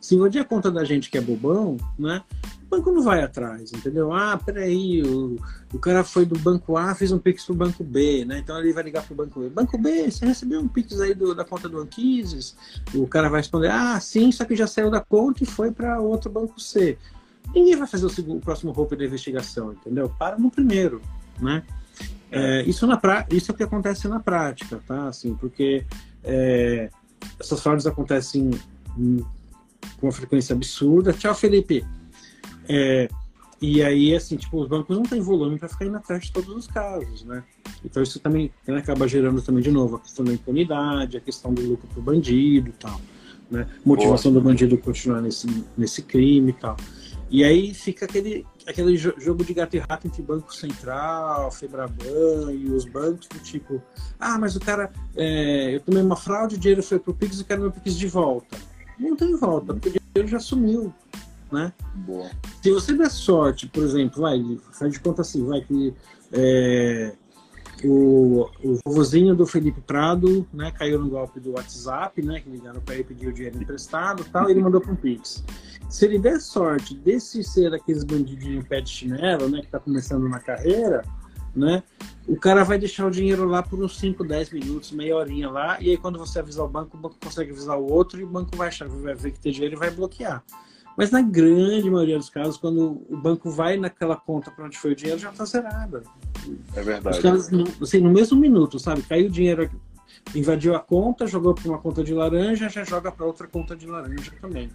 se 0.00 0.14
invadir 0.14 0.40
a 0.40 0.44
conta 0.44 0.70
da 0.70 0.84
gente 0.84 1.10
que 1.10 1.18
é 1.18 1.20
bobão, 1.20 1.76
né? 1.98 2.22
O 2.62 2.76
banco 2.76 2.92
não 2.92 3.02
vai 3.02 3.20
atrás, 3.20 3.72
entendeu? 3.72 4.12
Ah, 4.12 4.38
peraí, 4.38 5.02
o, 5.02 5.36
o 5.74 5.78
cara 5.80 6.04
foi 6.04 6.24
do 6.24 6.38
banco 6.38 6.76
A, 6.76 6.94
fez 6.94 7.10
um 7.10 7.18
Pix 7.18 7.44
pro 7.44 7.56
banco 7.56 7.82
B, 7.82 8.24
né? 8.24 8.38
Então 8.38 8.56
ele 8.60 8.72
vai 8.72 8.84
ligar 8.84 9.02
pro 9.02 9.16
banco 9.16 9.40
B. 9.40 9.48
Banco 9.48 9.76
B, 9.76 10.08
você 10.08 10.24
recebeu 10.24 10.60
um 10.60 10.68
Pix 10.68 11.00
aí 11.00 11.14
do, 11.14 11.34
da 11.34 11.44
conta 11.44 11.68
do 11.68 11.80
Anquises? 11.80 12.54
O 12.94 13.08
cara 13.08 13.28
vai 13.28 13.40
responder, 13.40 13.72
ah, 13.72 13.98
sim, 13.98 14.30
só 14.30 14.44
que 14.44 14.54
já 14.54 14.68
saiu 14.68 14.88
da 14.88 15.00
conta 15.00 15.42
e 15.42 15.46
foi 15.46 15.72
para 15.72 16.00
outro 16.00 16.30
banco 16.30 16.60
C. 16.60 16.96
Ninguém 17.52 17.74
vai 17.74 17.88
fazer 17.88 18.06
o, 18.06 18.08
segundo, 18.08 18.38
o 18.38 18.40
próximo 18.40 18.70
roupa 18.70 18.94
da 18.94 19.04
investigação, 19.04 19.72
entendeu? 19.72 20.08
Para 20.16 20.38
no 20.38 20.48
primeiro, 20.48 21.02
né? 21.40 21.64
É, 22.32 22.62
isso, 22.62 22.86
na 22.86 22.96
pra... 22.96 23.26
isso 23.30 23.50
é 23.50 23.54
o 23.54 23.56
que 23.56 23.62
acontece 23.62 24.08
na 24.08 24.18
prática, 24.18 24.80
tá? 24.86 25.08
Assim, 25.08 25.34
porque 25.34 25.84
é, 26.24 26.90
essas 27.38 27.60
fraudes 27.60 27.86
acontecem 27.86 28.50
com 28.96 30.06
uma 30.06 30.12
frequência 30.12 30.54
absurda. 30.54 31.12
Tchau, 31.12 31.34
Felipe. 31.34 31.84
É, 32.68 33.08
e 33.60 33.80
aí, 33.82 34.14
assim, 34.14 34.36
tipo, 34.36 34.60
os 34.60 34.68
bancos 34.68 34.96
não 34.96 35.04
têm 35.04 35.20
volume 35.20 35.58
para 35.58 35.68
ficar 35.68 35.84
indo 35.84 35.96
atrás 35.96 36.24
de 36.24 36.32
todos 36.32 36.48
os 36.56 36.66
casos, 36.66 37.24
né? 37.24 37.44
Então 37.84 38.02
isso 38.02 38.18
também 38.18 38.50
né, 38.66 38.78
acaba 38.78 39.06
gerando 39.06 39.40
também, 39.40 39.62
de 39.62 39.70
novo, 39.70 39.96
a 39.96 40.00
questão 40.00 40.24
da 40.24 40.32
impunidade, 40.32 41.16
a 41.16 41.20
questão 41.20 41.54
do 41.54 41.62
lucro 41.62 41.86
para 41.86 42.00
o 42.00 42.02
bandido 42.02 42.70
e 42.70 42.72
tal, 42.72 43.00
né? 43.50 43.68
Motivação 43.84 44.32
Boa. 44.32 44.42
do 44.42 44.48
bandido 44.48 44.76
continuar 44.78 45.20
nesse, 45.20 45.46
nesse 45.76 46.02
crime 46.02 46.50
e 46.50 46.54
tal. 46.54 46.76
E 47.30 47.44
aí 47.44 47.72
fica 47.72 48.04
aquele, 48.04 48.44
aquele 48.66 48.96
jogo 48.96 49.44
de 49.44 49.54
gato 49.54 49.74
e 49.74 49.78
rato 49.78 50.06
entre 50.06 50.22
Banco 50.22 50.54
Central, 50.54 51.50
Febraban 51.50 52.52
e 52.52 52.70
os 52.70 52.84
bancos 52.84 53.26
do 53.28 53.38
tipo, 53.38 53.82
ah, 54.18 54.38
mas 54.38 54.56
o 54.56 54.60
cara, 54.60 54.90
é, 55.16 55.74
eu 55.74 55.80
tomei 55.80 56.02
uma 56.02 56.16
fraude, 56.16 56.56
o 56.56 56.58
dinheiro 56.58 56.82
foi 56.82 56.98
pro 56.98 57.14
Pix 57.14 57.40
e 57.40 57.44
quero 57.44 57.62
meu 57.62 57.72
Pix 57.72 57.96
de 57.96 58.06
volta. 58.06 58.56
Não 58.98 59.16
tem 59.16 59.34
volta, 59.36 59.74
porque 59.74 59.88
o 59.88 59.92
dinheiro 59.92 60.28
já 60.28 60.38
sumiu, 60.38 60.92
né? 61.50 61.72
Boa. 61.94 62.30
Se 62.62 62.70
você 62.70 62.92
der 62.92 63.10
sorte, 63.10 63.66
por 63.66 63.82
exemplo, 63.82 64.22
vai, 64.22 64.40
faz 64.72 64.92
de 64.92 65.00
conta 65.00 65.22
assim, 65.22 65.44
vai 65.44 65.60
que 65.60 65.94
é, 66.32 67.12
o, 67.84 68.48
o 68.62 68.78
vovozinho 68.84 69.34
do 69.34 69.46
Felipe 69.46 69.80
Prado, 69.80 70.46
né, 70.52 70.70
caiu 70.70 70.98
no 70.98 71.08
golpe 71.08 71.40
do 71.40 71.52
WhatsApp, 71.52 72.22
né, 72.22 72.40
que 72.40 72.50
ligaram 72.50 72.80
para 72.80 72.94
ele 72.94 73.04
pedir 73.04 73.28
o 73.28 73.32
dinheiro 73.32 73.60
emprestado, 73.60 74.24
tal, 74.24 74.48
e 74.48 74.52
ele 74.52 74.60
mandou 74.60 74.80
para 74.80 74.92
um 74.92 74.96
Pix. 74.96 75.44
Se 75.88 76.04
ele 76.04 76.18
der 76.18 76.40
sorte 76.40 76.94
desse 76.94 77.42
ser 77.44 77.74
aqueles 77.74 78.04
bandidinhos 78.04 78.66
pé 78.66 78.80
de 78.80 78.90
chinelo, 78.90 79.48
né, 79.48 79.60
que 79.60 79.66
está 79.66 79.78
começando 79.78 80.28
na 80.28 80.38
carreira, 80.38 81.02
né, 81.54 81.82
o 82.26 82.36
cara 82.36 82.64
vai 82.64 82.78
deixar 82.78 83.06
o 83.06 83.10
dinheiro 83.10 83.46
lá 83.46 83.62
por 83.62 83.82
uns 83.82 83.98
5, 83.98 84.24
10 84.24 84.52
minutos, 84.52 84.92
meia 84.92 85.16
horinha 85.16 85.50
lá, 85.50 85.80
e 85.80 85.90
aí 85.90 85.96
quando 85.96 86.18
você 86.18 86.38
avisar 86.38 86.64
o 86.64 86.68
banco, 86.68 86.96
o 86.96 87.00
banco 87.00 87.16
consegue 87.22 87.50
avisar 87.50 87.78
o 87.78 87.90
outro 87.90 88.20
e 88.20 88.24
o 88.24 88.28
banco 88.28 88.56
vai 88.56 88.68
achar, 88.68 88.88
vai 88.88 89.14
ver 89.14 89.32
que 89.32 89.40
tem 89.40 89.52
dinheiro 89.52 89.74
e 89.74 89.78
vai 89.78 89.90
bloquear. 89.90 90.42
Mas 90.96 91.10
na 91.10 91.22
grande 91.22 91.90
maioria 91.90 92.18
dos 92.18 92.28
casos, 92.28 92.56
quando 92.56 93.02
o 93.08 93.16
banco 93.16 93.50
vai 93.50 93.76
naquela 93.76 94.16
conta 94.16 94.50
para 94.50 94.66
onde 94.66 94.78
foi 94.78 94.92
o 94.92 94.96
dinheiro, 94.96 95.18
já 95.18 95.30
está 95.30 95.44
zerada. 95.44 96.02
É 96.74 96.82
verdade. 96.82 97.16
Os 97.16 97.22
caras, 97.22 97.50
assim, 97.80 98.00
no 98.00 98.10
mesmo 98.10 98.38
minuto, 98.38 98.78
sabe? 98.78 99.02
Caiu 99.02 99.26
o 99.26 99.30
dinheiro, 99.30 99.70
invadiu 100.34 100.74
a 100.74 100.80
conta, 100.80 101.26
jogou 101.26 101.54
para 101.54 101.68
uma 101.68 101.78
conta 101.78 102.04
de 102.04 102.12
laranja, 102.12 102.68
já 102.68 102.84
joga 102.84 103.10
para 103.10 103.24
outra 103.24 103.46
conta 103.46 103.74
de 103.74 103.86
laranja 103.86 104.32
também. 104.40 104.68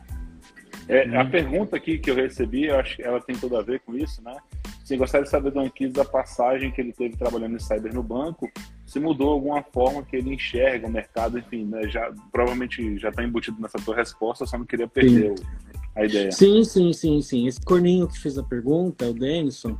É, 0.88 1.18
a 1.18 1.26
pergunta 1.26 1.76
aqui 1.76 1.98
que 1.98 2.10
eu 2.10 2.16
recebi, 2.16 2.66
eu 2.66 2.80
acho 2.80 2.96
que 2.96 3.04
ela 3.04 3.20
tem 3.20 3.36
tudo 3.36 3.58
a 3.58 3.62
ver 3.62 3.82
com 3.82 3.96
isso, 3.96 4.24
né? 4.24 4.36
Você 4.84 4.96
gostaria 4.96 5.26
de 5.26 5.30
saber 5.30 5.52
do 5.52 5.60
Anquiles 5.60 5.94
da 5.94 6.06
passagem 6.06 6.72
que 6.72 6.80
ele 6.80 6.94
teve 6.94 7.18
trabalhando 7.18 7.58
em 7.58 7.60
cyber 7.60 7.94
no 7.94 8.02
banco, 8.02 8.50
se 8.86 9.02
mudou 9.02 9.32
alguma 9.32 9.62
forma 9.62 10.02
que 10.02 10.16
ele 10.16 10.34
enxerga 10.34 10.88
o 10.88 10.90
mercado, 10.90 11.38
enfim, 11.38 11.66
né? 11.66 11.90
já, 11.90 12.10
provavelmente 12.32 12.98
já 12.98 13.10
está 13.10 13.22
embutido 13.22 13.62
nessa 13.62 13.78
tua 13.80 13.98
resposta, 13.98 14.46
só 14.46 14.58
não 14.58 14.66
queria 14.66 14.88
perder 14.88 15.32
o, 15.32 15.36
a 15.98 16.06
ideia. 16.06 16.32
Sim, 16.32 16.64
sim, 16.64 16.94
sim, 16.94 17.22
sim. 17.22 17.48
Esse 17.48 17.60
corninho 17.60 18.08
que 18.08 18.20
fez 18.20 18.38
a 18.38 18.44
pergunta, 18.44 19.10
o 19.10 19.14
Denison, 19.14 19.76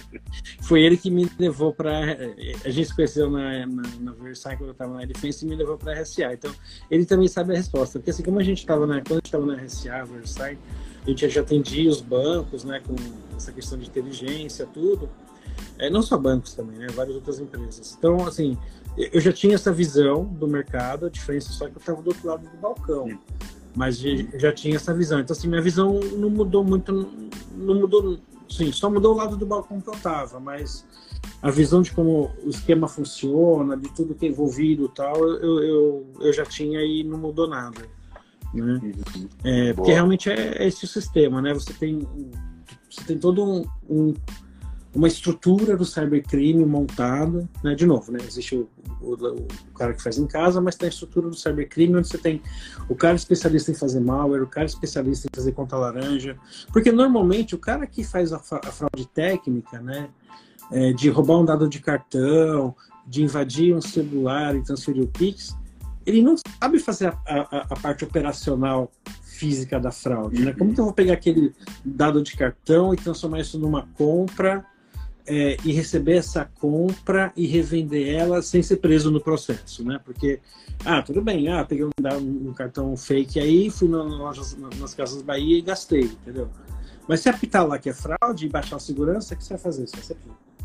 foi 0.62 0.82
ele 0.82 0.96
que 0.96 1.10
me 1.10 1.30
levou 1.38 1.72
para. 1.72 2.16
A 2.64 2.70
gente 2.70 2.88
se 2.88 2.96
conheceu 2.96 3.30
na, 3.30 3.66
na, 3.66 3.82
na 4.00 4.12
Versailles 4.12 4.58
quando 4.58 4.68
eu 4.68 4.72
estava 4.72 4.94
na 4.94 5.04
Defense 5.04 5.44
e 5.44 5.48
me 5.48 5.54
levou 5.54 5.76
para 5.76 5.92
a 5.92 6.02
RSA. 6.02 6.32
Então, 6.32 6.50
ele 6.90 7.04
também 7.04 7.28
sabe 7.28 7.52
a 7.52 7.56
resposta. 7.56 7.98
Porque 7.98 8.10
assim, 8.10 8.22
como 8.22 8.38
a 8.38 8.42
gente 8.42 8.58
estava 8.58 8.86
na. 8.86 9.02
Quando 9.02 9.12
a 9.12 9.14
gente 9.16 9.26
estava 9.26 9.46
na 9.46 9.54
RSA, 9.54 10.04
Versailles, 10.06 10.58
a 11.04 11.10
gente 11.10 11.28
já 11.28 11.42
atendia 11.42 11.90
os 11.90 12.00
bancos, 12.00 12.64
né, 12.64 12.80
com 12.80 12.94
essa 13.36 13.52
questão 13.52 13.78
de 13.78 13.86
inteligência, 13.86 14.66
tudo. 14.66 15.10
É, 15.78 15.90
não 15.90 16.00
só 16.00 16.16
bancos 16.16 16.54
também, 16.54 16.78
né, 16.78 16.86
várias 16.94 17.14
outras 17.14 17.38
empresas. 17.38 17.94
Então, 17.98 18.26
assim, 18.26 18.56
eu 18.96 19.20
já 19.20 19.32
tinha 19.32 19.54
essa 19.54 19.72
visão 19.72 20.24
do 20.24 20.48
mercado, 20.48 21.06
a 21.06 21.10
diferença 21.10 21.52
só 21.52 21.66
que 21.66 21.76
eu 21.76 21.80
estava 21.80 22.00
do 22.00 22.08
outro 22.08 22.26
lado 22.26 22.48
do 22.48 22.56
balcão 22.56 23.18
mas 23.74 23.98
já 23.98 24.52
tinha 24.52 24.76
essa 24.76 24.92
visão. 24.94 25.20
Então, 25.20 25.34
assim, 25.34 25.48
minha 25.48 25.62
visão 25.62 26.00
não 26.16 26.30
mudou 26.30 26.64
muito, 26.64 26.92
não 27.56 27.74
mudou, 27.74 28.18
sim, 28.48 28.72
só 28.72 28.90
mudou 28.90 29.14
o 29.14 29.16
lado 29.16 29.36
do 29.36 29.46
balcão 29.46 29.80
que 29.80 29.88
eu 29.88 29.94
tava, 29.94 30.40
mas 30.40 30.84
a 31.42 31.50
visão 31.50 31.82
de 31.82 31.92
como 31.92 32.30
o 32.44 32.50
esquema 32.50 32.88
funciona, 32.88 33.76
de 33.76 33.88
tudo 33.94 34.14
que 34.14 34.26
é 34.26 34.28
envolvido 34.28 34.86
e 34.86 34.88
tal, 34.94 35.16
eu, 35.16 35.62
eu, 35.62 36.06
eu 36.20 36.32
já 36.32 36.44
tinha 36.44 36.82
e 36.82 37.02
não 37.04 37.18
mudou 37.18 37.48
nada. 37.48 37.80
Né? 38.52 38.80
Uhum. 38.82 39.28
É, 39.44 39.72
porque 39.72 39.92
realmente 39.92 40.28
é, 40.30 40.62
é, 40.62 40.66
esse 40.66 40.84
o 40.84 40.88
sistema, 40.88 41.40
né? 41.40 41.54
Você 41.54 41.72
tem, 41.72 42.06
você 42.90 43.04
tem 43.04 43.18
todo 43.18 43.44
um, 43.44 43.64
um 43.88 44.14
uma 44.94 45.06
estrutura 45.06 45.76
do 45.76 45.84
cybercrime 45.84 46.64
montada, 46.64 47.48
né? 47.62 47.74
De 47.74 47.86
novo, 47.86 48.10
né? 48.10 48.18
Existe 48.26 48.56
o, 48.56 48.68
o, 49.00 49.14
o, 49.14 49.74
cara 49.74 49.94
que 49.94 50.02
faz 50.02 50.18
em 50.18 50.26
casa, 50.26 50.60
mas 50.60 50.74
tem 50.74 50.86
a 50.86 50.90
estrutura 50.90 51.28
do 51.28 51.36
cybercrime 51.36 51.96
onde 51.96 52.08
você 52.08 52.18
tem 52.18 52.42
o 52.88 52.94
cara 52.94 53.14
especialista 53.14 53.70
em 53.70 53.74
fazer 53.74 54.00
malware, 54.00 54.42
o 54.42 54.48
cara 54.48 54.66
especialista 54.66 55.28
em 55.28 55.34
fazer 55.34 55.52
conta 55.52 55.76
laranja, 55.76 56.36
porque 56.72 56.90
normalmente 56.90 57.54
o 57.54 57.58
cara 57.58 57.86
que 57.86 58.02
faz 58.02 58.32
a, 58.32 58.36
a 58.36 58.72
fraude 58.72 59.06
técnica, 59.14 59.80
né? 59.80 60.08
É, 60.72 60.92
de 60.92 61.08
roubar 61.08 61.38
um 61.38 61.44
dado 61.44 61.68
de 61.68 61.80
cartão, 61.80 62.74
de 63.04 63.24
invadir 63.24 63.74
um 63.74 63.80
celular 63.80 64.54
e 64.54 64.62
transferir 64.62 65.02
o 65.02 65.08
Pix, 65.08 65.56
ele 66.06 66.22
não 66.22 66.36
sabe 66.36 66.78
fazer 66.78 67.08
a, 67.08 67.18
a, 67.26 67.66
a 67.70 67.76
parte 67.76 68.04
operacional 68.04 68.90
física 69.22 69.80
da 69.80 69.90
fraude, 69.90 70.44
né? 70.44 70.52
Como 70.52 70.74
que 70.74 70.80
eu 70.80 70.84
vou 70.84 70.94
pegar 70.94 71.14
aquele 71.14 71.52
dado 71.84 72.22
de 72.22 72.36
cartão 72.36 72.92
e 72.92 72.96
transformar 72.96 73.40
isso 73.40 73.58
numa 73.58 73.86
compra 73.94 74.64
é, 75.26 75.56
e 75.64 75.72
receber 75.72 76.16
essa 76.16 76.44
compra 76.44 77.32
e 77.36 77.46
revender 77.46 78.14
ela 78.14 78.42
sem 78.42 78.62
ser 78.62 78.76
preso 78.76 79.10
no 79.10 79.20
processo, 79.20 79.84
né? 79.84 80.00
Porque, 80.04 80.40
ah, 80.84 81.02
tudo 81.02 81.22
bem, 81.22 81.48
ah, 81.48 81.64
peguei 81.64 81.84
um, 81.84 81.90
um 82.48 82.52
cartão 82.52 82.96
fake 82.96 83.38
aí, 83.38 83.70
fui 83.70 83.88
na, 83.88 84.02
lojas, 84.02 84.56
nas 84.78 84.94
casas 84.94 85.22
Bahia 85.22 85.58
e 85.58 85.62
gastei, 85.62 86.04
entendeu? 86.04 86.48
Mas 87.08 87.20
se 87.20 87.28
apitar 87.28 87.66
lá 87.66 87.78
que 87.78 87.88
é 87.88 87.92
fraude 87.92 88.46
e 88.46 88.48
baixar 88.48 88.76
a 88.76 88.80
segurança, 88.80 89.34
o 89.34 89.36
que 89.36 89.44
você 89.44 89.54
vai 89.54 89.62
fazer? 89.62 89.86
Você 89.86 89.96
vai 89.96 90.04
ser, 90.04 90.16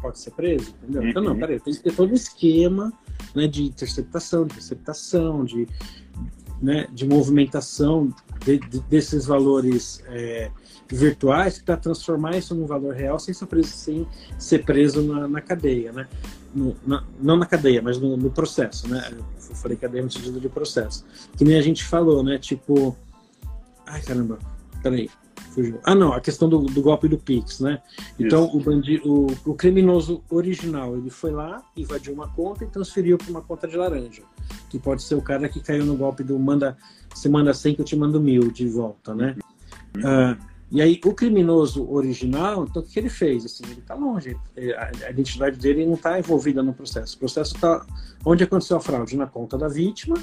pode 0.01 0.19
ser 0.19 0.31
preso, 0.31 0.75
entendeu? 0.83 1.01
Uhum. 1.01 1.09
Então, 1.09 1.23
não, 1.23 1.31
uhum. 1.33 1.39
peraí, 1.39 1.59
tem 1.59 1.73
que 1.73 1.79
ter 1.81 1.95
todo 1.95 2.11
um 2.11 2.15
esquema 2.15 2.93
né, 3.33 3.47
de 3.47 3.63
interceptação, 3.63 4.45
de 4.45 4.55
receptação, 4.55 5.43
de, 5.43 5.67
né, 6.61 6.87
de 6.93 7.05
movimentação 7.05 8.13
de, 8.43 8.59
de, 8.59 8.79
desses 8.81 9.25
valores 9.25 10.03
é, 10.07 10.51
virtuais 10.87 11.59
para 11.59 11.77
transformar 11.77 12.37
isso 12.37 12.53
num 12.53 12.65
valor 12.65 12.93
real 12.93 13.19
sem 13.19 13.33
ser 13.33 13.45
preso, 13.47 13.69
sem 13.69 14.07
ser 14.37 14.63
preso 14.63 15.01
na, 15.01 15.27
na 15.27 15.41
cadeia, 15.41 15.91
né? 15.91 16.07
No, 16.53 16.75
na, 16.85 17.03
não 17.19 17.35
na 17.35 17.45
cadeia, 17.45 17.81
mas 17.81 17.99
no, 17.99 18.15
no, 18.15 18.29
processo, 18.31 18.87
né? 18.87 19.11
Eu 19.49 19.55
falei 19.55 19.77
cadeia 19.77 20.03
no 20.03 20.11
sentido 20.11 20.39
de 20.39 20.47
processo. 20.47 21.05
Que 21.35 21.43
nem 21.43 21.57
a 21.57 21.61
gente 21.61 21.83
falou, 21.83 22.23
né? 22.23 22.37
Tipo, 22.37 22.95
ai 23.85 24.01
caramba, 24.01 24.39
peraí, 24.81 25.09
fugiu. 25.51 25.79
Ah, 25.83 25.95
não, 25.95 26.13
a 26.13 26.21
questão 26.21 26.47
do, 26.47 26.59
do 26.59 26.81
golpe 26.81 27.07
do 27.07 27.17
Pix, 27.17 27.59
né? 27.59 27.81
Então 28.19 28.49
o, 28.53 28.59
bandido, 28.59 29.09
o, 29.09 29.51
o 29.51 29.53
criminoso 29.53 30.23
original, 30.29 30.95
ele 30.95 31.09
foi 31.09 31.31
lá, 31.31 31.63
invadiu 31.75 32.13
uma 32.13 32.27
conta 32.29 32.63
e 32.63 32.67
transferiu 32.67 33.17
para 33.17 33.29
uma 33.29 33.41
conta 33.41 33.67
de 33.67 33.75
laranja, 33.75 34.21
que 34.69 34.79
pode 34.79 35.03
ser 35.03 35.15
o 35.15 35.21
cara 35.21 35.49
que 35.49 35.59
caiu 35.59 35.85
no 35.85 35.97
golpe 35.97 36.23
do 36.23 36.37
manda, 36.37 36.77
você 37.13 37.27
manda 37.27 37.53
100 37.53 37.75
que 37.75 37.81
eu 37.81 37.85
te 37.85 37.95
mando 37.95 38.21
mil 38.21 38.51
de 38.51 38.67
volta, 38.67 39.15
né? 39.15 39.35
Uhum. 39.95 40.01
Uh, 40.01 40.54
e 40.71 40.81
aí, 40.81 40.99
o 41.05 41.13
criminoso 41.13 41.89
original, 41.89 42.65
então 42.65 42.81
o 42.81 42.85
que 42.85 42.97
ele 42.99 43.09
fez? 43.09 43.45
Assim, 43.45 43.63
ele 43.65 43.79
está 43.79 43.93
longe, 43.93 44.35
a 45.03 45.09
identidade 45.09 45.57
dele 45.57 45.85
não 45.85 45.93
está 45.93 46.19
envolvida 46.19 46.63
no 46.63 46.73
processo. 46.73 47.15
O 47.15 47.19
processo 47.19 47.55
está 47.55 47.85
onde 48.25 48.43
aconteceu 48.43 48.77
a 48.77 48.79
fraude? 48.79 49.15
Na 49.15 49.27
conta 49.27 49.57
da 49.57 49.67
vítima 49.67 50.15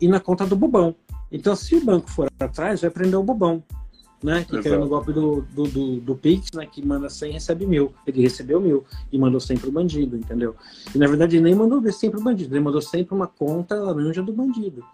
e 0.00 0.08
na 0.08 0.18
conta 0.18 0.44
do 0.44 0.56
bobão. 0.56 0.94
Então, 1.30 1.54
se 1.54 1.76
o 1.76 1.84
banco 1.84 2.10
for 2.10 2.28
atrás, 2.40 2.80
vai 2.80 2.90
prender 2.90 3.18
o 3.18 3.22
bobão, 3.22 3.62
né? 4.22 4.44
Que 4.44 4.56
Exato. 4.56 4.68
caiu 4.68 4.80
no 4.80 4.88
golpe 4.88 5.12
do, 5.12 5.42
do, 5.54 5.62
do, 5.64 6.00
do 6.00 6.16
Pix, 6.16 6.50
né? 6.52 6.66
Que 6.66 6.84
manda 6.84 7.08
100 7.08 7.30
e 7.30 7.32
recebe 7.34 7.64
mil. 7.64 7.94
Ele 8.04 8.20
recebeu 8.20 8.60
mil 8.60 8.84
e 9.12 9.18
mandou 9.18 9.40
100 9.40 9.58
pro 9.58 9.70
bandido, 9.70 10.16
entendeu? 10.16 10.56
E 10.92 10.98
na 10.98 11.06
verdade 11.06 11.36
ele 11.36 11.44
nem 11.44 11.54
mandou 11.54 11.80
100 11.90 12.10
pro 12.10 12.20
bandido, 12.20 12.52
ele 12.54 12.64
mandou 12.64 12.82
100 12.82 13.04
para 13.04 13.14
uma 13.14 13.28
conta 13.28 13.76
laranja 13.76 14.22
do 14.22 14.32
bandido. 14.32 14.84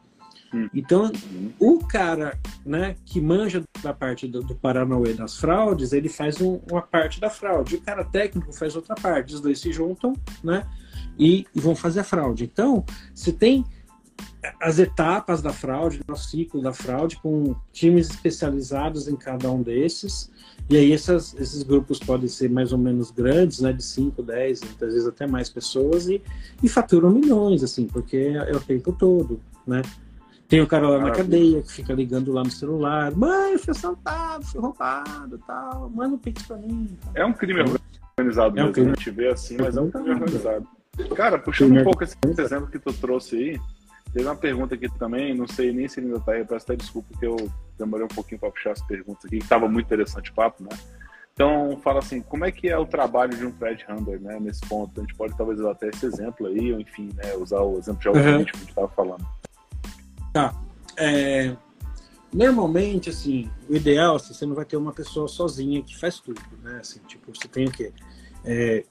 Hum. 0.53 0.69
Então, 0.73 1.13
o 1.59 1.79
cara 1.85 2.39
né, 2.65 2.97
que 3.05 3.21
manja 3.21 3.63
da 3.83 3.93
parte 3.93 4.27
do, 4.27 4.43
do 4.43 4.55
Paranauê 4.55 5.13
das 5.13 5.37
fraudes, 5.37 5.93
ele 5.93 6.09
faz 6.09 6.41
um, 6.41 6.61
uma 6.71 6.83
parte 6.83 7.21
da 7.21 7.29
fraude. 7.29 7.77
O 7.77 7.81
cara 7.81 8.05
técnico 8.05 8.53
faz 8.53 8.75
outra 8.75 8.95
parte. 8.95 9.35
Os 9.35 9.41
dois 9.41 9.61
se 9.61 9.73
juntam 9.73 10.15
né, 10.43 10.67
e, 11.19 11.47
e 11.55 11.61
vão 11.61 11.77
fazer 11.77 12.01
a 12.01 12.05
fraude. 12.05 12.45
Então, 12.45 12.85
você 13.15 13.33
tem 13.33 13.65
as 14.61 14.79
etapas 14.79 15.43
da 15.43 15.53
fraude, 15.53 16.01
o 16.09 16.17
ciclo 16.17 16.63
da 16.63 16.73
fraude, 16.73 17.17
com 17.17 17.55
times 17.73 18.09
especializados 18.09 19.09
em 19.09 19.17
cada 19.17 19.51
um 19.51 19.63
desses. 19.63 20.31
E 20.71 20.77
aí 20.77 20.93
essas, 20.93 21.35
esses 21.39 21.63
grupos 21.63 21.99
podem 21.99 22.29
ser 22.29 22.51
mais 22.51 22.73
ou 22.73 22.79
menos 22.79 23.11
grandes, 23.11 23.61
né, 23.61 23.73
de 23.73 23.83
5, 23.83 24.23
10, 24.23 24.61
muitas 24.63 24.93
vezes 24.93 25.09
até 25.09 25.27
mais 25.27 25.49
pessoas, 25.49 26.09
e, 26.09 26.23
e 26.63 26.69
faturam 26.69 27.11
milhões, 27.11 27.63
assim, 27.63 27.87
porque 27.87 28.17
é, 28.17 28.51
é 28.51 28.57
o 28.57 28.61
tempo 28.61 28.93
todo, 28.93 29.41
né? 29.67 29.83
Tem 30.49 30.63
o 30.63 30.67
cara 30.67 30.89
lá 30.89 30.99
na 30.99 31.11
cadeia 31.11 31.61
que 31.61 31.71
fica 31.71 31.93
ligando 31.93 32.33
lá 32.33 32.43
no 32.43 32.51
celular. 32.51 33.15
Mãe, 33.15 33.59
fui 33.59 33.71
assaltado, 33.71 34.47
fui 34.47 34.61
roubado 34.61 35.39
tal. 35.47 35.91
Manda 35.91 36.15
um 36.15 36.19
pix 36.19 36.43
pra 36.45 36.57
mim. 36.57 36.97
É 37.15 37.25
um 37.25 37.35
crime 37.35 37.61
organizado 38.19 38.59
é 38.59 38.65
um 38.65 38.73
crime. 38.73 38.93
a 38.93 38.95
gente 38.95 39.11
vê 39.11 39.29
assim, 39.29 39.59
mas 39.61 39.77
é 39.77 39.81
um 39.81 39.91
crime 39.91 40.11
organizado. 40.11 40.67
Cara, 41.15 41.39
puxando 41.39 41.79
um 41.79 41.85
pouco 41.85 42.03
esse 42.03 42.17
exemplo 42.39 42.67
que 42.67 42.79
tu 42.79 42.93
trouxe 42.95 43.37
aí, 43.37 43.61
teve 44.13 44.27
uma 44.27 44.35
pergunta 44.35 44.75
aqui 44.75 44.89
também, 44.99 45.35
não 45.35 45.47
sei 45.47 45.73
nem 45.73 45.87
se 45.87 46.01
ainda 46.01 46.19
tá 46.19 46.33
aí, 46.33 46.45
peço 46.45 46.65
até 46.65 46.77
desculpa 46.77 47.09
que 47.19 47.27
eu 47.27 47.37
demorei 47.79 48.07
um 48.07 48.09
pouquinho 48.09 48.41
para 48.41 48.51
puxar 48.51 48.73
as 48.73 48.83
perguntas 48.83 49.27
aqui, 49.27 49.37
que 49.37 49.45
estava 49.45 49.69
muito 49.69 49.87
interessante 49.87 50.31
o 50.31 50.35
papo, 50.35 50.65
né? 50.65 50.71
Então, 51.35 51.79
fala 51.85 52.01
assim, 52.01 52.21
como 52.21 52.45
é 52.45 52.51
que 52.51 52.69
é 52.69 52.77
o 52.77 52.85
trabalho 52.85 53.37
de 53.37 53.47
um 53.47 53.53
thread 53.53 53.87
hunter, 53.89 54.21
né, 54.21 54.41
nesse 54.41 54.63
ponto? 54.63 54.99
A 54.99 55.03
gente 55.03 55.15
pode 55.15 55.37
talvez 55.37 55.61
usar 55.61 55.71
até 55.71 55.89
esse 55.89 56.05
exemplo 56.05 56.47
aí, 56.47 56.73
ou 56.73 56.81
enfim, 56.81 57.11
né, 57.15 57.37
usar 57.37 57.61
o 57.61 57.79
exemplo 57.79 58.01
de 58.01 58.09
algoritmo 58.09 58.39
uhum. 58.39 58.45
que 58.45 58.57
a 58.57 58.59
gente 58.59 58.69
estava 58.71 58.89
falando. 58.89 59.25
Tá. 60.33 60.55
É, 60.97 61.57
normalmente, 62.33 63.11
assim, 63.11 63.51
o 63.69 63.75
ideal, 63.75 64.17
assim, 64.17 64.35
você 64.35 64.47
não 64.47 64.55
vai 64.55 64.65
ter 64.65 64.77
uma 64.77 64.93
pessoa 64.93 65.29
sozinha 65.29 65.83
que 65.83 65.97
faz 65.97 66.19
tudo, 66.21 66.41
né? 66.63 66.79
Assim, 66.81 67.01
tipo, 67.07 67.35
você 67.35 67.49
tem 67.49 67.67
o 67.67 67.71
quê? 67.71 67.93
É, 68.45 68.85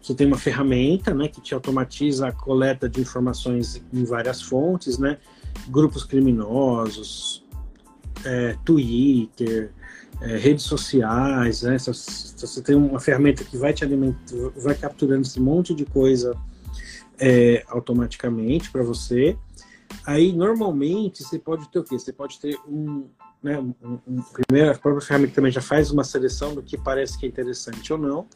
você 0.00 0.14
tem 0.14 0.26
uma 0.26 0.38
ferramenta, 0.38 1.14
né, 1.14 1.28
que 1.28 1.40
te 1.40 1.54
automatiza 1.54 2.28
a 2.28 2.32
coleta 2.32 2.88
de 2.88 3.00
informações 3.00 3.82
em 3.92 4.04
várias 4.04 4.42
fontes, 4.42 4.98
né? 4.98 5.18
Grupos 5.68 6.04
criminosos, 6.04 7.42
é, 8.24 8.56
Twitter, 8.64 9.72
é, 10.20 10.36
redes 10.36 10.64
sociais, 10.64 11.62
né? 11.62 11.78
Você 11.78 12.62
tem 12.62 12.74
uma 12.74 13.00
ferramenta 13.00 13.44
que 13.44 13.56
vai 13.56 13.72
te 13.72 13.82
alimentando, 13.82 14.52
vai 14.56 14.74
capturando 14.74 15.22
esse 15.22 15.40
monte 15.40 15.74
de 15.74 15.84
coisa 15.84 16.36
é, 17.18 17.64
automaticamente 17.68 18.70
para 18.70 18.82
você. 18.82 19.36
Aí, 20.06 20.32
normalmente, 20.32 21.22
você 21.22 21.38
pode 21.38 21.68
ter 21.68 21.78
o 21.78 21.84
quê? 21.84 21.98
Você 21.98 22.12
pode 22.12 22.40
ter 22.40 22.58
um, 22.68 23.08
né, 23.42 23.58
um, 23.58 23.98
um, 24.06 24.22
primeiro, 24.22 24.72
a 24.72 24.78
própria 24.78 25.06
ferramenta 25.06 25.34
também 25.34 25.52
já 25.52 25.60
faz 25.60 25.90
uma 25.90 26.04
seleção 26.04 26.54
do 26.54 26.62
que 26.62 26.78
parece 26.78 27.18
que 27.18 27.26
é 27.26 27.28
interessante 27.28 27.92
ou 27.92 27.98
não. 27.98 28.26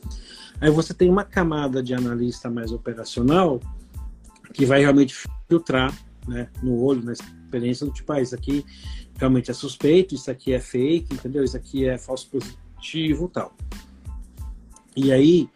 Aí 0.60 0.70
você 0.70 0.92
tem 0.92 1.10
uma 1.10 1.24
camada 1.24 1.82
de 1.82 1.94
analista 1.94 2.50
mais 2.50 2.72
operacional 2.72 3.60
que 4.52 4.66
vai 4.66 4.80
realmente 4.80 5.14
filtrar 5.48 5.96
né, 6.26 6.48
no 6.62 6.82
olho, 6.82 7.02
na 7.02 7.12
experiência 7.12 7.86
do 7.86 7.92
tipo, 7.92 8.12
ah, 8.12 8.20
isso 8.20 8.34
aqui 8.34 8.64
realmente 9.16 9.50
é 9.50 9.54
suspeito, 9.54 10.14
isso 10.14 10.30
aqui 10.30 10.52
é 10.52 10.60
fake, 10.60 11.14
entendeu? 11.14 11.42
Isso 11.42 11.56
aqui 11.56 11.86
é 11.86 11.96
falso 11.96 12.28
positivo 12.30 13.28
tal. 13.28 13.54
E 14.94 15.12
aí, 15.12 15.48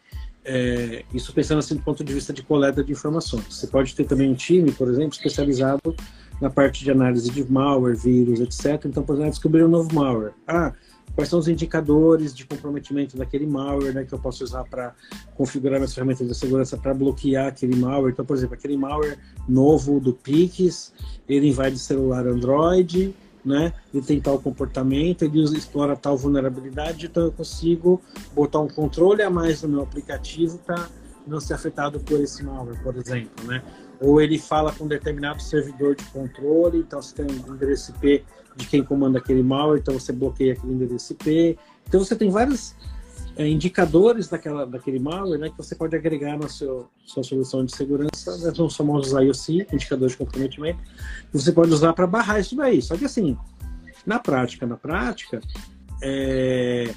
é, 0.45 1.05
isso 1.15 1.33
pensando 1.33 1.59
assim 1.59 1.77
do 1.77 1.83
ponto 1.83 2.03
de 2.03 2.13
vista 2.13 2.33
de 2.33 2.43
coleta 2.43 2.83
de 2.83 2.93
informações. 2.93 3.45
Você 3.49 3.67
pode 3.67 3.95
ter 3.95 4.05
também 4.05 4.31
um 4.31 4.35
time, 4.35 4.73
por 4.73 4.89
exemplo, 4.89 5.13
especializado 5.13 5.95
na 6.41 6.51
parte 6.51 6.83
de 6.83 6.91
análise 6.91 7.31
de 7.31 7.49
malware, 7.51 7.97
vírus, 7.97 8.41
etc. 8.41 8.85
Então, 8.87 9.03
por 9.03 9.15
exemplo, 9.15 9.31
descobrir 9.31 9.65
um 9.65 9.69
novo 9.69 9.95
malware. 9.95 10.33
Ah, 10.47 10.73
quais 11.15 11.29
são 11.29 11.39
os 11.39 11.47
indicadores 11.47 12.35
de 12.35 12.45
comprometimento 12.45 13.17
daquele 13.17 13.47
malware 13.47 13.95
né, 13.95 14.05
que 14.05 14.13
eu 14.13 14.19
posso 14.19 14.43
usar 14.43 14.65
para 14.65 14.95
configurar 15.37 15.79
minhas 15.79 15.95
ferramentas 15.95 16.27
de 16.27 16.35
segurança 16.35 16.77
para 16.77 16.95
bloquear 16.95 17.49
aquele 17.49 17.77
malware. 17.77 18.13
Então, 18.13 18.25
por 18.25 18.37
exemplo, 18.37 18.55
aquele 18.55 18.77
malware 18.77 19.19
novo 19.49 20.01
do 20.01 20.13
Pix, 20.13 20.93
ele 21.29 21.49
invade 21.49 21.79
celular 21.79 22.27
Android, 22.27 23.15
né? 23.45 23.73
Ele 23.93 24.05
tem 24.05 24.21
tal 24.21 24.39
comportamento, 24.39 25.25
ele 25.25 25.43
explora 25.43 25.97
tal 25.97 26.17
vulnerabilidade, 26.17 27.07
então 27.07 27.25
eu 27.25 27.33
consigo 27.33 28.01
botar 28.35 28.61
um 28.61 28.69
controle 28.69 29.23
a 29.23 29.31
mais 29.31 29.63
no 29.63 29.69
meu 29.69 29.83
aplicativo 29.83 30.59
para 30.59 30.89
não 31.27 31.41
ser 31.41 31.55
afetado 31.55 32.01
por 32.01 32.21
esse 32.21 32.43
malware, 32.43 32.81
por 32.83 32.97
exemplo, 32.97 33.47
né? 33.47 33.63
Ou 34.01 34.21
ele 34.21 34.39
fala 34.39 34.73
com 34.73 34.85
um 34.85 34.89
determinado 34.89 35.41
servidor 35.41 35.95
de 35.95 36.05
controle, 36.07 36.79
então 36.79 37.01
você 37.01 37.15
tem 37.15 37.27
um 37.27 37.55
endereço 37.55 37.93
IP 37.93 38.25
de 38.57 38.67
quem 38.67 38.83
comanda 38.83 39.19
aquele 39.19 39.43
malware, 39.43 39.81
então 39.81 39.99
você 39.99 40.13
bloqueia 40.13 40.53
aquele 40.55 40.75
endereço 40.75 41.13
IP. 41.13 41.59
Então 41.87 42.03
você 42.03 42.17
tem 42.17 42.31
vários 42.31 42.75
é, 43.37 43.49
indicadores 43.49 44.29
daquela, 44.29 44.67
daquele 44.67 44.99
malware 44.99 45.39
né, 45.39 45.49
que 45.49 45.57
você 45.57 45.75
pode 45.75 45.97
agregar 45.97 46.39
na 46.39 46.49
seu, 46.49 46.89
sua 47.05 47.23
solução 47.23 47.65
de 47.65 47.75
segurança, 47.75 48.37
né, 48.39 48.55
são 48.55 48.67
os 48.67 48.77
famosos 48.77 49.13
IOC, 49.13 49.67
indicadores 49.73 50.13
de 50.13 50.19
comprometimento, 50.19 50.79
que 50.83 51.39
você 51.39 51.53
pode 51.53 51.73
usar 51.73 51.93
para 51.93 52.07
barrar 52.07 52.41
isso 52.41 52.57
daí. 52.57 52.83
Só 52.83 52.97
que 52.97 53.05
assim, 53.05 53.37
na 54.05 54.19
prática, 54.19 54.67
na 54.67 54.77
prática, 54.77 55.41
é, 56.03 56.93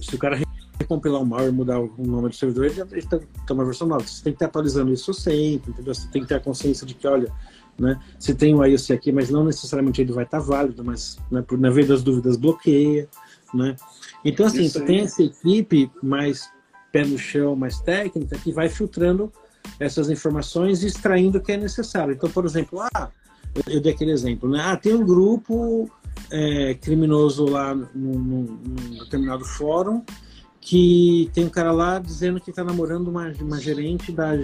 se 0.00 0.14
o 0.14 0.18
cara 0.18 0.38
recompilar 0.78 1.22
o 1.22 1.26
malware, 1.26 1.52
mudar 1.52 1.80
o 1.80 1.92
nome 1.98 2.28
do 2.28 2.34
servidor, 2.34 2.66
ele, 2.66 2.80
ele 2.92 3.06
tá, 3.06 3.18
uma 3.50 3.64
versão 3.64 3.86
nova. 3.86 4.06
Você 4.06 4.22
tem 4.22 4.32
que 4.32 4.36
estar 4.36 4.46
atualizando 4.46 4.92
isso 4.92 5.14
sempre, 5.14 5.70
entendeu? 5.70 5.94
Você 5.94 6.08
tem 6.08 6.22
que 6.22 6.28
ter 6.28 6.34
a 6.34 6.40
consciência 6.40 6.86
de 6.86 6.94
que, 6.94 7.06
olha, 7.06 7.32
né, 7.78 7.98
você 8.18 8.34
tem 8.34 8.54
o 8.54 8.64
IOC 8.64 8.92
aqui, 8.92 9.10
mas 9.10 9.30
não 9.30 9.44
necessariamente 9.44 10.00
ele 10.00 10.12
vai 10.12 10.24
estar 10.24 10.40
tá 10.40 10.44
válido, 10.44 10.84
mas 10.84 11.18
né, 11.30 11.42
por, 11.42 11.58
na 11.58 11.70
vez 11.70 11.88
das 11.88 12.02
dúvidas 12.02 12.36
bloqueia, 12.36 13.08
né? 13.52 13.76
Então, 14.24 14.46
assim, 14.46 14.68
você 14.68 14.80
tem 14.80 15.00
essa 15.00 15.22
equipe 15.22 15.90
mais 16.02 16.48
pé 16.90 17.04
no 17.04 17.18
chão, 17.18 17.54
mais 17.56 17.80
técnica, 17.80 18.38
que 18.38 18.52
vai 18.52 18.68
filtrando 18.68 19.32
essas 19.78 20.08
informações 20.08 20.82
e 20.82 20.86
extraindo 20.86 21.38
o 21.38 21.40
que 21.40 21.52
é 21.52 21.56
necessário. 21.56 22.14
Então, 22.14 22.30
por 22.30 22.44
exemplo, 22.44 22.80
ah, 22.94 23.10
eu, 23.54 23.74
eu 23.74 23.80
dei 23.80 23.92
aquele 23.92 24.12
exemplo, 24.12 24.48
né? 24.48 24.60
Ah, 24.62 24.76
tem 24.76 24.94
um 24.94 25.04
grupo 25.04 25.90
é, 26.30 26.74
criminoso 26.74 27.46
lá 27.46 27.74
num, 27.74 27.88
num, 27.94 28.98
determinado 28.98 29.44
fórum 29.44 30.02
que 30.60 31.30
tem 31.34 31.44
um 31.44 31.50
cara 31.50 31.72
lá 31.72 31.98
dizendo 31.98 32.40
que 32.40 32.50
está 32.50 32.64
namorando 32.64 33.08
uma, 33.08 33.32
uma 33.40 33.60
gerente 33.60 34.10
da, 34.10 34.34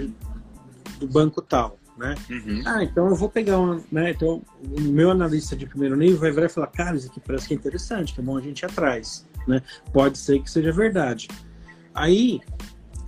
do 0.98 1.08
banco 1.08 1.40
tal. 1.40 1.78
Né? 1.96 2.14
Uhum. 2.30 2.62
Ah, 2.64 2.82
então 2.82 3.08
eu 3.08 3.14
vou 3.14 3.28
pegar 3.28 3.58
uma, 3.58 3.80
né? 3.92 4.10
Então 4.10 4.42
o 4.76 4.80
meu 4.80 5.10
analista 5.10 5.54
de 5.54 5.66
primeiro 5.66 5.96
nível 5.96 6.18
vai 6.18 6.30
virar 6.30 6.46
e 6.46 6.48
falar, 6.48 6.68
cara, 6.68 6.96
isso 6.96 7.08
aqui 7.08 7.20
parece 7.20 7.48
que 7.48 7.54
é 7.54 7.56
interessante, 7.56 8.14
que 8.14 8.20
é 8.20 8.22
bom 8.22 8.36
a 8.36 8.40
gente 8.40 8.60
ir 8.60 8.66
atrás, 8.66 9.26
né? 9.46 9.62
Pode 9.92 10.18
ser 10.18 10.40
que 10.40 10.50
seja 10.50 10.72
verdade. 10.72 11.28
Aí 11.94 12.40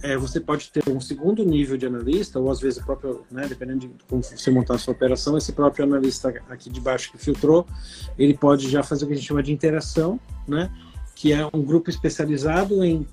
é, 0.03 0.17
você 0.17 0.41
pode 0.41 0.71
ter 0.71 0.83
um 0.89 1.01
segundo 1.01 1.45
nível 1.45 1.77
de 1.77 1.87
analista, 1.87 2.39
ou 2.39 2.51
às 2.51 2.61
vezes 2.61 2.81
o 2.81 2.85
próprio, 2.85 3.25
né, 3.31 3.47
dependendo 3.47 3.81
de 3.81 3.91
como 4.09 4.23
você 4.23 4.51
montar 4.51 4.75
a 4.75 4.79
sua 4.79 4.93
operação, 4.93 5.39
esse 5.39 5.53
próprio 5.53 5.85
analista 5.85 6.29
aqui 6.51 6.69
de 6.69 6.81
baixo 6.81 7.13
que 7.13 7.19
filtrou, 7.19 7.67
ele 8.19 8.35
pode 8.35 8.69
já 8.69 8.83
fazer 8.83 9.05
o 9.05 9.09
que 9.09 9.15
a 9.15 9.17
gente 9.17 9.27
chama 9.27 9.43
de 9.43 9.53
interação, 9.53 10.19
né? 10.47 10.71
Que 11.15 11.33
é 11.33 11.47
um 11.53 11.63
grupo 11.63 11.89
especializado 11.89 12.85
em 12.85 13.07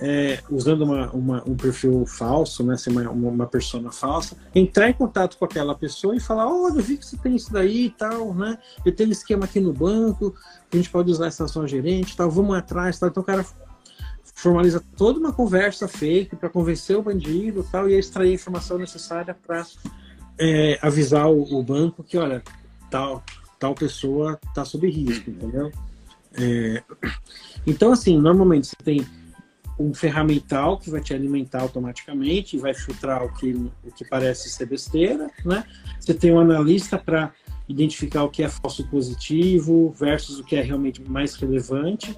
é, 0.00 0.40
usando 0.50 0.82
uma, 0.82 1.10
uma, 1.12 1.42
um 1.48 1.56
perfil 1.56 2.04
falso, 2.06 2.64
né, 2.64 2.76
ser 2.76 2.90
uma, 2.90 3.10
uma 3.10 3.46
persona 3.46 3.92
falsa, 3.92 4.36
entrar 4.54 4.90
em 4.90 4.92
contato 4.92 5.36
com 5.38 5.44
aquela 5.44 5.74
pessoa 5.74 6.16
e 6.16 6.20
falar, 6.20 6.48
olha, 6.48 6.78
eu 6.78 6.82
vi 6.82 6.96
que 6.96 7.06
você 7.06 7.16
tem 7.16 7.36
isso 7.36 7.52
daí 7.52 7.86
e 7.86 7.90
tal, 7.90 8.34
né? 8.34 8.58
Eu 8.84 8.94
tenho 8.94 9.12
esquema 9.12 9.44
aqui 9.44 9.60
no 9.60 9.72
banco, 9.72 10.34
a 10.72 10.76
gente 10.76 10.90
pode 10.90 11.10
usar 11.10 11.26
essa 11.26 11.46
sua 11.46 11.66
gerente 11.66 12.16
tal, 12.16 12.30
vamos 12.30 12.56
atrás 12.56 12.98
tal. 12.98 13.08
Então 13.08 13.22
o 13.22 13.26
cara 13.26 13.46
formaliza 14.34 14.82
toda 14.96 15.18
uma 15.18 15.32
conversa 15.32 15.86
fake 15.86 16.36
para 16.36 16.50
convencer 16.50 16.96
o 16.96 17.02
bandido 17.02 17.64
tal, 17.70 17.88
e 17.88 17.96
extrair 17.96 18.30
a 18.30 18.34
informação 18.34 18.78
necessária 18.78 19.36
para 19.46 19.64
é, 20.38 20.78
avisar 20.82 21.30
o, 21.30 21.58
o, 21.58 21.62
banco 21.62 22.02
que, 22.02 22.18
olha, 22.18 22.42
tal, 22.90 23.22
tal 23.60 23.74
pessoa 23.74 24.38
está 24.48 24.64
sob 24.64 24.90
risco, 24.90 25.30
entendeu? 25.30 25.70
É, 26.32 26.82
então, 27.64 27.92
assim, 27.92 28.18
normalmente 28.20 28.66
você 28.66 28.76
tem 28.82 29.06
um 29.78 29.92
ferramental 29.92 30.78
que 30.78 30.90
vai 30.90 31.00
te 31.00 31.12
alimentar 31.12 31.62
automaticamente, 31.62 32.56
vai 32.56 32.74
filtrar 32.74 33.24
o 33.24 33.32
que, 33.32 33.52
o 33.52 33.90
que 33.94 34.04
parece 34.04 34.48
ser 34.48 34.66
besteira, 34.66 35.28
né? 35.44 35.64
Você 35.98 36.14
tem 36.14 36.32
um 36.32 36.38
analista 36.38 36.96
para 36.96 37.32
identificar 37.68 38.24
o 38.24 38.30
que 38.30 38.42
é 38.42 38.48
falso 38.48 38.86
positivo 38.88 39.94
versus 39.98 40.38
o 40.38 40.44
que 40.44 40.56
é 40.56 40.60
realmente 40.60 41.02
mais 41.02 41.34
relevante. 41.34 42.16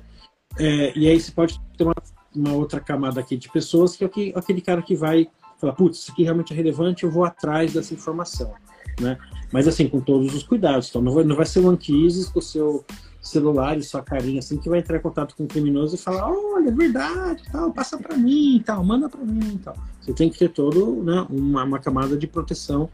É, 0.59 0.93
e 0.97 1.09
aí 1.09 1.19
você 1.19 1.31
pode 1.33 1.61
ter 1.77 1.85
uma, 1.85 1.95
uma, 2.35 2.53
outra 2.53 2.81
camada 2.81 3.21
aqui 3.21 3.37
de 3.37 3.49
pessoas 3.51 3.97
que 3.97 4.05
é 4.05 4.11
aquele 4.35 4.61
cara 4.61 4.83
que 4.83 4.95
vai 4.95 5.29
falar, 5.59 5.73
putz, 5.73 6.01
isso 6.01 6.13
aqui 6.13 6.25
realmente 6.25 6.53
é 6.53 6.57
relevante, 6.57 7.05
eu 7.05 7.11
vou 7.11 7.25
atrás 7.25 7.73
dessa 7.73 7.95
informação, 7.95 8.53
né? 9.01 9.17
Mas 9.53 9.67
assim, 9.67 9.89
com 9.89 10.01
todos 10.01 10.35
os 10.35 10.43
cuidados. 10.43 10.89
Então, 10.89 11.01
não 11.01 11.13
vai, 11.13 11.25
não 11.25 11.37
vai 11.37 11.47
ser 11.47 11.61
o 11.61 11.71
Anquises 11.71 12.29
com 12.29 12.41
o 12.41 12.43
seu 12.43 12.85
celular 13.27 13.77
e 13.79 13.83
sua 13.83 14.03
carinha 14.03 14.39
assim 14.39 14.59
que 14.59 14.69
vai 14.69 14.79
entrar 14.79 14.97
em 14.97 15.01
contato 15.01 15.35
com 15.37 15.45
o 15.45 15.47
criminoso 15.47 15.95
e 15.95 15.99
falar, 15.99 16.31
olha, 16.31 16.69
é 16.69 16.73
verdade, 16.73 17.43
tal, 17.51 17.73
passa 17.73 17.99
para 17.99 18.17
mim, 18.17 18.63
tal, 18.65 18.85
manda 18.85 19.09
para 19.09 19.25
mim, 19.25 19.61
tal. 19.63 19.77
Você 20.01 20.13
tem 20.13 20.31
que 20.31 20.39
ter 20.39 20.49
todo, 20.51 21.03
né, 21.03 21.27
uma, 21.29 21.65
uma 21.65 21.79
camada 21.79 22.17
de 22.17 22.27
proteção. 22.27 22.89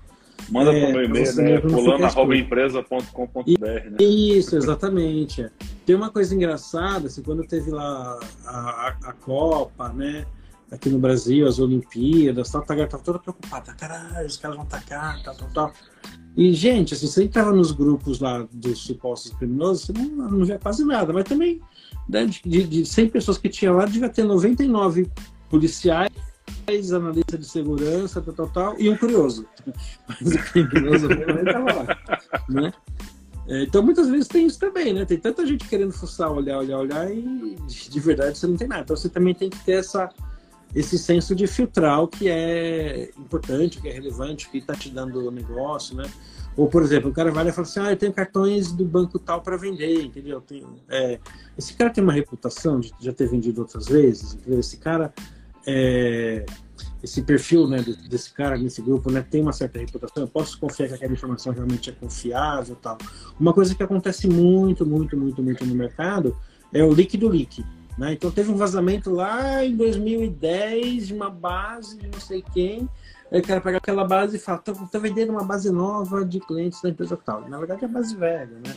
Manda 0.50 0.72
é, 0.72 0.80
para 0.80 0.88
o 0.88 0.92
meu 0.92 1.04
e-mail, 1.04 1.34
né? 1.36 1.60
fulano.empresa.com.br, 1.60 3.44
né? 3.60 3.96
Isso, 4.00 4.56
exatamente. 4.56 5.48
Tem 5.86 5.94
uma 5.94 6.10
coisa 6.10 6.34
engraçada, 6.34 7.06
assim, 7.06 7.22
quando 7.22 7.44
teve 7.44 7.70
lá 7.70 8.18
a, 8.44 8.50
a, 8.50 8.88
a 9.04 9.12
Copa, 9.12 9.90
né? 9.90 10.26
aqui 10.72 10.88
no 10.88 10.98
Brasil, 10.98 11.46
as 11.46 11.58
Olimpíadas, 11.58 12.50
tal, 12.50 12.62
a 12.62 12.66
galera 12.66 12.88
tava 12.88 13.02
toda 13.02 13.18
preocupada, 13.18 13.74
caralho, 13.74 14.26
os 14.26 14.38
caras 14.38 14.56
vão 14.56 14.64
atacar, 14.64 15.22
tal, 15.22 15.34
tal, 15.34 15.48
tal. 15.50 15.72
E, 16.36 16.52
gente, 16.54 16.94
assim, 16.94 17.06
você 17.06 17.24
entrava 17.24 17.52
nos 17.52 17.72
grupos 17.72 18.18
lá 18.18 18.46
dos 18.50 18.78
supostos 18.78 19.32
criminosos, 19.32 19.86
você 19.86 19.92
não, 19.92 20.30
não 20.30 20.44
via 20.44 20.58
quase 20.58 20.84
nada, 20.84 21.12
mas 21.12 21.24
também, 21.24 21.60
né, 22.08 22.24
de, 22.24 22.62
de 22.64 22.86
100 22.86 23.10
pessoas 23.10 23.36
que 23.36 23.48
tinha 23.48 23.72
lá, 23.72 23.84
devia 23.84 24.08
ter 24.08 24.24
99 24.24 25.10
policiais, 25.50 26.10
analistas 26.92 27.38
de 27.38 27.46
segurança, 27.46 28.20
tal, 28.22 28.34
tal, 28.34 28.48
tal, 28.48 28.80
e 28.80 28.88
um 28.88 28.96
curioso. 28.96 29.46
Mas 30.08 30.34
o 30.34 30.38
criminoso 30.38 31.08
estava 31.12 31.72
lá, 31.72 31.98
né? 32.48 32.72
É, 33.48 33.64
então, 33.64 33.82
muitas 33.82 34.08
vezes 34.08 34.28
tem 34.28 34.46
isso 34.46 34.58
também, 34.58 34.94
né? 34.94 35.04
Tem 35.04 35.18
tanta 35.18 35.44
gente 35.44 35.68
querendo 35.68 35.92
fuçar, 35.92 36.30
olhar, 36.30 36.58
olhar, 36.58 36.78
olhar, 36.78 37.10
e 37.10 37.56
de 37.66 38.00
verdade 38.00 38.38
você 38.38 38.46
não 38.46 38.56
tem 38.56 38.68
nada. 38.68 38.82
Então, 38.82 38.96
você 38.96 39.08
também 39.08 39.34
tem 39.34 39.50
que 39.50 39.58
ter 39.64 39.72
essa 39.72 40.08
esse 40.74 40.98
senso 40.98 41.34
de 41.34 41.46
filtrar 41.46 42.02
o 42.02 42.08
que 42.08 42.28
é 42.28 43.10
importante, 43.18 43.78
o 43.78 43.82
que 43.82 43.88
é 43.88 43.92
relevante, 43.92 44.46
o 44.46 44.50
que 44.50 44.58
está 44.58 44.74
te 44.74 44.90
dando 44.90 45.30
negócio, 45.30 45.94
né? 45.94 46.04
Ou, 46.56 46.66
por 46.66 46.82
exemplo, 46.82 47.10
o 47.10 47.12
cara 47.12 47.30
vai 47.30 47.48
e 47.48 47.52
fala 47.52 47.66
assim, 47.66 47.80
ah, 47.80 47.90
eu 47.90 47.96
tenho 47.96 48.12
cartões 48.12 48.72
do 48.72 48.84
banco 48.84 49.18
tal 49.18 49.40
para 49.40 49.56
vender, 49.56 50.02
entendeu? 50.02 50.40
Tenho, 50.40 50.76
é, 50.88 51.18
esse 51.56 51.74
cara 51.74 51.90
tem 51.90 52.02
uma 52.02 52.12
reputação 52.12 52.80
de 52.80 52.92
já 53.00 53.12
ter 53.12 53.26
vendido 53.28 53.60
outras 53.62 53.86
vezes, 53.86 54.34
entendeu? 54.34 54.60
Esse 54.60 54.76
cara, 54.76 55.12
é, 55.66 56.44
esse 57.02 57.22
perfil 57.22 57.66
né, 57.66 57.82
desse 58.08 58.32
cara 58.32 58.56
nesse 58.58 58.82
grupo 58.82 59.10
né, 59.10 59.24
tem 59.28 59.40
uma 59.40 59.52
certa 59.52 59.78
reputação, 59.78 60.24
eu 60.24 60.28
posso 60.28 60.58
confiar 60.58 60.88
que 60.88 60.94
aquela 60.94 61.12
informação 61.12 61.52
realmente 61.52 61.88
é 61.88 61.92
confiável 61.92 62.76
tal. 62.76 62.98
Uma 63.40 63.54
coisa 63.54 63.74
que 63.74 63.82
acontece 63.82 64.28
muito, 64.28 64.84
muito, 64.84 65.16
muito, 65.16 65.42
muito 65.42 65.64
no 65.64 65.74
mercado 65.74 66.36
é 66.72 66.84
o 66.84 66.92
líquido 66.92 67.28
líquido. 67.28 67.68
Né? 67.96 68.14
Então 68.14 68.30
teve 68.30 68.50
um 68.50 68.56
vazamento 68.56 69.10
lá 69.10 69.64
em 69.64 69.76
2010 69.76 71.08
de 71.08 71.14
uma 71.14 71.28
base 71.28 71.98
de 71.98 72.08
não 72.08 72.20
sei 72.20 72.42
quem. 72.52 72.88
Aí 73.30 73.40
o 73.40 73.42
cara 73.42 73.60
pega 73.60 73.78
aquela 73.78 74.04
base 74.04 74.36
e 74.36 74.40
fala, 74.40 74.58
tô, 74.58 74.72
tô, 74.74 75.00
vendendo 75.00 75.30
uma 75.30 75.44
base 75.44 75.70
nova 75.70 76.24
de 76.24 76.40
clientes 76.40 76.80
da 76.82 76.90
empresa 76.90 77.16
tal. 77.16 77.48
Na 77.48 77.58
verdade 77.58 77.84
é 77.84 77.88
base 77.88 78.14
velha, 78.16 78.58
né? 78.64 78.74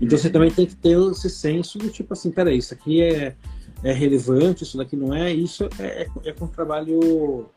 Então 0.00 0.18
você 0.18 0.28
também 0.28 0.50
tem 0.50 0.66
que 0.66 0.76
ter 0.76 0.98
esse 1.10 1.30
senso 1.30 1.78
do 1.78 1.88
tipo 1.88 2.12
assim, 2.12 2.30
peraí, 2.30 2.58
isso 2.58 2.74
aqui 2.74 3.00
é, 3.00 3.34
é 3.82 3.92
relevante, 3.92 4.64
isso 4.64 4.76
daqui 4.76 4.96
não 4.96 5.14
é, 5.14 5.32
isso 5.32 5.68
é, 5.78 6.02
é, 6.02 6.08
é 6.24 6.32
com 6.32 6.46
o 6.46 6.48
trabalho 6.48 7.48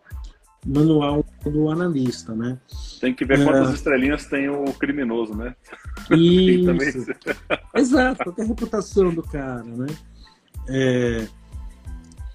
manual 0.66 1.26
do 1.44 1.70
analista, 1.70 2.36
né? 2.36 2.58
Tem 3.00 3.14
que 3.14 3.26
ver 3.26 3.44
quantas 3.44 3.70
é... 3.70 3.74
estrelinhas 3.74 4.26
tem 4.26 4.50
o 4.50 4.66
criminoso, 4.74 5.34
né? 5.34 5.56
Isso. 6.12 7.12
Exato, 7.76 8.24
qual 8.26 8.36
é 8.38 8.42
a 8.42 8.46
reputação 8.46 9.14
do 9.14 9.24
cara, 9.24 9.64
né? 9.64 9.88
É... 10.70 11.28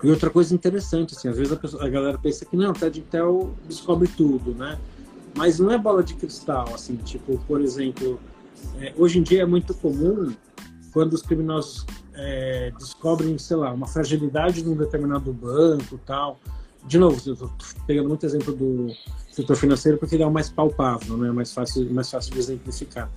E 0.03 0.11
outra 0.11 0.29
coisa 0.29 0.55
interessante, 0.55 1.15
assim, 1.17 1.29
às 1.29 1.37
vezes 1.37 1.53
a, 1.53 1.57
pessoa, 1.57 1.85
a 1.85 1.89
galera 1.89 2.19
pensa 2.19 2.45
que 2.45 2.57
não, 2.57 2.71
a 2.71 2.75
TED 2.75 3.01
Intel 3.01 3.55
descobre 3.67 4.07
tudo, 4.07 4.53
né? 4.53 4.79
mas 5.37 5.59
não 5.59 5.71
é 5.71 5.79
bola 5.79 6.03
de 6.03 6.15
cristal, 6.15 6.73
assim, 6.75 6.97
tipo, 6.97 7.39
por 7.47 7.61
exemplo, 7.61 8.21
é, 8.81 8.95
hoje 8.97 9.19
em 9.19 9.23
dia 9.23 9.43
é 9.43 9.47
muito 9.47 9.75
comum 9.75 10.33
quando 10.93 11.13
os 11.13 11.23
criminosos 11.23 11.85
é, 12.15 12.73
descobrem, 12.79 13.37
sei 13.37 13.57
lá, 13.57 13.73
uma 13.73 13.87
fragilidade 13.87 14.65
num 14.65 14.77
determinado 14.77 15.33
banco 15.33 15.99
tal. 16.07 16.39
De 16.87 16.99
novo, 16.99 17.21
eu 17.27 17.33
estou 17.33 17.51
pegando 17.87 18.09
muito 18.09 18.25
exemplo 18.25 18.55
do 18.55 18.93
setor 19.33 19.57
financeiro 19.57 19.99
porque 19.99 20.15
ele 20.15 20.23
é 20.23 20.27
o 20.27 20.31
mais 20.31 20.49
palpável, 20.49 21.17
né? 21.17 21.33
mais, 21.33 21.53
fácil, 21.53 21.93
mais 21.93 22.09
fácil 22.09 22.33
de 22.33 22.39
exemplificar. 22.39 23.11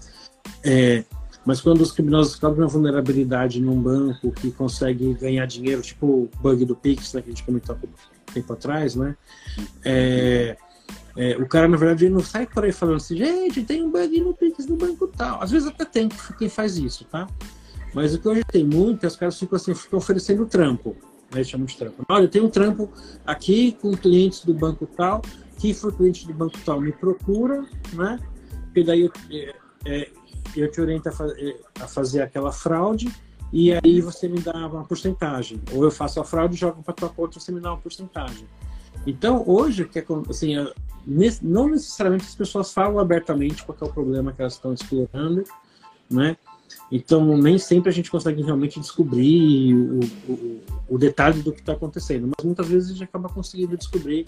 É, 0.64 1.04
mas 1.48 1.62
quando 1.62 1.80
os 1.80 1.94
criminosos 1.94 2.34
descobrem 2.34 2.62
uma 2.62 2.68
vulnerabilidade 2.68 3.62
num 3.62 3.82
banco 3.82 4.34
que 4.34 4.52
consegue 4.52 5.14
ganhar 5.14 5.46
dinheiro, 5.46 5.82
tipo 5.82 6.06
o 6.06 6.30
bug 6.42 6.66
do 6.66 6.76
Pix, 6.76 7.14
né, 7.14 7.22
que 7.22 7.30
a 7.30 7.32
gente 7.32 7.46
comentou 7.46 7.74
há 7.74 8.34
tempo 8.34 8.52
atrás, 8.52 8.96
né? 8.96 9.16
É, 9.86 10.58
é, 11.16 11.38
o 11.38 11.48
cara, 11.48 11.70
na 11.70 11.78
verdade, 11.78 12.10
não 12.10 12.20
sai 12.20 12.46
por 12.46 12.66
aí 12.66 12.74
falando 12.74 12.98
assim, 12.98 13.16
gente, 13.16 13.64
tem 13.64 13.82
um 13.82 13.90
bug 13.90 14.20
no 14.20 14.34
Pix 14.34 14.66
no 14.66 14.76
banco 14.76 15.08
tal. 15.08 15.42
Às 15.42 15.52
vezes 15.52 15.70
até 15.70 15.86
tem 15.86 16.10
quem 16.38 16.50
faz 16.50 16.78
isso, 16.78 17.06
tá? 17.06 17.26
Mas 17.94 18.14
o 18.14 18.20
que 18.20 18.28
hoje 18.28 18.44
tem 18.52 18.66
muito 18.66 19.06
é 19.06 19.08
os 19.08 19.16
caras 19.16 19.40
ficam 19.40 19.56
assim, 19.56 19.74
ficam 19.74 20.00
oferecendo 20.00 20.46
trampo. 20.46 20.98
Né? 21.32 21.38
Eles 21.38 21.50
chamam 21.50 21.66
de 21.66 21.78
trampo. 21.78 22.04
Olha, 22.10 22.28
tenho 22.28 22.44
um 22.44 22.50
trampo 22.50 22.92
aqui 23.26 23.72
com 23.82 23.96
clientes 23.96 24.44
do 24.44 24.54
banco 24.54 24.86
tal, 24.86 25.22
que 25.58 25.74
for 25.74 25.96
cliente 25.96 26.28
do 26.28 26.34
banco 26.34 26.60
tal 26.66 26.82
me 26.82 26.92
procura, 26.92 27.66
né? 27.94 28.20
E 28.76 28.84
daí 28.84 29.10
é, 29.32 29.56
é 29.86 30.10
eu 30.60 30.72
te 30.72 30.82
oriento 30.82 31.10
a, 31.10 31.12
fazer, 31.12 31.60
a 31.80 31.88
fazer 31.88 32.22
aquela 32.22 32.52
fraude 32.52 33.14
e 33.52 33.72
aí 33.74 34.02
você 34.02 34.28
me 34.28 34.40
dá 34.40 34.68
uma 34.68 34.84
porcentagem. 34.84 35.62
Ou 35.72 35.84
eu 35.84 35.92
faço 35.92 36.20
a 36.20 36.24
fraude 36.24 36.56
e 36.56 36.58
jogo 36.58 36.84
para 36.84 36.94
tua 36.94 37.10
conta 37.10 37.40
você 37.40 37.52
me 37.52 37.60
dá 37.60 37.72
uma 37.72 37.82
porcentagem. 37.82 38.46
Então, 39.06 39.44
hoje, 39.48 39.86
que 39.86 40.04
assim, 40.30 40.56
não 41.42 41.70
necessariamente 41.70 42.26
as 42.26 42.36
pessoas 42.36 42.74
falam 42.74 43.00
abertamente 43.00 43.64
qual 43.64 43.78
é 43.80 43.86
o 43.86 43.90
problema 43.90 44.34
que 44.34 44.42
elas 44.42 44.54
estão 44.54 44.74
explorando, 44.74 45.44
né? 46.10 46.36
Então, 46.92 47.38
nem 47.38 47.58
sempre 47.58 47.90
a 47.90 47.94
gente 47.94 48.10
consegue 48.10 48.42
realmente 48.42 48.80
descobrir 48.80 49.74
o, 49.74 50.00
o, 50.30 50.62
o 50.90 50.98
detalhe 50.98 51.42
do 51.42 51.52
que 51.52 51.60
está 51.60 51.74
acontecendo, 51.74 52.30
mas 52.36 52.46
muitas 52.46 52.68
vezes 52.68 52.90
a 52.90 52.94
gente 52.94 53.04
acaba 53.04 53.30
conseguindo 53.30 53.78
descobrir, 53.78 54.26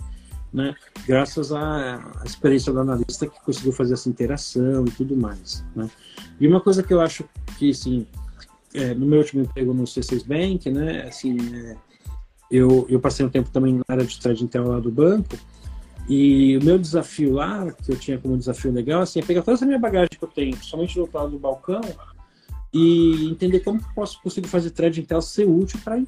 né, 0.51 0.75
graças 1.05 1.51
à, 1.51 1.99
experiência 2.25 2.73
do 2.73 2.79
analista 2.79 3.27
que 3.27 3.39
conseguiu 3.43 3.71
fazer 3.71 3.93
essa 3.93 4.09
interação 4.09 4.85
e 4.85 4.91
tudo 4.91 5.15
mais. 5.15 5.63
Né? 5.75 5.89
E 6.39 6.47
uma 6.47 6.59
coisa 6.59 6.83
que 6.83 6.93
eu 6.93 7.01
acho 7.01 7.23
que, 7.57 7.69
assim, 7.69 8.07
é, 8.73 8.93
no 8.93 9.05
meu 9.05 9.19
último 9.19 9.43
emprego 9.43 9.73
no 9.73 9.83
C6 9.83 10.25
Bank, 10.25 10.69
né, 10.71 11.03
assim, 11.07 11.37
é, 11.55 11.75
eu, 12.51 12.85
eu 12.89 12.99
passei 12.99 13.25
um 13.25 13.29
tempo 13.29 13.49
também 13.49 13.75
na 13.75 13.83
área 13.87 14.05
de 14.05 14.19
trading 14.19 14.45
intel 14.45 14.67
lá 14.67 14.79
do 14.79 14.91
banco, 14.91 15.37
e 16.07 16.57
o 16.57 16.63
meu 16.63 16.79
desafio 16.79 17.33
lá, 17.33 17.71
que 17.71 17.91
eu 17.91 17.95
tinha 17.95 18.17
como 18.17 18.35
desafio 18.35 18.71
legal, 18.71 19.03
assim, 19.03 19.19
é 19.19 19.23
pegar 19.23 19.43
toda 19.43 19.55
essa 19.55 19.65
minha 19.65 19.77
bagagem 19.77 20.09
que 20.17 20.23
eu 20.23 20.29
tenho, 20.29 20.57
somente 20.63 20.95
do 20.95 21.07
lado 21.13 21.31
do 21.31 21.37
balcão, 21.37 21.81
e 22.73 23.29
entender 23.29 23.59
como 23.59 23.79
que 23.79 23.93
posso 23.93 24.21
conseguir 24.21 24.47
fazer 24.47 24.71
thread 24.71 24.99
Intel 24.99 25.21
ser 25.21 25.45
útil 25.45 25.79
para 25.83 25.99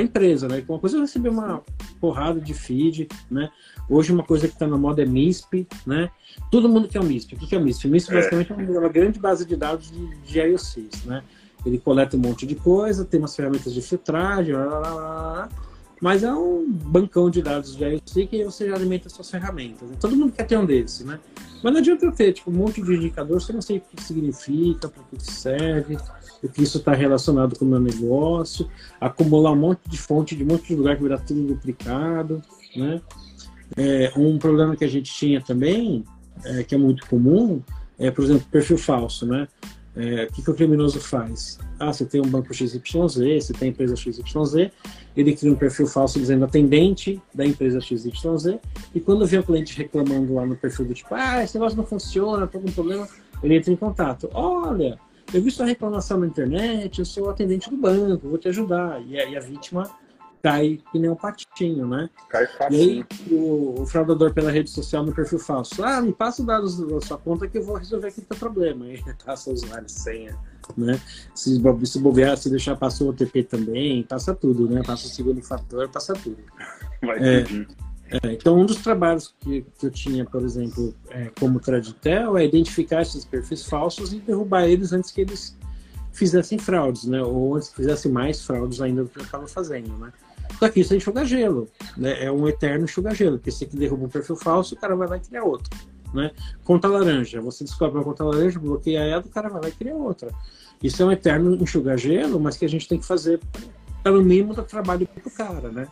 a 0.00 0.02
empresa, 0.02 0.48
né? 0.48 0.64
Uma 0.68 0.78
coisa 0.78 0.98
é 0.98 1.00
receber 1.00 1.28
uma 1.28 1.62
porrada 2.00 2.40
de 2.40 2.54
feed, 2.54 3.08
né? 3.30 3.50
Hoje 3.88 4.12
uma 4.12 4.22
coisa 4.22 4.48
que 4.48 4.54
está 4.54 4.66
na 4.66 4.76
moda 4.76 5.02
é 5.02 5.06
MISP, 5.06 5.66
né? 5.86 6.10
Todo 6.50 6.68
mundo 6.68 6.88
quer 6.88 7.00
um 7.00 7.04
MISP. 7.04 7.34
O 7.34 7.38
que 7.38 7.54
é 7.54 7.58
o 7.58 7.60
MISP? 7.60 7.86
O 7.86 7.90
MISP 7.90 8.10
é. 8.10 8.14
basicamente 8.14 8.52
é 8.52 8.78
uma 8.78 8.88
grande 8.88 9.18
base 9.18 9.44
de 9.44 9.56
dados 9.56 9.90
de, 9.90 10.16
de 10.24 10.38
IOCs, 10.40 11.04
né? 11.04 11.22
Ele 11.64 11.78
coleta 11.78 12.16
um 12.16 12.20
monte 12.20 12.46
de 12.46 12.54
coisa, 12.54 13.04
tem 13.04 13.18
umas 13.18 13.34
ferramentas 13.34 13.72
de 13.72 13.80
filtragem, 13.80 14.54
lá, 14.54 14.64
lá, 14.64 14.94
lá, 14.94 15.48
mas 16.04 16.22
é 16.22 16.30
um 16.30 16.70
bancão 16.70 17.30
de 17.30 17.40
dados 17.40 17.80
IoT 17.80 18.26
que 18.26 18.44
você 18.44 18.68
já 18.68 18.74
alimenta 18.74 19.08
suas 19.08 19.30
ferramentas. 19.30 19.88
Né? 19.88 19.96
Todo 19.98 20.14
mundo 20.14 20.32
quer 20.32 20.42
ter 20.42 20.58
um 20.58 20.66
desses, 20.66 21.02
né? 21.02 21.18
Mas 21.62 21.72
não 21.72 21.80
adianta 21.80 22.12
ter 22.12 22.34
tipo, 22.34 22.50
um 22.50 22.54
monte 22.54 22.82
de 22.82 22.94
indicador, 22.94 23.40
você 23.40 23.54
não 23.54 23.62
sei 23.62 23.78
o 23.78 23.80
que 23.80 24.02
significa, 24.02 24.86
para 24.86 25.02
que 25.04 25.24
serve, 25.24 25.96
o 26.42 26.48
que 26.50 26.62
isso 26.62 26.76
está 26.76 26.92
relacionado 26.92 27.58
com 27.58 27.64
o 27.64 27.68
meu 27.68 27.80
negócio, 27.80 28.68
acumular 29.00 29.52
um 29.52 29.56
monte 29.56 29.80
de 29.88 29.96
fonte 29.96 30.36
de 30.36 30.44
um 30.44 30.48
monte 30.48 30.68
de 30.68 30.74
lugar 30.74 30.94
que 30.94 31.02
virar 31.02 31.20
tudo 31.20 31.40
duplicado, 31.40 32.42
né? 32.76 33.00
É, 33.74 34.12
um 34.14 34.36
problema 34.36 34.76
que 34.76 34.84
a 34.84 34.88
gente 34.88 35.10
tinha 35.10 35.40
também, 35.40 36.04
é, 36.44 36.62
que 36.64 36.74
é 36.74 36.78
muito 36.78 37.06
comum, 37.06 37.62
é, 37.98 38.10
por 38.10 38.24
exemplo, 38.24 38.46
perfil 38.50 38.76
falso, 38.76 39.24
né? 39.24 39.48
É, 39.96 40.24
o 40.24 40.32
que, 40.32 40.42
que, 40.42 40.50
o 40.50 40.54
criminoso 40.54 41.00
faz? 41.00 41.58
Ah, 41.78 41.92
você 41.92 42.04
tem 42.04 42.20
um 42.20 42.28
banco 42.28 42.52
XYZ, 42.52 42.80
você 42.82 43.52
tem 43.52 43.68
empresa 43.68 43.94
XYZ, 43.94 44.70
ele 45.16 45.36
cria 45.36 45.52
um 45.52 45.54
perfil 45.54 45.86
falso 45.86 46.18
dizendo 46.18 46.44
atendente 46.44 47.22
da 47.32 47.46
empresa 47.46 47.80
XYZ, 47.80 48.58
e 48.92 49.00
quando 49.00 49.24
vê 49.24 49.38
o 49.38 49.42
cliente 49.44 49.76
reclamando 49.76 50.34
lá 50.34 50.44
no 50.44 50.56
perfil 50.56 50.86
do 50.86 50.94
tipo, 50.94 51.14
ah, 51.14 51.44
esse 51.44 51.54
negócio 51.54 51.76
não 51.76 51.86
funciona, 51.86 52.46
tô 52.46 52.58
com 52.58 52.68
um 52.68 52.72
problema, 52.72 53.08
ele 53.42 53.56
entra 53.56 53.72
em 53.72 53.76
contato. 53.76 54.28
Olha, 54.34 54.98
eu 55.32 55.40
vi 55.40 55.50
sua 55.50 55.66
reclamação 55.66 56.18
na 56.18 56.26
internet, 56.26 56.98
eu 56.98 57.04
sou 57.04 57.30
atendente 57.30 57.70
do 57.70 57.76
banco, 57.76 58.28
vou 58.28 58.38
te 58.38 58.48
ajudar. 58.48 59.00
E, 59.06 59.18
a, 59.18 59.26
e 59.26 59.36
a 59.36 59.40
vítima 59.40 59.88
cai 60.44 60.78
que 60.92 60.98
nem 60.98 61.08
um 61.08 61.16
patinho, 61.16 61.88
né? 61.88 62.10
Cai 62.28 62.46
fácil. 62.46 62.76
E 62.76 62.82
aí, 62.82 63.06
o, 63.30 63.80
o, 63.80 63.86
fraudador 63.86 64.34
pela 64.34 64.50
rede 64.50 64.68
social 64.68 65.02
no 65.02 65.14
perfil 65.14 65.38
falso, 65.38 65.82
ah, 65.82 66.02
me 66.02 66.12
passa 66.12 66.42
os 66.42 66.46
dados 66.46 66.76
da 66.76 67.00
sua 67.00 67.16
conta 67.16 67.48
que 67.48 67.56
eu 67.56 67.64
vou 67.64 67.76
resolver 67.76 68.08
aqui 68.08 68.20
o 68.20 68.24
teu 68.24 68.36
problema. 68.36 68.84
Aí 68.84 69.02
passa 69.24 69.48
o 69.48 69.54
usuário, 69.54 69.88
senha, 69.88 70.36
né? 70.76 71.00
Se, 71.34 71.58
se 71.86 71.98
bobear, 71.98 72.36
se 72.36 72.50
deixar 72.50 72.76
passar 72.76 73.04
o 73.04 73.08
OTP 73.08 73.44
também, 73.44 74.02
passa 74.02 74.34
tudo, 74.34 74.68
né? 74.68 74.82
Passa 74.86 75.06
o 75.06 75.10
segundo 75.10 75.40
fator, 75.40 75.88
passa 75.88 76.12
tudo. 76.12 76.36
Vai 77.00 77.18
é, 77.20 77.44
é, 78.22 78.32
então, 78.32 78.60
um 78.60 78.66
dos 78.66 78.76
trabalhos 78.76 79.34
que, 79.40 79.64
que 79.78 79.86
eu 79.86 79.90
tinha, 79.90 80.26
por 80.26 80.42
exemplo, 80.42 80.94
é, 81.08 81.30
como 81.40 81.58
Traditel, 81.58 82.36
é 82.36 82.44
identificar 82.44 83.00
esses 83.00 83.24
perfis 83.24 83.64
falsos 83.64 84.12
e 84.12 84.18
derrubar 84.20 84.68
eles 84.68 84.92
antes 84.92 85.10
que 85.10 85.22
eles 85.22 85.56
fizessem 86.12 86.58
fraudes, 86.58 87.06
né? 87.06 87.22
Ou 87.22 87.56
antes 87.56 87.70
que 87.70 87.76
fizessem 87.76 88.12
mais 88.12 88.44
fraudes 88.44 88.82
ainda 88.82 89.04
do 89.04 89.08
que 89.08 89.20
eu 89.20 89.24
estava 89.24 89.48
fazendo, 89.48 89.96
né? 89.96 90.12
Só 90.58 90.68
que 90.68 90.80
isso 90.80 90.94
é 90.94 90.96
enxugar 90.96 91.24
gelo, 91.26 91.68
né? 91.96 92.24
É 92.24 92.30
um 92.30 92.48
eterno 92.48 92.84
enxugar 92.84 93.14
gelo, 93.14 93.38
porque 93.38 93.50
se 93.50 93.66
derruba 93.66 94.04
um 94.04 94.08
perfil 94.08 94.36
falso, 94.36 94.74
o 94.74 94.78
cara 94.78 94.94
vai 94.94 95.08
lá 95.08 95.16
e 95.16 95.20
criar 95.20 95.44
outro, 95.44 95.70
né? 96.12 96.30
Conta 96.62 96.88
laranja, 96.88 97.40
você 97.40 97.64
descobre 97.64 97.98
uma 97.98 98.04
conta 98.04 98.24
laranja, 98.24 98.58
bloqueia 98.58 99.00
ela, 99.00 99.22
o 99.22 99.28
cara 99.28 99.48
vai 99.48 99.62
lá 99.62 99.68
e 99.68 99.72
cria 99.72 99.94
outra. 99.94 100.30
Isso 100.82 101.02
é 101.02 101.06
um 101.06 101.12
eterno 101.12 101.54
enxugar 101.54 101.98
gelo, 101.98 102.38
mas 102.38 102.56
que 102.56 102.64
a 102.64 102.68
gente 102.68 102.88
tem 102.88 102.98
que 102.98 103.06
fazer 103.06 103.40
pelo 104.02 104.22
mínimo 104.22 104.54
do 104.54 104.62
trabalho 104.62 105.08
pro 105.08 105.30
cara, 105.30 105.70
né? 105.70 105.88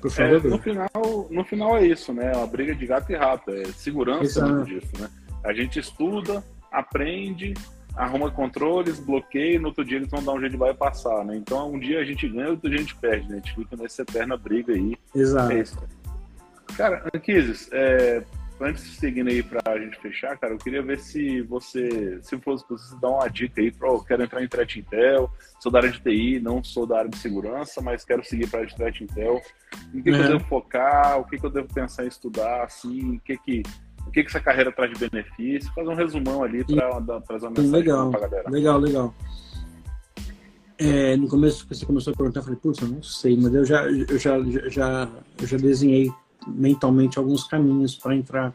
Pro 0.00 0.10
é, 0.20 0.40
no, 0.40 0.58
final, 0.58 1.28
no 1.30 1.44
final 1.44 1.76
é 1.76 1.86
isso, 1.86 2.12
né? 2.12 2.32
A 2.34 2.44
briga 2.44 2.74
de 2.74 2.86
gato 2.86 3.10
e 3.12 3.14
rato, 3.14 3.50
é 3.50 3.64
segurança 3.66 4.44
é 4.44 4.64
disso, 4.64 4.90
né? 4.98 5.08
A 5.44 5.52
gente 5.52 5.78
estuda, 5.78 6.42
aprende, 6.70 7.54
arruma 7.96 8.30
controles, 8.30 8.98
bloqueia, 8.98 9.60
no 9.60 9.68
outro 9.68 9.84
dia 9.84 9.98
eles 9.98 10.08
vão 10.08 10.22
dar 10.22 10.32
um 10.32 10.40
jeito 10.40 10.52
de 10.52 10.58
bypassar, 10.58 11.24
né? 11.24 11.36
Então 11.36 11.72
um 11.72 11.78
dia 11.78 12.00
a 12.00 12.04
gente 12.04 12.28
ganha, 12.28 12.50
outro 12.50 12.68
dia 12.68 12.78
a 12.78 12.82
gente 12.82 12.96
perde, 12.96 13.28
né? 13.28 13.34
A 13.34 13.36
gente 13.36 13.54
fica 13.54 13.76
nessa 13.76 14.02
eterna 14.02 14.36
briga 14.36 14.72
aí. 14.72 14.96
Exato. 15.14 15.52
É 15.52 15.64
cara, 16.76 17.04
Anquises, 17.14 17.68
é, 17.72 18.24
antes 18.60 18.84
de 18.84 18.96
seguindo 18.96 19.28
aí 19.28 19.42
pra 19.42 19.78
gente 19.78 19.98
fechar, 19.98 20.38
cara, 20.38 20.54
eu 20.54 20.58
queria 20.58 20.82
ver 20.82 20.98
se 20.98 21.42
você, 21.42 22.18
se 22.22 22.38
fosse 22.38 22.64
você 22.68 22.96
dar 23.00 23.10
uma 23.10 23.28
dica 23.28 23.60
aí 23.60 23.70
para, 23.70 23.88
eu 23.88 24.02
quero 24.02 24.22
entrar 24.22 24.42
em 24.42 24.48
Threat 24.48 24.78
Intel, 24.78 25.30
sou 25.60 25.70
da 25.70 25.80
área 25.80 25.90
de 25.90 26.00
TI, 26.00 26.40
não 26.40 26.62
sou 26.62 26.86
da 26.86 26.98
área 26.98 27.10
de 27.10 27.18
segurança, 27.18 27.80
mas 27.80 28.04
quero 28.04 28.24
seguir 28.24 28.48
para 28.48 28.60
a 28.60 28.62
área 28.62 28.70
de 28.70 28.76
Threat 28.76 29.04
Intel. 29.04 29.42
Em 29.92 30.02
que, 30.02 30.10
é. 30.10 30.12
que, 30.12 30.18
eu 30.18 30.28
devo 30.28 30.44
focar? 30.44 31.20
O 31.20 31.24
que, 31.24 31.38
que 31.38 31.44
eu 31.44 31.50
devo 31.50 31.68
pensar 31.72 32.04
em 32.04 32.08
estudar? 32.08 32.64
Assim, 32.64 33.16
o 33.16 33.20
que 33.20 33.36
que 33.36 33.62
o 34.06 34.10
que, 34.10 34.22
que 34.22 34.28
essa 34.28 34.40
carreira 34.40 34.72
traz 34.72 34.92
de 34.92 35.08
benefício, 35.08 35.72
fazer 35.74 35.88
um 35.88 35.94
resumão 35.94 36.42
ali 36.42 36.64
para 36.64 37.20
trazer 37.20 37.46
uma 37.46 37.50
mensagem 37.50 37.70
legal, 37.70 38.10
para 38.10 38.26
a 38.26 38.28
galera. 38.28 38.50
Legal, 38.50 38.78
legal. 38.78 39.14
É, 40.78 41.16
no 41.16 41.28
começo 41.28 41.66
que 41.66 41.74
você 41.74 41.86
começou 41.86 42.12
a 42.12 42.16
perguntar, 42.16 42.40
eu 42.40 42.44
falei, 42.44 42.58
putz, 42.60 42.80
eu 42.80 42.88
não 42.88 43.02
sei, 43.02 43.36
mas 43.36 43.54
eu 43.54 43.64
já, 43.64 43.84
eu 43.84 44.18
já, 44.18 44.38
já, 44.68 45.08
eu 45.40 45.46
já 45.46 45.56
desenhei 45.56 46.10
mentalmente 46.46 47.18
alguns 47.18 47.44
caminhos 47.44 47.94
para 47.94 48.16
entrar 48.16 48.52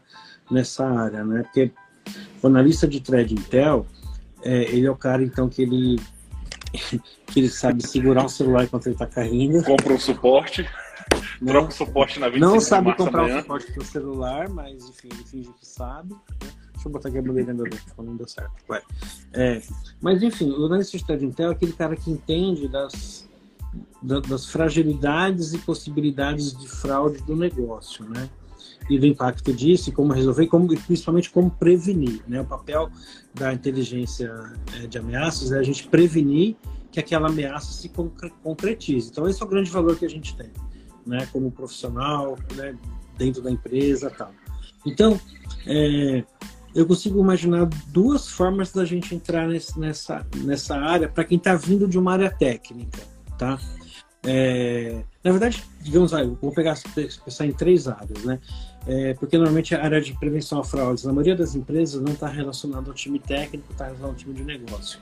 nessa 0.50 0.86
área, 0.86 1.24
né? 1.24 1.42
Porque 1.42 1.72
o 2.42 2.46
analista 2.46 2.86
de 2.86 3.00
thread 3.00 3.32
Intel, 3.32 3.86
é, 4.42 4.64
ele 4.64 4.86
é 4.86 4.90
o 4.90 4.96
cara, 4.96 5.22
então, 5.22 5.48
que 5.48 5.62
ele, 5.62 5.98
que 7.26 7.40
ele 7.40 7.48
sabe 7.48 7.86
segurar 7.86 8.24
o 8.24 8.28
celular 8.28 8.64
enquanto 8.64 8.86
ele 8.86 8.94
está 8.94 9.06
caindo. 9.06 9.62
Compra 9.64 9.94
o 9.94 10.00
suporte. 10.00 10.68
Né? 11.40 11.52
Troca 11.52 11.68
o 11.68 11.72
suporte 11.72 12.18
na 12.18 12.28
25 12.28 12.52
Não 12.52 12.60
sabe 12.60 12.94
comprar 12.96 13.24
o 13.24 13.40
suporte 13.40 13.72
para 13.72 13.82
o 13.82 13.86
celular, 13.86 14.48
mas 14.48 14.88
enfim, 14.88 15.08
ele 15.12 15.24
finge 15.24 15.52
que 15.52 15.66
sabe. 15.66 16.12
Né? 16.12 16.50
Deixa 16.72 16.88
eu 16.88 16.92
botar 16.92 17.08
aqui 17.08 17.18
a 17.18 17.22
bandeira 17.22 17.52
do 17.52 17.64
não 17.98 18.16
deu 18.16 18.28
certo. 18.28 18.52
Ué. 18.70 18.82
É, 19.32 19.60
mas 20.00 20.22
enfim, 20.22 20.50
o 20.50 20.66
analista 20.66 21.16
de 21.16 21.26
Intel 21.26 21.50
é 21.50 21.52
aquele 21.52 21.72
cara 21.72 21.96
que 21.96 22.08
entende 22.08 22.68
das, 22.68 23.28
das 24.02 24.46
fragilidades 24.46 25.52
e 25.52 25.58
possibilidades 25.58 26.56
de 26.56 26.68
fraude 26.68 27.20
do 27.22 27.34
negócio, 27.34 28.08
né? 28.08 28.30
E 28.88 28.98
do 28.98 29.06
impacto 29.06 29.52
disso, 29.52 29.90
e 29.90 29.92
como 29.92 30.12
resolver, 30.12 30.44
e 30.44 30.46
como, 30.46 30.68
principalmente 30.68 31.30
como 31.30 31.50
prevenir. 31.50 32.22
Né? 32.26 32.40
O 32.40 32.44
papel 32.44 32.88
da 33.34 33.52
inteligência 33.52 34.32
é, 34.74 34.86
de 34.86 34.98
ameaças 34.98 35.52
é 35.52 35.58
a 35.58 35.62
gente 35.62 35.86
prevenir 35.88 36.56
que 36.90 36.98
aquela 36.98 37.28
ameaça 37.28 37.72
se 37.72 37.90
concretize. 38.42 39.10
Então, 39.10 39.28
esse 39.28 39.42
é 39.42 39.44
o 39.44 39.48
grande 39.48 39.70
valor 39.70 39.96
que 39.96 40.06
a 40.06 40.08
gente 40.08 40.34
tem, 40.36 40.50
né? 41.08 41.26
como 41.32 41.50
profissional, 41.50 42.38
né? 42.54 42.76
dentro 43.16 43.42
da 43.42 43.50
empresa 43.50 44.10
tal. 44.10 44.32
Então, 44.86 45.20
é, 45.66 46.22
eu 46.74 46.86
consigo 46.86 47.20
imaginar 47.20 47.66
duas 47.88 48.28
formas 48.28 48.72
da 48.72 48.84
gente 48.84 49.14
entrar 49.14 49.48
nesse, 49.48 49.78
nessa, 49.78 50.24
nessa 50.36 50.76
área 50.76 51.08
para 51.08 51.24
quem 51.24 51.38
está 51.38 51.54
vindo 51.54 51.88
de 51.88 51.98
uma 51.98 52.12
área 52.12 52.30
técnica, 52.30 53.00
tá? 53.36 53.58
É, 54.24 55.02
na 55.22 55.30
verdade, 55.30 55.64
digamos, 55.80 56.12
aí, 56.12 56.26
vou 56.40 56.52
pegar 56.52 56.78
pensar 57.24 57.46
em 57.46 57.52
três 57.52 57.88
áreas, 57.88 58.24
né? 58.24 58.38
É, 58.86 59.14
porque 59.14 59.36
normalmente 59.36 59.74
a 59.74 59.82
área 59.82 60.00
de 60.00 60.12
prevenção 60.18 60.60
a 60.60 60.64
fraudes, 60.64 61.04
na 61.04 61.12
maioria 61.12 61.36
das 61.36 61.54
empresas, 61.54 62.00
não 62.00 62.12
está 62.12 62.28
relacionada 62.28 62.88
ao 62.88 62.94
time 62.94 63.18
técnico, 63.18 63.70
está 63.70 63.84
relacionada 63.84 64.12
ao 64.12 64.16
time 64.16 64.34
de 64.34 64.44
negócio. 64.44 65.00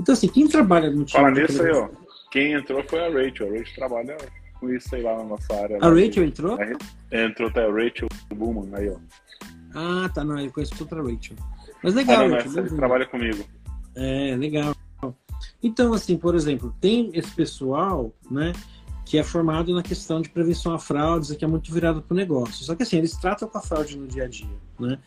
Então, 0.00 0.12
assim, 0.12 0.28
quem 0.28 0.46
trabalha 0.46 0.90
no 0.90 1.04
time. 1.04 1.22
Fala 1.22 1.30
nisso 1.30 1.62
aí, 1.62 1.72
ó. 1.72 1.88
Quem 2.30 2.52
entrou 2.52 2.82
foi 2.84 3.00
a 3.00 3.10
Rachel. 3.10 3.48
A 3.48 3.58
Rachel 3.58 3.74
trabalha 3.74 4.16
com 4.58 4.72
isso 4.72 4.94
aí 4.94 5.02
lá 5.02 5.16
na 5.16 5.24
nossa 5.24 5.54
área. 5.54 5.78
A 5.80 5.88
Rachel 5.88 6.24
entrou? 6.24 6.58
Entrou 7.10 7.48
até 7.48 7.64
a 7.64 7.70
Rachel 7.70 8.08
Bullman 8.34 8.74
aí, 8.74 8.90
ó. 8.90 8.96
Ah, 9.74 10.08
tá, 10.12 10.24
não, 10.24 10.38
eu 10.38 10.50
conheço 10.50 10.74
outra 10.80 11.02
Rachel. 11.02 11.36
Mas 11.82 11.94
legal, 11.94 12.24
ah, 12.24 12.28
não, 12.28 12.36
Rachel. 12.36 12.66
Ele 12.66 12.76
trabalha 12.76 13.06
comigo. 13.06 13.44
É, 13.94 14.36
legal. 14.36 14.74
Então, 15.62 15.92
assim, 15.92 16.16
por 16.16 16.34
exemplo, 16.34 16.74
tem 16.80 17.10
esse 17.14 17.30
pessoal, 17.30 18.12
né, 18.30 18.52
que 19.04 19.18
é 19.18 19.22
formado 19.22 19.74
na 19.74 19.82
questão 19.82 20.20
de 20.20 20.28
prevenção 20.28 20.72
a 20.74 20.78
fraudes, 20.78 21.34
que 21.34 21.44
é 21.44 21.48
muito 21.48 21.72
virado 21.72 22.02
para 22.02 22.14
o 22.14 22.16
negócio. 22.16 22.64
Só 22.64 22.74
que, 22.74 22.82
assim, 22.82 22.98
eles 22.98 23.16
tratam 23.16 23.48
com 23.48 23.58
a 23.58 23.60
fraude 23.60 23.96
no 23.96 24.06
dia 24.06 24.24
a 24.24 24.28
dia, 24.28 24.46
né? 24.78 24.98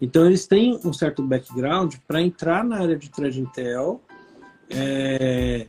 Então, 0.00 0.26
eles 0.26 0.46
têm 0.46 0.80
um 0.84 0.92
certo 0.92 1.22
background 1.22 1.94
para 2.08 2.20
entrar 2.20 2.64
na 2.64 2.78
área 2.80 2.96
de 2.96 3.10
trade 3.10 3.40
intel, 3.40 4.00
é... 4.70 5.66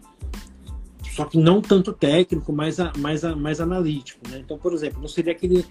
só 1.16 1.26
que 1.26 1.38
não 1.38 1.62
tanto 1.62 1.94
técnico, 1.94 2.52
mais, 2.52 2.80
a, 2.80 2.92
mais, 2.98 3.24
a, 3.24 3.36
mais 3.36 3.62
analítico, 3.62 4.28
né? 4.28 4.40
Então, 4.44 4.58
por 4.58 4.74
exemplo, 4.74 5.00
não 5.00 5.08
seria 5.08 5.32
aquele 5.32 5.64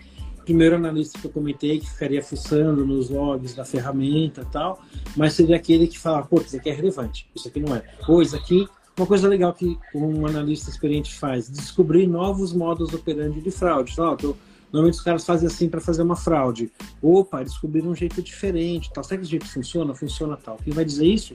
primeiro 0.45 0.77
analista 0.77 1.19
que 1.19 1.27
eu 1.27 1.31
comentei 1.31 1.81
que 1.81 1.91
ficaria 1.91 2.23
fuçando 2.23 2.85
nos 2.85 3.11
logs 3.11 3.55
da 3.55 3.65
ferramenta 3.65 4.47
tal, 4.51 4.81
mas 5.17 5.35
seria 5.35 5.57
aquele 5.57 5.87
que 5.87 5.99
fala, 5.99 6.23
pô, 6.23 6.41
isso 6.41 6.57
aqui 6.57 6.71
é 6.71 6.73
relevante, 6.73 7.29
isso 7.35 7.49
aqui 7.49 7.59
não 7.59 7.75
é. 7.75 7.83
Isso 8.23 8.37
aqui, 8.37 8.69
uma 8.97 9.07
coisa 9.07 9.27
legal 9.27 9.53
que 9.53 9.77
um 9.95 10.27
analista 10.27 10.71
experiente 10.71 11.15
faz, 11.15 11.51
descobrir 11.51 12.07
novos 12.07 12.53
modos 12.53 12.93
operandi 12.93 13.41
de 13.41 13.51
fraude. 13.51 13.93
Então, 13.93 14.13
ó, 14.13 14.17
tô, 14.17 14.37
normalmente 14.73 14.95
os 14.95 15.05
caras 15.05 15.25
fazem 15.25 15.49
assim 15.49 15.69
para 15.69 15.81
fazer 15.81 16.03
uma 16.03 16.17
fraude. 16.17 16.71
Opa, 17.01 17.43
descobriram 17.43 17.91
um 17.91 17.97
jeito 17.97 18.23
diferente, 18.23 18.93
tal. 18.93 19.03
Será 19.03 19.19
que 19.19 19.25
esse 19.25 19.31
jeito 19.33 19.47
funciona? 19.47 19.93
Funciona 19.93 20.37
tal. 20.37 20.57
Quem 20.63 20.73
vai 20.73 20.85
dizer 20.85 21.07
isso? 21.07 21.35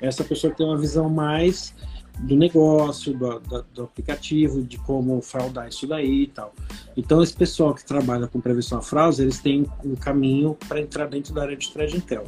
É 0.00 0.06
essa 0.06 0.22
pessoa 0.22 0.52
que 0.52 0.58
tem 0.58 0.66
uma 0.66 0.78
visão 0.78 1.08
mais 1.10 1.74
do 2.18 2.36
negócio, 2.36 3.16
do, 3.16 3.38
do, 3.40 3.64
do, 3.74 3.82
aplicativo, 3.84 4.62
de 4.62 4.76
como 4.78 5.20
fraudar 5.22 5.68
isso 5.68 5.86
daí 5.86 6.24
e 6.24 6.26
tal. 6.26 6.52
Então, 6.96 7.22
esse 7.22 7.34
pessoal 7.34 7.74
que 7.74 7.84
trabalha 7.84 8.26
com 8.26 8.40
prevenção 8.40 8.78
a 8.78 8.82
fraudes, 8.82 9.20
eles 9.20 9.38
têm 9.38 9.66
um 9.84 9.94
caminho 9.94 10.56
para 10.68 10.80
entrar 10.80 11.06
dentro 11.06 11.32
da 11.32 11.42
área 11.42 11.56
de 11.56 11.70
threat 11.72 11.96
intel. 11.96 12.24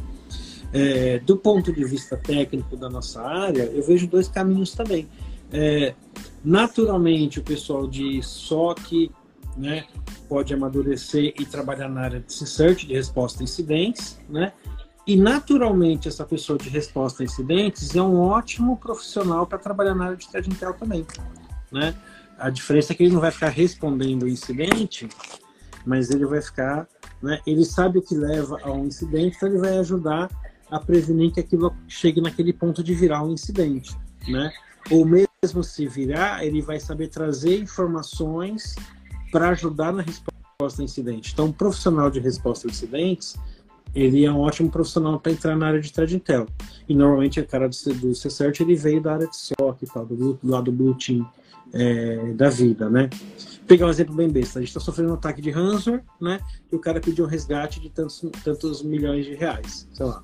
É, 0.72 1.18
do 1.18 1.36
ponto 1.36 1.72
de 1.72 1.84
vista 1.84 2.16
técnico 2.16 2.76
da 2.76 2.88
nossa 2.88 3.20
área, 3.20 3.64
eu 3.64 3.82
vejo 3.82 4.06
dois 4.06 4.28
caminhos 4.28 4.72
também. 4.72 5.08
É, 5.52 5.94
naturalmente, 6.44 7.40
o 7.40 7.42
pessoal 7.42 7.88
de 7.88 8.22
SOC 8.22 9.10
né, 9.56 9.84
pode 10.28 10.54
amadurecer 10.54 11.34
e 11.38 11.44
trabalhar 11.44 11.88
na 11.88 12.02
área 12.02 12.20
de 12.20 12.32
search, 12.32 12.86
de 12.86 12.94
resposta 12.94 13.42
a 13.42 13.44
incidentes, 13.44 14.18
né? 14.28 14.52
E, 15.06 15.16
naturalmente, 15.16 16.08
essa 16.08 16.24
pessoa 16.24 16.58
de 16.58 16.68
resposta 16.68 17.22
a 17.22 17.26
incidentes 17.26 17.94
é 17.94 18.02
um 18.02 18.18
ótimo 18.20 18.76
profissional 18.76 19.46
para 19.46 19.58
trabalhar 19.58 19.94
na 19.94 20.06
área 20.06 20.16
de 20.16 20.28
threat 20.28 20.48
intel 20.48 20.74
também. 20.74 21.06
Né? 21.72 21.94
A 22.38 22.50
diferença 22.50 22.92
é 22.92 22.96
que 22.96 23.04
ele 23.04 23.12
não 23.12 23.20
vai 23.20 23.30
ficar 23.30 23.48
respondendo 23.48 24.24
o 24.24 24.28
incidente, 24.28 25.08
mas 25.84 26.10
ele 26.10 26.26
vai 26.26 26.40
ficar. 26.40 26.86
Né? 27.22 27.40
Ele 27.46 27.64
sabe 27.64 27.98
o 27.98 28.02
que 28.02 28.14
leva 28.14 28.58
a 28.62 28.72
um 28.72 28.86
incidente, 28.86 29.36
então 29.36 29.48
ele 29.48 29.58
vai 29.58 29.78
ajudar 29.78 30.30
a 30.70 30.78
prevenir 30.78 31.32
que 31.32 31.40
aquilo 31.40 31.74
chegue 31.88 32.20
naquele 32.20 32.52
ponto 32.52 32.82
de 32.82 32.94
virar 32.94 33.22
um 33.22 33.32
incidente. 33.32 33.96
Né? 34.28 34.52
Ou 34.90 35.04
mesmo 35.04 35.64
se 35.64 35.86
virar, 35.86 36.44
ele 36.44 36.62
vai 36.62 36.78
saber 36.78 37.08
trazer 37.08 37.58
informações 37.58 38.76
para 39.32 39.50
ajudar 39.50 39.92
na 39.92 40.02
resposta 40.02 40.82
a 40.82 40.84
incidente. 40.84 41.32
Então, 41.32 41.46
um 41.46 41.52
profissional 41.52 42.10
de 42.10 42.20
resposta 42.20 42.68
a 42.68 42.70
incidentes 42.70 43.36
ele 43.94 44.24
é 44.24 44.32
um 44.32 44.38
ótimo 44.38 44.70
profissional 44.70 45.18
para 45.18 45.32
entrar 45.32 45.56
na 45.56 45.66
área 45.66 45.80
de 45.80 45.92
Thread 45.92 46.16
Intel. 46.16 46.46
E 46.88 46.94
normalmente 46.94 47.40
o 47.40 47.46
cara 47.46 47.68
do, 47.68 47.94
do 47.94 48.14
C-Cert, 48.14 48.60
ele 48.60 48.76
veio 48.76 49.00
da 49.00 49.14
área 49.14 49.26
de 49.26 49.36
SOC 49.36 49.82
e 49.82 49.86
tal, 49.86 50.06
do, 50.06 50.34
do 50.34 50.38
lado 50.42 50.64
do 50.64 50.72
Blue 50.72 50.94
Team 50.94 51.28
é, 51.72 52.32
da 52.34 52.48
vida, 52.48 52.88
né? 52.88 53.08
Vou 53.10 53.66
pegar 53.66 53.86
um 53.86 53.90
exemplo 53.90 54.14
bem 54.14 54.28
besta. 54.28 54.58
A 54.58 54.62
gente 54.62 54.70
está 54.70 54.80
sofrendo 54.80 55.10
um 55.10 55.14
ataque 55.14 55.40
de 55.40 55.50
ransomware, 55.50 56.02
né? 56.20 56.40
E 56.70 56.76
o 56.76 56.78
cara 56.78 57.00
pediu 57.00 57.24
um 57.24 57.28
resgate 57.28 57.80
de 57.80 57.90
tantos, 57.90 58.24
tantos 58.44 58.82
milhões 58.82 59.24
de 59.24 59.34
reais, 59.34 59.88
sei 59.92 60.06
lá. 60.06 60.22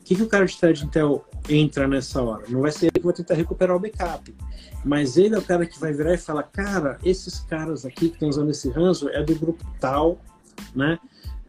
O 0.00 0.04
que, 0.04 0.16
que 0.16 0.22
o 0.22 0.28
cara 0.28 0.44
de 0.44 0.56
Thread 0.56 0.84
Intel 0.84 1.24
entra 1.48 1.86
nessa 1.86 2.20
hora? 2.22 2.44
Não 2.48 2.62
vai 2.62 2.72
ser 2.72 2.86
ele 2.86 2.98
que 2.98 3.04
vai 3.04 3.12
tentar 3.12 3.34
recuperar 3.34 3.76
o 3.76 3.80
backup. 3.80 4.34
Mas 4.84 5.16
ele 5.16 5.34
é 5.34 5.38
o 5.38 5.42
cara 5.42 5.66
que 5.66 5.78
vai 5.78 5.92
virar 5.92 6.14
e 6.14 6.18
falar, 6.18 6.44
cara, 6.44 6.98
esses 7.04 7.40
caras 7.40 7.84
aqui 7.84 8.08
que 8.08 8.14
estão 8.14 8.28
usando 8.28 8.50
esse 8.50 8.70
ransomware 8.70 9.18
é 9.18 9.22
do 9.22 9.34
grupo 9.36 9.64
tal, 9.78 10.18
né? 10.74 10.98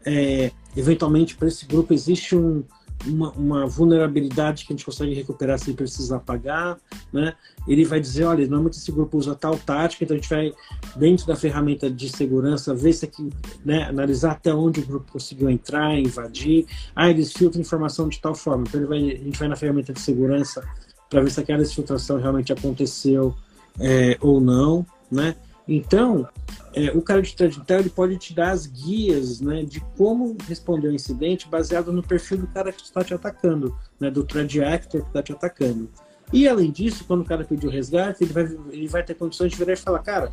É, 0.06 0.52
eventualmente 0.76 1.36
para 1.36 1.48
esse 1.48 1.66
grupo 1.66 1.94
existe 1.94 2.36
um, 2.36 2.64
uma, 3.06 3.32
uma, 3.32 3.68
vulnerabilidade 3.68 4.66
que 4.66 4.74
a 4.74 4.76
gente 4.76 4.86
consegue 4.86 5.14
recuperar 5.14 5.60
sem 5.60 5.74
precisar 5.74 6.20
pagar, 6.20 6.78
né? 7.12 7.34
Ele 7.68 7.86
vai 7.86 8.00
dizer, 8.00 8.26
olha, 8.26 8.42
normalmente 8.42 8.78
esse 8.78 8.92
grupo 8.92 9.18
usa 9.18 9.36
tal 9.36 9.58
tática, 9.58 10.04
então 10.04 10.16
a 10.16 10.20
gente 10.20 10.30
vai 10.30 10.54
dentro 10.96 11.26
da 11.28 11.36
ferramenta 11.36 11.90
de 11.90 12.10
segurança 12.10 12.74
ver 12.74 12.94
se 12.94 13.06
aqui, 13.06 13.30
né, 13.64 13.84
analisar 13.84 14.32
até 14.32 14.54
onde 14.54 14.80
o 14.80 14.86
grupo 14.86 15.12
conseguiu 15.12 15.50
entrar, 15.50 15.98
invadir. 15.98 16.66
Ah, 16.96 17.10
eles 17.10 17.32
filtram 17.32 17.62
informação 17.62 18.08
de 18.10 18.20
tal 18.20 18.36
forma, 18.36 18.64
então 18.68 18.86
vai, 18.88 19.00
a 19.00 19.24
gente 19.24 19.38
vai 19.38 19.48
na 19.48 19.56
ferramenta 19.56 19.94
de 19.94 20.00
segurança 20.00 20.68
para 21.10 21.22
ver 21.22 21.30
se 21.30 21.40
aquela 21.40 21.64
filtração 21.66 22.18
realmente 22.18 22.54
aconteceu 22.54 23.36
é, 23.80 24.18
ou 24.22 24.40
não, 24.40 24.86
né? 25.12 25.36
Então, 25.74 26.28
é, 26.74 26.92
o 26.92 27.02
cara 27.02 27.22
de 27.22 27.34
tradição 27.34 27.80
ele 27.80 27.90
pode 27.90 28.18
te 28.18 28.34
dar 28.34 28.52
as 28.52 28.66
guias 28.66 29.40
né, 29.40 29.64
de 29.64 29.80
como 29.98 30.36
responder 30.46 30.90
ao 30.90 30.94
incidente 30.94 31.48
baseado 31.48 31.94
no 31.94 32.04
perfil 32.04 32.40
do 32.40 32.48
cara 32.48 32.74
que 32.74 32.84
está 32.84 33.02
te 33.06 33.14
atacando, 33.14 33.74
né, 33.98 34.12
do 34.12 34.22
threat 34.26 34.62
actor 34.62 35.02
que 35.02 35.08
está 35.08 35.24
te 35.24 35.32
atacando. 35.32 35.90
E 36.34 36.46
além 36.46 36.72
disso, 36.72 37.06
quando 37.06 37.22
o 37.22 37.26
cara 37.26 37.46
pedir 37.46 37.68
o 37.68 37.70
resgate, 37.70 38.22
ele 38.22 38.34
vai, 38.34 38.44
ele 38.70 38.88
vai 38.90 39.02
ter 39.02 39.14
condições 39.14 39.52
de 39.52 39.58
virar 39.58 39.72
e 39.72 39.78
falar, 39.78 40.00
cara, 40.00 40.32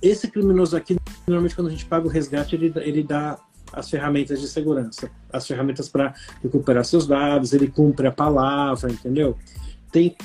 esse 0.00 0.30
criminoso 0.30 0.74
aqui, 0.74 0.96
normalmente 1.26 1.54
quando 1.54 1.66
a 1.68 1.70
gente 1.70 1.84
paga 1.84 2.06
o 2.06 2.10
resgate, 2.10 2.56
ele, 2.56 2.72
ele 2.76 3.02
dá 3.02 3.38
as 3.70 3.90
ferramentas 3.90 4.40
de 4.40 4.48
segurança, 4.48 5.10
as 5.30 5.46
ferramentas 5.46 5.90
para 5.90 6.14
recuperar 6.42 6.86
seus 6.86 7.06
dados, 7.06 7.52
ele 7.52 7.68
cumpre 7.68 8.06
a 8.06 8.12
palavra, 8.12 8.90
entendeu? 8.90 9.36
Tem 9.92 10.16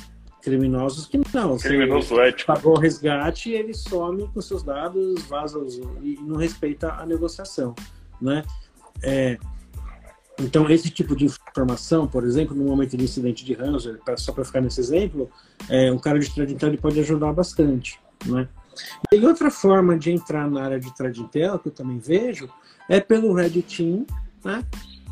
Criminosos 0.41 1.05
que 1.05 1.19
não. 1.33 1.57
Criminoso 1.57 2.19
ético. 2.21 2.53
Pagou 2.53 2.77
o 2.77 2.79
resgate, 2.79 3.51
ele 3.51 3.73
some 3.73 4.27
com 4.33 4.41
seus 4.41 4.63
dados, 4.63 5.23
vaza 5.23 5.59
e 6.01 6.17
não 6.21 6.37
respeita 6.37 6.93
a 6.93 7.05
negociação, 7.05 7.75
né? 8.21 8.43
É, 9.03 9.37
então, 10.39 10.69
esse 10.69 10.89
tipo 10.89 11.15
de 11.15 11.25
informação, 11.25 12.07
por 12.07 12.23
exemplo, 12.23 12.55
no 12.55 12.63
momento 12.63 12.95
de 12.95 13.03
incidente 13.03 13.43
de 13.43 13.53
ransomware, 13.53 13.99
só 14.17 14.31
para 14.31 14.45
ficar 14.45 14.61
nesse 14.61 14.79
exemplo, 14.79 15.29
é, 15.67 15.91
o 15.91 15.99
cara 15.99 16.17
de 16.17 16.33
thread 16.33 16.53
intel 16.53 16.77
pode 16.77 16.99
ajudar 16.99 17.33
bastante, 17.33 17.99
né? 18.25 18.47
E 19.13 19.25
outra 19.25 19.51
forma 19.51 19.97
de 19.97 20.11
entrar 20.11 20.49
na 20.49 20.63
área 20.63 20.79
de 20.79 20.95
thread 20.95 21.19
intel, 21.19 21.59
que 21.59 21.67
eu 21.67 21.71
também 21.73 21.99
vejo, 21.99 22.49
é 22.87 23.01
pelo 23.01 23.33
Red 23.33 23.61
Team, 23.63 24.05
né? 24.43 24.63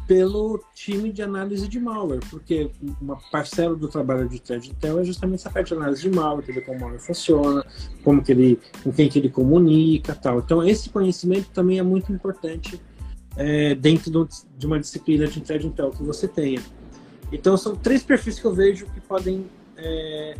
Pelo 0.08 0.64
time 0.74 1.12
de 1.12 1.22
análise 1.22 1.68
de 1.68 1.80
malware, 1.80 2.22
porque 2.30 2.72
uma 3.02 3.18
parcela 3.30 3.76
do 3.76 3.88
trabalho 3.88 4.28
de 4.30 4.40
threat 4.40 4.70
intel 4.70 5.00
é 5.00 5.04
justamente 5.04 5.42
essa 5.42 5.50
parte 5.50 5.68
de 5.68 5.74
análise 5.74 6.02
de 6.02 6.10
malware, 6.10 6.44
entender 6.44 6.62
como 6.62 6.78
o 6.78 6.82
malware 6.82 7.02
funciona, 7.02 7.66
como 8.04 8.24
que 8.24 8.32
ele, 8.32 8.60
com 8.84 8.92
quem 8.92 9.10
que 9.10 9.20
ele 9.20 9.30
comunica, 9.30 10.16
tal. 10.16 10.40
Então 10.40 10.64
esse 10.64 10.90
conhecimento 10.90 11.50
também 11.50 11.78
é 11.78 11.84
muito 11.84 12.12
importante 12.12 12.82
é, 13.36 13.76
dentro 13.76 14.10
do, 14.10 14.28
de 14.58 14.66
uma 14.66 14.80
disciplina 14.80 15.28
de 15.28 15.42
threat 15.42 15.68
intel 15.68 15.92
que 15.92 16.04
você 16.04 16.28
tenha. 16.28 16.62
Então 17.32 17.58
são 17.58 17.76
três 17.76 18.02
perfis 18.02 18.40
que 18.40 18.46
eu 18.46 18.54
vejo 18.54 18.86
que 18.88 19.02
podem 19.02 19.46
é, 19.76 20.36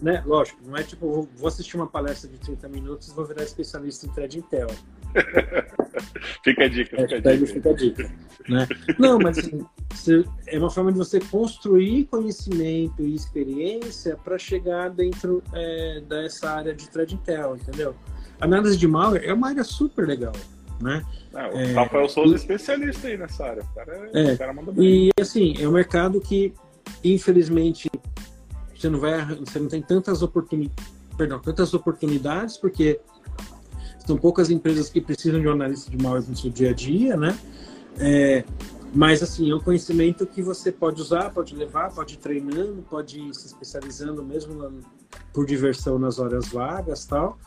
né? 0.00 0.22
Lógico, 0.26 0.60
não 0.66 0.76
é 0.76 0.82
tipo, 0.82 1.28
vou 1.36 1.48
assistir 1.48 1.76
uma 1.76 1.86
palestra 1.86 2.28
de 2.28 2.38
30 2.38 2.68
minutos 2.68 3.08
e 3.08 3.14
vou 3.14 3.24
virar 3.24 3.42
especialista 3.42 4.06
em 4.06 4.10
thread 4.10 4.38
intel. 4.38 4.68
fica 6.42 6.64
a 6.64 6.68
dica, 6.68 6.96
fica 6.96 7.16
a 7.16 7.36
dica. 7.36 7.46
Fica 7.46 7.70
a 7.70 7.72
dica 7.72 8.26
né? 8.48 8.66
Não, 8.98 9.18
mas 9.18 9.38
assim, 9.38 10.24
é 10.46 10.58
uma 10.58 10.70
forma 10.70 10.92
de 10.92 10.98
você 10.98 11.20
construir 11.20 12.04
conhecimento 12.04 13.02
e 13.02 13.14
experiência 13.14 14.16
para 14.16 14.38
chegar 14.38 14.90
dentro 14.90 15.42
é, 15.52 16.00
dessa 16.08 16.50
área 16.50 16.74
de 16.74 16.88
thread 16.88 17.14
intel, 17.14 17.56
entendeu? 17.56 17.94
Análise 18.40 18.76
de 18.76 18.86
malware 18.86 19.24
é 19.24 19.32
uma 19.32 19.48
área 19.48 19.64
super 19.64 20.06
legal. 20.06 20.32
Né? 20.80 21.02
Ah, 21.34 21.48
o 21.48 21.58
é, 21.58 21.72
Rafael 21.72 22.08
Souza 22.08 22.34
é 22.34 22.36
especialista 22.36 23.08
aí 23.08 23.16
nessa 23.16 23.44
área. 23.44 23.62
O 23.62 23.74
cara, 23.74 24.10
é, 24.12 24.32
o 24.32 24.38
cara 24.38 24.52
manda 24.52 24.72
bem. 24.72 25.06
E 25.06 25.10
assim, 25.20 25.54
é 25.58 25.66
um 25.66 25.72
mercado 25.72 26.20
que, 26.20 26.52
infelizmente, 27.02 27.90
você 28.74 28.90
não 28.90 29.00
vai, 29.00 29.24
você 29.36 29.58
não 29.58 29.68
tem 29.68 29.80
tantas 29.80 30.22
oportunidades, 30.22 30.92
perdão, 31.16 31.40
tantas 31.40 31.72
oportunidades, 31.72 32.58
porque 32.58 33.00
são 34.06 34.16
poucas 34.16 34.50
empresas 34.50 34.88
que 34.88 35.00
precisam 35.00 35.40
de 35.40 35.48
um 35.48 35.52
analista 35.52 35.90
de 35.90 35.98
malware 35.98 36.24
no 36.28 36.36
seu 36.36 36.50
dia 36.50 36.70
a 36.70 36.72
dia, 36.72 37.16
né? 37.16 37.36
É, 37.98 38.44
Mas, 38.94 39.22
assim, 39.22 39.50
é 39.50 39.54
um 39.54 39.60
conhecimento 39.60 40.26
que 40.26 40.40
você 40.40 40.70
pode 40.70 41.00
usar, 41.00 41.30
pode 41.30 41.54
levar, 41.54 41.92
pode 41.92 42.14
ir 42.14 42.18
treinando, 42.18 42.84
pode 42.88 43.20
ir 43.20 43.34
se 43.34 43.46
especializando 43.46 44.22
mesmo 44.22 44.80
por 45.32 45.44
diversão 45.44 45.98
nas 45.98 46.18
horas 46.18 46.48
vagas 46.48 47.04
tal. 47.04 47.38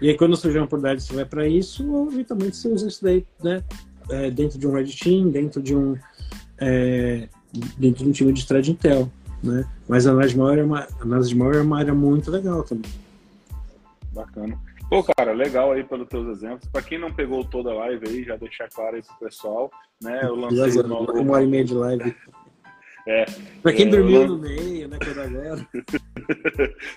E 0.00 0.08
aí, 0.08 0.16
quando 0.16 0.36
surgir 0.36 0.58
uma 0.58 0.66
oportunidade, 0.66 1.02
você 1.02 1.14
vai 1.14 1.24
para 1.24 1.48
isso, 1.48 1.90
ou 1.90 2.12
eventualmente 2.12 2.56
você 2.56 2.68
usa 2.68 2.86
isso 2.86 3.02
daí, 3.02 3.26
né? 3.42 3.64
É, 4.10 4.30
dentro 4.30 4.58
de 4.58 4.66
um 4.66 4.72
Red 4.72 4.92
Team, 4.92 5.30
dentro 5.30 5.62
de 5.62 5.74
um, 5.74 5.96
é, 6.58 7.28
dentro 7.78 8.04
de 8.04 8.10
um 8.10 8.12
time 8.12 8.32
de 8.32 8.46
thread 8.46 8.70
Intel, 8.70 9.10
né? 9.42 9.64
Mas 9.88 10.06
a 10.06 10.10
análise 10.10 10.34
de 10.34 10.38
malware 10.38 10.60
é 10.60 10.64
uma, 10.64 10.86
análise 11.00 11.28
de 11.30 11.36
malware 11.36 11.58
é 11.58 11.62
uma 11.62 11.78
área 11.78 11.94
muito 11.94 12.30
legal 12.30 12.62
também. 12.62 12.90
Bacana. 14.12 14.58
Pô, 14.92 15.02
cara, 15.02 15.32
legal 15.32 15.72
aí 15.72 15.82
pelos 15.82 16.06
teus 16.06 16.36
exemplos. 16.36 16.68
Para 16.68 16.82
quem 16.82 16.98
não 16.98 17.10
pegou 17.10 17.42
toda 17.42 17.70
a 17.70 17.74
live 17.76 18.06
aí, 18.06 18.24
já 18.24 18.36
deixar 18.36 18.68
claro 18.68 18.96
aí 18.96 19.02
pro 19.02 19.26
pessoal, 19.26 19.70
né? 20.02 20.20
Eu 20.22 20.36
lancei 20.36 20.82
uma, 20.82 21.00
uma 21.00 21.32
hora 21.32 21.42
e 21.42 21.46
meia 21.46 21.64
de 21.64 21.72
live. 21.72 22.14
É. 23.08 23.24
Pra 23.62 23.72
quem 23.72 23.86
é, 23.86 23.90
dormiu 23.90 24.28
no 24.28 24.38
meio, 24.38 24.88
né, 24.88 24.98
quando 25.02 25.18
a 25.18 25.26
galera. 25.26 25.68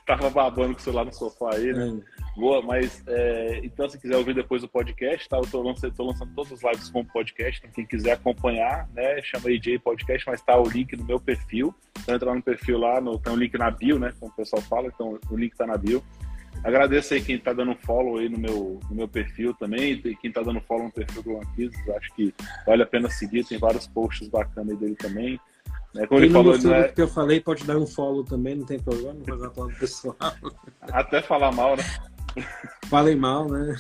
Tava 0.06 0.30
babando 0.30 0.74
com 0.74 0.80
o 0.82 0.84
celular 0.84 1.06
no 1.06 1.14
sofá 1.14 1.56
aí, 1.56 1.72
né? 1.72 1.88
É. 1.88 2.40
Boa, 2.40 2.62
mas 2.62 3.02
é, 3.08 3.62
então 3.64 3.88
se 3.88 3.98
quiser 3.98 4.18
ouvir 4.18 4.36
depois 4.36 4.62
o 4.62 4.68
podcast, 4.68 5.30
tá? 5.30 5.38
Eu 5.38 5.48
tô 5.50 5.62
lançando, 5.62 5.96
tô 5.96 6.04
lançando 6.04 6.36
todas 6.36 6.52
as 6.52 6.64
lives 6.64 6.90
como 6.90 7.06
podcast, 7.06 7.62
então 7.62 7.72
quem 7.72 7.86
quiser 7.86 8.12
acompanhar, 8.12 8.90
né? 8.94 9.22
Chama 9.24 9.48
AJ 9.48 9.80
Podcast, 9.82 10.28
mas 10.28 10.42
tá 10.42 10.60
o 10.60 10.68
link 10.68 10.98
no 10.98 11.06
meu 11.06 11.18
perfil. 11.20 11.74
Então 12.02 12.14
entra 12.14 12.28
lá 12.28 12.36
no 12.36 12.44
perfil 12.44 12.78
lá, 12.78 13.00
no, 13.00 13.18
tem 13.18 13.32
um 13.32 13.38
link 13.38 13.58
na 13.58 13.72
bio, 13.72 13.98
né? 13.98 14.14
Como 14.20 14.30
o 14.34 14.36
pessoal 14.36 14.62
fala, 14.64 14.88
então 14.94 15.18
o 15.32 15.38
link 15.38 15.56
tá 15.56 15.66
na 15.66 15.78
bio. 15.78 16.04
Agradeço 16.64 17.14
aí 17.14 17.22
quem 17.22 17.36
está 17.36 17.54
dando 17.54 17.76
follow 17.76 18.18
aí 18.18 18.30
no 18.30 18.40
meu, 18.40 18.80
no 18.90 18.96
meu 18.96 19.08
perfil 19.08 19.54
também, 19.54 19.94
e 19.94 20.16
quem 20.16 20.30
está 20.30 20.42
dando 20.42 20.62
follow 20.62 20.86
no 20.86 20.92
perfil 20.92 21.22
do 21.22 21.34
Lanquises, 21.34 21.90
acho 21.90 22.14
que 22.16 22.34
vale 22.66 22.84
a 22.84 22.86
pena 22.86 23.10
seguir, 23.10 23.46
tem 23.46 23.58
vários 23.58 23.88
posts 23.88 24.28
bacanas 24.28 24.78
dele 24.78 24.96
também. 24.96 25.40
Né? 25.94 26.08
Como 26.08 26.20
quem 26.20 26.30
ele 26.30 26.34
não 26.34 26.44
falou, 26.44 26.58
né? 26.58 26.88
que 26.90 27.02
eu 27.02 27.08
falei, 27.08 27.40
pode 27.40 27.64
dar 27.64 27.78
um 27.78 27.86
follow 27.88 28.24
também, 28.24 28.56
não 28.56 28.66
tem 28.66 28.80
problema, 28.80 29.14
não 29.14 29.26
fazer 29.26 29.52
uma 29.56 29.70
pessoal. 29.74 30.16
Até 30.82 31.22
falar 31.22 31.52
mal, 31.52 31.78
né? 31.78 31.84
Falem 32.90 33.16
mal, 33.16 33.50
né? 33.50 33.76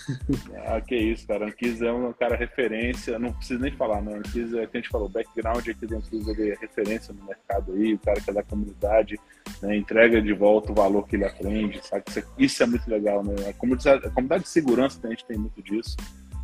Ah, 0.65 0.81
que 0.81 0.95
isso, 0.95 1.27
cara. 1.27 1.45
Anquis 1.45 1.81
é 1.81 1.91
um 1.91 2.13
cara 2.13 2.35
referência, 2.35 3.19
não 3.19 3.33
preciso 3.33 3.59
nem 3.59 3.71
falar, 3.71 4.01
né? 4.01 4.17
Anquis 4.17 4.53
é 4.53 4.65
que 4.65 4.77
a 4.77 4.79
gente 4.81 4.89
falou, 4.89 5.09
background 5.09 5.67
aqui 5.67 5.85
do 5.85 6.01
ele 6.31 6.51
é 6.51 6.55
referência 6.55 7.13
no 7.13 7.23
mercado 7.25 7.73
aí, 7.73 7.93
o 7.93 7.99
cara 7.99 8.19
que 8.19 8.29
é 8.29 8.33
da 8.33 8.43
comunidade, 8.43 9.19
né? 9.61 9.75
entrega 9.75 10.21
de 10.21 10.33
volta 10.33 10.71
o 10.71 10.75
valor 10.75 11.07
que 11.07 11.15
ele 11.15 11.25
aprende, 11.25 11.85
sabe? 11.85 12.03
Isso 12.37 12.63
é, 12.63 12.65
é 12.65 12.69
muito 12.69 12.89
legal, 12.89 13.23
né? 13.23 13.35
A 13.49 13.53
comunidade, 13.53 14.05
a 14.05 14.09
comunidade 14.09 14.43
de 14.43 14.49
segurança 14.49 14.99
a 15.03 15.09
gente 15.09 15.25
tem 15.25 15.37
muito 15.37 15.61
disso, 15.61 15.97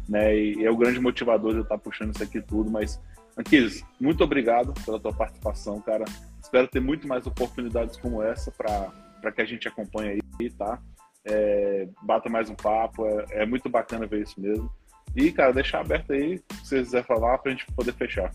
né? 0.07 0.37
E 0.37 0.65
é 0.65 0.69
o 0.69 0.77
grande 0.77 0.99
motivador 0.99 1.51
de 1.51 1.57
eu 1.57 1.63
estar 1.63 1.77
puxando 1.77 2.13
isso 2.13 2.23
aqui 2.23 2.41
tudo, 2.41 2.69
mas 2.69 2.99
Anquis, 3.37 3.83
muito 3.99 4.23
obrigado 4.23 4.73
pela 4.85 4.99
tua 4.99 5.13
participação, 5.13 5.79
cara. 5.81 6.05
Espero 6.41 6.67
ter 6.67 6.79
muito 6.79 7.07
mais 7.07 7.25
oportunidades 7.25 7.97
como 7.97 8.21
essa 8.21 8.51
para 8.51 9.31
que 9.31 9.41
a 9.41 9.45
gente 9.45 9.67
acompanhe 9.67 10.19
aí, 10.39 10.49
tá? 10.49 10.79
É, 11.25 11.87
bata 12.03 12.29
mais 12.29 12.49
um 12.49 12.55
papo, 12.55 13.05
é, 13.05 13.25
é, 13.41 13.45
muito 13.45 13.69
bacana 13.69 14.07
ver 14.07 14.23
isso 14.23 14.39
mesmo. 14.39 14.69
E, 15.15 15.31
cara, 15.31 15.51
deixar 15.51 15.81
aberto 15.81 16.13
aí, 16.13 16.37
se 16.63 16.69
você 16.69 16.83
quiser 16.83 17.05
falar, 17.05 17.37
pra 17.39 17.51
gente 17.51 17.65
poder 17.73 17.93
fechar. 17.93 18.31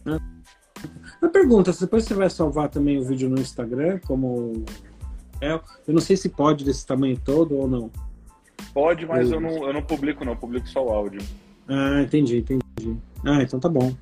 Uma 1.23 1.31
pergunta, 1.31 1.73
depois 1.73 2.05
você 2.05 2.15
vai 2.15 2.29
salvar 2.29 2.69
também 2.69 2.99
o 2.99 3.05
vídeo 3.05 3.31
no 3.31 3.41
Instagram, 3.41 3.99
como 4.07 4.65
é, 5.41 5.53
eu 5.53 5.95
não 5.95 6.01
sei 6.01 6.17
se 6.17 6.29
pode 6.29 6.65
desse 6.65 6.87
tamanho 6.87 7.19
todo 7.19 7.57
ou 7.57 7.67
não. 7.67 7.91
Pode, 8.73 9.07
mas 9.07 9.31
eu, 9.31 9.37
eu 9.37 9.41
não, 9.41 9.67
eu 9.67 9.73
não 9.73 9.83
publico 9.83 10.25
não, 10.25 10.33
eu 10.33 10.39
publico 10.39 10.69
só 10.69 10.85
o 10.85 10.91
áudio. 10.91 11.21
Ah, 11.69 12.03
entendi, 12.03 12.39
entendi. 12.39 12.97
Ah, 13.25 13.43
então 13.43 13.59
tá 13.59 13.69
bom. 13.69 13.95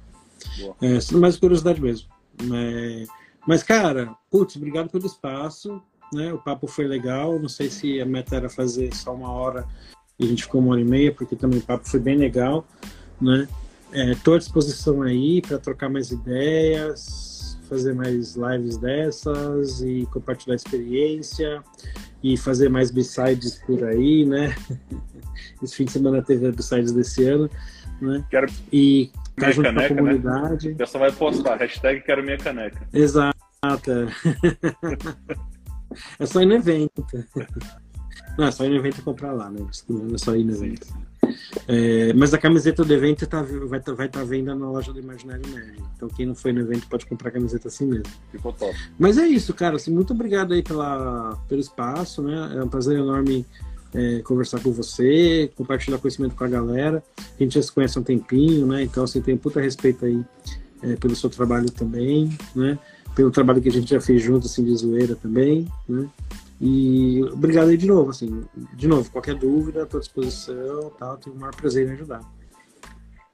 É, 0.83 1.17
mais 1.17 1.37
curiosidade 1.37 1.81
mesmo. 1.81 2.09
É, 2.53 3.05
mas, 3.47 3.63
cara, 3.63 4.15
putz, 4.31 4.57
obrigado 4.57 4.91
pelo 4.91 5.07
espaço 5.07 5.81
né? 6.13 6.33
O 6.33 6.39
papo 6.39 6.67
foi 6.67 6.87
legal. 6.87 7.39
Não 7.39 7.49
sei 7.49 7.71
se 7.71 8.01
a 8.01 8.07
meta 8.07 8.37
era 8.37 8.49
fazer 8.49 8.95
só 8.95 9.15
uma 9.15 9.31
hora 9.31 9.67
e 10.19 10.25
a 10.25 10.29
gente 10.29 10.45
ficou 10.45 10.61
uma 10.61 10.73
hora 10.73 10.81
e 10.81 10.85
meia, 10.85 11.13
porque 11.13 11.35
também 11.35 11.59
o 11.59 11.63
papo 11.63 11.89
foi 11.89 12.01
bem 12.01 12.17
legal, 12.17 12.67
né? 13.21 13.49
Estou 13.93 14.35
é, 14.35 14.37
à 14.37 14.41
disposição 14.41 15.03
aí 15.03 15.41
para 15.41 15.59
trocar 15.59 15.89
mais 15.89 16.11
ideias, 16.11 17.59
fazer 17.69 17.95
mais 17.95 18.35
lives 18.37 18.77
dessas 18.77 19.81
e 19.81 20.07
compartilhar 20.13 20.57
experiência 20.57 21.63
e 22.23 22.37
fazer 22.37 22.69
mais 22.69 22.91
b-sides 22.91 23.61
por 23.67 23.85
aí, 23.85 24.25
né? 24.25 24.55
Esse 25.63 25.77
fim 25.77 25.85
de 25.85 25.93
semana 25.93 26.23
teve 26.23 26.47
a 26.47 26.53
b-sides 26.53 26.93
desse 26.93 27.25
ano, 27.25 27.49
né? 28.01 28.25
Quero 28.31 28.51
e 28.73 29.11
ficar 29.35 29.53
junto 29.53 29.67
caneca, 29.67 29.95
com 29.95 30.01
a 30.01 30.05
né? 30.05 30.19
comunidade. 30.19 30.69
Né? 30.69 30.75
O 30.75 30.77
pessoal 30.77 31.05
vai 31.05 31.13
postar, 31.13 31.57
hashtag 31.57 32.01
quero 32.03 32.23
minha 32.23 32.39
caneca. 32.39 32.87
Exato. 32.93 33.35
É 36.19 36.27
só 36.27 36.43
ir 36.43 36.47
no 36.47 36.55
evento. 36.55 37.05
Não, 38.37 38.47
é 38.47 38.51
só 38.51 38.65
ir 38.65 38.71
no 38.71 38.77
evento 38.77 38.99
e 38.99 39.03
comprar 39.03 39.33
lá, 39.33 39.49
né? 39.49 39.61
É 40.13 40.19
só 40.19 40.35
ir 40.35 40.45
no 40.45 40.53
evento. 40.53 40.87
É, 41.67 42.13
mas 42.13 42.35
a 42.35 42.39
camiseta 42.39 42.85
do 42.85 42.93
evento 42.93 43.27
tá, 43.27 43.43
vai 43.43 43.79
estar 43.79 43.93
tá, 43.93 43.97
vai 43.97 44.09
tá 44.09 44.25
venda 44.25 44.55
na 44.55 44.69
loja 44.69 44.93
do 44.93 44.99
Imaginário 44.99 45.47
Nerd. 45.49 45.83
Então 45.97 46.09
quem 46.09 46.27
não 46.27 46.35
foi 46.35 46.53
no 46.53 46.61
evento 46.61 46.87
pode 46.89 47.07
comprar 47.07 47.29
a 47.29 47.33
camiseta 47.33 47.69
assim 47.69 47.87
mesmo. 47.87 48.13
Ficou 48.31 48.53
top. 48.53 48.75
Mas 48.99 49.19
é 49.19 49.27
isso, 49.27 49.55
cara. 49.55 49.77
Assim, 49.77 49.93
muito 49.93 50.13
obrigado 50.13 50.53
aí 50.53 50.63
pela, 50.63 51.39
pelo 51.49 51.61
espaço, 51.61 52.23
né? 52.23 52.57
É 52.57 52.63
um 52.63 52.69
prazer 52.69 52.99
enorme 52.99 53.47
é, 53.95 54.21
conversar 54.23 54.61
com 54.61 54.73
você, 54.73 55.51
compartilhar 55.57 55.99
conhecimento 55.99 56.35
com 56.35 56.45
a 56.45 56.49
galera. 56.49 57.03
A 57.19 57.43
gente 57.43 57.55
já 57.55 57.63
se 57.63 57.73
conhece 57.73 57.97
há 57.97 58.01
um 58.01 58.05
tempinho, 58.05 58.67
né? 58.67 58.83
Então, 58.83 59.05
assim, 59.05 59.23
tem 59.23 59.35
um 59.35 59.39
puta 59.39 59.61
respeito 59.61 60.05
aí 60.05 60.25
é, 60.83 60.97
pelo 60.97 61.15
seu 61.15 61.31
trabalho 61.31 61.71
também, 61.71 62.37
né? 62.55 62.79
Pelo 63.15 63.31
trabalho 63.31 63.61
que 63.61 63.69
a 63.69 63.73
gente 63.73 63.91
já 63.91 64.01
fez 64.01 64.23
junto, 64.23 64.47
assim, 64.47 64.65
de 64.65 64.77
zoeira 64.77 65.15
também, 65.17 65.69
né? 65.89 66.09
E 66.61 67.23
obrigado 67.33 67.69
aí 67.69 67.77
de 67.77 67.87
novo, 67.87 68.11
assim, 68.11 68.45
de 68.75 68.87
novo, 68.87 69.11
qualquer 69.11 69.35
dúvida, 69.35 69.83
estou 69.83 69.99
à 69.99 70.01
disposição, 70.01 70.91
tal, 70.99 71.17
tenho 71.17 71.37
o 71.37 71.39
maior 71.39 71.55
prazer 71.55 71.89
em 71.89 71.93
ajudar. 71.93 72.21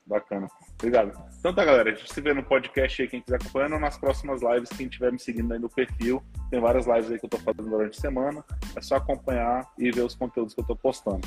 Bacana. 0.06 0.48
Obrigado. 0.74 1.12
Então 1.38 1.54
tá, 1.54 1.64
galera, 1.64 1.90
a 1.90 1.94
gente 1.94 2.12
se 2.12 2.20
vê 2.20 2.34
no 2.34 2.42
podcast 2.42 3.00
aí, 3.00 3.08
quem 3.08 3.20
quiser 3.20 3.36
acompanhando, 3.36 3.78
nas 3.78 3.96
próximas 3.96 4.42
lives, 4.42 4.70
quem 4.70 4.86
estiver 4.86 5.12
me 5.12 5.18
seguindo 5.18 5.52
aí 5.52 5.60
no 5.60 5.68
perfil, 5.68 6.22
tem 6.50 6.60
várias 6.60 6.86
lives 6.86 7.10
aí 7.12 7.18
que 7.18 7.26
eu 7.26 7.30
tô 7.30 7.38
fazendo 7.38 7.70
durante 7.70 7.98
a 7.98 8.00
semana, 8.00 8.44
é 8.74 8.80
só 8.80 8.96
acompanhar 8.96 9.64
e 9.78 9.90
ver 9.90 10.02
os 10.02 10.14
conteúdos 10.14 10.54
que 10.54 10.60
eu 10.60 10.66
tô 10.66 10.74
postando. 10.74 11.26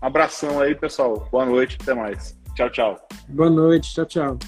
Abração 0.00 0.60
aí, 0.60 0.74
pessoal. 0.74 1.28
Boa 1.32 1.46
noite, 1.46 1.78
até 1.80 1.94
mais. 1.94 2.38
Tchau, 2.54 2.70
tchau. 2.70 3.08
Boa 3.28 3.50
noite, 3.50 3.92
tchau, 3.92 4.06
tchau. 4.06 4.38